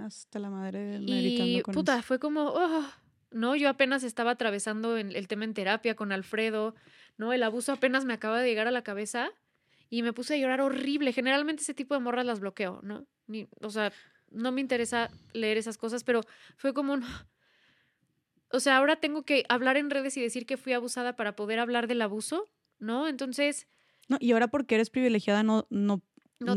[0.00, 2.84] Hasta la madre y puta, fue como, oh,
[3.30, 6.74] no, yo apenas estaba atravesando el, tema en terapia con Alfredo,
[7.18, 7.32] ¿no?
[7.32, 9.30] El abuso apenas me acaba de llegar a la cabeza
[9.90, 11.12] y me puse a llorar horrible.
[11.12, 13.06] Generalmente ese tipo de morras las bloqueo, ¿no?
[13.26, 13.92] Ni, o sea,
[14.30, 16.22] no me interesa leer esas cosas, pero
[16.56, 17.04] fue como un...
[18.52, 21.58] O sea, ahora tengo que hablar en redes y decir que fui abusada para poder
[21.58, 22.48] hablar del abuso.
[22.78, 23.08] ¿No?
[23.08, 23.66] Entonces...
[24.08, 26.02] No, y ahora porque eres privilegiada no, no,
[26.38, 26.54] no,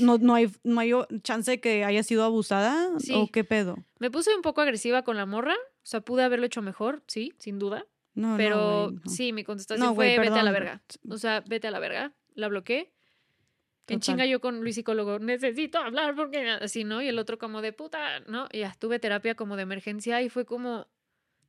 [0.00, 0.92] no, no, hay, no hay
[1.22, 3.76] chance de que haya sido abusada o qué pedo.
[3.98, 7.32] Me puse un poco agresiva con la morra, o sea, pude haberlo hecho mejor, sí,
[7.38, 7.86] sin duda.
[8.14, 10.82] No, pero sí, mi contestación fue vete a la verga.
[11.08, 12.12] O sea, vete a la verga.
[12.34, 12.92] La bloqueé.
[13.86, 17.02] En chinga yo con Luis psicólogo, necesito hablar porque así, ¿no?
[17.02, 18.46] Y el otro como de puta, ¿no?
[18.52, 20.86] Y ya tuve terapia como de emergencia y fue como,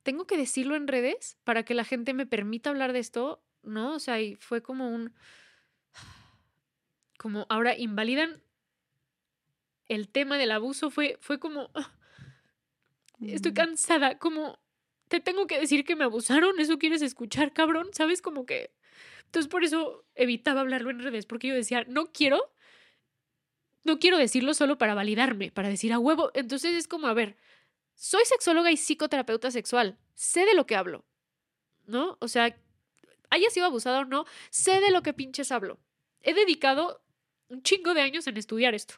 [0.02, 3.94] tengo que decirlo en redes para que la gente me permita hablar de esto ¿no?
[3.94, 5.12] O sea, y fue como un...
[7.18, 8.42] Como ahora invalidan
[9.88, 11.70] el tema del abuso, fue, fue como...
[13.20, 14.58] Estoy cansada, como...
[15.08, 18.22] Te tengo que decir que me abusaron, eso quieres escuchar, cabrón, ¿sabes?
[18.22, 18.72] Como que...
[19.26, 22.52] Entonces por eso evitaba hablarlo en redes, porque yo decía, no quiero,
[23.84, 26.30] no quiero decirlo solo para validarme, para decir a huevo.
[26.34, 27.36] Entonces es como, a ver,
[27.94, 31.04] soy sexóloga y psicoterapeuta sexual, sé de lo que hablo,
[31.86, 32.18] ¿no?
[32.20, 32.56] O sea,
[33.32, 35.78] haya sido abusada o no, sé de lo que pinches hablo.
[36.20, 37.02] He dedicado
[37.48, 38.96] un chingo de años en estudiar esto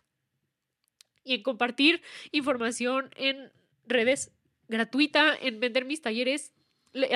[1.22, 3.52] y en compartir información en
[3.86, 4.32] redes
[4.68, 6.52] gratuita, en vender mis talleres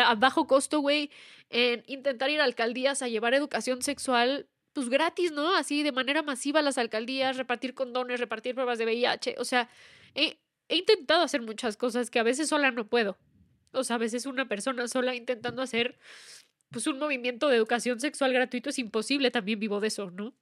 [0.04, 1.10] a bajo costo, güey,
[1.50, 5.54] en intentar ir a alcaldías a llevar educación sexual, pues gratis, ¿no?
[5.56, 9.68] Así de manera masiva a las alcaldías, repartir condones, repartir pruebas de VIH, o sea,
[10.14, 10.38] he,
[10.68, 13.18] he intentado hacer muchas cosas que a veces sola no puedo.
[13.72, 15.98] O sea, a veces una persona sola intentando hacer
[16.70, 20.34] pues un movimiento de educación sexual gratuito es imposible, también vivo de eso, ¿no?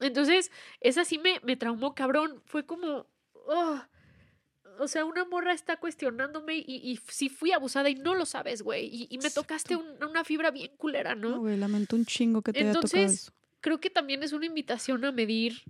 [0.00, 2.42] Entonces, esa sí me, me traumó, cabrón.
[2.46, 3.80] Fue como, oh,
[4.78, 8.62] o sea, una morra está cuestionándome y, y sí fui abusada y no lo sabes,
[8.62, 9.08] güey.
[9.10, 11.30] Y, me tocaste una fibra bien culera, ¿no?
[11.30, 13.32] No, güey, lamento un chingo que te Entonces, haya tocado eso.
[13.60, 15.62] creo que también es una invitación a medir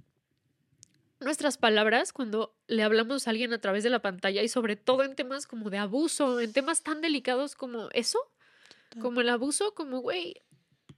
[1.20, 5.02] nuestras palabras cuando le hablamos a alguien a través de la pantalla y sobre todo
[5.02, 8.18] en temas como de abuso, en temas tan delicados como eso.
[9.00, 10.34] Como el abuso, como, güey,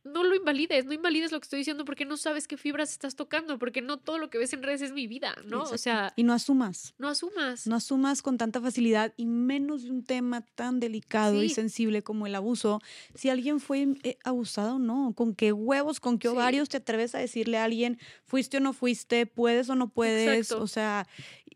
[0.02, 3.17] no lo invalides, no invalides lo que estoy diciendo porque no sabes qué fibras estás
[3.17, 5.62] tocando, porque no todo lo que ves en redes es mi vida, ¿no?
[5.62, 6.12] O sea...
[6.17, 6.94] Y no asumas.
[6.99, 7.67] No asumas.
[7.67, 12.27] No asumas con tanta facilidad y menos de un tema tan delicado y sensible como
[12.27, 12.81] el abuso.
[13.15, 17.15] Si alguien fue eh, abusado o no, con qué huevos, con qué ovarios te atreves
[17.15, 21.07] a decirle a alguien, fuiste o no fuiste, puedes o no puedes, o sea...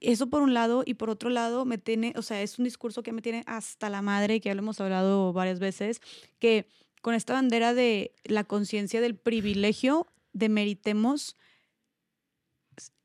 [0.07, 3.03] Eso por un lado y por otro lado me tiene, o sea, es un discurso
[3.03, 6.01] que me tiene hasta la madre, que ya lo hemos hablado varias veces,
[6.39, 6.67] que
[7.01, 11.37] con esta bandera de la conciencia del privilegio, demeritemos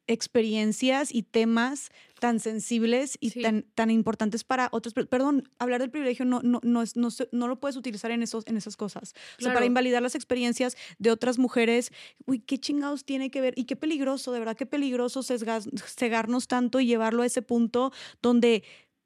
[0.10, 1.90] experiencias y temas
[2.20, 3.42] tan sensibles y Sí.
[3.42, 4.94] tan, tan importantes para otros.
[4.94, 8.22] per- Perdón, hablar del privilegio no, no, no, es, no, no lo puedes utilizar en,
[8.24, 9.14] esos, en esas cosas.
[9.40, 11.92] O sea, para invalidar las experiencias de otras mujeres,
[12.26, 16.48] uy, qué chingados tiene que ver y qué peligroso, de verdad, qué peligroso sesgas- cegarnos
[16.48, 18.64] tanto y llevarlo a ese punto donde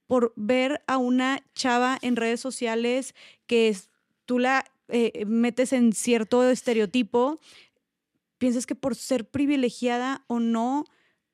[0.07, 3.13] por ver a una chava en redes sociales
[3.45, 3.89] que es-
[4.25, 7.39] tú la eh, metes en cierto estereotipo,
[8.43, 10.83] piensas que por ser privilegiada o no,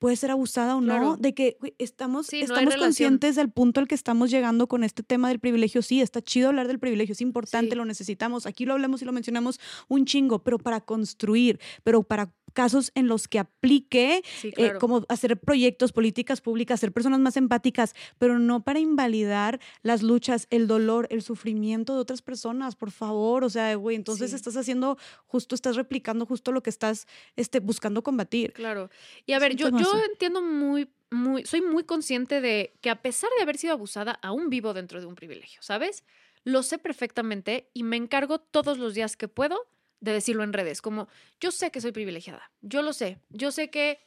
[0.00, 1.04] puede ser abusada o Claro.
[1.10, 4.82] no, de que güey, estamos, Sí, estamos conscientes del punto al que estamos llegando con
[4.82, 5.82] este tema del privilegio.
[5.82, 7.76] Sí, está chido hablar del privilegio, es importante, Sí.
[7.76, 8.46] lo necesitamos.
[8.46, 13.06] Aquí lo hablamos y lo mencionamos un chingo, pero para construir, pero para casos en
[13.06, 18.40] los que aplique Sí, eh, como hacer proyectos, políticas públicas, ser personas más empáticas, pero
[18.40, 23.44] no para invalidar las luchas, el dolor, el sufrimiento de otras personas, por favor.
[23.44, 24.36] O sea, güey, entonces Sí.
[24.36, 24.98] estás haciendo
[25.28, 27.06] justo, estás replicando justo lo que estás
[27.36, 28.52] este, buscando combatir.
[28.52, 28.90] Claro.
[29.26, 33.30] Y a ver, yo, yo entiendo muy, muy, soy muy consciente de que a pesar
[33.36, 36.04] de haber sido abusada, aún vivo dentro de un privilegio, ¿sabes?
[36.44, 39.68] Lo sé perfectamente y me encargo todos los días que puedo
[40.00, 41.08] de decirlo en redes, como
[41.40, 43.98] yo sé que soy privilegiada, yo lo sé, yo sé que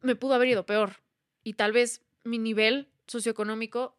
[0.00, 1.02] me pudo haber ido peor
[1.42, 3.98] y tal vez mi nivel socioeconómico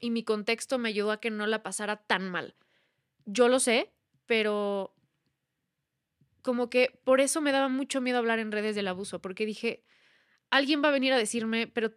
[0.00, 2.54] y mi contexto me ayudó a que no la pasara tan mal.
[3.24, 3.92] Yo lo sé,
[4.26, 4.94] pero
[6.42, 9.84] como que por eso me daba mucho miedo hablar en redes del abuso, porque dije,
[10.50, 11.92] alguien va a venir a decirme, pero,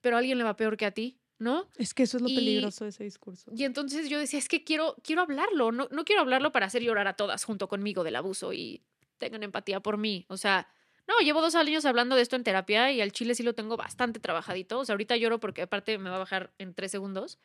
[0.00, 1.68] pero alguien le va peor que a ti, ¿no?
[1.76, 3.50] Es que eso es lo Y- peligroso de ese discurso.
[3.54, 6.82] Y entonces yo decía, es que quiero, quiero hablarlo, no, no quiero hablarlo para hacer
[6.82, 8.84] llorar a todas junto conmigo del abuso y
[9.18, 10.26] tengan empatía por mí.
[10.28, 10.68] O sea,
[11.06, 13.76] no, llevo dos años hablando de esto en terapia y al chile sí lo tengo
[13.76, 14.78] bastante trabajadito.
[14.80, 17.38] O sea, ahorita lloro porque aparte me va a bajar en tres segundos.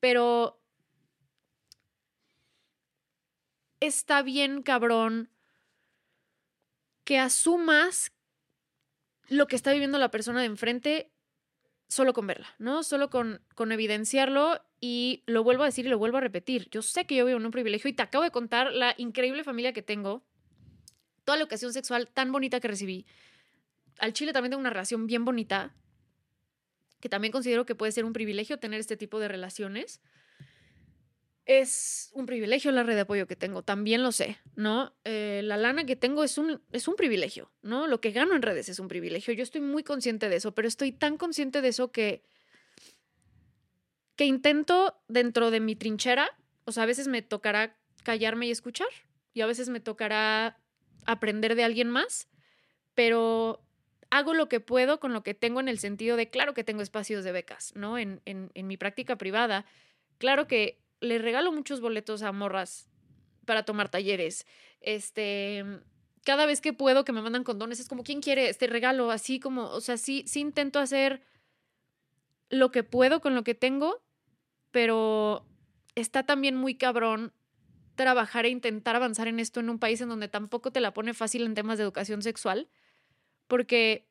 [0.00, 0.60] Pero
[3.80, 5.30] está bien, cabrón,
[7.06, 8.12] que asumas
[9.28, 11.12] lo que está viviendo la persona de enfrente
[11.88, 12.82] solo con verla, ¿no?
[12.82, 16.68] Solo con, con evidenciarlo y lo vuelvo a decir y lo vuelvo a repetir.
[16.70, 19.44] Yo sé que yo vivo en un privilegio y te acabo de contar la increíble
[19.44, 20.26] familia que tengo,
[21.24, 23.06] toda la ocasión sexual tan bonita que recibí.
[23.98, 25.76] Al Chile también tengo una relación bien bonita,
[27.00, 30.00] que también considero que puede ser un privilegio tener este tipo de relaciones.
[31.46, 34.92] Es un privilegio la red de apoyo que tengo, también lo sé, ¿no?
[35.04, 37.86] Eh, la lana que tengo es un, es un privilegio, ¿no?
[37.86, 39.32] Lo que gano en redes es un privilegio.
[39.32, 42.24] Yo estoy muy consciente de eso, pero estoy tan consciente de eso que,
[44.16, 46.28] que intento dentro de mi trinchera,
[46.64, 48.88] o sea, a veces me tocará callarme y escuchar,
[49.32, 50.58] y a veces me tocará
[51.04, 52.28] aprender de alguien más,
[52.94, 53.62] pero
[54.10, 56.82] hago lo que puedo con lo que tengo en el sentido de, claro que tengo
[56.82, 57.98] espacios de becas, ¿no?
[57.98, 59.64] En, en, en mi práctica privada,
[60.18, 62.88] claro que le regalo muchos boletos a morras
[63.44, 64.46] para tomar talleres.
[64.80, 65.64] Este,
[66.24, 69.10] cada vez que puedo que me mandan condones, es como, ¿quién quiere este regalo?
[69.10, 71.22] Así como, o sea, sí, sí intento hacer
[72.48, 74.02] lo que puedo con lo que tengo,
[74.70, 75.46] pero
[75.94, 77.32] está también muy cabrón
[77.94, 81.14] trabajar e intentar avanzar en esto en un país en donde tampoco te la pone
[81.14, 82.68] fácil en temas de educación sexual,
[83.46, 84.06] porque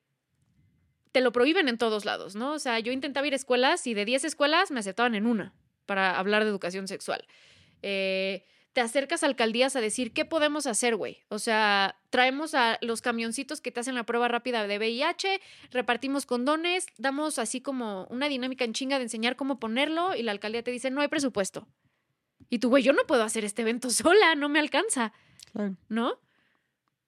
[1.11, 2.53] te lo prohíben en todos lados, ¿no?
[2.53, 5.53] O sea, yo intentaba ir a escuelas y de 10 escuelas me aceptaban en una
[5.85, 7.25] para hablar de educación sexual.
[7.81, 11.19] Eh, te acercas a alcaldías a decir, ¿qué podemos hacer, güey?
[11.29, 15.39] O sea, traemos a los camioncitos que te hacen la prueba rápida de VIH,
[15.71, 20.33] repartimos condones, damos así como una dinámica en chinga de enseñar cómo ponerlo y la
[20.33, 21.69] alcaldía te dice, no hay presupuesto.
[22.49, 25.13] Y tú, güey, yo no puedo hacer este evento sola, no me alcanza,
[25.53, 25.77] Claro.
[25.87, 26.19] ¿no?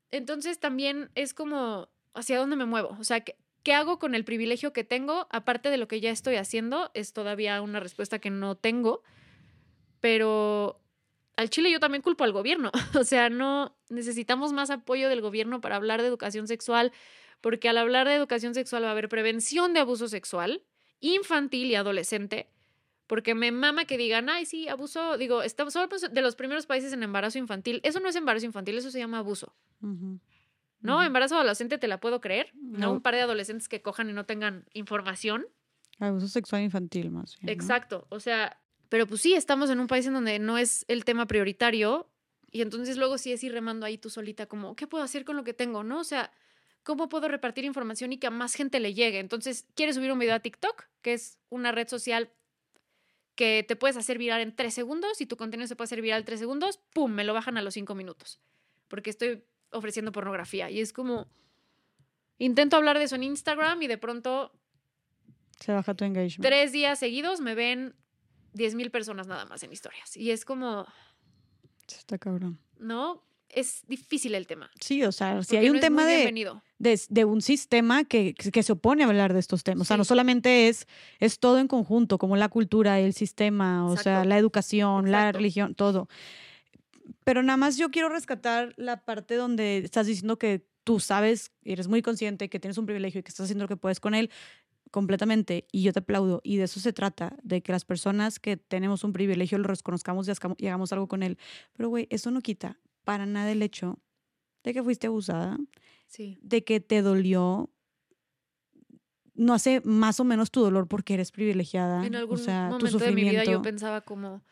[0.10, 2.96] Entonces también es como, ¿hacia dónde me muevo?
[2.98, 3.24] O sea,
[3.68, 5.28] ¿qué, ¿qué hago con el privilegio que tengo?
[5.30, 9.04] Aparte de lo que ya estoy haciendo, es todavía una respuesta que no tengo,
[10.00, 10.80] pero
[11.36, 12.72] al Chile yo también culpo al gobierno.
[12.98, 16.94] O sea, no necesitamos más apoyo del gobierno para hablar de educación sexual,
[17.42, 20.64] porque al hablar de educación sexual va a haber prevención de abuso sexual
[21.02, 22.48] infantil y adolescente.
[23.06, 25.18] Porque me mama que digan, ay, sí, abuso.
[25.18, 25.74] Digo, estamos
[26.10, 27.82] de los primeros países en embarazo infantil.
[27.84, 29.54] Eso no es embarazo infantil, eso se llama abuso.
[29.82, 30.20] Ujú.
[30.80, 30.98] ¿No?
[30.98, 31.06] Ujú.
[31.06, 32.52] Embarazo adolescente te la puedo creer.
[32.56, 32.92] No, No.
[32.94, 35.48] un par de adolescentes que cojan y no tengan información.
[36.00, 37.48] Abuso sexual infantil más bien.
[37.48, 37.52] ¿no?
[37.52, 38.06] Exacto.
[38.10, 41.26] O sea, pero pues sí, estamos en un país en donde no es el tema
[41.26, 42.10] prioritario.
[42.52, 45.36] Y entonces luego sí es ir remando ahí tú solita, como, ¿qué puedo hacer con
[45.36, 45.84] lo que tengo?
[45.84, 46.00] ¿No?
[46.00, 46.32] O sea,
[46.84, 49.20] ¿cómo puedo repartir información y que a más gente le llegue?
[49.20, 50.86] Entonces, ¿quieres subir un video a TikTok?
[51.02, 52.32] Que es una red social
[53.36, 56.20] que te puedes hacer viral en tres segundos y tu contenido se puede hacer viral
[56.20, 57.12] en tres segundos, ¡pum!
[57.12, 58.40] Me lo bajan a los cinco minutos.
[58.88, 60.70] Porque estoy ofreciendo pornografía.
[60.70, 61.28] Y es como,
[62.38, 64.52] intento hablar de eso en Instagram y de pronto
[65.60, 66.42] Se baja tu engagement.
[66.46, 67.96] tres días seguidos me ven
[68.54, 70.16] 10 mil personas nada más en historias.
[70.18, 70.86] Y es como,
[71.88, 72.60] Sí, Está cabrón.
[72.80, 73.24] ¿no?
[73.50, 74.70] es difícil el tema.
[74.82, 78.34] Sí, o sea, si hay no un es tema de, de, de un sistema que,
[78.36, 79.84] que se opone a hablar de estos temas.
[79.84, 80.10] O sea, no Sí.
[80.10, 80.86] solamente es,
[81.20, 84.30] es todo en conjunto, como la cultura, el sistema, o sea, Exacto.
[84.30, 85.38] la educación, la Exacto.
[85.38, 86.10] religión, todo.
[87.28, 91.90] Pero nada más yo quiero rescatar la parte donde estás diciendo que tú sabes, eres
[91.90, 94.32] muy consciente que tienes un privilegio y que estás haciendo lo que puedes con él
[94.92, 98.56] completamente y yo te aplaudo y de eso se trata, de que las personas que
[98.56, 101.38] tenemos un privilegio lo reconozcamos y hagamos- algo con él.
[101.74, 104.00] Pero güey, eso no quita para nada el hecho
[104.64, 105.58] de que fuiste abusada,
[106.06, 106.40] Sí.
[106.42, 107.70] de que te dolió,
[109.34, 112.06] no hace más o menos tu dolor porque eres privilegiada.
[112.06, 114.46] En algún o sea, tu momento de mi vida yo pensaba como,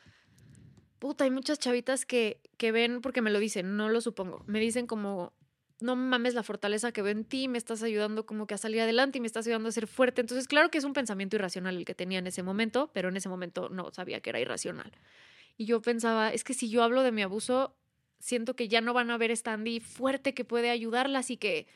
[1.00, 4.60] puta, hay muchas chavitas que, que ven, porque me lo dicen, no lo supongo, me
[4.60, 5.34] dicen como,
[5.80, 8.82] no mames la fortaleza que veo en ti, me estás ayudando como que a salir
[8.82, 10.22] adelante y me estás ayudando a ser fuerte.
[10.22, 13.18] Entonces, claro que es un pensamiento irracional el que tenía en ese momento, pero en
[13.18, 14.92] ese momento no sabía que era irracional.
[15.58, 17.76] Y yo pensaba, es que si yo hablo de mi abuso,
[18.20, 21.68] siento que ya no van a ver esta Andy fuerte que puede ayudarlas y que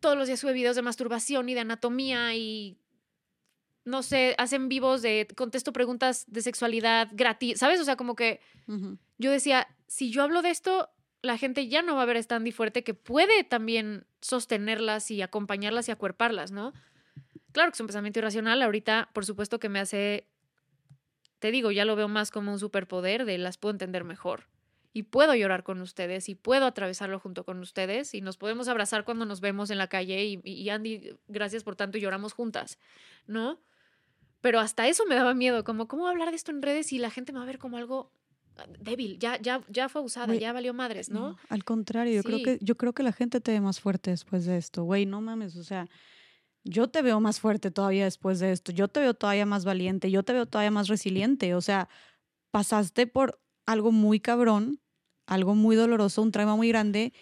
[0.00, 2.78] todos los días sube videos de masturbación y de anatomía y
[3.84, 7.80] no sé, hacen vivos de contesto preguntas de sexualidad gratis, ¿sabes?
[7.80, 8.40] O sea, como que
[9.18, 10.90] yo decía, si yo hablo de esto,
[11.20, 15.10] la gente ya no va a ver a esta Andy fuerte que puede también sostenerlas
[15.10, 16.72] y acompañarlas y acuerparlas, ¿no?
[17.52, 20.26] Claro que es un pensamiento irracional, ahorita por supuesto que me hace,
[21.38, 24.48] te digo, ya lo veo más como un superpoder de las puedo entender mejor.
[24.96, 29.04] Y puedo llorar con ustedes y puedo atravesarlo junto con ustedes y nos podemos abrazar
[29.04, 32.78] cuando nos vemos en la calle y, y Andy, gracias por tanto y lloramos juntas,
[33.26, 33.60] ¿no?
[34.44, 37.08] Pero hasta eso me daba miedo, como, ¿cómo hablar de esto en redes y la
[37.08, 38.12] gente me va a ver como algo
[38.58, 39.18] ah, débil?
[39.18, 41.30] Ya, ya, ya fue abusada, ya valió madres, ¿no?
[41.30, 44.10] No, al contrario, yo creo que yo creo que la gente te ve más fuerte
[44.10, 45.88] después de esto, güey, no mames, o sea,
[46.62, 50.10] yo te veo más fuerte todavía después de esto, yo te veo todavía más valiente,
[50.10, 51.88] yo te veo todavía más resiliente, o sea,
[52.50, 54.78] pasaste por algo muy cabrón,
[55.24, 57.14] algo muy doloroso, un trauma muy grande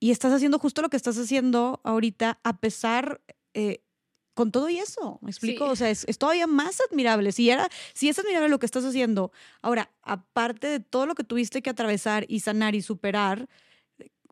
[0.00, 3.20] y estás haciendo justo lo que estás haciendo ahorita a pesar
[3.54, 3.84] eh,
[4.34, 5.66] con todo y eso, ¿me explico?
[5.66, 5.72] Sí.
[5.72, 7.32] O sea, es, es todavía más admirable.
[7.32, 11.24] Si, era, si es admirable lo que estás haciendo, ahora, aparte de todo lo que
[11.24, 13.48] tuviste que atravesar y sanar y superar,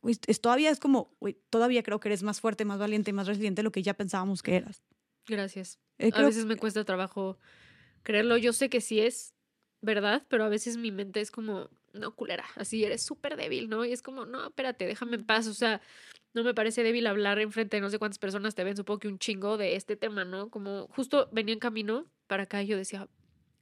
[0.04, 1.16] es, todavía es como,
[1.50, 3.94] todavía creo que eres más fuerte, más valiente y más resiliente de lo que ya
[3.94, 4.82] pensábamos que eras.
[5.26, 5.78] Gracias.
[5.98, 7.38] Eh, A veces me cuesta trabajo
[8.02, 8.36] creerlo.
[8.36, 9.34] Yo sé que sí es
[9.80, 13.84] verdad, pero a veces mi mente es como, no, culera, así eres súper débil, ¿no?
[13.84, 15.46] Y es como, no, espérate, déjame en paz.
[15.46, 15.80] O sea,
[16.34, 19.08] no me parece débil hablar enfrente de no sé cuántas personas te ven, supongo que
[19.08, 20.50] un chingo de este tema, ¿no?
[20.50, 23.08] Como justo venía en camino para acá y yo decía,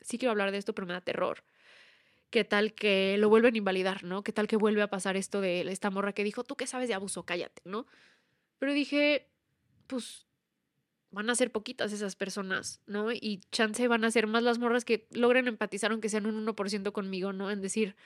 [0.01, 1.45] sí quiero hablar de esto, pero me da terror.
[2.31, 4.23] ¿Qué tal que lo vuelven a invalidar, ¿no?
[4.23, 6.89] ¿Qué tal que vuelve a pasar esto de esta morra que dijo, tú qué sabes
[6.89, 7.87] de abuso, cállate, ¿no?
[8.59, 9.29] Pero dije,
[9.87, 10.27] pues
[11.11, 13.13] van a ser poquitas esas personas, ¿no?
[13.13, 16.93] Y chance van a ser más las morras que logren empatizar, aunque sean un 1%
[16.93, 17.51] conmigo, ¿no?
[17.51, 17.97] En decir,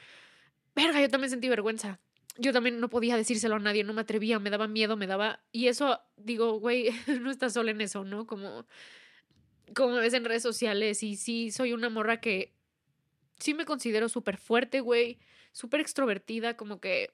[0.77, 1.99] verga, yo también sentí vergüenza.
[2.41, 5.45] Yo también no podía decírselo a nadie, no me atrevía, me daba miedo, me daba...
[5.53, 6.89] Y eso, digo, güey,
[7.21, 8.27] no estás sola en eso, ¿no?
[8.27, 8.67] Como,
[9.75, 12.55] como ves en redes sociales y sí, soy una morra que
[13.39, 15.19] sí me considero súper fuerte, güey,
[15.53, 17.13] súper extrovertida, como que...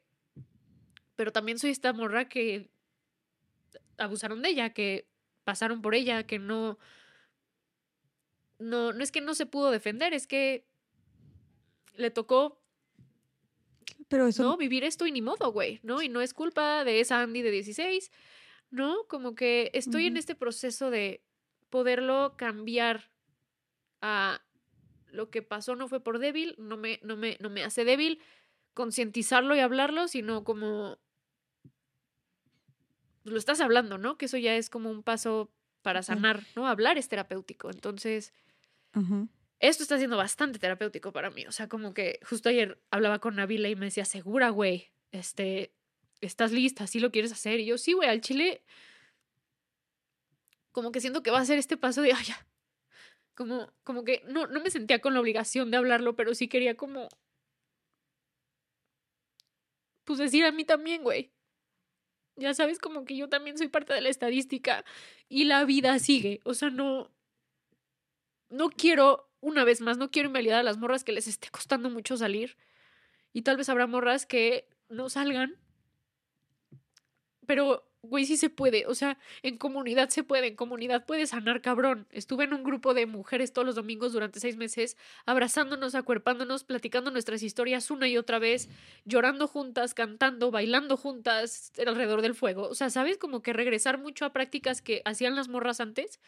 [1.16, 2.70] Pero también soy esta morra que
[3.98, 5.08] abusaron de ella, que
[5.42, 6.78] pasaron por ella, que no...
[8.60, 10.68] No, no es que no se pudo defender, es que
[11.96, 12.62] le tocó
[14.08, 14.56] Pero eso, ¿no?
[14.56, 16.02] Vivir esto y ni modo, güey, ¿no?
[16.02, 18.10] Y no es culpa de esa Andy de 16,
[18.70, 19.04] ¿no?
[19.08, 21.22] Como que estoy en este proceso de
[21.70, 23.10] poderlo cambiar
[24.00, 24.40] a
[25.10, 28.20] lo que pasó no fue por débil, no me, no me, no me hace débil
[28.74, 30.98] concientizarlo y hablarlo, sino como
[33.24, 34.18] lo estás hablando, ¿no?
[34.18, 35.50] Que eso ya es como un paso
[35.82, 36.68] para sanar, ¿no?
[36.68, 37.70] Hablar es terapéutico.
[37.70, 38.32] Entonces.
[39.60, 41.46] Esto está siendo bastante terapéutico para mí.
[41.46, 45.72] O sea, como que justo ayer hablaba con Nabila y me decía, segura, güey, este,
[46.20, 47.60] estás lista, sí lo quieres hacer.
[47.60, 48.62] Y yo, sí, güey, al chile,
[50.72, 52.46] como que siento que va a ser este paso de, ay, ya.
[53.34, 56.74] Como, como que no, no me sentía con la obligación de hablarlo, pero sí quería
[56.76, 57.08] como,
[60.04, 61.32] pues decir a mí también, güey.
[62.36, 64.84] Ya sabes, como que yo también soy parte de la estadística
[65.28, 66.40] y la vida sigue.
[66.44, 67.10] O sea, no,
[68.50, 71.90] no quiero, una vez más, no quiero invalidar a las morras que les esté costando
[71.90, 72.56] mucho salir.
[73.32, 75.56] Y tal vez habrá morras que no salgan.
[77.46, 78.86] Pero, güey, sí se puede.
[78.86, 80.48] O sea, en comunidad se puede.
[80.48, 82.06] En comunidad puedes sanar, cabrón.
[82.10, 87.10] Estuve en un grupo de mujeres todos los domingos durante seis meses, abrazándonos, acuerpándonos, platicando
[87.10, 88.68] nuestras historias una y otra vez,
[89.04, 92.68] llorando juntas, cantando, bailando juntas alrededor del fuego.
[92.68, 93.18] O sea, ¿sabes?
[93.18, 96.20] Como que regresar mucho a prácticas que hacían las morras antes.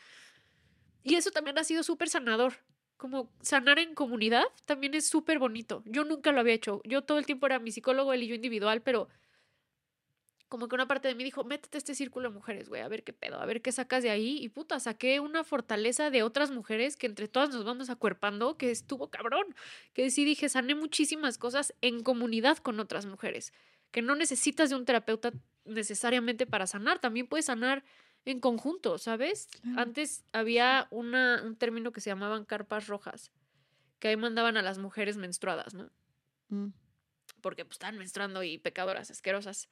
[1.03, 2.55] Y eso también ha sido súper sanador.
[2.99, 5.83] Como sanar en comunidad también es súper bonito.
[5.87, 6.83] Yo nunca lo había hecho.
[6.85, 9.09] Yo todo el tiempo era mi psicólogo, él y yo individual, pero
[10.49, 12.89] como que una parte de mí dijo, métete a este círculo de mujeres, güey, a
[12.89, 14.39] ver qué pedo, a ver qué sacas de ahí.
[14.43, 18.71] Y puta, saqué una fortaleza de otras mujeres que entre todas nos vamos acuerpando, que
[18.71, 19.55] estuvo cabrón.
[19.93, 23.53] Que sí dije, sané muchísimas cosas en comunidad con otras mujeres.
[23.91, 25.33] Que no necesitas de un terapeuta
[25.65, 27.85] necesariamente para sanar, también puedes sanar
[28.25, 29.49] en conjunto, ¿sabes?
[29.77, 33.33] Antes había una, un término que se llamaban carpas rojas,
[33.99, 35.91] que ahí mandaban a las mujeres menstruadas, ¿no?
[36.49, 36.69] Mm
[37.41, 39.69] porque pues estaban menstruando y pecadoras asquerosas.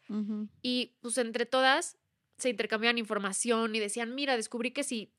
[0.63, 1.99] Y pues entre todas
[2.39, 5.13] se intercambiaban información y decían, mira, descubrí que si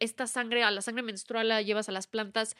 [0.00, 2.56] esta sangre, a la sangre menstrual la llevas a las plantas,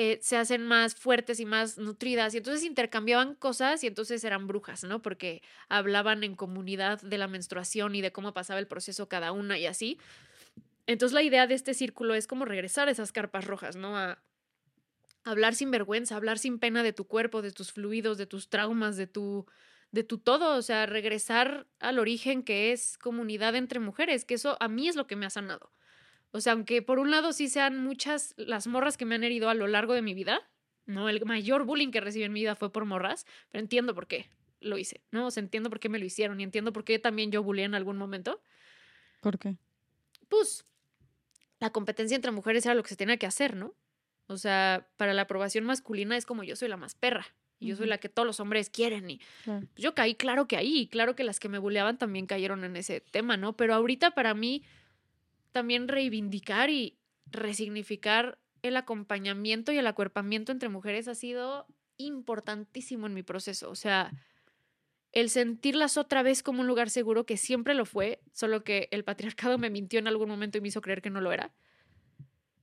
[0.00, 2.32] eh, se hacen más fuertes y más nutridas.
[2.32, 5.02] Y entonces intercambiaban cosas y entonces eran brujas, ¿no?
[5.02, 9.58] Porque hablaban en comunidad de la menstruación y de cómo pasaba el proceso cada una
[9.58, 9.98] y así.
[10.86, 13.98] Entonces la idea de este círculo es como regresar a esas carpas rojas, ¿no?
[13.98, 14.22] A,
[15.24, 18.96] hablar sin vergüenza, hablar sin pena de tu cuerpo, de tus fluidos, de tus traumas,
[18.96, 19.46] de tu
[19.90, 24.56] de tu todo, o sea, regresar al origen que es comunidad entre mujeres, que eso
[24.60, 25.72] a mí es lo que me ha sanado.
[26.30, 29.48] O sea, aunque por un lado sí sean muchas las morras que me han herido
[29.48, 30.40] a lo largo de mi vida,
[30.86, 31.08] ¿no?
[31.08, 34.26] El mayor bullying que recibí en mi vida fue por morras, pero entiendo por qué
[34.60, 35.26] lo hice, ¿no?
[35.26, 37.64] O sea, entiendo por qué me lo hicieron y entiendo por qué también yo bullyé
[37.64, 38.42] en algún momento.
[39.20, 39.56] ¿Por qué?
[40.28, 40.64] Pues
[41.60, 43.74] la competencia entre mujeres era lo que se tenía que hacer, ¿no?
[44.26, 47.26] O sea, para la aprobación masculina es como yo soy la más perra.
[47.60, 49.10] Y yo soy la que todos los hombres quieren.
[49.10, 49.20] Y
[49.76, 50.78] yo caí, claro que ahí.
[50.78, 53.56] Y claro que las que me buleaban también cayeron en ese tema, ¿no?
[53.56, 54.62] Pero ahorita para mí,
[55.58, 56.96] también reivindicar y
[57.26, 63.68] resignificar el acompañamiento y el acuerpamiento entre mujeres ha sido importantísimo en mi proceso.
[63.68, 64.12] O sea,
[65.10, 69.02] el sentirlas otra vez como un lugar seguro, que siempre lo fue, solo que el
[69.02, 71.52] patriarcado me mintió en algún momento y me hizo creer que no lo era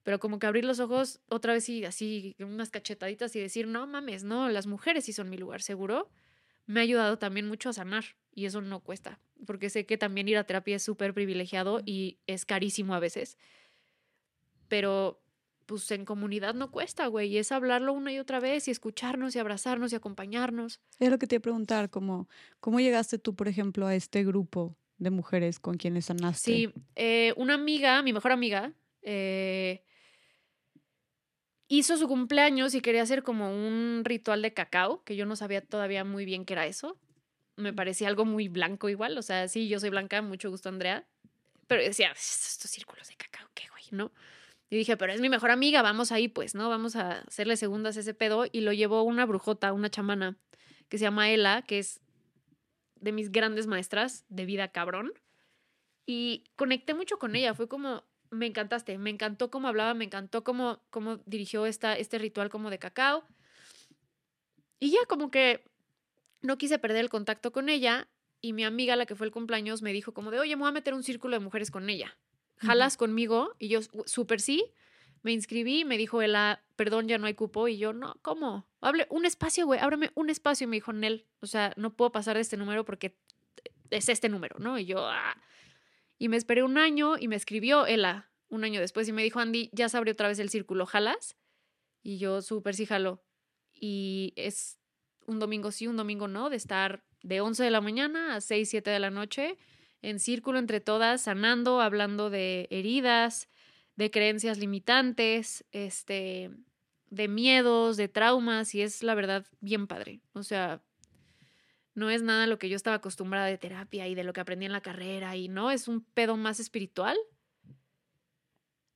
[0.03, 3.87] pero como que abrir los ojos otra vez y así, unas cachetaditas y decir, no
[3.87, 6.11] mames, no, las mujeres sí son mi lugar seguro,
[6.67, 10.27] me ha ayudado también mucho a sanar y eso no cuesta, porque sé que también
[10.27, 13.37] ir a terapia es súper privilegiado y es carísimo a veces,
[14.67, 15.21] pero
[15.65, 19.35] pues en comunidad no cuesta, güey, y es hablarlo una y otra vez y escucharnos
[19.35, 20.79] y abrazarnos y acompañarnos.
[20.99, 24.23] Es lo que te iba a preguntar, como, ¿cómo llegaste tú, por ejemplo, a este
[24.23, 26.51] grupo de mujeres con quienes sanaste?
[26.51, 29.83] Sí, eh, una amiga, mi mejor amiga, eh,
[31.67, 35.61] hizo su cumpleaños y quería hacer como un ritual de cacao, que yo no sabía
[35.61, 36.99] todavía muy bien qué era eso.
[37.57, 41.05] Me parecía algo muy blanco igual, o sea, sí, yo soy blanca, mucho gusto Andrea,
[41.67, 44.11] pero decía, estos círculos de cacao, qué güey, ¿no?
[44.69, 46.69] Y dije, pero es mi mejor amiga, vamos ahí, pues, ¿no?
[46.69, 48.45] Vamos a hacerle segundas a ese pedo.
[48.51, 50.37] Y lo llevó una brujota, una chamana,
[50.89, 52.01] que se llama Ela, que es
[52.99, 55.13] de mis grandes maestras de vida cabrón.
[56.07, 60.43] Y conecté mucho con ella, fue como, me encantaste, me encantó cómo hablaba, me encantó
[60.43, 63.23] cómo, cómo dirigió esta, este ritual como de cacao.
[64.79, 65.63] Y ya como que
[66.41, 68.07] no quise perder el contacto con ella
[68.41, 70.69] y mi amiga, la que fue el cumpleaños, me dijo como de, oye, me voy
[70.69, 72.17] a meter un círculo de mujeres con ella.
[72.57, 73.55] ¿Jalas conmigo?
[73.59, 74.71] Y yo, súper sí.
[75.23, 77.67] Me inscribí, me dijo ella, perdón, ya no hay cupo.
[77.67, 78.67] Y yo, no, ¿cómo?
[78.81, 80.65] Hable un espacio, güey, ábreme un espacio.
[80.65, 83.17] Y me dijo, Nel, o sea, no puedo pasar de este número porque
[83.89, 84.77] es este número, ¿no?
[84.77, 85.35] Y yo, ah,
[86.17, 89.39] y me esperé un año y me escribió Ela un año después y me dijo,
[89.39, 91.35] Andy, ya se abrió otra vez el círculo, ¿jalas?
[92.03, 93.23] Y yo súper sí jalo.
[93.73, 94.79] Y es
[95.25, 98.69] un domingo sí, un domingo no, de estar de 11 de la mañana a 6,
[98.69, 99.57] 7 de la noche
[100.01, 103.49] en círculo entre todas, sanando, hablando de heridas,
[103.95, 106.51] de creencias limitantes, este,
[107.09, 110.21] de miedos, de traumas, y es la verdad bien padre.
[110.33, 110.83] O sea,
[111.95, 114.65] no es nada lo que yo estaba acostumbrada de terapia y de lo que aprendí
[114.65, 117.17] en la carrera y no, es un pedo más espiritual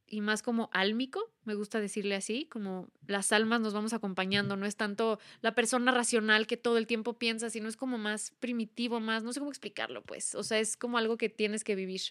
[0.09, 4.65] y más como álmico, me gusta decirle así, como las almas nos vamos acompañando, no
[4.65, 8.99] es tanto la persona racional que todo el tiempo piensa, sino es como más primitivo,
[8.99, 12.01] más, no sé cómo explicarlo, pues, o sea, es como algo que tienes que vivir.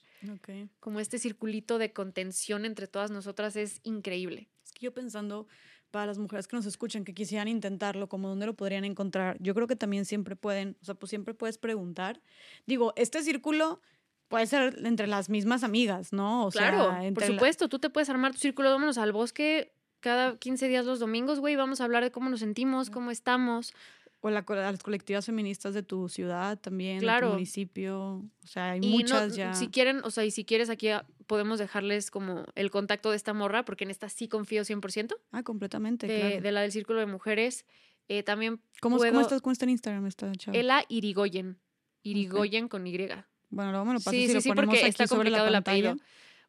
[0.81, 4.49] Como este circulito de contención entre todas nosotras es increíble.
[4.65, 5.47] Es que yo pensando,
[5.91, 9.37] para las mujeres que nos escuchan, que quisieran intentarlo, como dónde lo podrían encontrar.
[9.41, 12.21] Yo creo que también siempre pueden, o sea, pues siempre puedes preguntar.
[12.67, 13.81] Digo, este círculo
[14.29, 16.47] puede ser entre las mismas amigas, ¿no?
[16.47, 20.69] O claro, por supuesto, tú te puedes armar tu círculo, vámonos al bosque cada 15
[20.69, 23.75] días los domingos, güey, vamos a hablar de cómo nos sentimos, cómo estamos.
[24.21, 27.27] O la, las colectivas feministas de tu ciudad también, claro.
[27.27, 28.25] de tu municipio.
[28.43, 29.55] O sea, hay muchas ya.
[29.55, 30.89] Si quieren, o sea, y si quieres aquí
[31.29, 35.15] podemos dejarles como el contacto de esta morra, porque en esta sí confío 100%.
[35.31, 36.41] Ah, completamente, de, claro.
[36.41, 37.65] de la del Círculo de Mujeres.
[38.09, 39.13] Eh, también ¿Cómo, puedo...
[39.13, 40.57] ¿cómo, estás, ¿Cómo está en Instagram esta chava?
[40.57, 41.61] Ela Irigoyen.
[42.03, 43.09] Irigoyen con Y.
[43.51, 45.97] Bueno, luego me lo pasas sí, sí, sí, porque está complicado el apellido.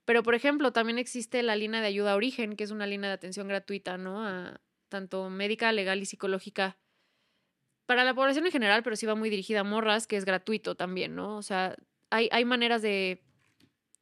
[0.06, 3.10] Pero, por ejemplo, también existe la línea de ayuda a origen, que es una línea
[3.10, 4.26] de atención gratuita, ¿no?
[4.26, 6.78] A, tanto médica, legal y psicológica.
[7.86, 10.76] Para la población en general, pero sí va muy dirigida a morras, que es gratuito
[10.76, 11.38] también, ¿no?
[11.38, 11.76] O sea,
[12.10, 13.24] hay, hay maneras de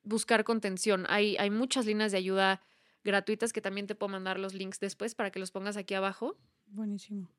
[0.04, 1.06] buscar contención.
[1.10, 2.62] Hay, hay muchas líneas de ayuda
[3.04, 6.38] gratuitas que también te puedo mandar los links después para que los pongas aquí abajo.
[6.68, 7.30] Buenísimo.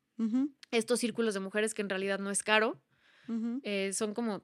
[0.73, 2.81] Estos círculos de mujeres que en realidad no es caro.
[3.63, 4.43] Eh, son como,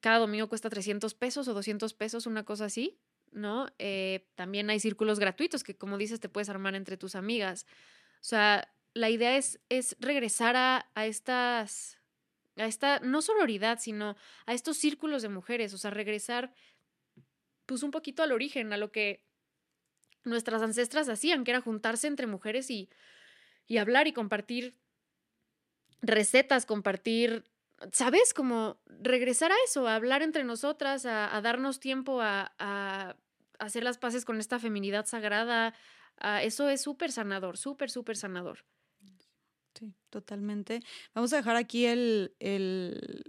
[0.00, 2.98] cada domingo cuesta 300 pesos o 200 pesos, una cosa así.
[3.32, 3.68] ¿no?
[3.78, 7.66] Eh, también hay círculos gratuitos que, como dices, te puedes armar entre tus amigas.
[8.14, 11.98] O sea, la idea es, es regresar a, a estas,
[12.56, 16.52] a esta, no sororidad, sino a estos círculos de mujeres, o sea, regresar
[17.66, 19.24] pues un poquito al origen, a lo que
[20.24, 22.88] nuestras ancestras hacían, que era juntarse entre mujeres y,
[23.66, 24.78] y hablar y compartir
[26.00, 27.44] recetas, compartir
[27.92, 28.34] ¿sabes?
[28.34, 33.16] Como regresar a eso, a hablar entre nosotras, a, darnos tiempo a,
[33.58, 35.74] hacer las paces con esta feminidad sagrada.
[36.42, 38.64] eso es súper sanador, súper, súper sanador.
[39.78, 40.80] Sí, totalmente.
[41.14, 43.24] Vamos a dejar aquí el, el,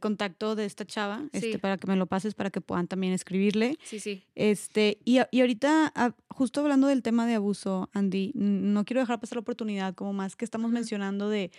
[0.00, 3.76] contacto de esta chava, este, para que me lo pases, para que puedan también escribirle.
[3.82, 4.24] Sí, sí.
[4.34, 9.20] Este, y, y ahorita, ah, justo hablando del tema de abuso, Andy, no quiero dejar
[9.20, 11.50] pasar la oportunidad, como más que estamos mencionando de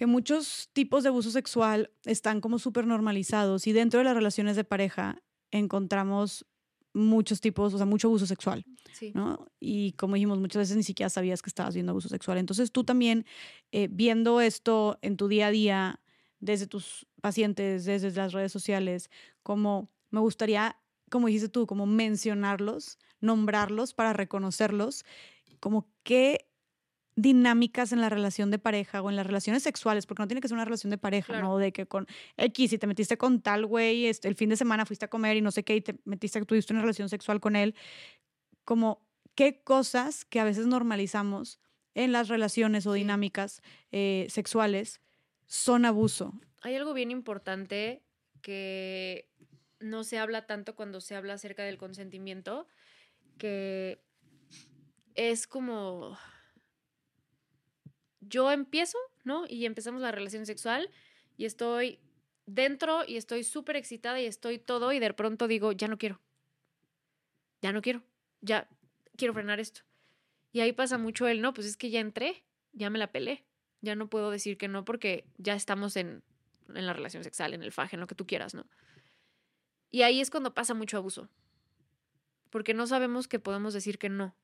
[0.00, 4.56] que muchos tipos de abuso sexual están como súper normalizados y dentro de las relaciones
[4.56, 6.46] de pareja encontramos
[6.94, 8.64] muchos tipos, o sea, mucho abuso sexual,
[9.12, 9.46] ¿no?
[9.60, 12.38] Y como dijimos, muchas veces ni siquiera sabías que estabas viendo abuso sexual.
[12.38, 13.26] Entonces tú también,
[13.72, 16.00] eh, viendo esto en tu día a día,
[16.38, 19.10] desde tus pacientes, desde las redes sociales,
[19.42, 20.78] como me gustaría,
[21.10, 25.04] como dijiste tú, como mencionarlos, nombrarlos para reconocerlos,
[25.60, 26.49] como qué
[27.22, 30.48] dinámicas en la relación de pareja o en las relaciones sexuales, porque no tiene que
[30.48, 31.58] ser una relación de pareja, ¿no?
[31.58, 34.86] De que con X, si te metiste con tal güey, este, el fin de semana
[34.86, 37.56] fuiste a comer y no sé qué, y te metiste, tuviste una relación sexual con
[37.56, 37.74] él,
[38.64, 41.60] como qué cosas que a veces normalizamos
[41.94, 45.00] en las relaciones o dinámicas eh, sexuales
[45.46, 46.34] son abuso.
[46.62, 48.02] Hay algo bien importante
[48.42, 49.28] que
[49.80, 52.68] no se habla tanto cuando se habla acerca del consentimiento,
[53.38, 54.02] que
[55.14, 56.16] es como
[58.20, 59.44] yo empiezo, ¿no?
[59.48, 60.90] Y empezamos la relación sexual
[61.36, 61.98] y estoy
[62.46, 66.20] dentro y estoy súper excitada y estoy todo y de pronto digo, ya no quiero.
[67.62, 68.02] Ya no quiero.
[68.40, 68.68] Ya
[69.16, 69.82] quiero frenar esto.
[70.52, 73.44] Y ahí pasa mucho el, no, pues es que ya entré, ya me la pelé.
[73.82, 76.22] Ya no puedo decir que no porque ya estamos en,
[76.68, 78.66] en la relación sexual, en el faje, en lo que tú quieras, ¿no?
[79.90, 81.28] Y ahí es cuando pasa mucho abuso.
[82.50, 84.34] Porque no sabemos que podemos decir que no.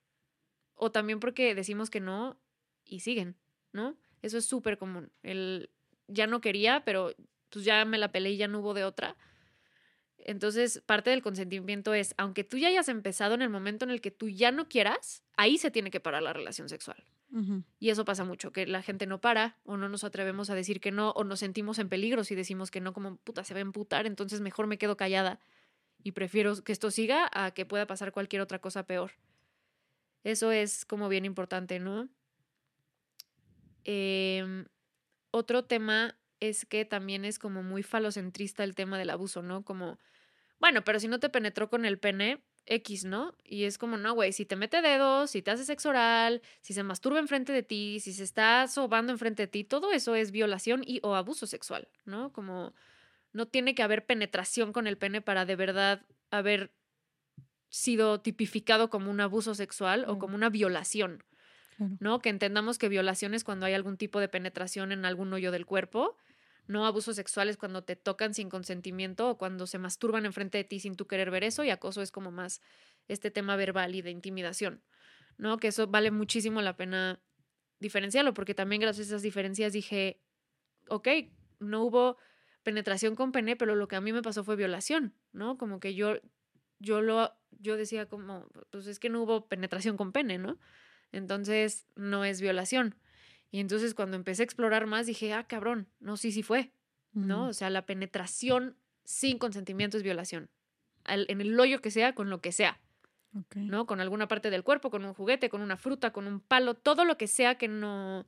[0.75, 2.39] O también porque decimos que no
[2.85, 3.37] y siguen.
[3.77, 3.97] ¿No?
[4.23, 5.13] Eso es súper común.
[5.23, 5.71] El
[6.09, 7.15] ya no quería, pero
[7.51, 9.17] pues ya me la peleé y ya no hubo de otra.
[10.19, 14.01] Entonces, parte del consentimiento es, aunque tú ya hayas empezado en el momento en el
[14.01, 17.05] que tú ya no quieras, ahí se tiene que parar la relación sexual.
[17.79, 20.81] Y eso pasa mucho, que la gente no para o no nos atrevemos a decir
[20.81, 23.59] que no o nos sentimos en peligro si decimos que no, como puta, se va
[23.59, 25.39] a emputar, entonces mejor me quedo callada
[26.03, 29.13] y prefiero que esto siga a que pueda pasar cualquier otra cosa peor.
[30.25, 32.09] Eso es como bien importante, ¿no?
[33.89, 34.67] Em,
[35.31, 39.65] otro tema es que también es como muy falocentrista el tema del abuso, ¿no?
[39.65, 39.99] Como,
[40.59, 43.37] bueno, pero si no te penetró con el pene, X, ¿no?
[43.45, 46.75] Y es como, no, güey, si te mete dedos, si te hace sexo oral, si
[46.75, 50.33] se masturba enfrente de ti, si se está sobando enfrente de ti, todo eso es
[50.33, 52.33] violación y o abuso sexual, ¿no?
[52.33, 52.75] Como
[53.33, 56.73] no tiene que haber penetración con el pene para de verdad haber
[57.69, 61.23] sido tipificado como un abuso sexual o como una violación.
[61.79, 62.21] ¿No?
[62.21, 65.67] Que entendamos que violación es cuando hay algún tipo de penetración en algún hoyo del
[65.67, 66.17] cuerpo,
[66.67, 70.81] no abusos sexuales cuando te tocan sin consentimiento o cuando se masturban enfrente de ti
[70.81, 72.61] sin tú querer ver eso y acoso es como más
[73.09, 74.83] este tema verbal y de intimidación,
[75.39, 75.59] ¿no?
[75.59, 77.21] Que eso vale muchísimo la pena
[77.79, 80.21] diferenciarlo porque también gracias a esas diferencias dije,
[80.89, 81.09] ok,
[81.61, 82.17] no hubo
[82.63, 85.57] penetración con pene, pero lo que a mí me pasó fue violación, ¿no?
[85.57, 86.17] Como que yo,
[86.81, 90.59] yo lo, yo decía como, pues es que no hubo penetración con pene, ¿no?
[91.13, 92.97] Entonces, no es violación.
[93.51, 96.73] Y entonces cuando empecé a explorar más, dije, ah, cabrón, no, sí, sí fue,
[97.13, 97.49] ¿no?
[97.49, 100.51] O sea, la penetración sin consentimiento es violación.
[101.05, 102.81] en el hoyo que sea, con lo que sea.
[103.55, 103.87] ¿No?
[103.87, 107.05] Con alguna parte del cuerpo, con un juguete, con una fruta, con un palo, todo
[107.05, 108.27] lo que sea que no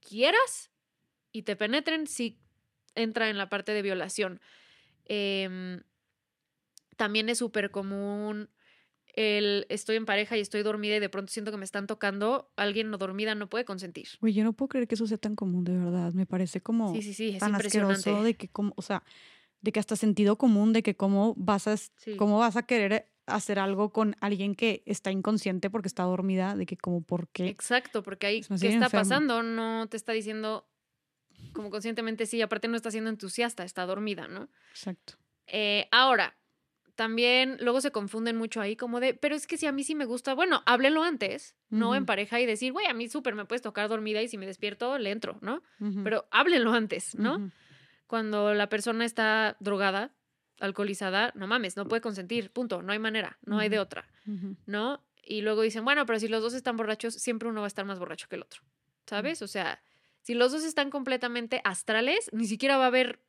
[0.00, 0.70] quieras
[1.32, 2.38] y te penetren, sí
[2.94, 4.40] entra en la parte de violación.
[5.04, 5.82] Em,
[6.96, 8.50] también es súper común
[9.18, 12.52] el estoy en pareja y estoy dormida y de pronto siento que me están tocando,
[12.54, 14.06] alguien no dormida no puede consentir.
[14.20, 16.12] Oye, yo no puedo creer que eso sea tan común, de verdad.
[16.12, 19.02] Me parece como sí, sí, sí, es tan asqueroso de que como, o sea,
[19.60, 21.74] de que hasta sentido común de que cómo vas a
[22.16, 26.64] cómo vas a querer hacer algo con alguien que está inconsciente porque está dormida, de
[26.64, 27.48] que como por qué.
[27.48, 28.90] Exacto, porque ahí, ¿qué está enfermo.
[28.90, 29.42] pasando?
[29.42, 30.68] No te está diciendo
[31.52, 34.48] como conscientemente sí, aparte no está siendo entusiasta, está dormida, ¿no?
[34.70, 35.14] Exacto.
[35.48, 36.37] Eh, ahora,
[36.98, 39.94] también luego se confunden mucho ahí como de, pero es que si a mí sí
[39.94, 43.44] me gusta, bueno, háblenlo antes, no en pareja y decir, güey, a mí súper me
[43.44, 45.62] puedes tocar dormida y si me despierto le entro, ¿no?
[46.02, 47.52] Pero háblenlo antes, ¿no?
[48.08, 50.10] Cuando la persona está drogada,
[50.58, 54.04] alcoholizada, no mames, no puede consentir, punto, no hay manera, no hay de otra.
[54.66, 55.00] ¿no?
[55.22, 57.84] Y luego dicen, bueno, pero si los dos están borrachos, siempre uno va a estar
[57.84, 58.62] más borracho que el otro,
[59.06, 59.40] ¿sabes?
[59.42, 59.80] O sea,
[60.22, 63.20] si los dos están completamente astrales, ni siquiera va a haber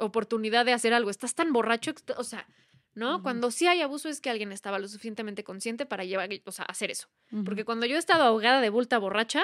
[0.00, 1.10] oportunidad de hacer algo.
[1.10, 2.46] Estás tan borracho, o sea,
[2.94, 3.22] ¿no?
[3.22, 6.64] Cuando sí hay abuso es que alguien estaba lo suficientemente consciente para llevar, o sea,
[6.64, 7.08] hacer eso.
[7.44, 9.42] Porque cuando yo he estado ahogada de bulta borracha,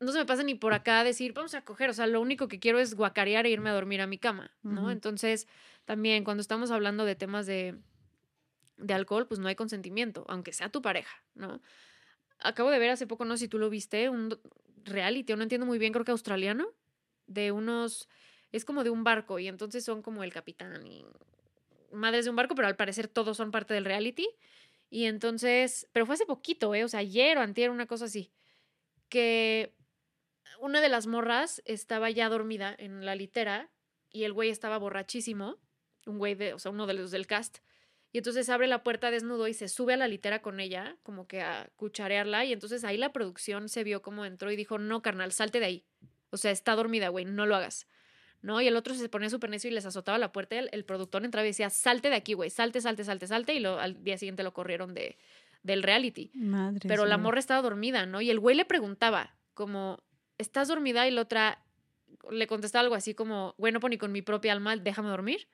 [0.00, 2.48] no se me pasa ni por acá decir, vamos a coger, o sea, lo único
[2.48, 4.90] que quiero es guacarear e irme a dormir a mi cama, ¿no?
[4.90, 5.46] Entonces,
[5.84, 7.76] también cuando estamos hablando de temas de,
[8.78, 11.60] de alcohol, pues no hay consentimiento, aunque sea tu pareja, ¿no?
[12.38, 14.38] Acabo de ver hace poco, no sé si tú lo viste, un
[14.84, 16.68] reality, no entiendo muy bien, creo que australiano,
[17.26, 18.08] de unos,
[18.52, 21.04] es como de un barco y entonces son como el capitán y
[21.92, 24.28] madres de un barco, pero al parecer todos son parte del reality.
[24.90, 26.84] Y entonces, pero fue hace poquito, ¿eh?
[26.84, 28.32] O sea, ayer o antier, una cosa así,
[29.08, 29.74] que
[30.58, 33.70] una de las morras estaba ya dormida en la litera
[34.10, 35.58] y el güey estaba borrachísimo,
[36.06, 37.58] un güey de, o sea, uno de los del cast.
[38.12, 41.28] Y entonces abre la puerta desnudo y se sube a la litera con ella, como
[41.28, 42.44] que a cucharearla.
[42.44, 45.66] Y entonces ahí la producción se vio como entró y dijo, no, carnal, salte de
[45.66, 45.86] ahí.
[46.30, 47.86] O sea, está dormida, güey, no lo hagas.
[48.42, 48.60] ¿No?
[48.60, 50.58] Y el otro se ponía súper necio y les azotaba la puerta.
[50.58, 53.54] El, el productor entraba y decía, salte de aquí, güey, salte, salte, salte, salte.
[53.54, 55.18] Y lo, al día siguiente lo corrieron de,
[55.62, 56.30] del reality.
[56.34, 56.88] Madre.
[56.88, 58.20] Pero la morra estaba dormida, ¿no?
[58.20, 60.02] Y el güey le preguntaba, como,
[60.38, 61.06] ¿estás dormida?
[61.06, 61.62] Y la otra
[62.30, 65.48] le contestaba algo así como, bueno, pues ni con mi propia alma, déjame dormir.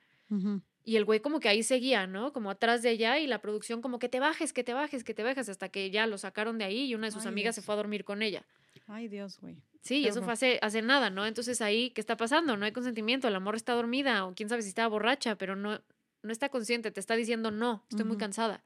[0.83, 2.33] Y el güey como que ahí seguía, ¿no?
[2.33, 5.13] Como atrás de ella y la producción como que te bajes, que te bajes, que
[5.13, 7.55] te bajes, hasta que ya lo sacaron de ahí y una de sus Ay, amigas
[7.55, 8.45] se fue a dormir con ella.
[8.87, 9.57] Ay, Dios, güey.
[9.81, 11.25] Sí, y eso fue hace, hace nada, ¿no?
[11.25, 12.57] Entonces ahí, ¿qué está pasando?
[12.57, 15.81] No hay consentimiento, la morra está dormida o quién sabe si estaba borracha, pero no,
[16.23, 18.63] no está consciente, te está diciendo no, estoy muy cansada.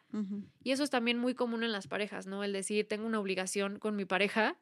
[0.64, 2.44] Y eso es también muy común en las parejas, ¿no?
[2.44, 4.56] El decir, tengo una obligación con mi pareja,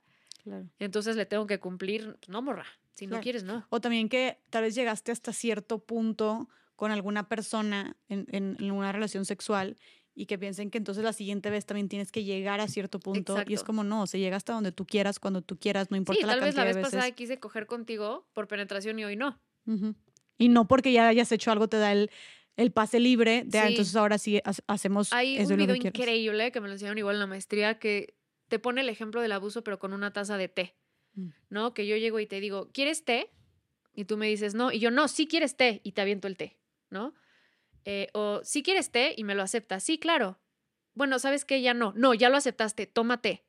[0.43, 0.65] Claro.
[0.79, 2.15] entonces le tengo que cumplir.
[2.19, 2.65] Pues no, morra.
[2.93, 3.65] Si no quieres, no.
[3.69, 8.71] O también que tal vez llegaste hasta cierto punto con alguna persona en, en- en
[8.71, 9.77] una relación sexual
[10.19, 13.35] y que piensen que entonces la siguiente vez también tienes que llegar a cierto punto.
[13.37, 13.65] Y es Exacto.
[13.67, 16.33] como, no, se llega hasta donde tú quieras, cuando tú quieras, no importa Sí, la
[16.33, 16.93] tal vez la vez de veces.
[16.93, 19.39] pasada quise coger contigo por penetración y hoy no.
[19.65, 19.95] Ujú.
[20.37, 22.11] Y no porque ya hayas hecho algo te da el,
[22.57, 23.69] el pase libre de, ah, Sí.
[23.73, 26.97] entonces ahora sí ha- hacemos Hay eso un video que increíble que me lo enseñaron
[26.97, 28.13] igual en la maestría que
[28.49, 30.75] te pone el ejemplo del abuso, pero con una taza de té.
[31.13, 31.27] Mm.
[31.49, 31.73] ¿No?
[31.73, 33.29] Que yo llego y te digo, ¿quieres té?
[33.95, 34.71] Y tú me dices, no.
[34.73, 35.79] Y yo, no, sí quieres té.
[35.83, 36.57] Y te aviento el té,
[36.89, 37.13] ¿no?
[37.85, 39.83] Eh, o, sí quieres té y me lo aceptas.
[39.83, 40.39] Sí, claro.
[40.93, 41.61] Bueno, ¿sabes qué?
[41.61, 41.93] Ya no.
[41.95, 42.87] No, ya lo aceptaste.
[42.87, 43.43] Toma té.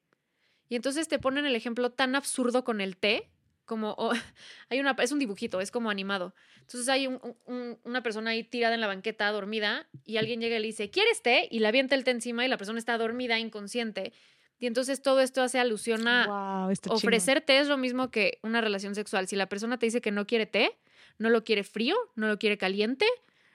[0.68, 3.28] Y entonces te ponen el ejemplo tan absurdo con el té,
[3.64, 4.12] como oh,
[4.68, 6.34] hay una, es un dibujito, es como animado.
[6.60, 10.56] Entonces hay un- un- una persona ahí tirada en la banqueta, dormida, y alguien llega
[10.56, 11.48] y le dice, ¿quieres té?
[11.50, 14.12] Y le avienta el té encima y la persona está dormida, inconsciente.
[14.60, 18.60] Y entonces todo esto hace alusión a Wow, ofrecer té es lo mismo que una
[18.60, 19.26] relación sexual.
[19.26, 20.78] Si la persona te dice que no quiere té,
[21.18, 23.06] no lo quiere frío, no lo quiere caliente,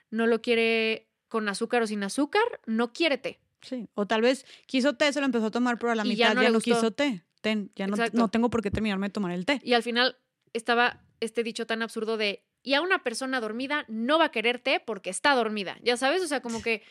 [0.10, 3.40] no lo quiere con azúcar o sin azúcar, no quiere té.
[3.62, 3.88] Sí.
[3.96, 6.36] O tal vez quiso té, se lo empezó a tomar, pero a la Y mitad
[6.36, 7.24] ya ya no quiso té.
[7.42, 9.60] Ten, ya no, no tengo por qué terminarme de tomar el té.
[9.64, 10.18] Y al final
[10.54, 14.60] estaba este dicho tan absurdo de, y a una persona dormida no va a querer
[14.60, 15.78] té porque está dormida.
[15.84, 16.84] Ya sabes, o sea, como que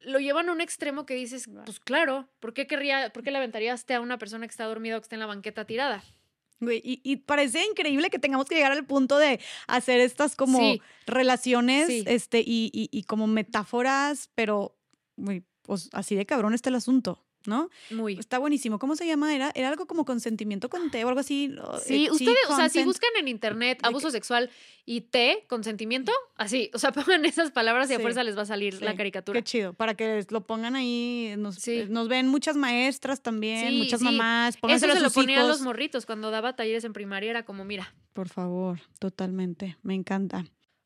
[0.00, 3.38] lo llevan a un extremo que dices, pues claro, ¿por qué querría, por qué le
[3.38, 6.02] aventarías té a una persona que está dormida o que está en la banqueta tirada?
[6.60, 10.58] Güey, y, y parece increíble que tengamos que llegar al punto de hacer estas como
[10.58, 10.80] Sí.
[11.06, 12.04] relaciones Sí.
[12.06, 14.76] este, y, y- y como metáforas, pero
[15.16, 17.70] güey, pues así de cabrón está el asunto, ¿no?
[17.90, 18.14] Muy.
[18.14, 18.78] Está buenísimo.
[18.78, 19.34] ¿Cómo se llama?
[19.34, 21.54] ¿Era, era algo como consentimiento con té o algo así?
[21.62, 24.50] o, Sí, eh, ustedes, o sea, si buscan en internet abuso sexual
[24.86, 28.46] y té, consentimiento, así, o sea, pongan esas palabras y a fuerza les va a
[28.46, 29.38] salir la caricatura.
[29.40, 31.34] Qué chido, para que lo pongan ahí.
[31.38, 31.80] Nos, Sí.
[31.80, 34.56] eh, nos ven muchas maestras también, muchas mamás.
[34.62, 37.64] Eso se a lo sus ponían los morritos cuando daba talleres en primaria, era como,
[37.64, 39.76] mira, Por favor, totalmente.
[39.82, 40.44] Me encanta.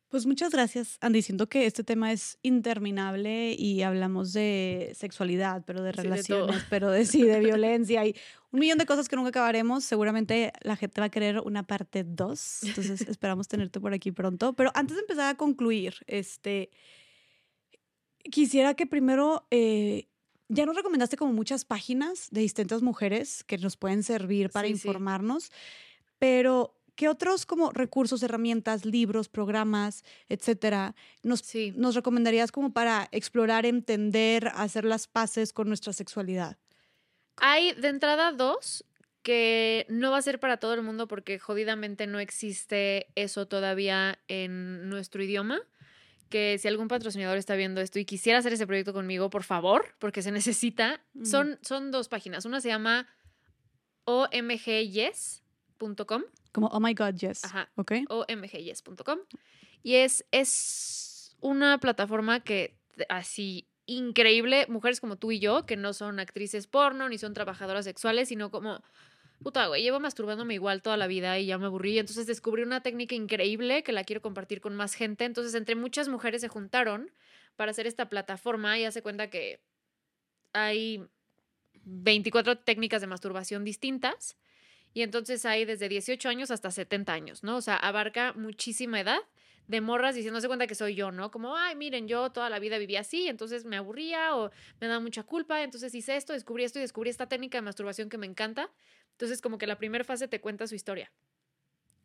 [0.09, 1.21] Pues muchas gracias, Andy.
[1.21, 6.13] Siento que este tema es interminable y hablamos de sexualidad, pero de Sí, de todo.
[6.15, 8.15] relaciones, pero de sí, de violencia y
[8.51, 9.85] un millón de cosas que nunca acabaremos.
[9.85, 12.63] Seguramente la gente va a querer una parte 2.
[12.63, 14.55] Entonces esperamos tenerte por aquí pronto.
[14.55, 16.71] Pero antes de empezar a concluir, este
[18.31, 20.09] quisiera que primero eh,
[20.49, 24.77] ya nos recomendaste como muchas páginas de distintas mujeres que nos pueden servir para Sí,
[24.77, 24.89] sí.
[24.89, 25.51] informarnos,
[26.19, 31.73] pero ¿qué otros como recursos, herramientas, libros, programas, etcétera, nos, Sí.
[31.77, 36.57] nos recomendarías como para explorar, entender, hacer las paces con nuestra sexualidad?
[37.37, 38.85] Hay de entrada dos
[39.23, 44.19] que no va a ser para todo el mundo porque jodidamente no existe eso todavía
[44.27, 45.61] en nuestro idioma.
[46.31, 49.95] Que si algún patrocinador está viendo esto y quisiera hacer ese proyecto conmigo, por favor,
[50.01, 51.01] porque se necesita.
[51.15, 51.27] Ujú.
[51.27, 52.45] Son, son dos páginas.
[52.45, 53.07] Una se llama
[54.05, 55.43] omgyes.com
[56.61, 57.45] Como, oh my God, yes.
[57.45, 57.71] Ajá.
[57.77, 57.93] ¿Ok?
[58.09, 59.19] omgyes.com
[59.83, 62.77] y es, es una plataforma que
[63.09, 67.85] así increíble, mujeres como tú y yo, que no son actrices porno ni son trabajadoras
[67.85, 68.83] sexuales, sino como,
[69.43, 72.83] puta, güey, llevo masturbándome igual toda la vida y ya me aburrí, entonces descubrí una
[72.83, 77.11] técnica increíble que la quiero compartir con más gente, entonces entre muchas mujeres se juntaron
[77.57, 79.61] para hacer esta plataforma y hace cuenta que
[80.53, 81.09] hay
[81.85, 84.37] 24 técnicas de masturbación distintas
[84.95, 87.57] y entonces hay desde 18 años hasta 70 años, ¿no?
[87.57, 89.21] O sea, abarca muchísima edad
[89.69, 91.31] de morras diciendo, se cuenta que soy yo, ¿no?
[91.31, 94.51] Como, ay, miren, yo toda la vida viví así, entonces me aburría o
[94.81, 98.09] me daba mucha culpa, entonces hice esto, descubrí esto y descubrí esta técnica de masturbación
[98.09, 98.71] que me encanta.
[99.13, 101.13] Entonces, como que la primera fase te cuenta su historia.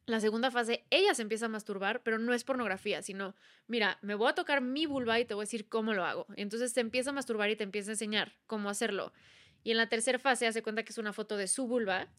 [0.05, 3.35] La segunda fase, ella se empieza a masturbar, pero no es pornografía, sino,
[3.67, 6.25] mira, me voy a tocar mi vulva y te voy a decir cómo lo hago.
[6.35, 9.13] Entonces te empieza a masturbar y te empieza a enseñar cómo hacerlo.
[9.63, 12.09] Y en la tercera fase hace cuenta que es una foto de su vulva,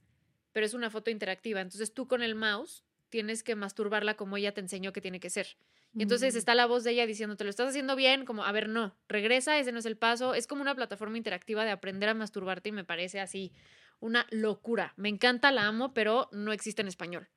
[0.55, 1.60] pero es una foto interactiva.
[1.60, 5.28] Entonces tú con el mouse tienes que masturbarla como ella te enseñó que tiene que
[5.28, 5.58] ser.
[5.97, 8.50] Y entonces está la voz de ella diciendo, te lo estás haciendo bien, como, a
[8.50, 10.34] ver, no, regresa, ese no es el paso.
[10.34, 13.52] Es como una plataforma interactiva de aprender a masturbarte y me parece así
[14.00, 14.92] una locura.
[14.97, 17.28] Me encanta, la amo, pero no existe en español.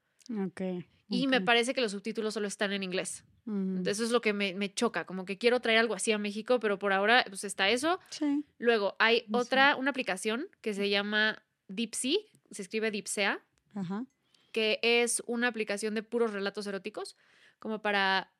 [0.45, 0.61] Ok.
[1.09, 3.23] Y me parece que los subtítulos solo están en inglés.
[3.45, 3.87] Mm.
[3.87, 6.59] Eso es lo que me, me choca, como que quiero traer algo así a México,
[6.59, 7.99] pero por ahora pues está eso.
[8.09, 8.43] Sí.
[8.57, 9.25] Luego hay Sí.
[9.33, 12.17] otra, una aplicación que se llama Deepsea,
[12.51, 13.41] se escribe Deepsea,
[13.75, 14.05] Ajá.
[14.51, 17.15] que es una aplicación de puros relatos eróticos,
[17.59, 18.31] como para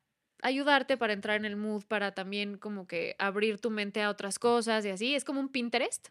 [0.42, 4.38] ayudarte, para entrar en el mood, para también como que abrir tu mente a otras
[4.38, 5.14] cosas y así.
[5.14, 6.08] Es como un Pinterest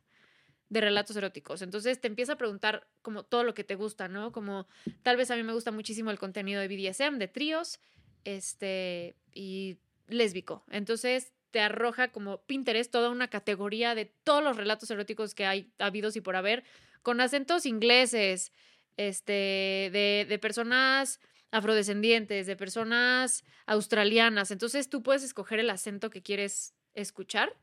[0.70, 1.62] de relatos eróticos.
[1.62, 4.32] Entonces te empieza a preguntar como todo lo que te gusta, ¿no?
[4.32, 4.68] Como
[5.02, 7.80] tal vez a mí me gusta muchísimo el contenido de BDSM, de tríos,
[8.26, 9.78] este, y
[10.08, 10.66] lésbico.
[10.70, 15.72] Entonces te arroja como Pinterest toda una categoría de todos los relatos eróticos que hay
[15.80, 16.66] habidos y por haber,
[17.04, 18.52] con acentos ingleses,
[18.98, 21.20] este, de, de personas
[21.52, 24.52] afrodescendientes, de personas australianas.
[24.52, 27.56] Entonces tú puedes escoger el acento que quieres escuchar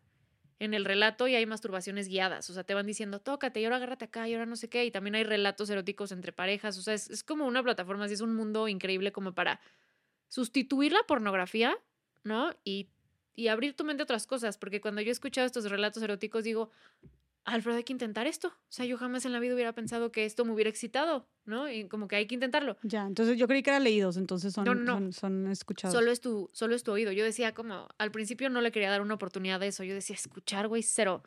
[0.59, 2.49] en el relato y hay masturbaciones guiadas.
[2.51, 4.85] O sea, te van diciendo, tócate y ahora agárrate acá y ahora no sé qué.
[4.85, 6.79] Y también hay relatos eróticos entre parejas.
[6.79, 9.61] O sea, es, es como una plataforma, así es un mundo increíble como para
[10.29, 11.77] sustituir la pornografía,
[12.23, 12.55] ¿no?
[12.65, 12.89] Y,
[13.35, 14.57] y abrir tu mente a otras cosas.
[14.57, 16.71] Porque cuando yo he escuchado estos relatos eróticos, digo,
[17.45, 18.49] Alfredo, hay que intentar esto.
[18.49, 21.71] O sea, yo jamás en la vida hubiera pensado que esto me hubiera excitado, ¿no?
[21.71, 22.79] Y como que hay que intentarlo.
[22.83, 25.95] Ya, entonces yo creí que eran leídos, entonces son, No, no, son, son escuchados.
[25.95, 27.13] Solo es, tu, solo es tu oído.
[27.13, 29.85] Yo decía como, al principio no le quería dar una oportunidad de eso.
[29.85, 31.23] Yo decía, escuchar, güey, cero.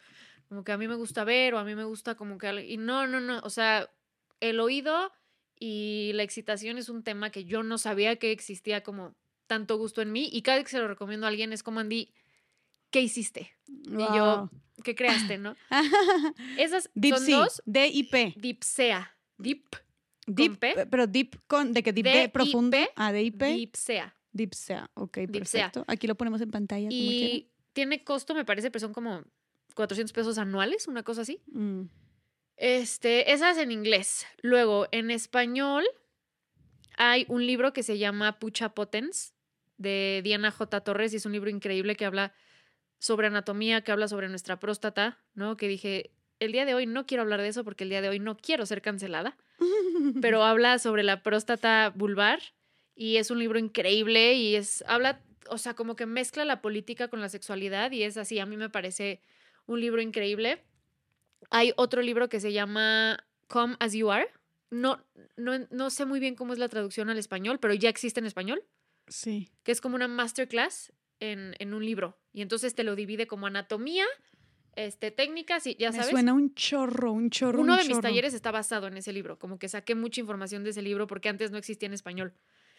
[0.50, 2.66] Como que a mí me gusta ver o a mí me gusta como que...
[2.66, 3.40] Y no, no, no.
[3.44, 3.90] O sea,
[4.40, 5.12] el oído
[5.60, 9.16] y la excitación es un tema que yo no sabía que existía como
[9.46, 10.30] tanto gusto en mí.
[10.32, 12.12] Y cada vez que se lo recomiendo a alguien es como, Andy,
[12.90, 13.52] ¿qué hiciste?
[13.68, 14.50] Y yo,
[14.84, 15.56] ¿qué creaste, no?
[16.58, 17.62] Esas Deep son dos.
[17.66, 18.34] D-I-P.
[18.38, 19.16] Dipsea.
[19.38, 19.64] Deep.
[20.26, 20.74] Deep, P?
[20.74, 22.78] pe- pero deep con, de que deep de profundo.
[22.96, 23.54] Ah, D-I-P.
[23.54, 24.14] Dipsea.
[24.34, 24.90] Deep sea.
[24.94, 25.72] Ok, Deep sea.
[25.72, 25.86] perfecto.
[25.88, 26.90] Aquí lo ponemos en pantalla.
[26.90, 27.00] como.
[27.00, 29.24] Y tiene costo, me parece, pero son como
[29.76, 31.42] 400 pesos anuales, una cosa así.
[31.48, 31.84] Mm,
[32.58, 34.26] Este, esas en inglés.
[34.42, 35.86] Luego, en español,
[36.98, 39.34] hay un libro que se llama Pucha Potens
[39.78, 40.82] de Diana J.
[40.84, 42.34] Torres y es un libro increíble que habla
[43.00, 45.58] sobre anatomía, que habla sobre nuestra próstata, ¿no?
[45.58, 48.10] Que dije, el día de hoy no quiero hablar de eso porque el día de
[48.10, 49.38] hoy no quiero ser cancelada,
[50.22, 52.40] pero habla sobre la próstata vulvar
[52.96, 57.08] y es un libro increíble y es, habla, o sea, como que mezcla la política
[57.08, 59.22] con la sexualidad y es así, a mí me parece
[59.66, 60.64] un libro increíble.
[61.52, 64.28] Hay otro libro que se llama Come As You Are.
[64.70, 65.04] No,
[65.38, 68.26] no, no sé muy bien cómo es la traducción al español, pero ya existe en
[68.26, 68.64] español,
[69.08, 69.50] Sí.
[69.64, 72.18] que es como una masterclass en, en un libro.
[72.34, 74.06] Y entonces te lo divide como anatomía,
[74.76, 76.12] este, técnicas y ya Me sabes.
[76.12, 77.62] suena un chorro, un chorro.
[77.62, 80.64] Uno un de mis talleres está basado en ese libro, como que saqué mucha información
[80.64, 82.34] de ese libro porque antes no existía en español.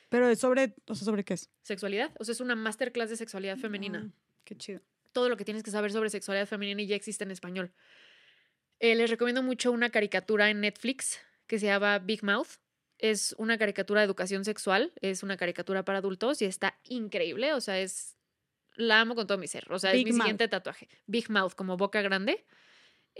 [0.08, 1.50] Pero es sobre, o sea, ¿sobre qué es?
[1.62, 4.06] Sexualidad, o sea, es una masterclass de sexualidad femenina.
[4.06, 4.80] Ah, qué chido.
[5.12, 7.72] todo lo que tienes que saber sobre sexualidad femenina y ya existe en español.
[8.78, 11.18] Eh, les recomiendo mucho una caricatura en Netflix
[11.48, 12.60] que se llama Big Mouth.
[12.98, 17.60] Es una caricatura de educación sexual, es una caricatura para adultos y está increíble, o
[17.60, 18.16] sea, es
[18.78, 20.24] la amo con todo mi ser, o sea, Big es mi Mouth.
[20.26, 20.88] siguiente tatuaje.
[21.06, 22.44] Big Mouth, como boca grande.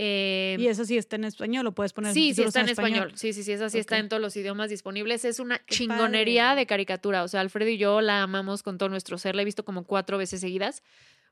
[0.01, 2.69] Eh, y eso sí está en español, lo puedes poner Sí, sí subtítulos está en
[2.69, 3.13] español.
[3.17, 4.01] Sí, sí, sí, esa sí está Ok.
[4.03, 5.25] en todos los idiomas disponibles.
[5.25, 6.61] Es una Qué chingonería padre.
[6.61, 7.25] de caricatura.
[7.25, 9.35] O sea, Alfredo y yo la amamos con todo nuestro ser.
[9.35, 10.85] La he visto como cuatro veces seguidas.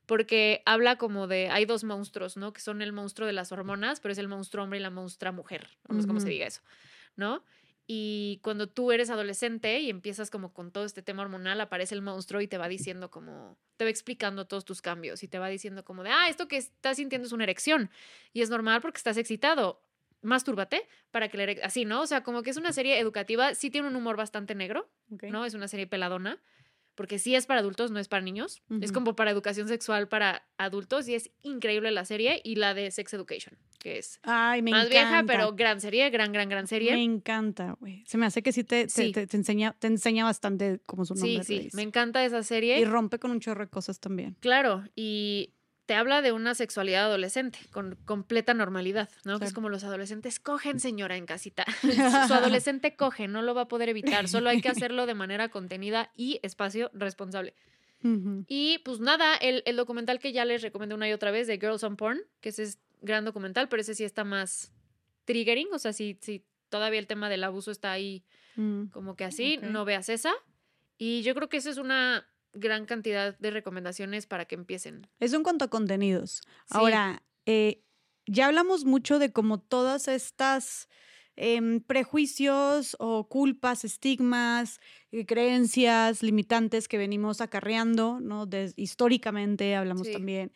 [0.05, 1.49] Porque habla como de.
[1.49, 2.51] Hay dos monstruos, ¿no?
[2.51, 5.31] Que son el monstruo de las hormonas, pero es el monstruo hombre y la monstrua
[5.31, 5.67] mujer.
[5.87, 6.61] No sé cómo se diga eso,
[7.15, 7.43] ¿no?
[7.89, 12.01] Y cuando tú eres adolescente y empiezas como con todo este tema hormonal, aparece el
[12.01, 15.47] monstruo y te va diciendo como, te va explicando todos tus cambios y te va
[15.47, 17.89] diciendo como de, ah, esto que estás sintiendo es una erección
[18.33, 19.81] y es normal porque estás excitado.
[20.21, 22.01] Mastúrbate para que la erec- así, ¿no?
[22.01, 24.89] O sea, como que es una serie educativa, sí tiene un humor bastante negro.
[25.31, 25.45] ¿no?
[25.45, 26.41] Es una serie peladona,
[26.97, 28.61] porque sí es para adultos, no es para niños.
[28.81, 32.91] Es como para educación sexual para adultos y es increíble la serie y la de
[32.91, 35.21] Sex Education, que es Ay, me más encanta.
[35.21, 36.91] vieja, pero gran serie, gran, gran, gran serie.
[36.93, 38.03] Me encanta, güey.
[38.07, 39.11] Se me hace que sí te, te- Sí.
[39.11, 41.43] te- te enseña, te enseña bastante como su nombre.
[41.43, 42.79] Sí, sí, me encanta esa serie.
[42.79, 44.35] Y rompe con un chorro de cosas también.
[44.39, 45.53] Claro, y
[45.87, 49.39] te habla de una sexualidad adolescente con completa normalidad, ¿no?
[49.39, 51.65] Que es como los adolescentes cogen, señora, en casita.
[52.27, 55.49] Su adolescente coge, no lo va a poder evitar, solo hay que hacerlo de manera
[55.49, 57.55] contenida y espacio responsable.
[58.47, 61.57] Y pues nada, el, el documental que ya les recomendé una y otra vez de
[61.57, 64.71] Girls on Porn, que ese es gran documental, pero ese sí está más
[65.25, 68.23] triggering, o sea, si, si todavía el tema del abuso está ahí
[68.57, 68.87] Mm.
[68.87, 70.33] como que así, no veas esa.
[70.97, 75.07] Y yo creo que eso es una gran cantidad de recomendaciones para que empiecen.
[75.19, 76.41] Eso en cuanto a contenidos.
[76.45, 76.49] Sí.
[76.69, 77.83] Ahora, eh,
[78.25, 80.87] ya hablamos mucho de cómo todas estas
[81.39, 84.79] em, prejuicios o culpas, estigmas,
[85.11, 88.47] eh, creencias limitantes que venimos acarreando, ¿no?
[88.75, 90.13] Históricamente hablamos Sí.
[90.13, 90.51] también.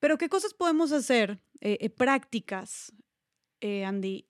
[0.00, 2.92] Pero, ¿qué cosas podemos hacer eh, prácticas,
[3.62, 4.26] Andy?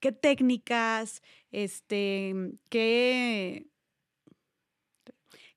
[0.00, 2.34] ¿Qué técnicas, este,
[2.70, 3.66] qué,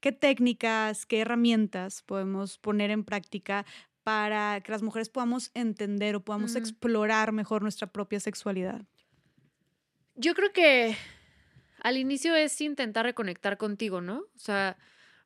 [0.01, 3.65] qué técnicas, qué herramientas podemos poner en práctica
[4.03, 6.57] para que las mujeres podamos entender o podamos Mm.
[6.57, 8.81] explorar mejor nuestra propia sexualidad?
[10.15, 10.95] Yo creo que
[11.79, 14.19] al inicio es intentar reconectar contigo, ¿no?
[14.35, 14.77] O sea,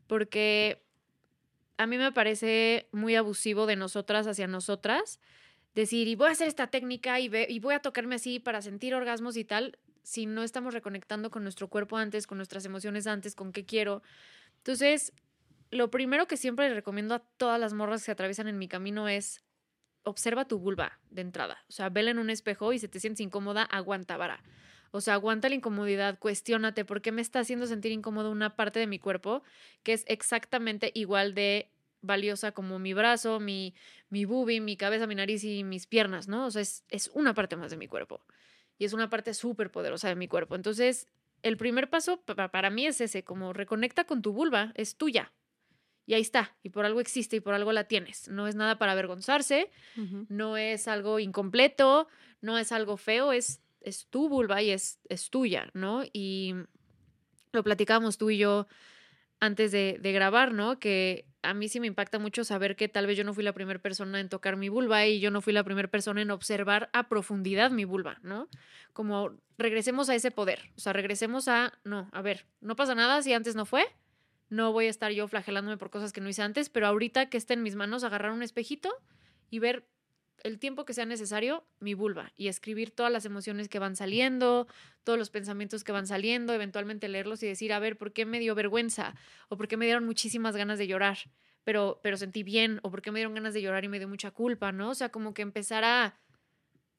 [0.07, 0.83] porque
[1.77, 5.19] a mí me parece muy abusivo de nosotras hacia nosotras
[5.73, 8.61] decir, y voy a hacer esta técnica y, ve- y voy a tocarme así para
[8.61, 13.07] sentir orgasmos y tal, si no estamos reconectando con nuestro cuerpo antes, con nuestras emociones
[13.07, 14.01] antes, con qué quiero.
[14.65, 15.13] Entonces,
[15.69, 19.07] lo primero que siempre le recomiendo a todas las morras que atraviesan en mi camino
[19.07, 19.43] es
[20.01, 21.63] observa tu vulva de entrada.
[21.69, 24.41] O sea, vela en un espejo y si te sientes incómoda, aguanta vara.
[24.89, 28.79] O sea, aguanta la incomodidad, cuestiónate por qué me está haciendo sentir incómodo una parte
[28.79, 29.43] de mi cuerpo
[29.83, 31.69] que es exactamente igual de
[32.01, 33.75] valiosa como mi brazo, mi,
[34.09, 36.47] mi boobie, mi cabeza, mi nariz y mis piernas, ¿no?
[36.47, 38.25] O sea, es, es una parte más de mi cuerpo.
[38.79, 40.55] Y es una parte súper poderosa de mi cuerpo.
[40.55, 41.07] Entonces,
[41.45, 45.31] el primer paso pa- para mí es ese, como reconecta con tu vulva, es tuya.
[46.07, 48.27] Y ahí está, y por algo existe y por algo la tienes.
[48.27, 49.71] No es nada para avergonzarse,
[50.29, 52.07] no es algo incompleto,
[52.41, 56.03] no es algo feo, es, es tu vulva y es, es tuya, ¿no?
[56.13, 56.53] Y
[57.53, 58.67] lo platicábamos tú y yo
[59.39, 60.79] antes de, de grabar, ¿no?
[60.79, 63.53] Que a mí sí me impacta mucho saber que tal vez yo no fui la
[63.53, 66.89] primera persona en tocar mi vulva y yo no fui la primera persona en observar
[66.93, 68.49] a profundidad mi vulva, ¿no?
[68.93, 73.21] Como regresemos a ese poder, o sea, regresemos a, no, a ver, no pasa nada
[73.21, 73.85] si antes no fue,
[74.49, 77.37] no voy a estar yo flagelándome por cosas que no hice antes, pero ahorita que
[77.37, 78.93] esté en mis manos, agarrar un espejito
[79.49, 79.87] y ver
[80.43, 84.67] el tiempo que sea necesario mi vulva y escribir todas las emociones que van saliendo,
[85.03, 88.39] todos los pensamientos que van saliendo, eventualmente leerlos y decir, a ver, ¿por qué me
[88.39, 89.15] dio vergüenza?
[89.49, 91.17] ¿O por qué me dieron muchísimas ganas de llorar?
[91.63, 94.07] Pero, pero sentí bien, o por qué me dieron ganas de llorar y me dio
[94.07, 94.91] mucha culpa, ¿no?
[94.91, 96.19] O sea, como que empezar a,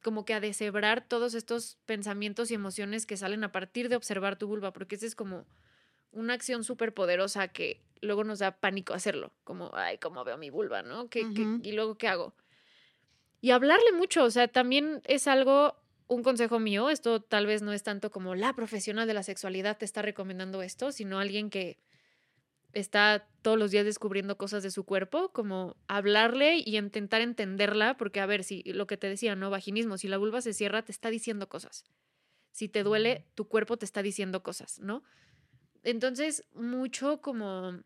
[0.02, 4.36] como que a deshebrar todos estos pensamientos y emociones que salen a partir de observar
[4.36, 5.46] tu vulva, porque esa es como
[6.10, 10.50] una acción súper poderosa que luego nos da pánico hacerlo, como, ay, ¿cómo veo mi
[10.50, 11.08] vulva, no?
[11.08, 11.20] ¿Qué,
[11.62, 12.34] y luego, ¿qué hago?
[13.40, 17.72] Y hablarle mucho, o sea, también es algo, un consejo mío, esto tal vez no
[17.72, 21.78] es tanto como la profesional de la sexualidad te está recomendando esto, sino alguien que
[22.72, 28.20] está todos los días descubriendo cosas de su cuerpo, como hablarle y intentar entenderla, porque
[28.20, 29.50] a ver, si lo que te decía, ¿no?
[29.50, 31.84] Vaginismo, si la vulva se cierra, te está diciendo cosas.
[32.52, 35.04] Si te duele, tu cuerpo te está diciendo cosas, ¿no?
[35.82, 37.80] Entonces, mucho como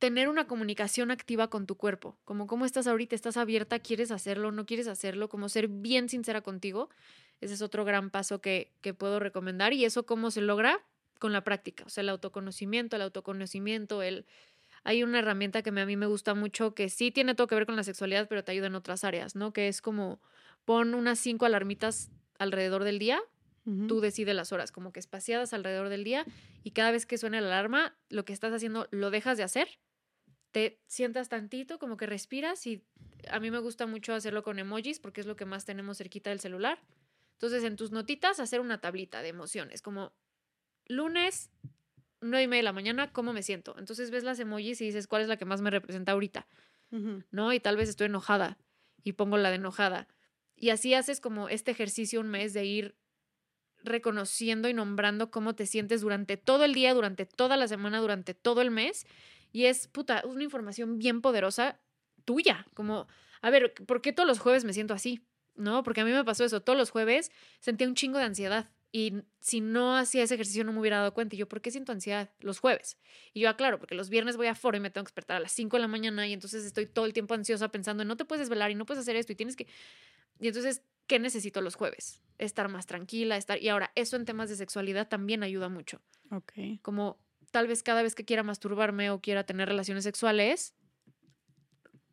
[0.00, 4.50] tener una comunicación activa con tu cuerpo, como cómo estás ahorita, estás abierta, quieres hacerlo,
[4.50, 6.88] no quieres hacerlo, como ser bien sincera contigo.
[7.42, 10.80] Ese es otro gran paso que, que puedo recomendar y eso cómo se logra
[11.18, 14.26] con la práctica, o sea, el autoconocimiento, el autoconocimiento, el...
[14.82, 17.66] Hay una herramienta que a mí me gusta mucho que sí tiene todo que ver
[17.66, 19.52] con la sexualidad, pero te ayuda en otras áreas, ¿no?
[19.52, 20.22] Que es como
[20.64, 23.20] pon unas cinco alarmitas alrededor del día
[23.86, 26.24] tú decides las horas, como que espaciadas alrededor del día
[26.64, 29.78] y cada vez que suene la alarma, lo que estás haciendo lo dejas de hacer,
[30.52, 32.84] te sientas tantito, como que respiras y
[33.28, 36.30] a mí me gusta mucho hacerlo con emojis porque es lo que más tenemos cerquita
[36.30, 36.80] del celular.
[37.34, 40.12] Entonces, en tus notitas, hacer una tablita de emociones, como
[40.86, 41.50] lunes,
[42.20, 43.74] nueve y media de la mañana, ¿cómo me siento?
[43.78, 46.46] Entonces ves las emojis y dices, ¿cuál es la que más me representa ahorita?
[47.30, 47.52] ¿No?
[47.52, 48.58] Y tal vez estoy enojada
[49.04, 50.08] y pongo la de enojada.
[50.56, 52.96] Y así haces como este ejercicio un mes de ir
[53.82, 58.34] reconociendo y nombrando cómo te sientes durante todo el día, durante toda la semana, durante
[58.34, 59.06] todo el mes.
[59.52, 61.80] Y es, puta, una información bien poderosa
[62.24, 62.66] tuya.
[62.74, 63.06] Como,
[63.40, 65.24] a ver, ¿por qué todos los jueves me siento así?
[65.56, 65.82] ¿No?
[65.82, 66.62] Porque a mí me pasó eso.
[66.62, 67.30] Todos los jueves
[67.60, 68.70] sentía un chingo de ansiedad.
[68.92, 71.36] Y si no hacía ese ejercicio no me hubiera dado cuenta.
[71.36, 72.98] Y yo, ¿por qué siento ansiedad los jueves?
[73.32, 75.40] Y yo, aclaro, porque los viernes voy a foro y me tengo que despertar a
[75.40, 78.24] las 5 de la mañana y entonces estoy todo el tiempo ansiosa pensando, no te
[78.24, 79.66] puedes desvelar y no puedes hacer esto y tienes que...
[80.40, 82.20] Y entonces, ¿qué necesito los jueves?
[82.38, 83.62] Estar más tranquila, estar...
[83.62, 86.00] Y ahora, eso en temas de sexualidad también ayuda mucho.
[86.32, 86.52] Ok.
[86.82, 87.18] Como
[87.50, 90.74] tal vez cada vez que quiera masturbarme o quiera tener relaciones sexuales,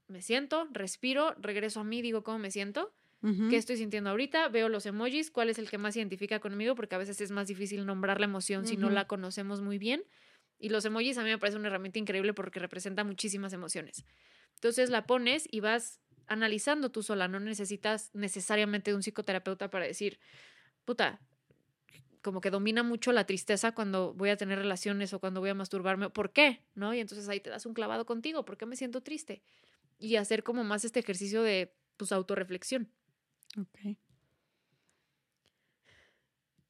[0.07, 4.69] me siento, respiro, regreso a mí, digo cómo me siento qué estoy sintiendo ahorita, veo
[4.69, 7.85] los emojis, cuál es el que más identifica conmigo, porque a veces es más difícil
[7.85, 10.03] nombrar la emoción si no la conocemos muy bien.
[10.59, 14.05] Y los emojis a mí me parece una herramienta increíble porque representa muchísimas emociones.
[14.55, 19.85] Entonces la pones y vas analizando tú sola, no necesitas necesariamente de un psicoterapeuta para
[19.85, 20.19] decir,
[20.85, 21.19] puta,
[22.27, 25.53] como que domina mucho la tristeza cuando voy a tener relaciones o cuando voy a
[25.53, 26.61] masturbarme, ¿por qué?
[26.75, 26.93] ¿No?
[26.93, 29.43] Y entonces ahí te das un clavado contigo, ¿por qué me siento triste?
[29.97, 32.91] Y hacer como más este ejercicio de pues autorreflexión.
[33.57, 33.97] Ok.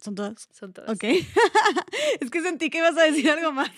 [0.01, 0.47] ¿Son todas?
[0.51, 0.89] Son todas.
[0.89, 1.03] Ok.
[2.19, 3.71] es que sentí que ibas a decir algo más.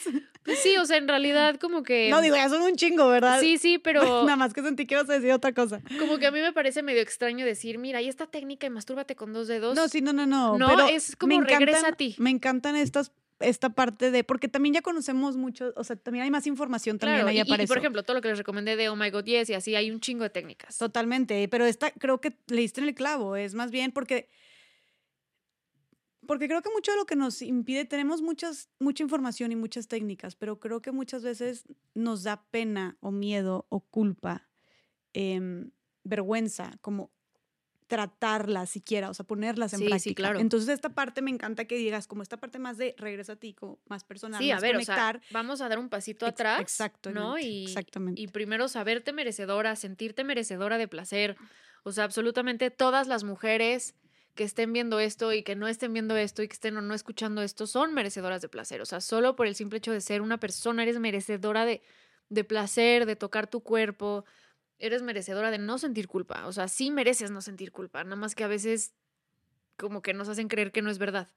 [0.44, 2.10] Pues sí, o sea, en realidad como que...
[2.10, 3.40] No, digo, ya son un chingo, ¿verdad?
[3.40, 4.02] Sí, sí, pero...
[4.24, 5.82] Nada más que sentí que ibas a decir otra cosa.
[5.98, 9.16] Como que a mí me parece medio extraño decir, mira, hay esta técnica y mastúrbate
[9.16, 9.76] con dos dedos.
[9.76, 10.58] No, sí, no, no, no.
[10.58, 12.16] No, pero es como me regresa encantan- a ti.
[12.18, 16.32] Me encantan estas esta parte de porque también ya conocemos mucho, o sea, también hay
[16.32, 18.76] más información también Claro, ahí y, para y, por ejemplo, todo lo que les recomendé
[18.76, 20.78] de Oh My God Yes y así, hay un chingo de técnicas.
[20.78, 24.28] Totalmente, pero esta creo que le diste en el clavo, es más bien porque
[26.30, 29.88] porque creo que mucho de lo que nos impide, tenemos muchas, mucha información y muchas
[29.88, 31.64] técnicas, pero creo que muchas veces
[31.96, 34.48] nos da pena o miedo o culpa,
[35.14, 35.72] em,
[36.04, 37.12] vergüenza, como
[37.88, 40.14] tratarlas siquiera, o sea, ponerlas en Sí, sí, práctica.
[40.22, 40.40] claro.
[40.40, 43.56] Entonces, esta parte me encanta que digas, como esta parte más de regresa a ti,
[43.56, 45.18] como más personal, Sí, a ver, conectar.
[45.18, 46.62] o sea, vamos a dar un pasito Ex- atrás.
[46.62, 47.40] exacto, ¿no?
[47.40, 48.22] Y, exactamente.
[48.22, 51.36] y primero saberte merecedora, sentirte merecedora de placer.
[51.84, 53.96] O sea, absolutamente todas las mujeres
[54.36, 56.94] que estén viendo esto y que no estén viendo esto y que estén o no
[56.94, 58.82] escuchando esto son merecedoras de placer.
[58.82, 61.82] O sea, solo por el simple hecho de ser una persona eres merecedora de,
[62.30, 64.26] de placer, de tocar tu cuerpo.
[64.78, 66.48] Eres merecedora de no sentir culpa.
[66.48, 68.04] O sea, sí mereces no sentir culpa.
[68.04, 68.94] Nada más que a veces
[69.78, 71.30] como que nos hacen creer que no es verdad.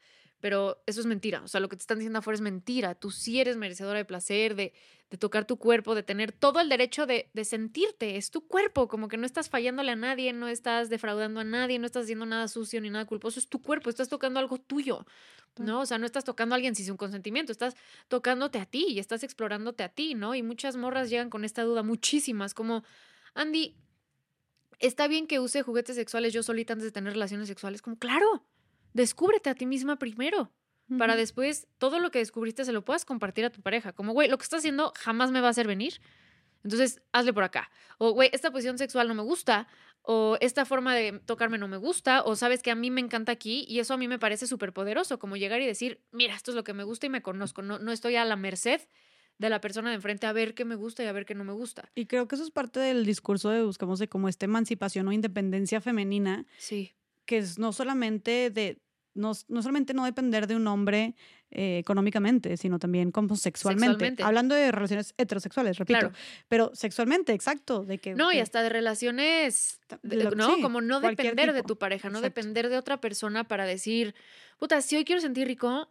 [0.43, 1.41] Pero eso es mentira.
[1.45, 2.97] O sea, lo que te están diciendo afuera es mentira.
[2.97, 4.73] Tú sí eres merecedora de placer, de,
[5.09, 8.17] de tocar tu cuerpo, de tener todo el derecho de, de sentirte.
[8.17, 8.89] Es tu cuerpo.
[8.89, 12.27] Como que no estás fallándole a nadie, no estás defraudando a nadie, no estás haciendo
[12.27, 13.39] nada sucio ni nada culposo.
[13.39, 13.89] Es tu cuerpo.
[13.89, 15.07] Estás tocando algo tuyo.
[15.59, 15.83] ¿No?
[15.83, 17.53] O sea, no estás tocando a alguien sin su consentimiento.
[17.53, 17.77] Estás
[18.09, 20.35] tocándote a ti y estás explorándote a ti, ¿no?
[20.35, 22.83] Y muchas morras llegan con esta duda, muchísimas, como,
[23.35, 23.77] Andy,
[24.81, 27.81] ¿está bien que use juguetes sexuales yo solita antes de tener relaciones sexuales?
[27.81, 28.45] Como, claro,
[28.93, 30.51] descúbrete a ti misma primero
[30.99, 33.93] para después todo lo que descubriste se lo puedas compartir a tu pareja.
[33.93, 36.01] Como, güey, lo que estás haciendo jamás me va a hacer venir.
[36.65, 37.71] Entonces, hazle por acá.
[37.99, 39.67] O, güey, esta posición sexual no me gusta.
[40.03, 42.23] O esta forma de tocarme no me gusta.
[42.23, 44.73] O sabes que a mí me encanta aquí y eso a mí me parece súper
[44.73, 45.19] poderoso.
[45.19, 47.63] Como llegar y decir, mira, esto es lo que me gusta y me conozco.
[47.63, 48.81] No, no estoy a la merced
[49.39, 51.45] de la persona de enfrente a ver qué me gusta y a ver qué no
[51.45, 51.91] me gusta.
[51.95, 55.13] Y creo que eso es parte del discurso de buscamos de como esta emancipación o
[55.13, 56.93] independencia femenina, Sí.
[57.27, 58.81] Que es no solamente de
[59.15, 61.15] no, no solamente no depender de un hombre
[61.51, 63.87] eh, económicamente, sino también como sexualmente.
[63.93, 64.23] Sexualmente.
[64.23, 65.99] Hablando de relaciones heterosexuales, repito.
[65.99, 66.15] Claro.
[66.49, 67.85] pero sexualmente, exacto.
[67.85, 70.55] De que, No, y hasta de relaciones, Ta- de- lo- ¿no?
[70.57, 72.41] sí, Como no depender de tu pareja, no Exacto.
[72.41, 74.15] depender de otra persona para decir,
[74.59, 75.89] puta, si hoy quiero sentir rico,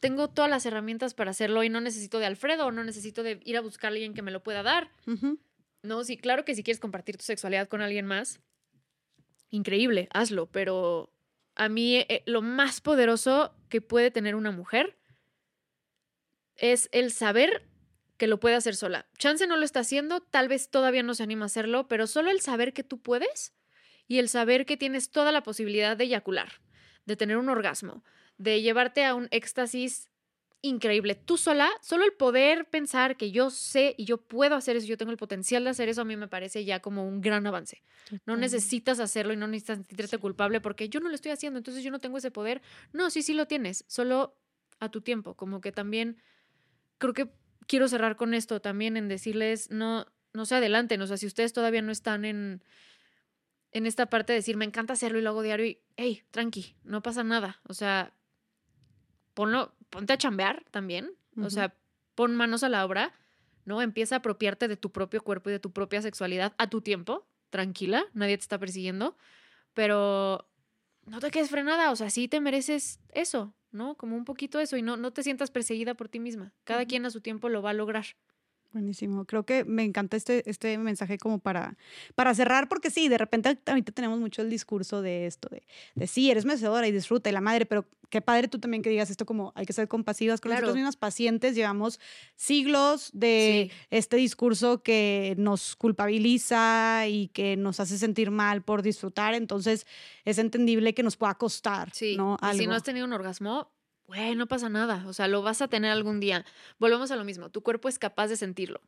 [0.00, 3.38] tengo todas las herramientas para hacerlo y no necesito de Alfredo, o no necesito de
[3.44, 4.90] ir a buscar a alguien que me lo pueda dar.
[5.82, 8.40] No, sí, claro que si quieres compartir tu sexualidad con alguien más,
[9.50, 11.12] increíble, hazlo, pero
[11.54, 14.98] a mí eh, lo más poderoso que puede tener una mujer
[16.56, 17.68] es el saber
[18.16, 19.06] que lo puede hacer sola.
[19.18, 22.30] Chance no lo está haciendo, tal vez todavía no se anima a hacerlo, pero solo
[22.30, 23.54] el saber que tú puedes
[24.06, 26.60] y el saber que tienes toda la posibilidad de eyacular,
[27.04, 28.04] de tener un orgasmo,
[28.38, 30.08] de llevarte a un éxtasis
[30.68, 31.14] increíble.
[31.14, 34.96] Tú sola, solo el poder pensar que yo sé y yo puedo hacer eso, yo
[34.96, 37.82] tengo el potencial de hacer eso, a mí me parece ya como un gran avance.
[38.24, 41.82] No necesitas hacerlo y no necesitas sentirte culpable porque yo no lo estoy haciendo, entonces
[41.82, 42.62] yo no tengo ese poder.
[42.92, 44.36] No, sí, sí lo tienes, solo
[44.80, 45.34] a tu tiempo.
[45.34, 46.18] Como que también
[46.98, 47.28] creo que
[47.66, 51.00] quiero cerrar con esto también en decirles, no, no se adelanten.
[51.02, 52.62] O sea, si ustedes todavía no están en,
[53.72, 56.76] en esta parte de decir, me encanta hacerlo y lo hago diario y, hey, tranqui,
[56.84, 57.60] no pasa nada.
[57.64, 58.14] O sea,
[59.34, 61.12] ponlo, ponte a chambear también.
[61.42, 61.76] O sea,
[62.14, 63.12] pon manos a la obra,
[63.66, 63.82] ¿no?
[63.82, 67.26] Empieza a apropiarte de tu propio cuerpo y de tu propia sexualidad a tu tiempo,
[67.50, 69.18] tranquila, nadie te está persiguiendo,
[69.74, 70.48] pero
[71.04, 73.96] no te quedes frenada, o sea, sí te mereces eso, ¿no?
[73.96, 76.54] Como un poquito eso y no, no te sientas perseguida por ti misma.
[76.64, 78.06] Cada quien a su tiempo lo va a lograr.
[78.76, 79.24] Buenísimo.
[79.24, 81.78] Creo que me encanta este, este mensaje como para,
[82.14, 85.62] para cerrar, porque sí, de repente ahorita tenemos mucho el discurso de esto, de,
[85.94, 88.90] de sí, eres merecedora y disfruta y la madre, pero qué padre tú también que
[88.90, 91.54] digas esto como hay que ser compasivas con nosotros mismas pacientes.
[91.54, 91.98] Llevamos
[92.34, 99.32] siglos de este discurso que nos culpabiliza y que nos hace sentir mal por disfrutar,
[99.32, 99.86] entonces
[100.26, 101.88] es entendible que nos pueda costar.
[101.94, 102.14] Sí.
[102.14, 102.36] ¿no?
[102.52, 103.70] si no has tenido un orgasmo,
[104.06, 106.44] güey, no pasa nada, o sea, lo vas a tener algún día.
[106.78, 108.80] Volvemos a lo mismo, tu cuerpo es capaz de sentirlo,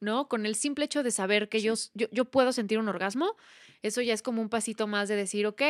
[0.00, 0.28] ¿no?
[0.28, 3.36] Con el simple hecho de saber que yo, yo, puedo sentir un orgasmo,
[3.82, 5.62] eso ya es como un pasito más de decir, ok,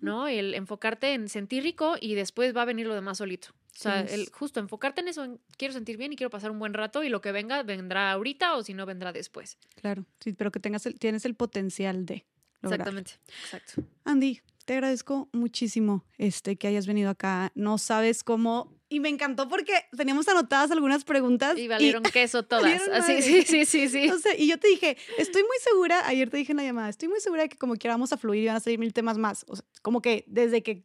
[0.00, 0.28] ¿no?
[0.28, 3.48] El enfocarte en sentir rico y después va a venir lo demás solito.
[3.74, 6.74] O sea, el, justo enfocarte en eso, quiero sentir bien y quiero pasar un buen
[6.74, 9.58] rato y lo que venga vendrá ahorita o si no vendrá después.
[9.80, 12.24] Claro, sí, pero que tengas el, tienes el potencial de.
[12.62, 13.82] Exactamente, exacto.
[14.04, 17.52] Andy, te agradezco muchísimo este, que hayas venido acá.
[17.54, 18.72] No sabes cómo.
[18.88, 21.58] Y me encantó porque teníamos anotadas algunas preguntas.
[21.58, 22.88] Y valieron queso todas.
[22.88, 24.08] Así, sí, sí, sí, sí.
[24.38, 27.20] y yo te dije, estoy muy segura, ayer te dije en la llamada, estoy muy
[27.20, 29.44] segura de que como quiera vamos a fluir y van a salir mil temas más.
[29.48, 30.84] O sea, como que desde que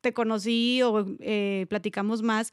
[0.00, 2.52] te conocí o eh, platicamos más,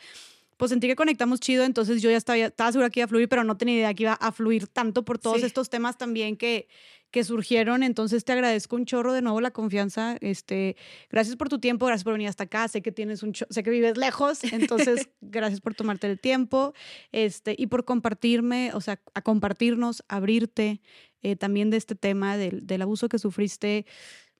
[0.62, 3.28] pues sentí que conectamos chido, entonces yo ya estaba, estaba segura que iba a fluir,
[3.28, 6.68] pero no tenía idea que iba a fluir tanto por todos estos temas también que,
[7.10, 7.82] que surgieron.
[7.82, 10.18] Entonces te agradezco un chorro de nuevo la confianza.
[10.22, 10.76] Este,
[11.10, 12.68] gracias por tu tiempo, gracias por venir hasta acá.
[12.68, 16.76] Sé que tienes un sé que vives lejos, entonces gracias por tomarte el tiempo
[17.12, 20.80] este, y por compartirme, o sea, a compartirnos, abrirte
[21.24, 23.88] eh, también de este tema del, del abuso que sufriste.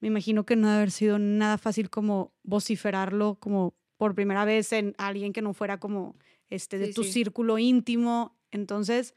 [0.02, 4.74] Me imagino que no debe haber sido nada fácil como vociferarlo, como por primera vez
[4.74, 6.16] en alguien que no fuera como
[6.50, 8.36] este de tu círculo íntimo.
[8.50, 9.14] Entonces,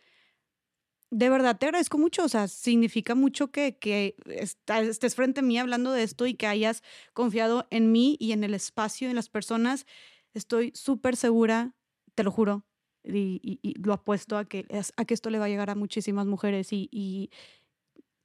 [1.08, 5.58] de verdad te agradezco mucho, o sea, significa mucho que, que estés frente a mí
[5.58, 6.82] hablando de esto y que hayas
[7.14, 9.86] confiado en mí y en el espacio, en las personas.
[10.34, 11.74] Estoy súper segura,
[12.14, 12.66] te lo juro,
[13.04, 14.66] y, lo apuesto a que,
[14.98, 17.30] a que esto le va a llegar a muchísimas mujeres y, y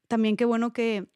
[0.10, 1.08] también qué bueno que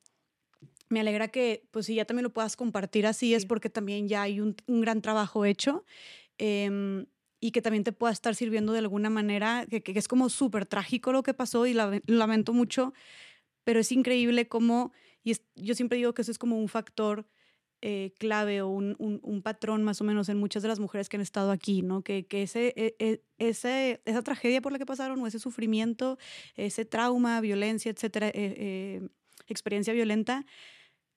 [0.94, 4.22] me alegra que, pues si ya también lo puedas compartir así, es porque también ya
[4.22, 5.84] hay un, un gran trabajo hecho
[6.38, 7.06] em,
[7.40, 10.66] y que también te pueda estar sirviendo de alguna manera, que, que es como súper
[10.66, 12.94] trágico lo que pasó y la, lamento mucho,
[13.64, 17.26] pero es increíble cómo, y yo siempre digo que eso es como un factor
[17.86, 21.10] eh, clave o un, un, un, patrón más o menos en muchas de las mujeres
[21.10, 22.02] que han estado aquí, ¿no?
[22.02, 26.18] Que, que ese, e, e, ese, esa tragedia por la que pasaron o ese sufrimiento,
[26.56, 29.10] ese trauma, violencia, etcétera, eh, eh,
[29.48, 30.46] experiencia violenta,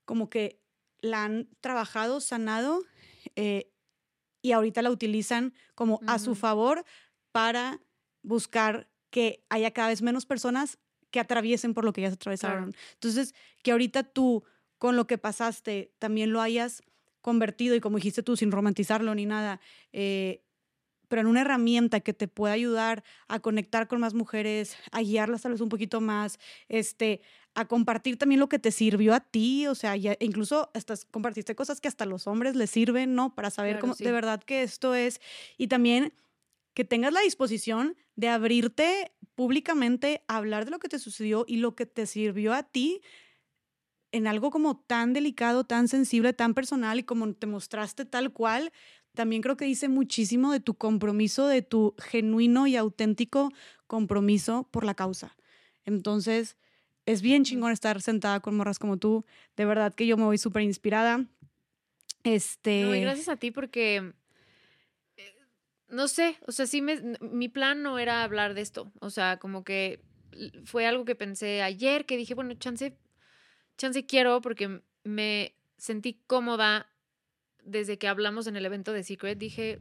[0.06, 0.62] como que
[1.00, 2.82] la han trabajado, sanado
[3.34, 3.70] eh,
[4.40, 6.84] y ahorita la utilizan como a su favor
[7.32, 7.80] para
[8.22, 10.78] buscar que haya cada vez menos personas
[11.10, 12.74] que atraviesen por lo que ya se atravesaron.
[12.94, 14.44] Entonces, que ahorita tú,
[14.78, 16.82] con lo que pasaste, también lo hayas
[17.20, 19.60] convertido y como dijiste tú, sin romantizarlo ni nada,
[19.92, 20.45] eh,
[21.08, 25.42] pero en una herramienta que te pueda ayudar a conectar con más mujeres, a guiarlas
[25.42, 27.20] tal vez un poquito más, este,
[27.54, 31.54] a compartir también lo que te sirvió a ti, o sea, ya, incluso estas, compartiste
[31.54, 33.34] cosas que hasta los hombres les sirven, ¿no?
[33.34, 35.20] Para saber cómo, de verdad que esto es,
[35.56, 36.12] y también
[36.74, 41.56] que tengas la disposición de abrirte públicamente a hablar de lo que te sucedió y
[41.56, 43.00] lo que te sirvió a ti
[44.12, 48.72] en algo como tan delicado, tan sensible, tan personal y como te mostraste tal cual,
[49.16, 53.52] también creo que dice muchísimo de tu compromiso, de tu genuino y auténtico
[53.88, 55.36] compromiso por la causa.
[55.84, 56.56] Entonces,
[57.06, 59.24] es bien chingón estar sentada con morras como tú.
[59.56, 61.24] De verdad que yo me voy súper inspirada.
[62.22, 62.82] Este...
[62.82, 64.12] No, y gracias a ti porque,
[65.16, 65.34] eh,
[65.88, 68.92] no sé, o sea, sí, me, mi plan no era hablar de esto.
[69.00, 70.02] O sea, como que
[70.64, 72.96] fue algo que pensé ayer, que dije, bueno, chance,
[73.78, 76.90] chance quiero porque me sentí cómoda
[77.66, 79.36] desde que hablamos en el evento de Secret.
[79.38, 79.80] Dije,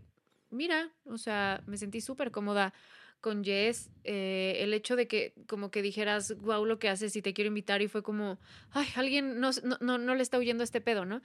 [0.50, 2.74] mira, o sea, me sentí súper cómoda
[3.22, 7.22] con Jess, eh, el hecho de que como que dijeras, wow, lo que haces y
[7.22, 8.40] te quiero invitar y fue como,
[8.72, 9.50] ay, alguien no,
[9.80, 11.22] no, no, le está huyendo este pedo, ¿no?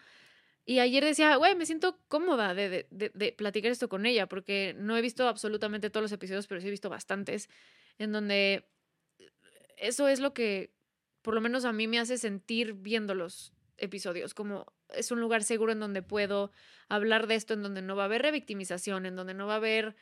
[0.65, 4.75] Y ayer decía, güey, me siento cómoda de, de, de, platicar esto con ella, porque
[4.79, 7.49] no he visto absolutamente todos los episodios, pero sí he visto bastantes,
[7.99, 8.65] en donde
[9.77, 10.71] eso es lo que,
[11.23, 15.43] por lo menos a mí me hace sentir viendo los episodios, como es un lugar
[15.43, 16.53] seguro en donde puedo
[16.89, 19.57] hablar de esto, en donde no va a haber revictimización, en donde no va a
[19.57, 19.97] haber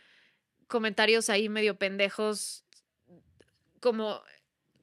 [0.66, 2.64] comentarios ahí medio pendejos,
[3.80, 4.20] como,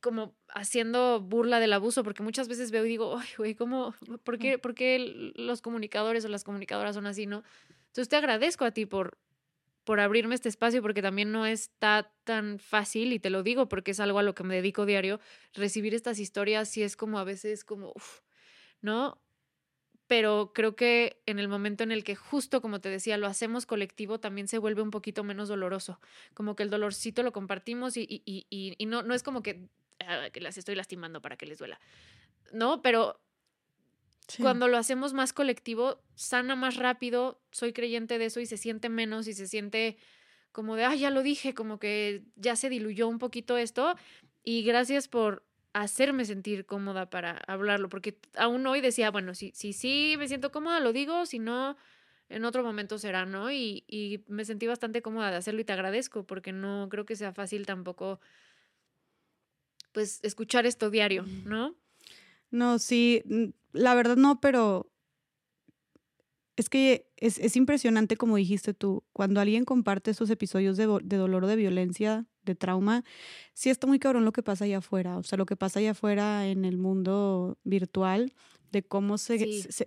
[0.01, 3.93] como haciendo burla del abuso, porque muchas veces veo y digo, ay, güey, ¿cómo,
[4.23, 7.43] por qué, por qué los comunicadores o las comunicadoras son así, no?
[7.87, 9.17] Entonces te agradezco a ti por,
[9.83, 13.91] por abrirme este espacio, porque también no está tan fácil, y te lo digo porque
[13.91, 15.19] es algo a lo que me dedico diario,
[15.53, 17.93] recibir estas historias y es como a veces como,
[18.85, 19.21] ¿no?
[20.07, 23.65] Pero creo que en el momento en el que justo, como te decía, lo hacemos
[23.65, 25.99] colectivo, también se vuelve un poquito menos doloroso.
[26.33, 29.67] Como que el dolorcito lo compartimos y, y, y, y no, no es como que
[29.99, 31.79] Ah, que las estoy lastimando para que les duela.
[32.51, 33.19] No, pero
[34.39, 38.89] cuando lo hacemos más colectivo, sana más rápido, soy creyente de eso y se siente
[38.89, 39.97] menos y se siente
[40.51, 43.95] como de, ah, ya lo dije, como que ya se diluyó un poquito esto
[44.43, 45.45] y gracias por
[45.75, 50.29] hacerme sentir cómoda para hablarlo, porque aún hoy decía, bueno, si sí, sí, sí, me
[50.29, 51.75] siento cómoda, lo digo, si no,
[52.29, 53.51] en otro momento será, ¿no?
[53.51, 57.17] Y, y me sentí bastante cómoda de hacerlo y te agradezco, porque no creo que
[57.17, 58.21] sea fácil tampoco
[59.91, 61.75] pues escuchar esto diario, ¿no?
[62.51, 63.21] No, sí,
[63.73, 64.89] la verdad no, pero
[66.55, 71.43] es que es, impresionante, como dijiste tú, cuando alguien comparte esos episodios de, de, dolor
[71.43, 73.03] o de violencia, de trauma,
[73.53, 75.91] sí está muy cabrón lo que pasa allá afuera, o sea, lo que pasa allá
[75.91, 78.33] afuera en el mundo virtual
[78.75, 79.37] de cómo se,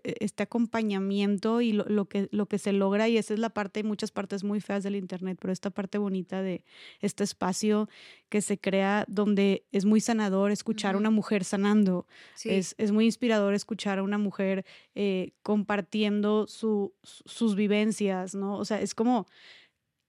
[0.02, 4.10] este acompañamiento y lo, que, lo que se logra, y esa es la parte, muchas
[4.12, 6.64] partes muy feas del Internet, pero esta parte bonita de
[7.00, 7.90] este espacio
[8.30, 12.06] que se crea donde es muy sanador escuchar a una mujer sanando,
[12.44, 18.56] es, es, muy inspirador escuchar a una mujer eh, compartiendo su, sus vivencias, ¿no?
[18.56, 19.26] O sea, es como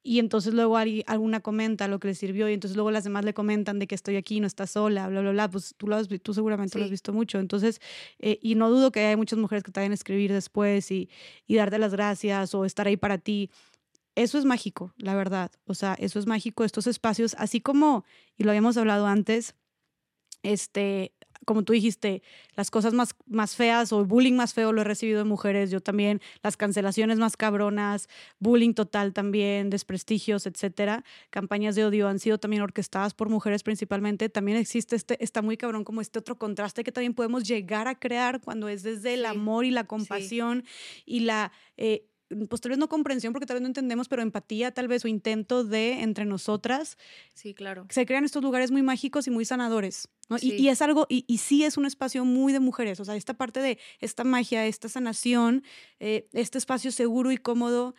[0.02, 3.34] y entonces luego alguna comenta lo que le sirvió y entonces luego las demás le
[3.34, 6.08] comentan de que estoy aquí, no está sola, bla, bla, bla, pues tú, lo has,
[6.24, 7.40] tú seguramente lo has visto mucho.
[7.40, 7.82] Entonces,
[8.20, 11.10] eh, y no dudo que hay muchas mujeres que te vayan a escribir después y,
[11.48, 13.50] y darte las gracias o estar ahí para ti.
[14.16, 15.52] Eso es mágico, la verdad.
[15.66, 18.06] O sea, eso es mágico, estos espacios, así como,
[18.38, 19.56] y lo habíamos hablado antes,
[20.44, 21.14] este,
[21.46, 22.22] como tú dijiste,
[22.56, 25.72] las cosas más, más feas o el bullying más feo lo he recibido de mujeres,
[25.72, 28.08] yo también, las cancelaciones más cabronas,
[28.40, 31.04] bullying total también, desprestigios, etcétera.
[31.30, 34.30] Campañas de odio han sido también orquestadas por mujeres principalmente.
[34.30, 37.96] También existe este, está muy cabrón como este otro contraste que también podemos llegar a
[37.98, 40.66] crear cuando es desde el amor y la compasión
[41.06, 41.52] y la...
[41.78, 42.09] Eh,
[42.48, 45.08] pues tal vez no comprensión porque tal vez no entendemos, pero empatía tal vez o
[45.08, 46.98] intento de entre nosotras.
[47.34, 47.86] Sí, claro.
[47.90, 50.10] Se crean estos lugares muy mágicos y muy sanadores.
[50.30, 50.38] ¿no?
[50.40, 53.34] Y, es algo, y, y, sí es un espacio muy de mujeres, o sea, esta
[53.34, 55.64] parte de esta magia, esta sanación,
[56.00, 57.96] eh, este espacio seguro y cómodo,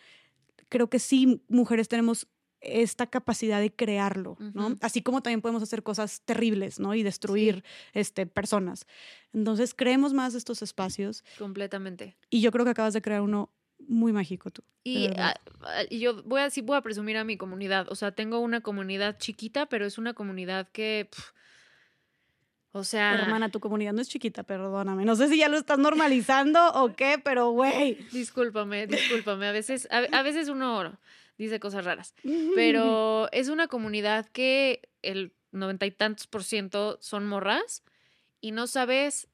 [0.69, 2.27] creo que sí mujeres tenemos
[2.61, 4.75] esta capacidad de crearlo, ¿no?
[4.81, 6.93] Así como también podemos hacer cosas terribles, ¿no?
[6.93, 8.85] Y destruir este, personas.
[9.33, 11.23] Entonces, creemos más estos espacios.
[11.39, 12.15] Completamente.
[12.29, 13.51] Y yo creo que acabas de crear uno
[13.87, 14.63] muy mágico tú.
[14.83, 17.87] Y, ah, ah, yo voy a, sí voy a presumir a mi comunidad.
[17.89, 21.09] O sea, tengo una comunidad chiquita, pero es una comunidad que.
[22.71, 23.13] o sea.
[23.13, 25.05] Hermana, tu comunidad no es chiquita, perdóname.
[25.05, 27.95] No sé si ya lo estás normalizando o qué, pero güey.
[28.11, 29.47] Discúlpame, discúlpame.
[29.47, 30.97] A veces, a, veces uno
[31.37, 32.15] dice cosas raras.
[32.55, 37.83] Pero es una comunidad que el noventa y tantos por ciento son morras
[38.39, 39.27] y no sabes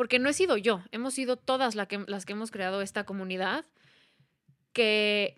[0.00, 3.66] porque no he sido yo, hemos sido todas las que, hemos creado esta comunidad,
[4.72, 5.36] que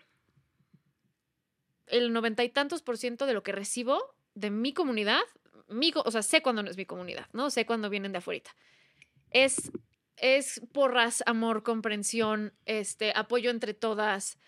[1.88, 5.18] el noventa y tantos por ciento de lo que recibo de mi comunidad,
[5.66, 7.50] mi, o sea, sé cuándo no es mi comunidad, ¿no?
[7.50, 8.54] Sé cuándo vienen de afuera.
[9.30, 9.72] Es,
[10.16, 14.38] es porras, amor, comprensión, este, apoyo entre todas.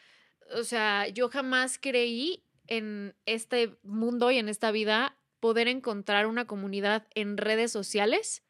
[0.55, 6.47] O sea, yo jamás creí en este mundo y en esta vida poder encontrar una
[6.47, 8.45] comunidad en redes sociales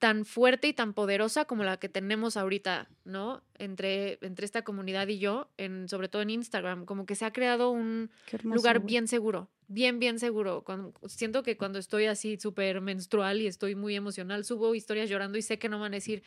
[0.00, 3.42] tan fuerte y tan poderosa como la que tenemos ahorita, ¿no?
[3.58, 7.32] Entre, entre esta comunidad y yo, en, sobre todo en Instagram, como que se ha
[7.34, 8.10] creado un
[8.42, 10.64] lugar bien seguro, bien, bien seguro.
[10.64, 15.36] Cuando, siento que cuando estoy así súper menstrual y estoy muy emocional, subo historias llorando
[15.36, 16.22] y sé que no van a decir,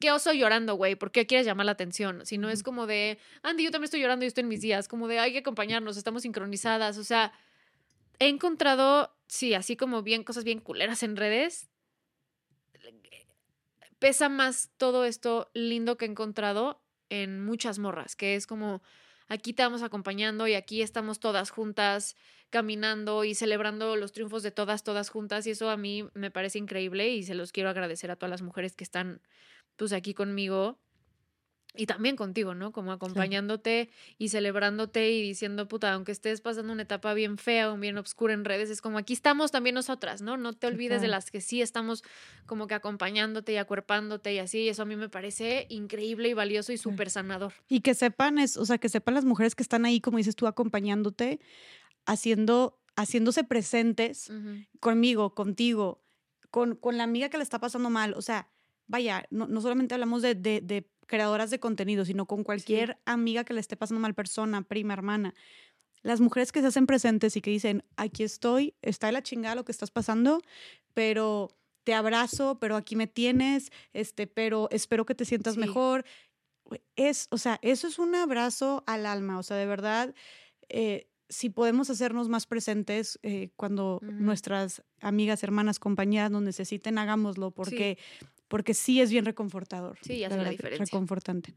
[0.00, 0.94] ¿qué oso llorando, güey?
[0.94, 2.26] ¿Por qué quieres llamar la atención?
[2.26, 4.86] Si no es como de, Andy, yo también estoy llorando y estoy en mis días,
[4.86, 7.32] como de, hay que acompañarnos, estamos sincronizadas, o sea,
[8.18, 11.70] he encontrado, sí, así como bien, cosas bien culeras en redes,
[13.98, 18.82] pesa más todo esto lindo que he encontrado en muchas morras, que es como
[19.28, 22.16] aquí te vamos acompañando y aquí estamos todas juntas
[22.50, 26.58] caminando y celebrando los triunfos de todas, todas juntas y eso a mí me parece
[26.58, 29.20] increíble y se los quiero agradecer a todas las mujeres que están
[29.76, 30.78] pues aquí conmigo
[31.78, 32.72] y también contigo, ¿no?
[32.72, 37.78] Como acompañándote y celebrándote y diciendo, puta, aunque estés pasando una etapa bien fea o
[37.78, 40.36] bien oscura en redes, es como aquí estamos también nosotras, ¿no?
[40.36, 42.02] No te olvides de las que sí estamos
[42.46, 46.34] como que acompañándote y acuerpándote y así, y eso a mí me parece increíble y
[46.34, 47.52] valioso y súper sanador.
[47.68, 50.34] Y que sepan, es, o sea, que sepan las mujeres que están ahí, como dices
[50.34, 51.38] tú, acompañándote,
[52.06, 54.28] haciendo haciéndose presentes
[54.80, 56.02] conmigo, contigo,
[56.50, 58.14] con, con la amiga que le está pasando mal.
[58.14, 58.48] O sea,
[58.88, 63.42] vaya, no, no solamente hablamos de, de- de creadoras de contenido, sino con cualquier amiga
[63.42, 65.34] que le esté pasando mal, persona, prima, hermana.
[66.02, 69.56] Las mujeres que se hacen presentes y que dicen, aquí estoy, está de la chingada
[69.56, 70.40] lo que estás pasando,
[70.94, 71.48] pero
[71.82, 75.60] te abrazo, pero aquí me tienes, este, pero espero que te sientas Sí.
[75.60, 76.04] mejor.
[76.94, 80.14] Es, o sea, eso es un abrazo al alma, o sea, de verdad,
[80.68, 87.50] eh, si podemos hacernos más presentes eh, cuando nuestras amigas, hermanas, compañeras nos necesiten, hagámoslo,
[87.50, 87.98] porque,
[88.48, 89.98] porque sí es bien reconfortador.
[90.00, 90.84] Sí, hace la verdad, diferencia.
[90.86, 91.54] Reconfortante.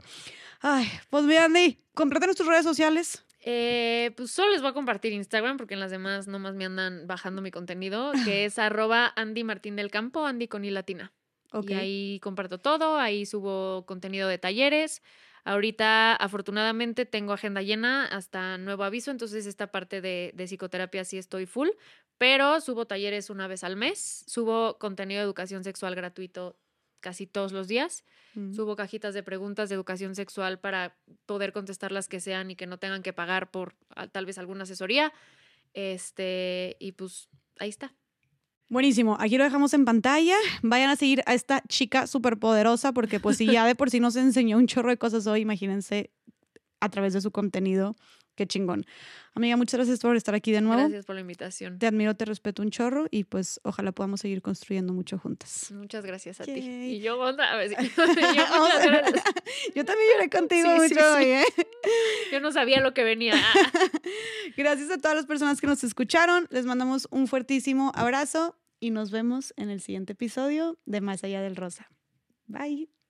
[0.59, 3.25] Ay, pues mira, Andy, compártenos tus redes sociales.
[3.43, 7.07] Eh, pues solo les voy a compartir Instagram porque en las demás nomás me andan
[7.07, 11.11] bajando mi contenido, que es arroba Andy Martín del Campo, Andy con I latina.
[11.51, 11.71] Ok.
[11.71, 15.01] Y ahí comparto todo, ahí subo contenido de talleres.
[15.43, 21.17] Ahorita, afortunadamente, tengo agenda llena hasta nuevo aviso, entonces esta parte de, de psicoterapia sí
[21.17, 21.69] estoy full,
[22.19, 26.59] pero subo talleres una vez al mes, subo contenido de educación sexual gratuito
[27.01, 28.53] casi todos los días, Mm.
[28.53, 32.65] subo cajitas de preguntas de educación sexual para poder contestar las que sean y que
[32.65, 35.11] no tengan que pagar por ah, tal vez alguna asesoría.
[35.73, 37.27] Este, y pues
[37.59, 37.93] ahí está.
[38.69, 40.37] Buenísimo, aquí lo dejamos en pantalla.
[40.61, 43.99] Vayan a seguir a esta chica súper poderosa porque pues si ya de por sí
[43.99, 46.11] nos enseñó un chorro de cosas hoy, imagínense
[46.79, 47.97] a través de su contenido.
[48.35, 48.85] Qué chingón.
[49.33, 50.81] Amiga, muchas gracias por estar aquí de nuevo.
[50.81, 51.79] Gracias por la invitación.
[51.79, 55.71] Te admiro, te respeto un chorro y pues ojalá podamos seguir construyendo mucho juntas.
[55.71, 56.51] Muchas gracias a ti.
[56.51, 57.71] Y yo otra vez.
[57.77, 58.43] Yo.
[59.75, 61.15] Yo también lloré contigo Sí, sí, mucho sí.
[61.15, 61.45] hoy, ¿eh?
[62.31, 63.35] Yo no sabía lo que venía.
[64.57, 66.47] Gracias a todas las personas que nos escucharon.
[66.49, 71.41] Les mandamos un fuertísimo abrazo y nos vemos en el siguiente episodio de Más Allá
[71.41, 71.89] del Rosa.
[72.47, 73.00] Bye.